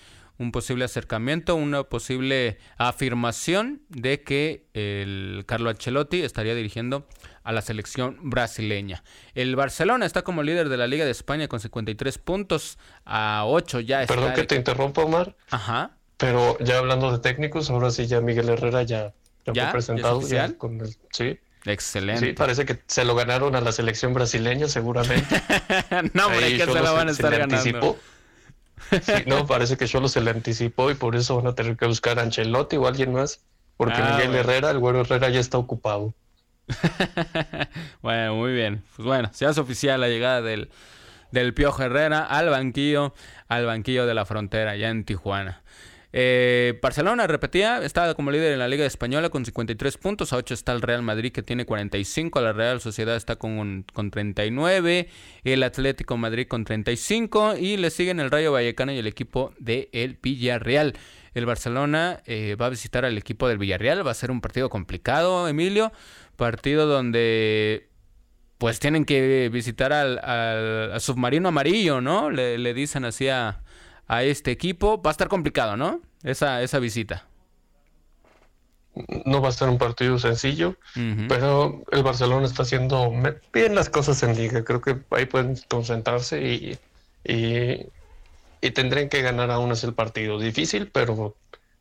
un 0.41 0.51
posible 0.51 0.85
acercamiento, 0.85 1.55
una 1.55 1.83
posible 1.83 2.57
afirmación 2.77 3.83
de 3.89 4.23
que 4.23 4.65
el 4.73 5.43
Carlo 5.45 5.69
Ancelotti 5.69 6.23
estaría 6.23 6.55
dirigiendo 6.55 7.05
a 7.43 7.51
la 7.51 7.61
selección 7.61 8.17
brasileña. 8.23 9.03
El 9.35 9.55
Barcelona 9.55 10.05
está 10.05 10.23
como 10.23 10.41
líder 10.41 10.69
de 10.69 10.77
la 10.77 10.87
Liga 10.87 11.05
de 11.05 11.11
España 11.11 11.47
con 11.47 11.59
53 11.59 12.17
puntos 12.17 12.79
a 13.05 13.43
8 13.45 13.81
ya 13.81 14.01
está. 14.01 14.15
Perdón 14.15 14.33
que 14.33 14.43
te 14.45 14.55
interrumpa, 14.55 15.03
Omar. 15.03 15.35
Ajá. 15.51 15.97
Pero 16.17 16.57
ya 16.59 16.79
hablando 16.79 17.11
de 17.11 17.19
técnicos, 17.19 17.69
ahora 17.69 17.91
sí 17.91 18.07
ya 18.07 18.19
Miguel 18.19 18.49
Herrera 18.49 18.81
ya, 18.83 19.13
ya, 19.45 19.65
fue 19.65 19.71
presentado. 19.73 20.27
¿Ya 20.27 20.57
con 20.57 20.81
el, 20.81 20.95
sí. 21.11 21.39
Excelente. 21.65 22.27
Sí, 22.27 22.33
parece 22.33 22.65
que 22.65 22.79
se 22.87 23.05
lo 23.05 23.15
ganaron 23.15 23.55
a 23.55 23.61
la 23.61 23.71
selección 23.71 24.13
brasileña, 24.13 24.67
seguramente. 24.67 25.41
no, 26.13 26.27
hombre, 26.27 26.57
que 26.57 26.65
se 26.65 26.79
lo 26.79 26.93
van 26.93 27.09
a 27.09 27.11
estar 27.11 27.37
ganando 27.37 27.97
no, 29.25 29.45
parece 29.45 29.77
que 29.77 29.87
solo 29.87 30.07
se 30.07 30.21
le 30.21 30.31
anticipó 30.31 30.91
y 30.91 30.95
por 30.95 31.15
eso 31.15 31.37
van 31.37 31.47
a 31.47 31.55
tener 31.55 31.77
que 31.77 31.85
buscar 31.85 32.19
a 32.19 32.23
Ancelotti 32.23 32.77
o 32.77 32.87
alguien 32.87 33.13
más. 33.13 33.41
Porque 33.77 33.97
ah, 33.97 34.15
Miguel 34.15 34.35
Herrera, 34.35 34.71
el 34.71 34.79
güero 34.79 35.01
Herrera 35.01 35.29
ya 35.29 35.39
está 35.39 35.57
ocupado. 35.57 36.13
bueno, 38.01 38.35
muy 38.35 38.53
bien. 38.53 38.83
Pues 38.95 39.05
bueno, 39.05 39.29
se 39.33 39.45
hace 39.45 39.59
oficial 39.59 40.01
la 40.01 40.07
llegada 40.07 40.41
del, 40.41 40.69
del 41.31 41.53
Piojo 41.53 41.81
Herrera 41.83 42.23
al 42.25 42.49
banquillo, 42.49 43.13
al 43.47 43.65
banquillo 43.65 44.05
de 44.05 44.13
la 44.13 44.25
frontera, 44.25 44.75
ya 44.75 44.89
en 44.89 45.03
Tijuana. 45.03 45.61
Eh, 46.13 46.77
Barcelona, 46.81 47.25
repetía, 47.25 47.81
está 47.83 48.13
como 48.15 48.31
líder 48.31 48.51
en 48.51 48.59
la 48.59 48.67
Liga 48.67 48.85
Española 48.85 49.29
con 49.29 49.45
53 49.45 49.97
puntos. 49.97 50.33
A 50.33 50.37
8 50.37 50.53
está 50.53 50.73
el 50.73 50.81
Real 50.81 51.01
Madrid 51.01 51.31
que 51.31 51.43
tiene 51.43 51.65
45. 51.65 52.41
La 52.41 52.53
Real 52.53 52.81
Sociedad 52.81 53.15
está 53.15 53.37
con, 53.37 53.85
con 53.93 54.11
39. 54.11 55.07
El 55.43 55.63
Atlético 55.63 56.17
Madrid 56.17 56.47
con 56.47 56.65
35. 56.65 57.55
Y 57.57 57.77
le 57.77 57.89
siguen 57.89 58.19
el 58.19 58.31
Rayo 58.31 58.51
Vallecano 58.51 58.91
y 58.91 58.97
el 58.97 59.07
equipo 59.07 59.53
de 59.59 59.89
el 59.93 60.17
Villarreal. 60.21 60.93
El 61.33 61.45
Barcelona 61.45 62.21
eh, 62.25 62.55
va 62.59 62.65
a 62.65 62.69
visitar 62.69 63.05
al 63.05 63.17
equipo 63.17 63.47
del 63.47 63.57
Villarreal. 63.57 64.05
Va 64.05 64.11
a 64.11 64.15
ser 64.15 64.31
un 64.31 64.41
partido 64.41 64.69
complicado, 64.69 65.47
Emilio. 65.47 65.93
Partido 66.35 66.87
donde 66.87 67.87
pues 68.57 68.79
tienen 68.79 69.05
que 69.05 69.49
visitar 69.51 69.91
al, 69.91 71.01
submarino 71.01 71.47
amarillo, 71.47 71.99
¿no? 71.99 72.29
Le, 72.29 72.59
le 72.59 72.75
dicen 72.75 73.05
así 73.05 73.27
a, 73.27 73.63
a 74.11 74.23
este 74.23 74.51
equipo. 74.51 75.01
Va 75.01 75.09
a 75.09 75.13
estar 75.13 75.29
complicado, 75.29 75.77
¿no? 75.77 76.01
Esa, 76.21 76.61
esa 76.61 76.79
visita. 76.79 77.25
No 79.25 79.41
va 79.41 79.47
a 79.47 79.53
ser 79.53 79.69
un 79.69 79.77
partido 79.77 80.19
sencillo, 80.19 80.75
pero 81.29 81.81
el 81.93 82.03
Barcelona 82.03 82.45
está 82.45 82.63
haciendo 82.63 83.09
bien 83.53 83.73
las 83.73 83.89
cosas 83.89 84.21
en 84.23 84.35
liga. 84.35 84.65
Creo 84.65 84.81
que 84.81 84.97
ahí 85.11 85.25
pueden 85.27 85.55
concentrarse 85.69 86.41
y, 86.41 86.77
y, 87.23 87.85
y 88.59 88.71
tendrán 88.71 89.07
que 89.07 89.21
ganar 89.21 89.49
aún 89.49 89.71
es 89.71 89.85
el 89.85 89.93
partido. 89.93 90.37
Difícil, 90.39 90.91
pero 90.91 91.37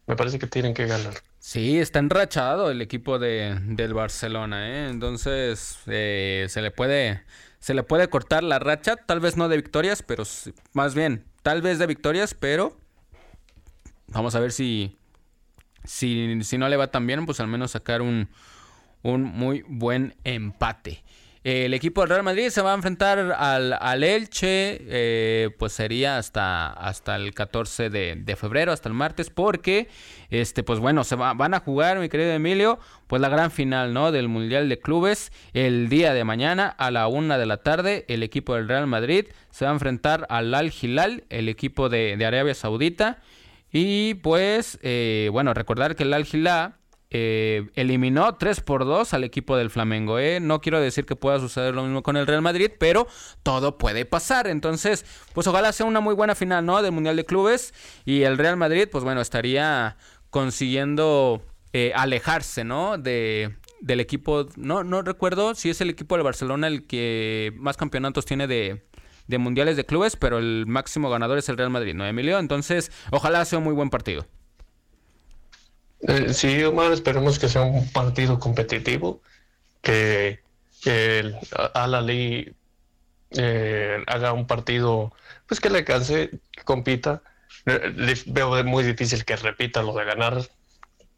me 0.06 0.14
parece 0.14 0.38
que 0.38 0.46
tienen 0.46 0.72
que 0.72 0.86
ganar. 0.86 1.14
Sí, 1.40 1.80
está 1.80 1.98
enrachado 1.98 2.70
el 2.70 2.80
equipo 2.80 3.18
de, 3.18 3.58
del 3.60 3.92
Barcelona, 3.92 4.68
¿eh? 4.70 4.88
entonces 4.88 5.80
eh, 5.88 6.46
se 6.48 6.62
le 6.62 6.70
puede 6.70 7.24
se 7.58 7.74
le 7.74 7.82
puede 7.82 8.08
cortar 8.08 8.44
la 8.44 8.58
racha, 8.58 8.96
tal 8.96 9.20
vez 9.20 9.36
no 9.36 9.48
de 9.48 9.56
victorias, 9.56 10.02
pero 10.02 10.22
más 10.74 10.94
bien 10.94 11.29
tal 11.42 11.62
vez 11.62 11.78
de 11.78 11.86
victorias, 11.86 12.34
pero 12.34 12.76
vamos 14.08 14.34
a 14.34 14.40
ver 14.40 14.52
si, 14.52 14.96
si, 15.84 16.42
si 16.42 16.58
no 16.58 16.68
le 16.68 16.76
va 16.76 16.90
tan 16.90 17.06
bien, 17.06 17.26
pues 17.26 17.40
al 17.40 17.48
menos 17.48 17.72
sacar 17.72 18.02
un, 18.02 18.28
un 19.02 19.22
muy 19.22 19.64
buen 19.68 20.16
empate. 20.24 21.02
El 21.42 21.72
equipo 21.72 22.02
del 22.02 22.10
Real 22.10 22.22
Madrid 22.22 22.50
se 22.50 22.60
va 22.60 22.72
a 22.72 22.74
enfrentar 22.74 23.18
al, 23.18 23.72
al 23.72 24.04
Elche, 24.04 24.76
eh, 24.82 25.48
pues 25.58 25.72
sería 25.72 26.18
hasta, 26.18 26.70
hasta 26.70 27.16
el 27.16 27.32
14 27.32 27.88
de, 27.88 28.36
febrero, 28.36 28.72
hasta 28.72 28.90
el 28.90 28.94
martes, 28.94 29.30
porque, 29.30 29.88
este, 30.28 30.62
pues 30.62 30.80
bueno, 30.80 31.02
se 31.02 31.16
van 31.16 31.54
a 31.54 31.60
jugar, 31.60 31.98
mi 31.98 32.10
querido 32.10 32.30
Emilio, 32.32 32.78
pues 33.06 33.22
la 33.22 33.30
gran 33.30 33.50
final, 33.50 33.94
¿no? 33.94 34.12
Del 34.12 34.28
Mundial 34.28 34.68
de 34.68 34.80
Clubes, 34.80 35.32
el 35.54 35.88
día 35.88 36.12
de 36.12 36.24
mañana 36.24 36.68
a 36.68 36.90
la 36.90 37.08
una 37.08 37.38
de 37.38 37.46
la 37.46 37.56
tarde, 37.56 38.04
el 38.08 38.22
equipo 38.22 38.54
del 38.54 38.68
Real 38.68 38.86
Madrid 38.86 39.24
se 39.48 39.64
va 39.64 39.70
a 39.70 39.74
enfrentar 39.74 40.26
al 40.28 40.52
Al 40.52 40.70
Hilal, 40.78 41.24
el 41.30 41.48
equipo 41.48 41.88
de, 41.88 42.22
Arabia 42.22 42.54
Saudita, 42.54 43.22
y 43.72 44.12
pues, 44.14 44.78
eh, 44.82 45.30
bueno, 45.32 45.54
recordar 45.54 45.96
que 45.96 46.02
el 46.02 46.12
Al 46.12 46.26
Hilal 46.30 46.74
eh, 47.12 47.68
eliminó 47.74 48.36
3 48.36 48.60
por 48.60 48.84
2 48.84 49.14
al 49.14 49.24
equipo 49.24 49.56
del 49.56 49.70
Flamengo. 49.70 50.18
¿eh? 50.18 50.38
No 50.40 50.60
quiero 50.60 50.80
decir 50.80 51.06
que 51.06 51.16
pueda 51.16 51.40
suceder 51.40 51.74
lo 51.74 51.82
mismo 51.82 52.02
con 52.02 52.16
el 52.16 52.26
Real 52.26 52.42
Madrid, 52.42 52.70
pero 52.78 53.08
todo 53.42 53.78
puede 53.78 54.04
pasar. 54.04 54.46
Entonces, 54.46 55.04
pues 55.34 55.46
ojalá 55.46 55.72
sea 55.72 55.86
una 55.86 56.00
muy 56.00 56.14
buena 56.14 56.34
final, 56.34 56.64
¿no? 56.64 56.80
Del 56.82 56.92
Mundial 56.92 57.16
de 57.16 57.24
Clubes. 57.24 57.74
Y 58.04 58.22
el 58.22 58.38
Real 58.38 58.56
Madrid, 58.56 58.88
pues 58.90 59.02
bueno, 59.02 59.20
estaría 59.20 59.96
consiguiendo 60.30 61.42
eh, 61.72 61.92
alejarse, 61.96 62.62
¿no? 62.62 62.96
De, 62.96 63.56
del 63.80 63.98
equipo. 63.98 64.46
No, 64.56 64.84
no 64.84 65.02
recuerdo 65.02 65.56
si 65.56 65.70
es 65.70 65.80
el 65.80 65.90
equipo 65.90 66.14
del 66.14 66.24
Barcelona 66.24 66.68
el 66.68 66.86
que 66.86 67.52
más 67.56 67.76
campeonatos 67.76 68.24
tiene 68.24 68.46
de, 68.46 68.86
de 69.26 69.38
mundiales 69.38 69.76
de 69.76 69.84
clubes, 69.84 70.14
pero 70.14 70.38
el 70.38 70.66
máximo 70.68 71.10
ganador 71.10 71.38
es 71.38 71.48
el 71.48 71.56
Real 71.56 71.70
Madrid, 71.70 71.94
¿no, 71.94 72.06
Emilio? 72.06 72.38
Entonces, 72.38 72.92
ojalá 73.10 73.44
sea 73.44 73.58
un 73.58 73.64
muy 73.64 73.74
buen 73.74 73.90
partido. 73.90 74.26
Eh, 76.02 76.32
sí, 76.32 76.62
Omar, 76.64 76.92
esperemos 76.92 77.38
que 77.38 77.48
sea 77.48 77.62
un 77.62 77.90
partido 77.90 78.38
competitivo, 78.38 79.20
que, 79.82 80.40
el 80.84 81.36
Al-Ali 81.74 82.54
eh, 83.32 84.02
haga 84.06 84.32
un 84.32 84.46
partido 84.46 85.12
pues 85.46 85.60
que 85.60 85.68
le 85.68 85.84
canse, 85.84 86.30
que 86.52 86.62
compita. 86.64 87.22
Eh, 87.66 88.14
veo 88.26 88.64
muy 88.64 88.82
difícil 88.84 89.24
que 89.24 89.36
repita 89.36 89.82
lo 89.82 89.92
de 89.94 90.04
ganar. 90.04 90.48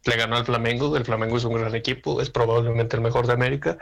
Le 0.05 0.17
ganó 0.17 0.35
al 0.35 0.45
Flamengo, 0.45 0.97
el 0.97 1.05
Flamengo 1.05 1.37
es 1.37 1.45
un 1.45 1.53
gran 1.53 1.75
equipo, 1.75 2.21
es 2.21 2.29
probablemente 2.29 2.97
el 2.97 3.01
mejor 3.01 3.25
de 3.25 3.33
América, 3.33 3.77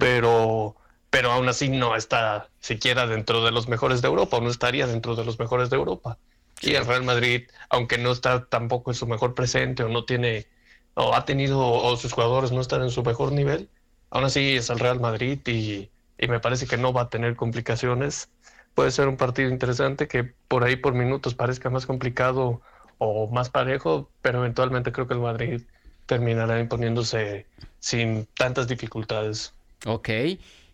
pero, 0.00 0.74
pero 1.10 1.30
aún 1.30 1.48
así 1.48 1.68
no 1.68 1.94
está 1.94 2.48
siquiera 2.58 3.06
dentro 3.06 3.44
de 3.44 3.52
los 3.52 3.68
mejores 3.68 4.02
de 4.02 4.08
Europa, 4.08 4.40
no 4.40 4.50
estaría 4.50 4.88
dentro 4.88 5.14
de 5.14 5.24
los 5.24 5.38
mejores 5.38 5.70
de 5.70 5.76
Europa. 5.76 6.18
Y 6.62 6.74
el 6.74 6.86
Real 6.86 7.04
Madrid, 7.04 7.48
aunque 7.70 7.98
no 7.98 8.12
está 8.12 8.44
tampoco 8.46 8.90
en 8.90 8.94
su 8.94 9.06
mejor 9.06 9.34
presente 9.34 9.82
o 9.82 9.88
no 9.88 10.04
tiene, 10.04 10.46
o 10.94 11.14
ha 11.14 11.24
tenido, 11.24 11.60
o 11.60 11.96
sus 11.96 12.12
jugadores 12.12 12.52
no 12.52 12.60
están 12.60 12.82
en 12.82 12.90
su 12.90 13.02
mejor 13.02 13.32
nivel, 13.32 13.68
aún 14.10 14.24
así 14.24 14.56
es 14.56 14.70
el 14.70 14.78
Real 14.78 15.00
Madrid 15.00 15.40
y, 15.46 15.90
me 16.28 16.38
parece 16.38 16.66
que 16.66 16.76
no 16.76 16.92
va 16.92 17.02
a 17.02 17.08
tener 17.08 17.34
complicaciones. 17.34 18.28
Puede 18.74 18.90
ser 18.90 19.08
un 19.08 19.16
partido 19.16 19.48
interesante 19.48 20.06
que 20.06 20.24
por 20.48 20.64
ahí 20.64 20.76
por 20.76 20.92
minutos 20.92 21.34
parezca 21.34 21.70
más 21.70 21.86
complicado 21.86 22.60
o 22.98 23.26
más 23.28 23.48
parejo, 23.48 24.10
pero 24.20 24.40
eventualmente 24.40 24.92
creo 24.92 25.08
que 25.08 25.14
el 25.14 25.20
Madrid 25.20 25.62
terminará 26.04 26.60
imponiéndose 26.60 27.46
sin 27.78 28.26
tantas 28.36 28.68
dificultades. 28.68 29.54
Ok. 29.86 30.10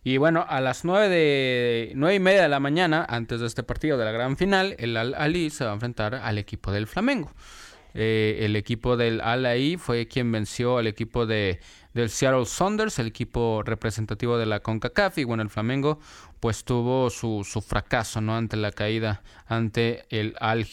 Y 0.07 0.15
bueno, 0.15 0.45
a 0.47 0.61
las 0.61 0.85
nueve 0.85 1.09
de 1.09 1.91
nueve 1.95 2.15
y 2.15 2.19
media 2.21 2.43
de 2.43 2.47
la 2.47 2.61
mañana, 2.61 3.05
antes 3.09 3.41
de 3.41 3.45
este 3.45 3.61
partido 3.61 3.97
de 3.97 4.05
la 4.05 4.13
gran 4.13 4.37
final, 4.37 4.73
el 4.79 4.95
Al 4.95 5.13
Ali 5.13 5.49
se 5.49 5.65
va 5.65 5.71
a 5.71 5.73
enfrentar 5.73 6.15
al 6.15 6.37
equipo 6.37 6.71
del 6.71 6.87
Flamengo. 6.87 7.33
Eh, 7.93 8.37
el 8.43 8.55
equipo 8.55 8.95
del 8.95 9.19
Al 9.19 9.45
Ali 9.45 9.75
fue 9.75 10.07
quien 10.07 10.31
venció 10.31 10.77
al 10.77 10.87
equipo 10.87 11.25
de 11.25 11.59
del 11.93 12.09
Seattle 12.09 12.45
Saunders, 12.45 12.99
el 12.99 13.07
equipo 13.07 13.63
representativo 13.65 14.37
de 14.37 14.45
la 14.45 14.61
CONCACAF, 14.61 15.17
y 15.17 15.25
bueno, 15.25 15.43
el 15.43 15.49
Flamengo 15.49 15.99
pues 16.39 16.63
tuvo 16.63 17.09
su, 17.09 17.43
su 17.43 17.61
fracaso, 17.61 18.21
¿no? 18.21 18.37
Ante 18.37 18.55
la 18.55 18.71
caída, 18.71 19.23
ante 19.45 20.05
el 20.09 20.35
Al 20.39 20.63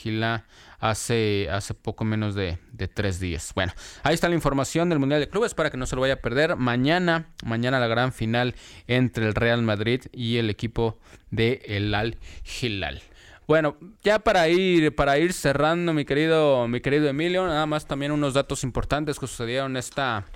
hace, 0.85 1.48
hace 1.51 1.73
poco 1.73 2.05
menos 2.05 2.35
de, 2.35 2.59
de, 2.73 2.89
tres 2.89 3.19
días. 3.19 3.52
Bueno, 3.55 3.73
ahí 4.02 4.12
está 4.12 4.28
la 4.28 4.35
información 4.35 4.90
del 4.90 4.98
Mundial 4.98 5.19
de 5.19 5.28
Clubes 5.31 5.55
para 5.55 5.70
que 5.70 5.78
no 5.78 5.86
se 5.86 5.97
lo 5.97 6.02
vaya 6.02 6.15
a 6.15 6.20
perder. 6.20 6.56
Mañana, 6.56 7.28
mañana 7.43 7.81
la 7.81 7.86
gran 7.86 8.12
final 8.12 8.55
entre 8.86 9.27
el 9.27 9.35
Real 9.35 9.62
Madrid 9.62 10.02
y 10.12 10.36
el 10.36 10.51
equipo 10.51 10.98
de 11.31 11.62
el 11.65 11.94
Al 11.94 12.19
Hilal. 12.61 13.01
Bueno, 13.47 13.78
ya 14.02 14.19
para 14.19 14.48
ir, 14.51 14.94
para 14.94 15.19
ir 15.19 15.32
cerrando, 15.32 15.94
mi 15.94 16.05
querido, 16.05 16.69
mi 16.69 16.81
querido 16.81 17.09
Emilio, 17.09 17.47
nada 17.47 17.65
más 17.65 17.86
también 17.86 18.12
unos 18.12 18.35
datos 18.35 18.62
importantes 18.62 19.19
que 19.19 19.27
sucedieron 19.27 19.78
esta, 19.78 20.27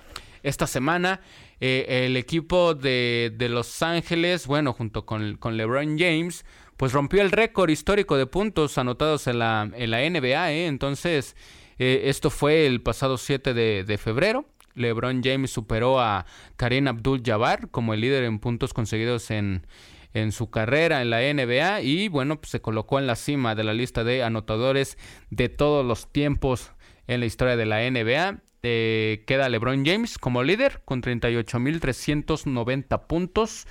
esta 0.41 0.65
semana. 0.65 1.21
Eh, 1.59 2.05
el 2.05 2.17
equipo 2.17 2.73
de, 2.73 3.33
de, 3.35 3.49
Los 3.49 3.83
Ángeles, 3.83 4.47
bueno, 4.47 4.73
junto 4.73 5.05
con, 5.05 5.37
con, 5.37 5.57
LeBron 5.57 5.99
James, 5.99 6.45
pues 6.79 6.93
rompió 6.93 7.21
el 7.21 7.31
récord 7.31 7.69
histórico 7.69 8.15
de 8.15 8.25
puntos 8.25 8.77
anotados 8.77 9.27
en 9.27 9.39
la, 9.39 9.65
NBA. 9.65 10.51
¿eh? 10.53 10.67
Entonces, 10.67 11.35
eh, 11.77 12.03
esto 12.05 12.29
fue 12.29 12.65
el 12.65 12.81
pasado 12.81 13.17
7 13.17 13.53
de, 13.53 13.83
de 13.83 13.97
febrero. 13.97 14.45
LeBron 14.75 15.21
James 15.21 15.51
superó 15.51 15.99
a 15.99 16.25
Karim 16.55 16.87
Abdul-Jabbar 16.87 17.69
como 17.69 17.93
el 17.93 17.99
líder 17.99 18.23
en 18.23 18.39
puntos 18.39 18.73
conseguidos 18.73 19.29
en, 19.29 19.67
en 20.13 20.31
su 20.31 20.49
carrera 20.49 21.01
en 21.01 21.09
la 21.09 21.19
NBA 21.19 21.81
y 21.81 22.07
bueno, 22.07 22.39
pues 22.39 22.51
se 22.51 22.61
colocó 22.61 22.97
en 22.97 23.07
la 23.07 23.17
cima 23.17 23.55
de 23.55 23.65
la 23.65 23.73
lista 23.73 24.05
de 24.05 24.23
anotadores 24.23 24.97
de 25.31 25.49
todos 25.49 25.85
los 25.85 26.09
tiempos 26.09 26.71
en 27.07 27.19
la 27.19 27.25
historia 27.25 27.57
de 27.57 27.65
la 27.65 27.91
NBA. 27.91 28.39
Eh, 28.63 29.25
queda 29.27 29.49
LeBron 29.49 29.85
James 29.85 30.17
como 30.17 30.43
líder 30.43 30.81
con 30.85 31.01
38.390 31.01 33.05
puntos. 33.05 33.67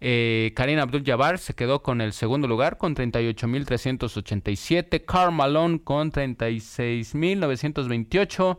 Eh, 0.00 0.52
Karim 0.54 0.78
Abdul-Jabbar 0.78 1.38
se 1.38 1.54
quedó 1.54 1.82
con 1.82 2.00
el 2.00 2.12
segundo 2.12 2.46
lugar 2.48 2.78
con 2.78 2.94
38.387. 2.94 5.04
Karl 5.04 5.32
Malone 5.32 5.82
con 5.82 6.12
36.928. 6.12 8.58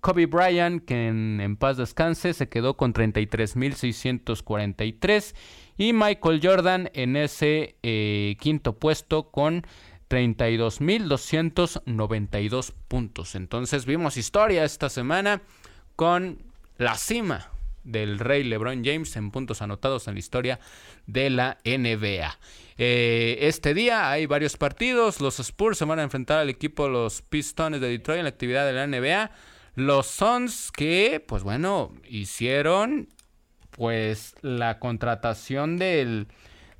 Kobe 0.00 0.26
Bryant, 0.26 0.84
que 0.84 1.06
en, 1.08 1.56
paz 1.56 1.76
descanse, 1.76 2.32
se 2.32 2.48
quedó 2.48 2.76
con 2.76 2.94
33.643. 2.94 5.34
Y 5.76 5.92
Michael 5.92 6.40
Jordan 6.42 6.90
en 6.94 7.16
ese 7.16 7.76
eh, 7.82 8.36
quinto 8.40 8.78
puesto 8.78 9.30
con 9.30 9.66
32.292 10.08 12.72
puntos. 12.88 13.34
Entonces 13.34 13.84
vimos 13.86 14.16
historia 14.16 14.64
esta 14.64 14.88
semana 14.88 15.42
con 15.96 16.38
la 16.78 16.94
cima 16.94 17.50
del 17.90 18.18
rey 18.18 18.44
LeBron 18.44 18.84
James 18.84 19.16
en 19.16 19.30
puntos 19.30 19.62
anotados 19.62 20.08
en 20.08 20.14
la 20.14 20.20
historia 20.20 20.60
de 21.06 21.30
la 21.30 21.58
NBA. 21.64 22.38
Eh, 22.78 23.38
este 23.40 23.74
día 23.74 24.10
hay 24.10 24.26
varios 24.26 24.56
partidos. 24.56 25.20
Los 25.20 25.40
Spurs 25.40 25.78
se 25.78 25.84
van 25.84 25.98
a 25.98 26.04
enfrentar 26.04 26.38
al 26.38 26.50
equipo 26.50 26.84
de 26.84 26.90
los 26.90 27.22
Pistons 27.22 27.80
de 27.80 27.88
Detroit 27.88 28.18
en 28.18 28.24
la 28.24 28.30
actividad 28.30 28.66
de 28.66 28.72
la 28.72 28.86
NBA. 28.86 29.30
Los 29.74 30.06
Suns 30.06 30.70
que, 30.72 31.22
pues 31.26 31.42
bueno, 31.42 31.92
hicieron 32.08 33.08
pues 33.70 34.34
la 34.42 34.78
contratación 34.78 35.76
del, 35.76 36.26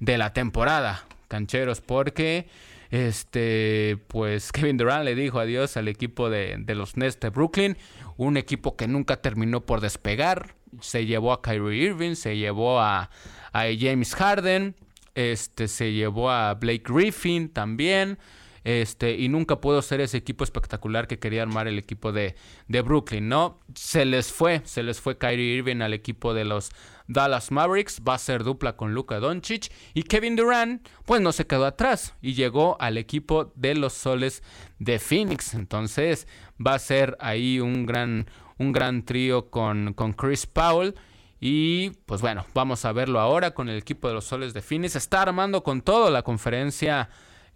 de 0.01 0.19
la 0.19 0.33
temporada, 0.33 1.05
cancheros, 1.29 1.81
porque 1.81 2.49
este, 2.91 3.99
pues 4.09 4.53
Kevin 4.53 4.77
Durant 4.77 5.05
le 5.05 5.15
dijo 5.15 5.39
adiós 5.39 5.77
al 5.77 5.89
equipo 5.89 6.31
de, 6.31 6.57
de, 6.59 6.75
los 6.75 6.97
Nets 6.97 7.21
de 7.21 7.31
Brooklyn, 7.31 7.77
un 8.17 8.37
equipo 8.37 8.77
que 8.77 8.89
nunca 8.89 9.21
terminó 9.21 9.65
por 9.65 9.81
despegar. 9.81 10.55
Se 10.81 11.07
llevó 11.07 11.33
a 11.33 11.43
Kyrie 11.43 11.85
Irving, 11.85 12.15
se 12.15 12.37
llevó 12.37 12.81
a, 12.81 13.11
James 13.53 14.15
Harden, 14.15 14.77
este, 15.15 15.69
se 15.69 15.93
llevó 15.93 16.31
a 16.31 16.55
Blake 16.55 16.85
Griffin 16.87 17.49
también. 17.49 18.19
Este, 18.65 19.17
y 19.17 19.29
nunca 19.29 19.61
pudo 19.61 19.81
ser 19.81 20.01
ese 20.01 20.19
equipo 20.19 20.45
espectacular 20.45 21.07
que 21.07 21.19
quería 21.19 21.43
armar 21.43 21.69
el 21.69 21.79
equipo 21.79 22.13
de, 22.13 22.35
de 22.67 22.83
Brooklyn, 22.83 23.27
¿no? 23.27 23.61
Se 23.75 24.05
les 24.05 24.31
fue, 24.31 24.61
se 24.65 24.83
les 24.83 25.01
fue 25.01 25.17
Kyrie 25.17 25.57
Irving 25.57 25.81
al 25.81 25.95
equipo 25.95 26.35
de 26.35 26.45
los 26.45 26.71
Dallas 27.09 27.51
Mavericks, 27.51 28.03
va 28.07 28.15
a 28.15 28.19
ser 28.19 28.45
dupla 28.45 28.77
con 28.77 28.93
Luka 28.93 29.19
Doncic 29.19 29.73
y 29.95 30.03
Kevin 30.03 30.37
Durant, 30.37 30.87
pues 31.07 31.23
no 31.23 31.33
se 31.33 31.47
quedó 31.47 31.65
atrás 31.65 32.15
y 32.21 32.35
llegó 32.35 32.77
al 32.81 32.99
equipo 32.99 33.53
de 33.57 33.75
los 33.75 33.95
Soles 33.95 34.43
de 34.79 34.99
Phoenix. 34.99 35.55
Entonces 35.55 36.29
va 36.65 36.75
a 36.75 36.79
ser 36.79 37.17
ahí 37.21 37.61
un 37.61 37.87
gran, 37.87 38.27
un 38.59 38.73
gran 38.73 39.05
trío 39.05 39.51
con, 39.51 39.95
con 39.95 40.13
Chris 40.13 40.47
Powell. 40.47 40.95
Y 41.41 41.91
pues 42.07 42.21
bueno, 42.21 42.45
vamos 42.53 42.85
a 42.85 42.93
verlo 42.93 43.21
ahora 43.21 43.53
con 43.53 43.69
el 43.69 43.79
equipo 43.79 44.09
de 44.09 44.15
los 44.15 44.25
Soles 44.25 44.55
de 44.55 44.63
Phoenix. 44.63 44.97
Está 44.97 45.23
armando 45.23 45.63
con 45.63 45.83
todo 45.83 46.11
la 46.11 46.23
conferencia 46.23 47.09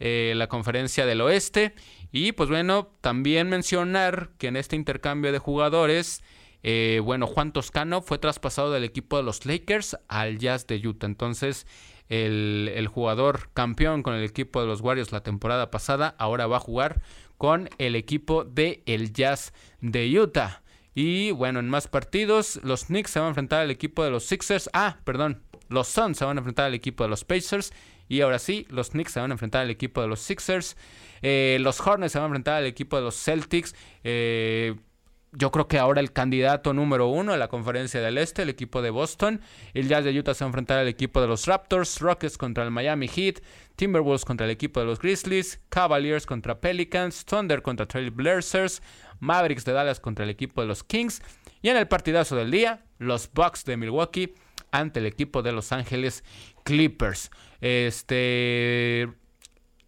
eh, 0.05 0.33
la 0.35 0.49
conferencia 0.49 1.07
del 1.07 1.20
oeste. 1.20 1.77
Y 2.11 2.33
pues 2.33 2.49
bueno, 2.49 2.91
también 3.01 3.49
mencionar 3.49 4.31
que 4.37 4.49
en 4.49 4.57
este 4.57 4.74
intercambio 4.74 5.31
de 5.31 5.39
jugadores, 5.39 6.24
eh, 6.65 7.01
bueno, 7.05 7.29
Juan 7.29 7.53
Toscano 7.53 8.03
fue 8.03 8.19
traspasado 8.19 8.73
del 8.73 8.83
equipo 8.83 9.16
de 9.16 9.23
los 9.23 9.47
Lakers 9.47 9.97
al 10.09 10.39
Jazz 10.39 10.66
de 10.66 10.85
Utah. 10.85 11.07
Entonces, 11.07 11.69
el, 12.09 12.89
jugador 12.93 13.51
campeón 13.55 14.03
con 14.03 14.15
el 14.15 14.24
equipo 14.24 14.61
de 14.61 14.66
los 14.66 14.81
Warriors 14.81 15.12
la 15.12 15.23
temporada 15.23 15.70
pasada, 15.70 16.16
ahora 16.19 16.49
va 16.49 16.57
a 16.57 16.61
jugar 16.61 17.01
con 17.39 17.70
el 17.79 17.95
equipo 17.95 18.43
de 18.43 18.83
el 18.87 19.12
Jazz 19.12 19.53
de 19.81 20.19
Utah. 20.19 20.61
Y 20.94 21.31
bueno, 21.31 21.60
en 21.60 21.69
más 21.69 21.89
partidos, 21.89 22.60
los 22.62 22.86
Knicks 22.86 23.10
se 23.10 23.19
van 23.19 23.27
a 23.27 23.31
enfrentar 23.31 23.62
al 23.62 23.70
equipo 23.70 24.05
de 24.05 24.10
los 24.10 24.24
Sixers. 24.24 24.69
Ah, 24.73 24.98
perdón, 25.05 25.43
los 25.69 25.89
Suns 25.89 26.19
se 26.19 26.24
van 26.24 26.36
a 26.36 26.40
enfrentar 26.40 26.66
al 26.66 26.74
equipo 26.74 27.05
de 27.05 27.10
los 27.10 27.24
Pacers. 27.24 27.73
Y 28.09 28.20
ahora 28.20 28.39
sí, 28.39 28.66
los 28.69 28.90
Knicks 28.90 29.12
se 29.12 29.20
van 29.20 29.31
a 29.31 29.35
enfrentar 29.35 29.62
al 29.62 29.70
equipo 29.70 30.02
de 30.02 30.09
los 30.09 30.20
Sixers. 30.20 30.77
Eh, 31.23 31.56
los 31.60 31.81
Hornets 31.81 32.12
se 32.12 32.19
van 32.19 32.24
a 32.24 32.28
enfrentar 32.28 32.56
al 32.56 32.66
equipo 32.66 32.97
de 32.97 33.02
los 33.02 33.16
Celtics. 33.16 33.74
Eh, 34.05 34.74
yo 35.35 35.51
creo 35.51 35.66
que 35.66 35.78
ahora 35.78 36.02
el 36.02 36.12
candidato 36.12 36.74
número 36.74 37.06
uno 37.06 37.32
de 37.32 37.39
la 37.39 37.48
conferencia 37.48 38.02
del 38.02 38.19
Este, 38.19 38.43
el 38.43 38.51
equipo 38.51 38.82
de 38.82 38.90
Boston. 38.90 39.40
El 39.73 39.89
Jazz 39.89 40.05
de 40.05 40.19
Utah 40.19 40.35
se 40.35 40.44
va 40.44 40.48
a 40.48 40.51
enfrentar 40.51 40.78
al 40.78 40.89
equipo 40.89 41.23
de 41.23 41.27
los 41.27 41.47
Raptors. 41.47 42.01
Rockets 42.01 42.36
contra 42.36 42.64
el 42.64 42.70
Miami 42.70 43.09
Heat. 43.09 43.36
Timberwolves 43.77 44.27
contra 44.27 44.44
el 44.44 44.52
equipo 44.52 44.81
de 44.81 44.86
los 44.86 44.98
Grizzlies. 44.98 45.59
Cavaliers 45.70 46.27
contra 46.27 46.60
Pelicans. 46.60 47.24
Thunder 47.24 47.62
contra 47.62 47.86
Trail 47.86 48.10
Blazers. 48.10 48.82
Mavericks 49.23 49.65
de 49.65 49.73
Dallas 49.73 50.01
contra 50.01 50.24
el 50.24 50.31
equipo 50.31 50.61
de 50.61 50.66
los 50.66 50.82
Kings. 50.82 51.23
Y 51.62 51.69
en 51.69 51.77
el 51.77 51.86
partidazo 51.86 52.35
del 52.35 52.51
día, 52.51 52.85
los 52.99 53.31
Bucks 53.32 53.65
de 53.65 53.77
Milwaukee 53.77 54.35
ante 54.73 54.99
el 54.99 55.07
equipo 55.07 55.43
de 55.43 55.53
Los 55.53 55.70
Ángeles 55.70 56.24
Clippers. 56.65 57.31
Este, 57.61 59.09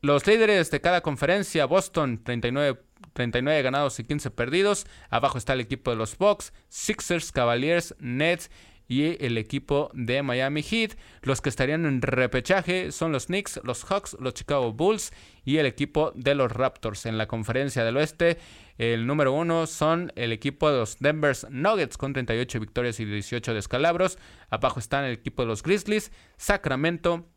los 0.01 0.27
líderes 0.27 0.71
de 0.71 0.81
cada 0.81 1.01
conferencia, 1.01 1.67
Boston 1.67 2.23
39, 2.23 2.81
39 3.13 3.63
ganados 3.63 3.99
y 3.99 4.05
15 4.05 4.31
perdidos. 4.31 4.87
Abajo 5.11 5.37
está 5.37 5.55
el 5.55 5.61
equipo 5.61 5.91
de 5.91 5.97
los 5.97 6.17
Bucks, 6.17 6.53
Sixers, 6.69 7.33
Cavaliers, 7.33 7.97
Nets 7.99 8.51
y 8.89 9.25
el 9.25 9.39
equipo 9.39 9.91
de 9.95 10.23
Miami 10.23 10.63
Heat. 10.63 10.93
Los 11.23 11.41
que 11.41 11.49
estarían 11.49 11.87
en 11.87 12.03
repechaje 12.03 12.93
son 12.93 13.13
los 13.13 13.27
Knicks, 13.27 13.61
los 13.65 13.85
Hawks, 13.85 14.17
los 14.21 14.35
Chicago 14.35 14.73
Bulls 14.73 15.13
y 15.45 15.59
el 15.59 15.67
equipo 15.67 16.13
de 16.15 16.35
los 16.35 16.53
Raptors. 16.53 17.07
En 17.07 17.19
la 17.19 17.27
conferencia 17.27 17.85
del 17.85 17.97
oeste, 17.97 18.39
el 18.79 19.07
número 19.07 19.33
uno 19.33 19.67
son 19.67 20.13
el 20.17 20.33
equipo 20.33 20.71
de 20.71 20.79
los 20.79 20.99
Denver 20.99 21.37
Nuggets 21.51 21.97
con 21.97 22.13
38 22.13 22.61
victorias 22.61 23.01
y 23.01 23.05
18 23.05 23.55
descalabros. 23.55 24.19
Abajo 24.51 24.81
están 24.81 25.05
el 25.05 25.13
equipo 25.13 25.43
de 25.43 25.49
los 25.49 25.63
Grizzlies, 25.63 26.13
Sacramento, 26.37 27.29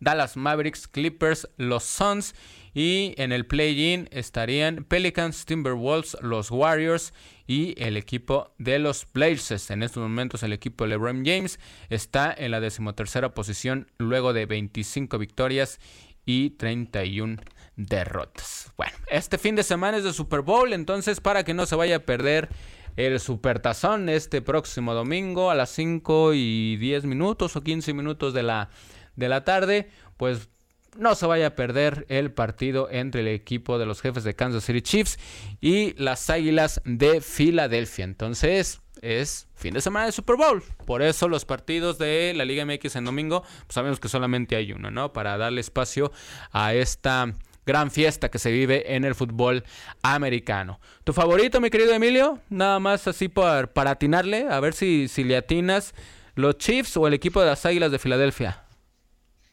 Dallas 0.00 0.36
Mavericks, 0.36 0.88
Clippers, 0.88 1.48
los 1.56 1.84
Suns 1.84 2.34
y 2.74 3.14
en 3.16 3.32
el 3.32 3.46
play-in 3.46 4.08
estarían 4.10 4.84
Pelicans, 4.84 5.44
Timberwolves, 5.44 6.16
los 6.22 6.50
Warriors 6.50 7.12
y 7.46 7.74
el 7.82 7.96
equipo 7.96 8.54
de 8.58 8.78
los 8.78 9.06
Blazers. 9.12 9.70
En 9.70 9.82
estos 9.82 10.02
momentos 10.02 10.42
el 10.42 10.52
equipo 10.52 10.84
de 10.84 10.90
LeBron 10.90 11.24
James 11.24 11.58
está 11.88 12.32
en 12.36 12.52
la 12.52 12.60
decimotercera 12.60 13.34
posición 13.34 13.90
luego 13.98 14.32
de 14.32 14.46
25 14.46 15.18
victorias 15.18 15.80
y 16.24 16.50
31 16.50 17.38
derrotas. 17.76 18.72
Bueno, 18.76 18.92
este 19.08 19.38
fin 19.38 19.56
de 19.56 19.62
semana 19.62 19.98
es 19.98 20.04
de 20.04 20.12
Super 20.12 20.42
Bowl, 20.42 20.72
entonces 20.72 21.20
para 21.20 21.44
que 21.44 21.54
no 21.54 21.66
se 21.66 21.76
vaya 21.76 21.96
a 21.96 22.00
perder 22.00 22.48
el 22.96 23.18
Supertazón 23.20 24.08
este 24.08 24.42
próximo 24.42 24.94
domingo 24.94 25.50
a 25.50 25.54
las 25.54 25.70
5 25.70 26.34
y 26.34 26.76
10 26.76 27.04
minutos 27.04 27.56
o 27.56 27.62
15 27.62 27.94
minutos 27.94 28.34
de 28.34 28.42
la, 28.42 28.70
de 29.16 29.28
la 29.28 29.44
tarde, 29.44 29.90
pues 30.16 30.48
no 30.96 31.14
se 31.14 31.26
vaya 31.26 31.48
a 31.48 31.54
perder 31.54 32.06
el 32.08 32.32
partido 32.32 32.88
entre 32.90 33.20
el 33.20 33.28
equipo 33.28 33.78
de 33.78 33.86
los 33.86 34.00
jefes 34.00 34.24
de 34.24 34.34
Kansas 34.34 34.64
City 34.64 34.82
Chiefs 34.82 35.18
y 35.60 35.94
las 36.02 36.30
Águilas 36.30 36.80
de 36.84 37.20
Filadelfia. 37.20 38.04
Entonces, 38.04 38.80
es 39.00 39.48
fin 39.54 39.74
de 39.74 39.80
semana 39.80 40.06
de 40.06 40.12
Super 40.12 40.36
Bowl. 40.36 40.62
Por 40.86 41.02
eso 41.02 41.28
los 41.28 41.44
partidos 41.44 41.98
de 41.98 42.32
la 42.34 42.44
Liga 42.44 42.64
MX 42.64 42.96
en 42.96 43.04
domingo, 43.04 43.42
pues 43.42 43.74
sabemos 43.74 44.00
que 44.00 44.08
solamente 44.08 44.56
hay 44.56 44.72
uno, 44.72 44.90
¿no? 44.90 45.12
Para 45.12 45.38
darle 45.38 45.60
espacio 45.60 46.12
a 46.52 46.74
esta 46.74 47.32
gran 47.66 47.90
fiesta 47.90 48.30
que 48.30 48.38
se 48.38 48.50
vive 48.50 48.96
en 48.96 49.04
el 49.04 49.14
fútbol 49.14 49.64
americano. 50.02 50.80
¿Tu 51.04 51.12
favorito, 51.12 51.60
mi 51.60 51.70
querido 51.70 51.92
Emilio? 51.92 52.40
Nada 52.48 52.78
más 52.80 53.06
así 53.06 53.28
para, 53.28 53.66
para 53.68 53.92
atinarle, 53.92 54.46
a 54.50 54.58
ver 54.60 54.74
si, 54.74 55.08
si 55.08 55.24
le 55.24 55.36
atinas 55.36 55.94
los 56.34 56.58
Chiefs 56.58 56.96
o 56.96 57.06
el 57.06 57.14
equipo 57.14 57.40
de 57.40 57.46
las 57.46 57.64
Águilas 57.66 57.92
de 57.92 57.98
Filadelfia. 57.98 58.64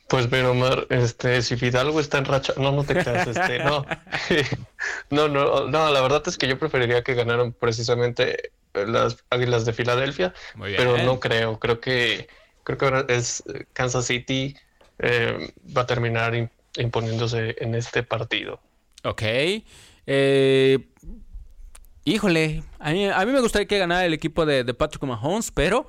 Pues 0.08 0.28
pero 0.28 0.52
Omar, 0.52 0.88
este, 0.90 1.42
si 1.42 1.58
Fidalgo 1.58 2.00
está 2.00 2.18
en 2.20 2.26
racha, 2.26 2.54
no, 2.58 2.72
no 2.72 2.84
te 2.84 2.94
creas, 2.94 3.28
este, 3.28 3.60
no. 3.60 3.86
no, 5.10 5.28
no, 5.28 5.68
no, 5.68 5.92
la 5.92 6.02
verdad 6.02 6.24
es 6.28 6.38
que 6.38 6.48
yo 6.48 6.58
preferiría 6.58 7.04
que 7.04 7.14
ganaran 7.14 7.52
precisamente 7.52 8.52
las 8.74 9.18
Águilas 9.30 9.66
de 9.66 9.74
Filadelfia, 9.74 10.34
pero 10.58 10.98
no 10.98 11.20
creo, 11.20 11.60
creo 11.60 11.80
que 11.82 12.28
creo 12.64 12.78
que 12.78 13.14
es 13.14 13.44
Kansas 13.74 14.06
City 14.06 14.56
eh, 15.00 15.54
va 15.76 15.82
a 15.82 15.88
terminar 15.88 16.50
imponiéndose 16.78 17.56
en 17.60 17.76
este 17.76 18.04
partido. 18.04 18.60
Ok. 19.04 19.22
Eh, 20.06 20.80
híjole, 22.04 22.64
a 22.80 22.92
mí, 22.92 23.08
a 23.08 23.26
mí, 23.26 23.32
me 23.32 23.42
gustaría 23.42 23.68
que 23.68 23.78
ganara 23.78 24.06
el 24.06 24.14
equipo 24.14 24.46
de, 24.46 24.64
de 24.64 24.74
Patrick 24.74 25.04
Mahomes, 25.04 25.52
pero 25.52 25.88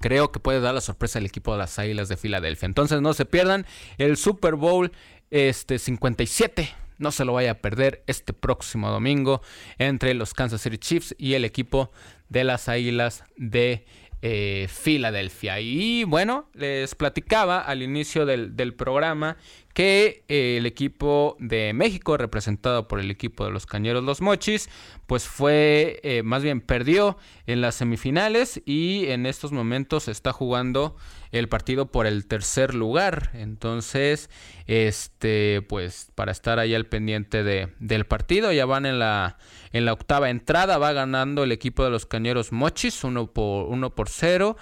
creo 0.00 0.32
que 0.32 0.40
puede 0.40 0.60
dar 0.60 0.74
la 0.74 0.80
sorpresa 0.80 1.18
al 1.18 1.26
equipo 1.26 1.52
de 1.52 1.58
las 1.58 1.78
Águilas 1.78 2.08
de 2.08 2.16
Filadelfia. 2.16 2.66
Entonces 2.66 3.00
no 3.00 3.14
se 3.14 3.24
pierdan 3.24 3.66
el 3.98 4.16
Super 4.16 4.54
Bowl 4.54 4.92
este 5.30 5.78
57 5.78 6.72
no 6.98 7.12
se 7.12 7.24
lo 7.24 7.34
vaya 7.34 7.52
a 7.52 7.58
perder 7.58 8.02
este 8.06 8.32
próximo 8.32 8.90
domingo 8.90 9.42
entre 9.78 10.14
los 10.14 10.34
Kansas 10.34 10.62
City 10.62 10.78
Chiefs 10.78 11.14
y 11.18 11.34
el 11.34 11.44
equipo 11.44 11.90
de 12.28 12.44
las 12.44 12.68
Águilas 12.68 13.24
de 13.36 13.84
eh, 14.22 14.66
Filadelfia. 14.70 15.60
Y 15.60 16.04
bueno, 16.04 16.48
les 16.54 16.94
platicaba 16.94 17.60
al 17.60 17.82
inicio 17.82 18.24
del, 18.24 18.56
del 18.56 18.74
programa 18.74 19.36
que 19.76 20.24
eh, 20.28 20.56
el 20.56 20.64
equipo 20.64 21.36
de 21.38 21.74
México, 21.74 22.16
representado 22.16 22.88
por 22.88 22.98
el 22.98 23.10
equipo 23.10 23.44
de 23.44 23.50
los 23.50 23.66
Cañeros 23.66 24.02
Los 24.02 24.22
Mochis, 24.22 24.70
pues 25.06 25.28
fue, 25.28 26.00
eh, 26.02 26.22
más 26.22 26.42
bien 26.42 26.62
perdió 26.62 27.18
en 27.46 27.60
las 27.60 27.74
semifinales 27.74 28.62
y 28.64 29.04
en 29.08 29.26
estos 29.26 29.52
momentos 29.52 30.08
está 30.08 30.32
jugando 30.32 30.96
el 31.30 31.50
partido 31.50 31.92
por 31.92 32.06
el 32.06 32.26
tercer 32.26 32.74
lugar. 32.74 33.32
Entonces, 33.34 34.30
este, 34.66 35.60
pues 35.68 36.10
para 36.14 36.32
estar 36.32 36.58
ahí 36.58 36.74
al 36.74 36.86
pendiente 36.86 37.44
de, 37.44 37.74
del 37.78 38.06
partido, 38.06 38.52
ya 38.52 38.64
van 38.64 38.86
en 38.86 38.98
la, 38.98 39.36
en 39.72 39.84
la 39.84 39.92
octava 39.92 40.30
entrada, 40.30 40.78
va 40.78 40.94
ganando 40.94 41.44
el 41.44 41.52
equipo 41.52 41.84
de 41.84 41.90
los 41.90 42.06
Cañeros 42.06 42.50
Mochis, 42.50 43.04
uno 43.04 43.30
por, 43.30 43.66
uno 43.66 43.94
por 43.94 44.08
cero. 44.08 44.56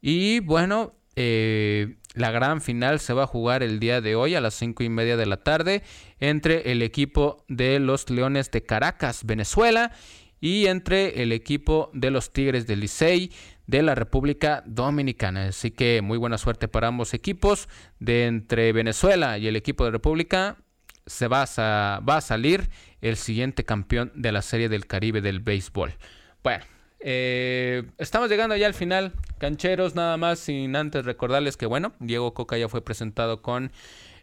Y 0.00 0.40
bueno, 0.40 0.94
eh, 1.16 1.96
la 2.14 2.30
gran 2.30 2.60
final 2.60 3.00
se 3.00 3.12
va 3.12 3.24
a 3.24 3.26
jugar 3.26 3.62
el 3.62 3.80
día 3.80 4.00
de 4.00 4.14
hoy 4.14 4.34
a 4.34 4.40
las 4.40 4.54
cinco 4.54 4.82
y 4.82 4.88
media 4.88 5.16
de 5.16 5.26
la 5.26 5.38
tarde 5.38 5.82
entre 6.20 6.72
el 6.72 6.80
equipo 6.82 7.44
de 7.48 7.80
los 7.80 8.08
Leones 8.08 8.50
de 8.50 8.62
Caracas, 8.62 9.24
Venezuela, 9.24 9.92
y 10.40 10.66
entre 10.66 11.22
el 11.22 11.32
equipo 11.32 11.90
de 11.94 12.10
los 12.10 12.32
Tigres 12.32 12.66
del 12.66 12.80
Licey 12.80 13.32
de 13.66 13.82
la 13.82 13.94
República 13.94 14.62
Dominicana. 14.66 15.46
Así 15.46 15.70
que 15.70 16.02
muy 16.02 16.18
buena 16.18 16.36
suerte 16.36 16.68
para 16.68 16.88
ambos 16.88 17.14
equipos. 17.14 17.68
De 17.98 18.26
entre 18.26 18.72
Venezuela 18.72 19.38
y 19.38 19.46
el 19.46 19.56
equipo 19.56 19.86
de 19.86 19.90
República 19.90 20.58
se 21.06 21.28
va 21.28 21.44
a, 21.56 22.00
va 22.06 22.18
a 22.18 22.20
salir 22.20 22.68
el 23.00 23.16
siguiente 23.16 23.64
campeón 23.64 24.12
de 24.14 24.32
la 24.32 24.42
Serie 24.42 24.68
del 24.68 24.86
Caribe 24.86 25.22
del 25.22 25.40
béisbol. 25.40 25.94
Bueno, 26.42 26.64
eh, 27.06 27.82
estamos 27.98 28.30
llegando 28.30 28.56
ya 28.56 28.66
al 28.66 28.72
final. 28.72 29.12
Cancheros, 29.36 29.94
nada 29.94 30.16
más, 30.16 30.38
sin 30.38 30.74
antes 30.74 31.04
recordarles 31.04 31.58
que, 31.58 31.66
bueno, 31.66 31.92
Diego 31.98 32.32
Coca 32.32 32.56
ya 32.56 32.66
fue 32.68 32.82
presentado 32.82 33.42
con, 33.42 33.72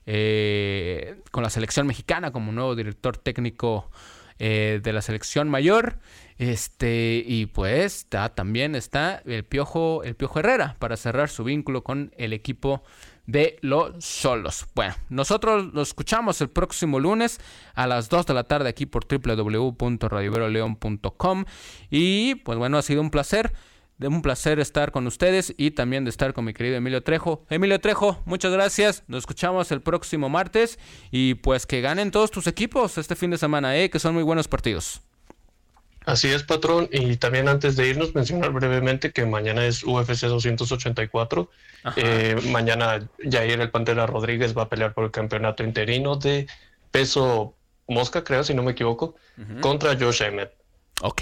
eh, 0.08 1.22
con 1.30 1.44
la 1.44 1.52
selección 1.52 1.86
mexicana 1.86 2.32
como 2.32 2.52
nuevo 2.52 2.76
director 2.76 3.18
técnico 3.18 3.92
eh, 4.40 4.80
de 4.82 4.94
la 4.94 5.04
selección 5.04 5.48
mayor. 5.48 6.00
Este, 6.40 7.24
y 7.24 7.46
pues 7.46 8.08
también 8.34 8.74
está 8.74 9.22
el 9.28 9.44
Piojo, 9.44 10.04
el 10.04 10.16
Piojo 10.16 10.40
Herrera 10.40 10.76
para 10.80 10.98
cerrar 10.98 11.30
su 11.30 11.44
vínculo 11.44 11.84
con 11.84 12.12
el 12.18 12.34
equipo 12.34 12.82
de 13.26 13.58
los 13.62 14.04
solos. 14.04 14.68
Bueno, 14.76 14.96
nosotros 15.10 15.74
lo 15.74 15.82
escuchamos 15.82 16.42
el 16.42 16.50
próximo 16.50 17.00
lunes 17.00 17.40
a 17.74 17.88
las 17.88 18.10
2 18.10 18.26
de 18.26 18.34
la 18.34 18.44
tarde 18.44 18.68
aquí 18.70 18.86
por 18.86 19.06
www.radioveroleon.com 19.08 21.46
y 21.90 22.36
pues 22.36 22.58
bueno, 22.58 22.78
ha 22.78 22.82
sido 22.82 23.00
un 23.02 23.10
placer. 23.10 23.54
Un 24.00 24.22
placer 24.24 24.60
estar 24.60 24.92
con 24.92 25.06
ustedes 25.06 25.54
y 25.58 25.72
también 25.72 26.06
de 26.06 26.10
estar 26.10 26.34
con 26.34 26.44
mi 26.44 26.56
querido 26.56 26.76
Emilio 26.76 27.04
Trejo. 27.04 27.46
Emilio 27.52 27.80
Trejo, 27.80 28.20
muchas 28.26 28.52
gracias. 28.52 29.04
Nos 29.08 29.20
escuchamos 29.20 29.72
el 29.72 29.82
próximo 29.82 30.28
martes 30.28 30.80
y 31.12 31.36
pues 31.36 31.68
que 31.68 31.82
ganen 31.82 32.10
todos 32.10 32.32
tus 32.32 32.48
equipos 32.48 32.98
este 32.98 33.16
fin 33.16 33.30
de 33.30 33.38
semana, 33.38 33.78
¿eh? 33.78 33.92
que 33.92 34.00
son 34.00 34.16
muy 34.16 34.24
buenos 34.24 34.48
partidos. 34.48 35.04
Así 36.06 36.30
es, 36.30 36.44
patrón. 36.44 36.90
Y 36.92 37.18
también 37.18 37.48
antes 37.48 37.76
de 37.76 37.88
irnos, 37.88 38.16
mencionar 38.16 38.52
brevemente 38.52 39.12
que 39.12 39.26
mañana 39.26 39.66
es 39.66 39.84
UFC 39.84 40.26
284. 40.26 41.50
Eh, 41.96 42.36
mañana 42.50 43.08
Jair 43.20 43.62
el 43.62 43.72
Pantera 43.72 44.06
Rodríguez 44.08 44.58
va 44.58 44.64
a 44.64 44.70
pelear 44.70 44.94
por 44.94 45.06
el 45.06 45.12
campeonato 45.12 45.64
interino 45.64 46.16
de 46.16 46.48
peso 46.92 47.56
mosca, 47.88 48.24
creo, 48.24 48.44
si 48.44 48.54
no 48.54 48.64
me 48.64 48.72
equivoco, 48.72 49.16
contra 49.62 49.98
Josh 49.98 50.22
Emmett. 50.24 50.54
Ok. 51.02 51.22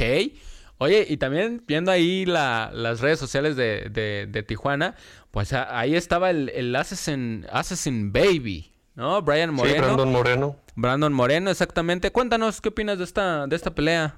Oye, 0.77 1.05
y 1.09 1.17
también 1.17 1.61
viendo 1.67 1.91
ahí 1.91 2.25
las 2.25 3.01
redes 3.01 3.19
sociales 3.19 3.55
de, 3.57 4.45
Tijuana, 4.47 4.95
pues 5.31 5.51
ahí 5.51 5.95
estaba 5.95 6.29
el, 6.29 6.49
el 6.49 6.73
Assassin, 6.75 7.45
Assassin 7.51 8.13
Baby, 8.13 8.71
¿no? 8.95 9.21
Brian 9.21 9.53
Moreno. 9.53 9.75
Sí, 9.75 9.81
Brandon 9.81 10.11
Moreno. 10.11 10.55
Brandon 10.75 11.11
Moreno, 11.11 11.51
exactamente. 11.51 12.11
Cuéntanos, 12.11 12.61
¿qué 12.61 12.69
opinas 12.69 12.97
de 12.97 13.03
esta, 13.03 13.45
de 13.47 13.55
esta 13.55 13.75
pelea? 13.75 14.15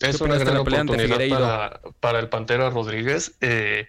Es 0.00 0.20
una 0.20 0.38
gran 0.38 0.56
oportunidad 0.56 1.80
para, 2.00 2.18
el 2.18 2.28
Pantera 2.28 2.70
Rodríguez. 2.70 3.36
Eh, 3.40 3.88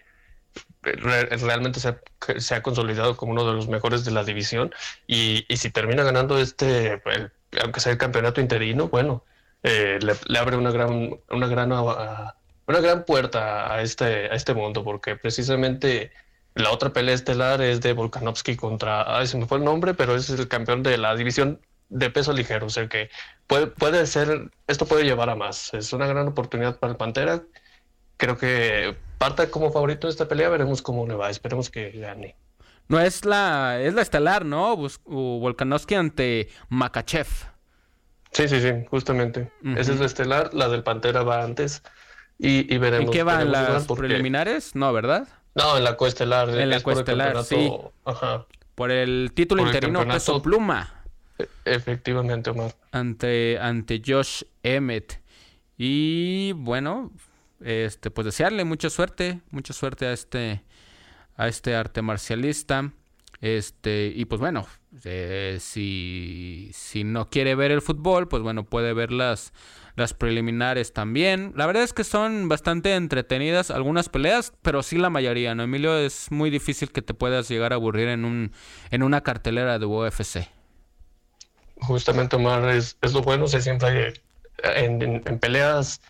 realmente 0.82 1.80
se 1.80 2.56
ha, 2.56 2.62
consolidado 2.62 3.18
como 3.18 3.34
uno 3.34 3.46
de 3.46 3.54
los 3.54 3.68
mejores 3.68 4.06
de 4.06 4.12
la 4.12 4.24
división 4.24 4.74
y, 5.08 5.46
si 5.56 5.70
termina 5.70 6.04
ganando 6.04 6.40
este, 6.40 7.02
aunque 7.62 7.80
sea 7.80 7.92
el 7.92 7.98
campeonato 7.98 8.42
interino, 8.42 8.88
bueno, 8.88 9.24
eh, 9.64 10.00
le, 10.02 10.40
abre 10.40 10.56
una 10.56 10.72
gran, 10.72 11.18
una 11.30 11.48
gran, 11.48 11.72
una 11.72 12.80
gran 12.80 13.06
puerta 13.06 13.74
a 13.74 13.82
este, 13.82 14.26
a 14.28 14.36
este 14.36 14.54
mundo 14.54 14.84
porque 14.84 15.16
precisamente 15.16 16.12
la 16.56 16.72
otra 16.72 16.92
pelea 16.92 17.16
estelar 17.16 17.62
es 17.62 17.82
de 17.82 17.94
Volkanovski 17.94 18.56
contra, 18.56 19.18
ay, 19.18 19.28
se 19.28 19.38
me 19.38 19.46
fue 19.46 19.58
el 19.58 19.64
nombre, 19.64 19.94
pero 19.94 20.16
es 20.16 20.30
el 20.30 20.48
campeón 20.48 20.82
de 20.84 20.98
la 20.98 21.16
división 21.16 21.60
de 21.90 22.10
peso 22.10 22.34
ligero, 22.34 22.68
o 22.68 22.70
sea 22.70 22.88
que 22.88 23.10
puede, 23.48 23.68
puede 23.68 24.06
ser, 24.08 24.52
esto 24.68 24.86
puede 24.86 25.04
llevar 25.04 25.30
a 25.30 25.36
más. 25.36 25.74
Es 25.74 25.92
una 25.94 26.08
gran 26.08 26.28
oportunidad 26.28 26.80
para 26.80 26.92
el 26.92 26.98
Pantera. 26.98 27.44
Creo 28.18 28.38
que 28.38 28.96
parte 29.18 29.50
como 29.50 29.72
favorito 29.72 30.08
de 30.08 30.12
esta 30.12 30.28
pelea, 30.28 30.50
veremos 30.50 30.82
cómo 30.82 31.08
le 31.08 31.16
va, 31.16 31.30
esperemos 31.30 31.70
que 31.70 31.92
gane. 31.92 32.36
No 32.88 33.00
es 33.00 33.26
la, 33.26 33.80
es 33.82 33.94
la 33.94 34.02
estelar, 34.02 34.46
¿no? 34.46 34.76
Volkanovski 35.06 35.96
ante 35.96 36.50
Makachev. 36.70 37.28
Sí, 38.32 38.48
sí, 38.48 38.62
sí, 38.62 38.72
justamente. 38.90 39.52
Esa 39.76 39.94
es 39.94 40.00
la 40.00 40.06
estelar, 40.06 40.54
la 40.54 40.70
del 40.70 40.84
Pantera 40.84 41.24
va 41.24 41.44
antes 41.44 41.84
y, 42.38 42.74
y 42.74 42.78
veremos. 42.78 43.08
¿En 43.08 43.12
qué 43.12 43.24
van 43.24 43.52
las 43.52 43.86
preliminares? 43.88 44.76
No, 44.76 44.94
¿verdad? 44.94 45.28
No, 45.56 45.78
en 45.78 45.84
la 45.84 45.98
coestelar. 45.98 46.50
En 46.50 46.70
la 46.70 46.82
coestelar, 46.82 47.44
sí. 47.44 47.72
Ajá. 48.06 48.46
Por 48.76 48.92
el 48.92 49.32
título 49.34 49.66
interino 49.66 50.08
peso 50.08 50.42
pluma. 50.42 50.99
Efectivamente. 51.66 52.52
Ante, 52.92 53.58
ante 53.60 54.02
Josh 54.06 54.44
Emmett. 54.64 55.22
Y 55.78 56.52
bueno, 56.54 57.12
este, 57.62 58.12
pues 58.12 58.26
desearle 58.26 58.66
mucha 58.66 58.90
suerte, 58.90 59.42
mucha 59.52 59.74
suerte 59.74 60.08
a 60.08 60.14
este, 60.14 60.64
a 61.36 61.48
este 61.48 61.76
arte 61.76 62.02
marcialista. 62.02 62.92
Este, 63.42 64.12
y 64.14 64.26
pues 64.26 64.42
bueno, 64.42 64.68
eh, 65.06 65.58
si, 65.62 66.72
si 66.74 67.06
no 67.06 67.30
quiere 67.30 67.56
ver 67.56 67.72
el 67.72 67.82
fútbol, 67.82 68.28
pues 68.28 68.44
bueno, 68.44 68.66
puede 68.66 68.92
ver 68.92 69.12
las, 69.12 69.54
las 69.96 70.14
preliminares 70.14 70.92
también. 70.92 71.54
La 71.56 71.66
verdad 71.66 71.84
es 71.84 71.94
que 71.94 72.04
son 72.04 72.50
bastante 72.50 72.96
entretenidas 72.96 73.72
algunas 73.72 74.10
peleas, 74.10 74.52
pero 74.62 74.84
sí 74.84 74.98
la 74.98 75.10
mayoría, 75.10 75.56
¿no? 75.56 75.64
Emilio, 75.64 75.98
es 75.98 76.32
muy 76.32 76.50
difícil 76.50 76.92
que 76.92 77.02
te 77.02 77.14
puedas 77.14 77.48
llegar 77.48 77.72
a 77.72 77.76
aburrir 77.76 78.10
en, 78.10 78.26
un, 78.26 78.52
en 78.92 79.04
una 79.04 79.22
cartelera 79.22 79.80
de 79.80 79.86
UFC 79.86 80.59
justamente 81.80 82.36
Omar 82.36 82.70
es, 82.70 82.98
es 83.02 83.14
lo 83.14 83.22
bueno, 83.22 83.48
se 83.48 83.62
siempre 83.62 84.14
en, 84.64 85.02
en, 85.02 85.40
peleas, 85.40 86.02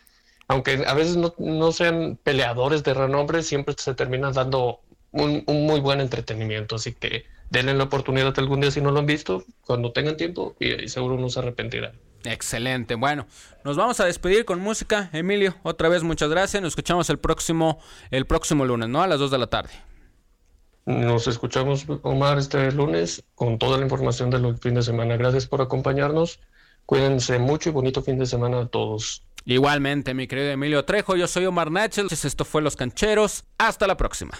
aunque 0.48 0.84
a 0.86 0.94
veces 0.94 1.16
no, 1.18 1.34
no, 1.38 1.72
sean 1.72 2.18
peleadores 2.24 2.84
de 2.84 2.94
renombre, 2.94 3.44
siempre 3.44 3.76
se 3.78 3.94
terminan 3.94 4.34
dando 4.34 4.82
un, 5.12 5.44
un, 5.46 5.66
muy 5.66 5.80
buen 5.80 6.02
entretenimiento, 6.02 6.76
así 6.76 6.94
que 6.94 7.26
denle 7.50 7.74
la 7.74 7.86
oportunidad 7.86 8.38
algún 8.38 8.62
día 8.62 8.72
si 8.72 8.82
no 8.82 8.92
lo 8.92 9.00
han 9.00 9.06
visto, 9.06 9.44
cuando 9.66 9.92
tengan 9.92 10.18
tiempo 10.18 10.56
y, 10.60 10.88
seguro 10.88 11.18
no 11.18 11.30
se 11.30 11.40
arrepentirán. 11.40 11.94
Excelente. 12.26 12.96
Bueno, 12.96 13.28
nos 13.64 13.78
vamos 13.78 14.00
a 14.02 14.06
despedir 14.06 14.44
con 14.44 14.60
música. 14.60 15.10
Emilio, 15.14 15.56
otra 15.64 15.88
vez 15.88 16.04
muchas 16.04 16.30
gracias. 16.30 16.62
Nos 16.62 16.72
escuchamos 16.72 17.10
el 17.10 17.18
próximo, 17.18 17.80
el 18.12 18.26
próximo 18.26 18.66
lunes, 18.66 18.90
¿no? 18.90 19.02
A 19.02 19.08
las 19.08 19.20
2 19.20 19.32
de 19.32 19.38
la 19.38 19.48
tarde. 19.48 19.72
Nos 20.90 21.28
escuchamos, 21.28 21.86
Omar, 22.02 22.40
este 22.40 22.72
lunes 22.72 23.24
con 23.36 23.60
toda 23.60 23.78
la 23.78 23.84
información 23.84 24.32
del 24.32 24.58
fin 24.58 24.74
de 24.74 24.82
semana. 24.82 25.18
Gracias 25.18 25.46
por 25.46 25.62
acompañarnos. 25.62 26.40
Cuídense 26.88 27.38
mucho 27.38 27.70
y 27.70 27.72
bonito 27.72 28.02
fin 28.02 28.18
de 28.18 28.26
semana 28.26 28.62
a 28.62 28.66
todos. 28.66 29.24
Igualmente, 29.46 30.16
mi 30.16 30.26
querido 30.26 30.50
Emilio 30.50 30.86
Trejo, 30.86 31.16
yo 31.16 31.28
soy 31.28 31.46
Omar 31.46 31.70
Nachel. 31.70 32.08
Esto 32.10 32.44
fue 32.44 32.64
Los 32.64 32.76
Cancheros. 32.76 33.46
Hasta 33.60 33.86
la 33.86 33.98
próxima. 33.98 34.32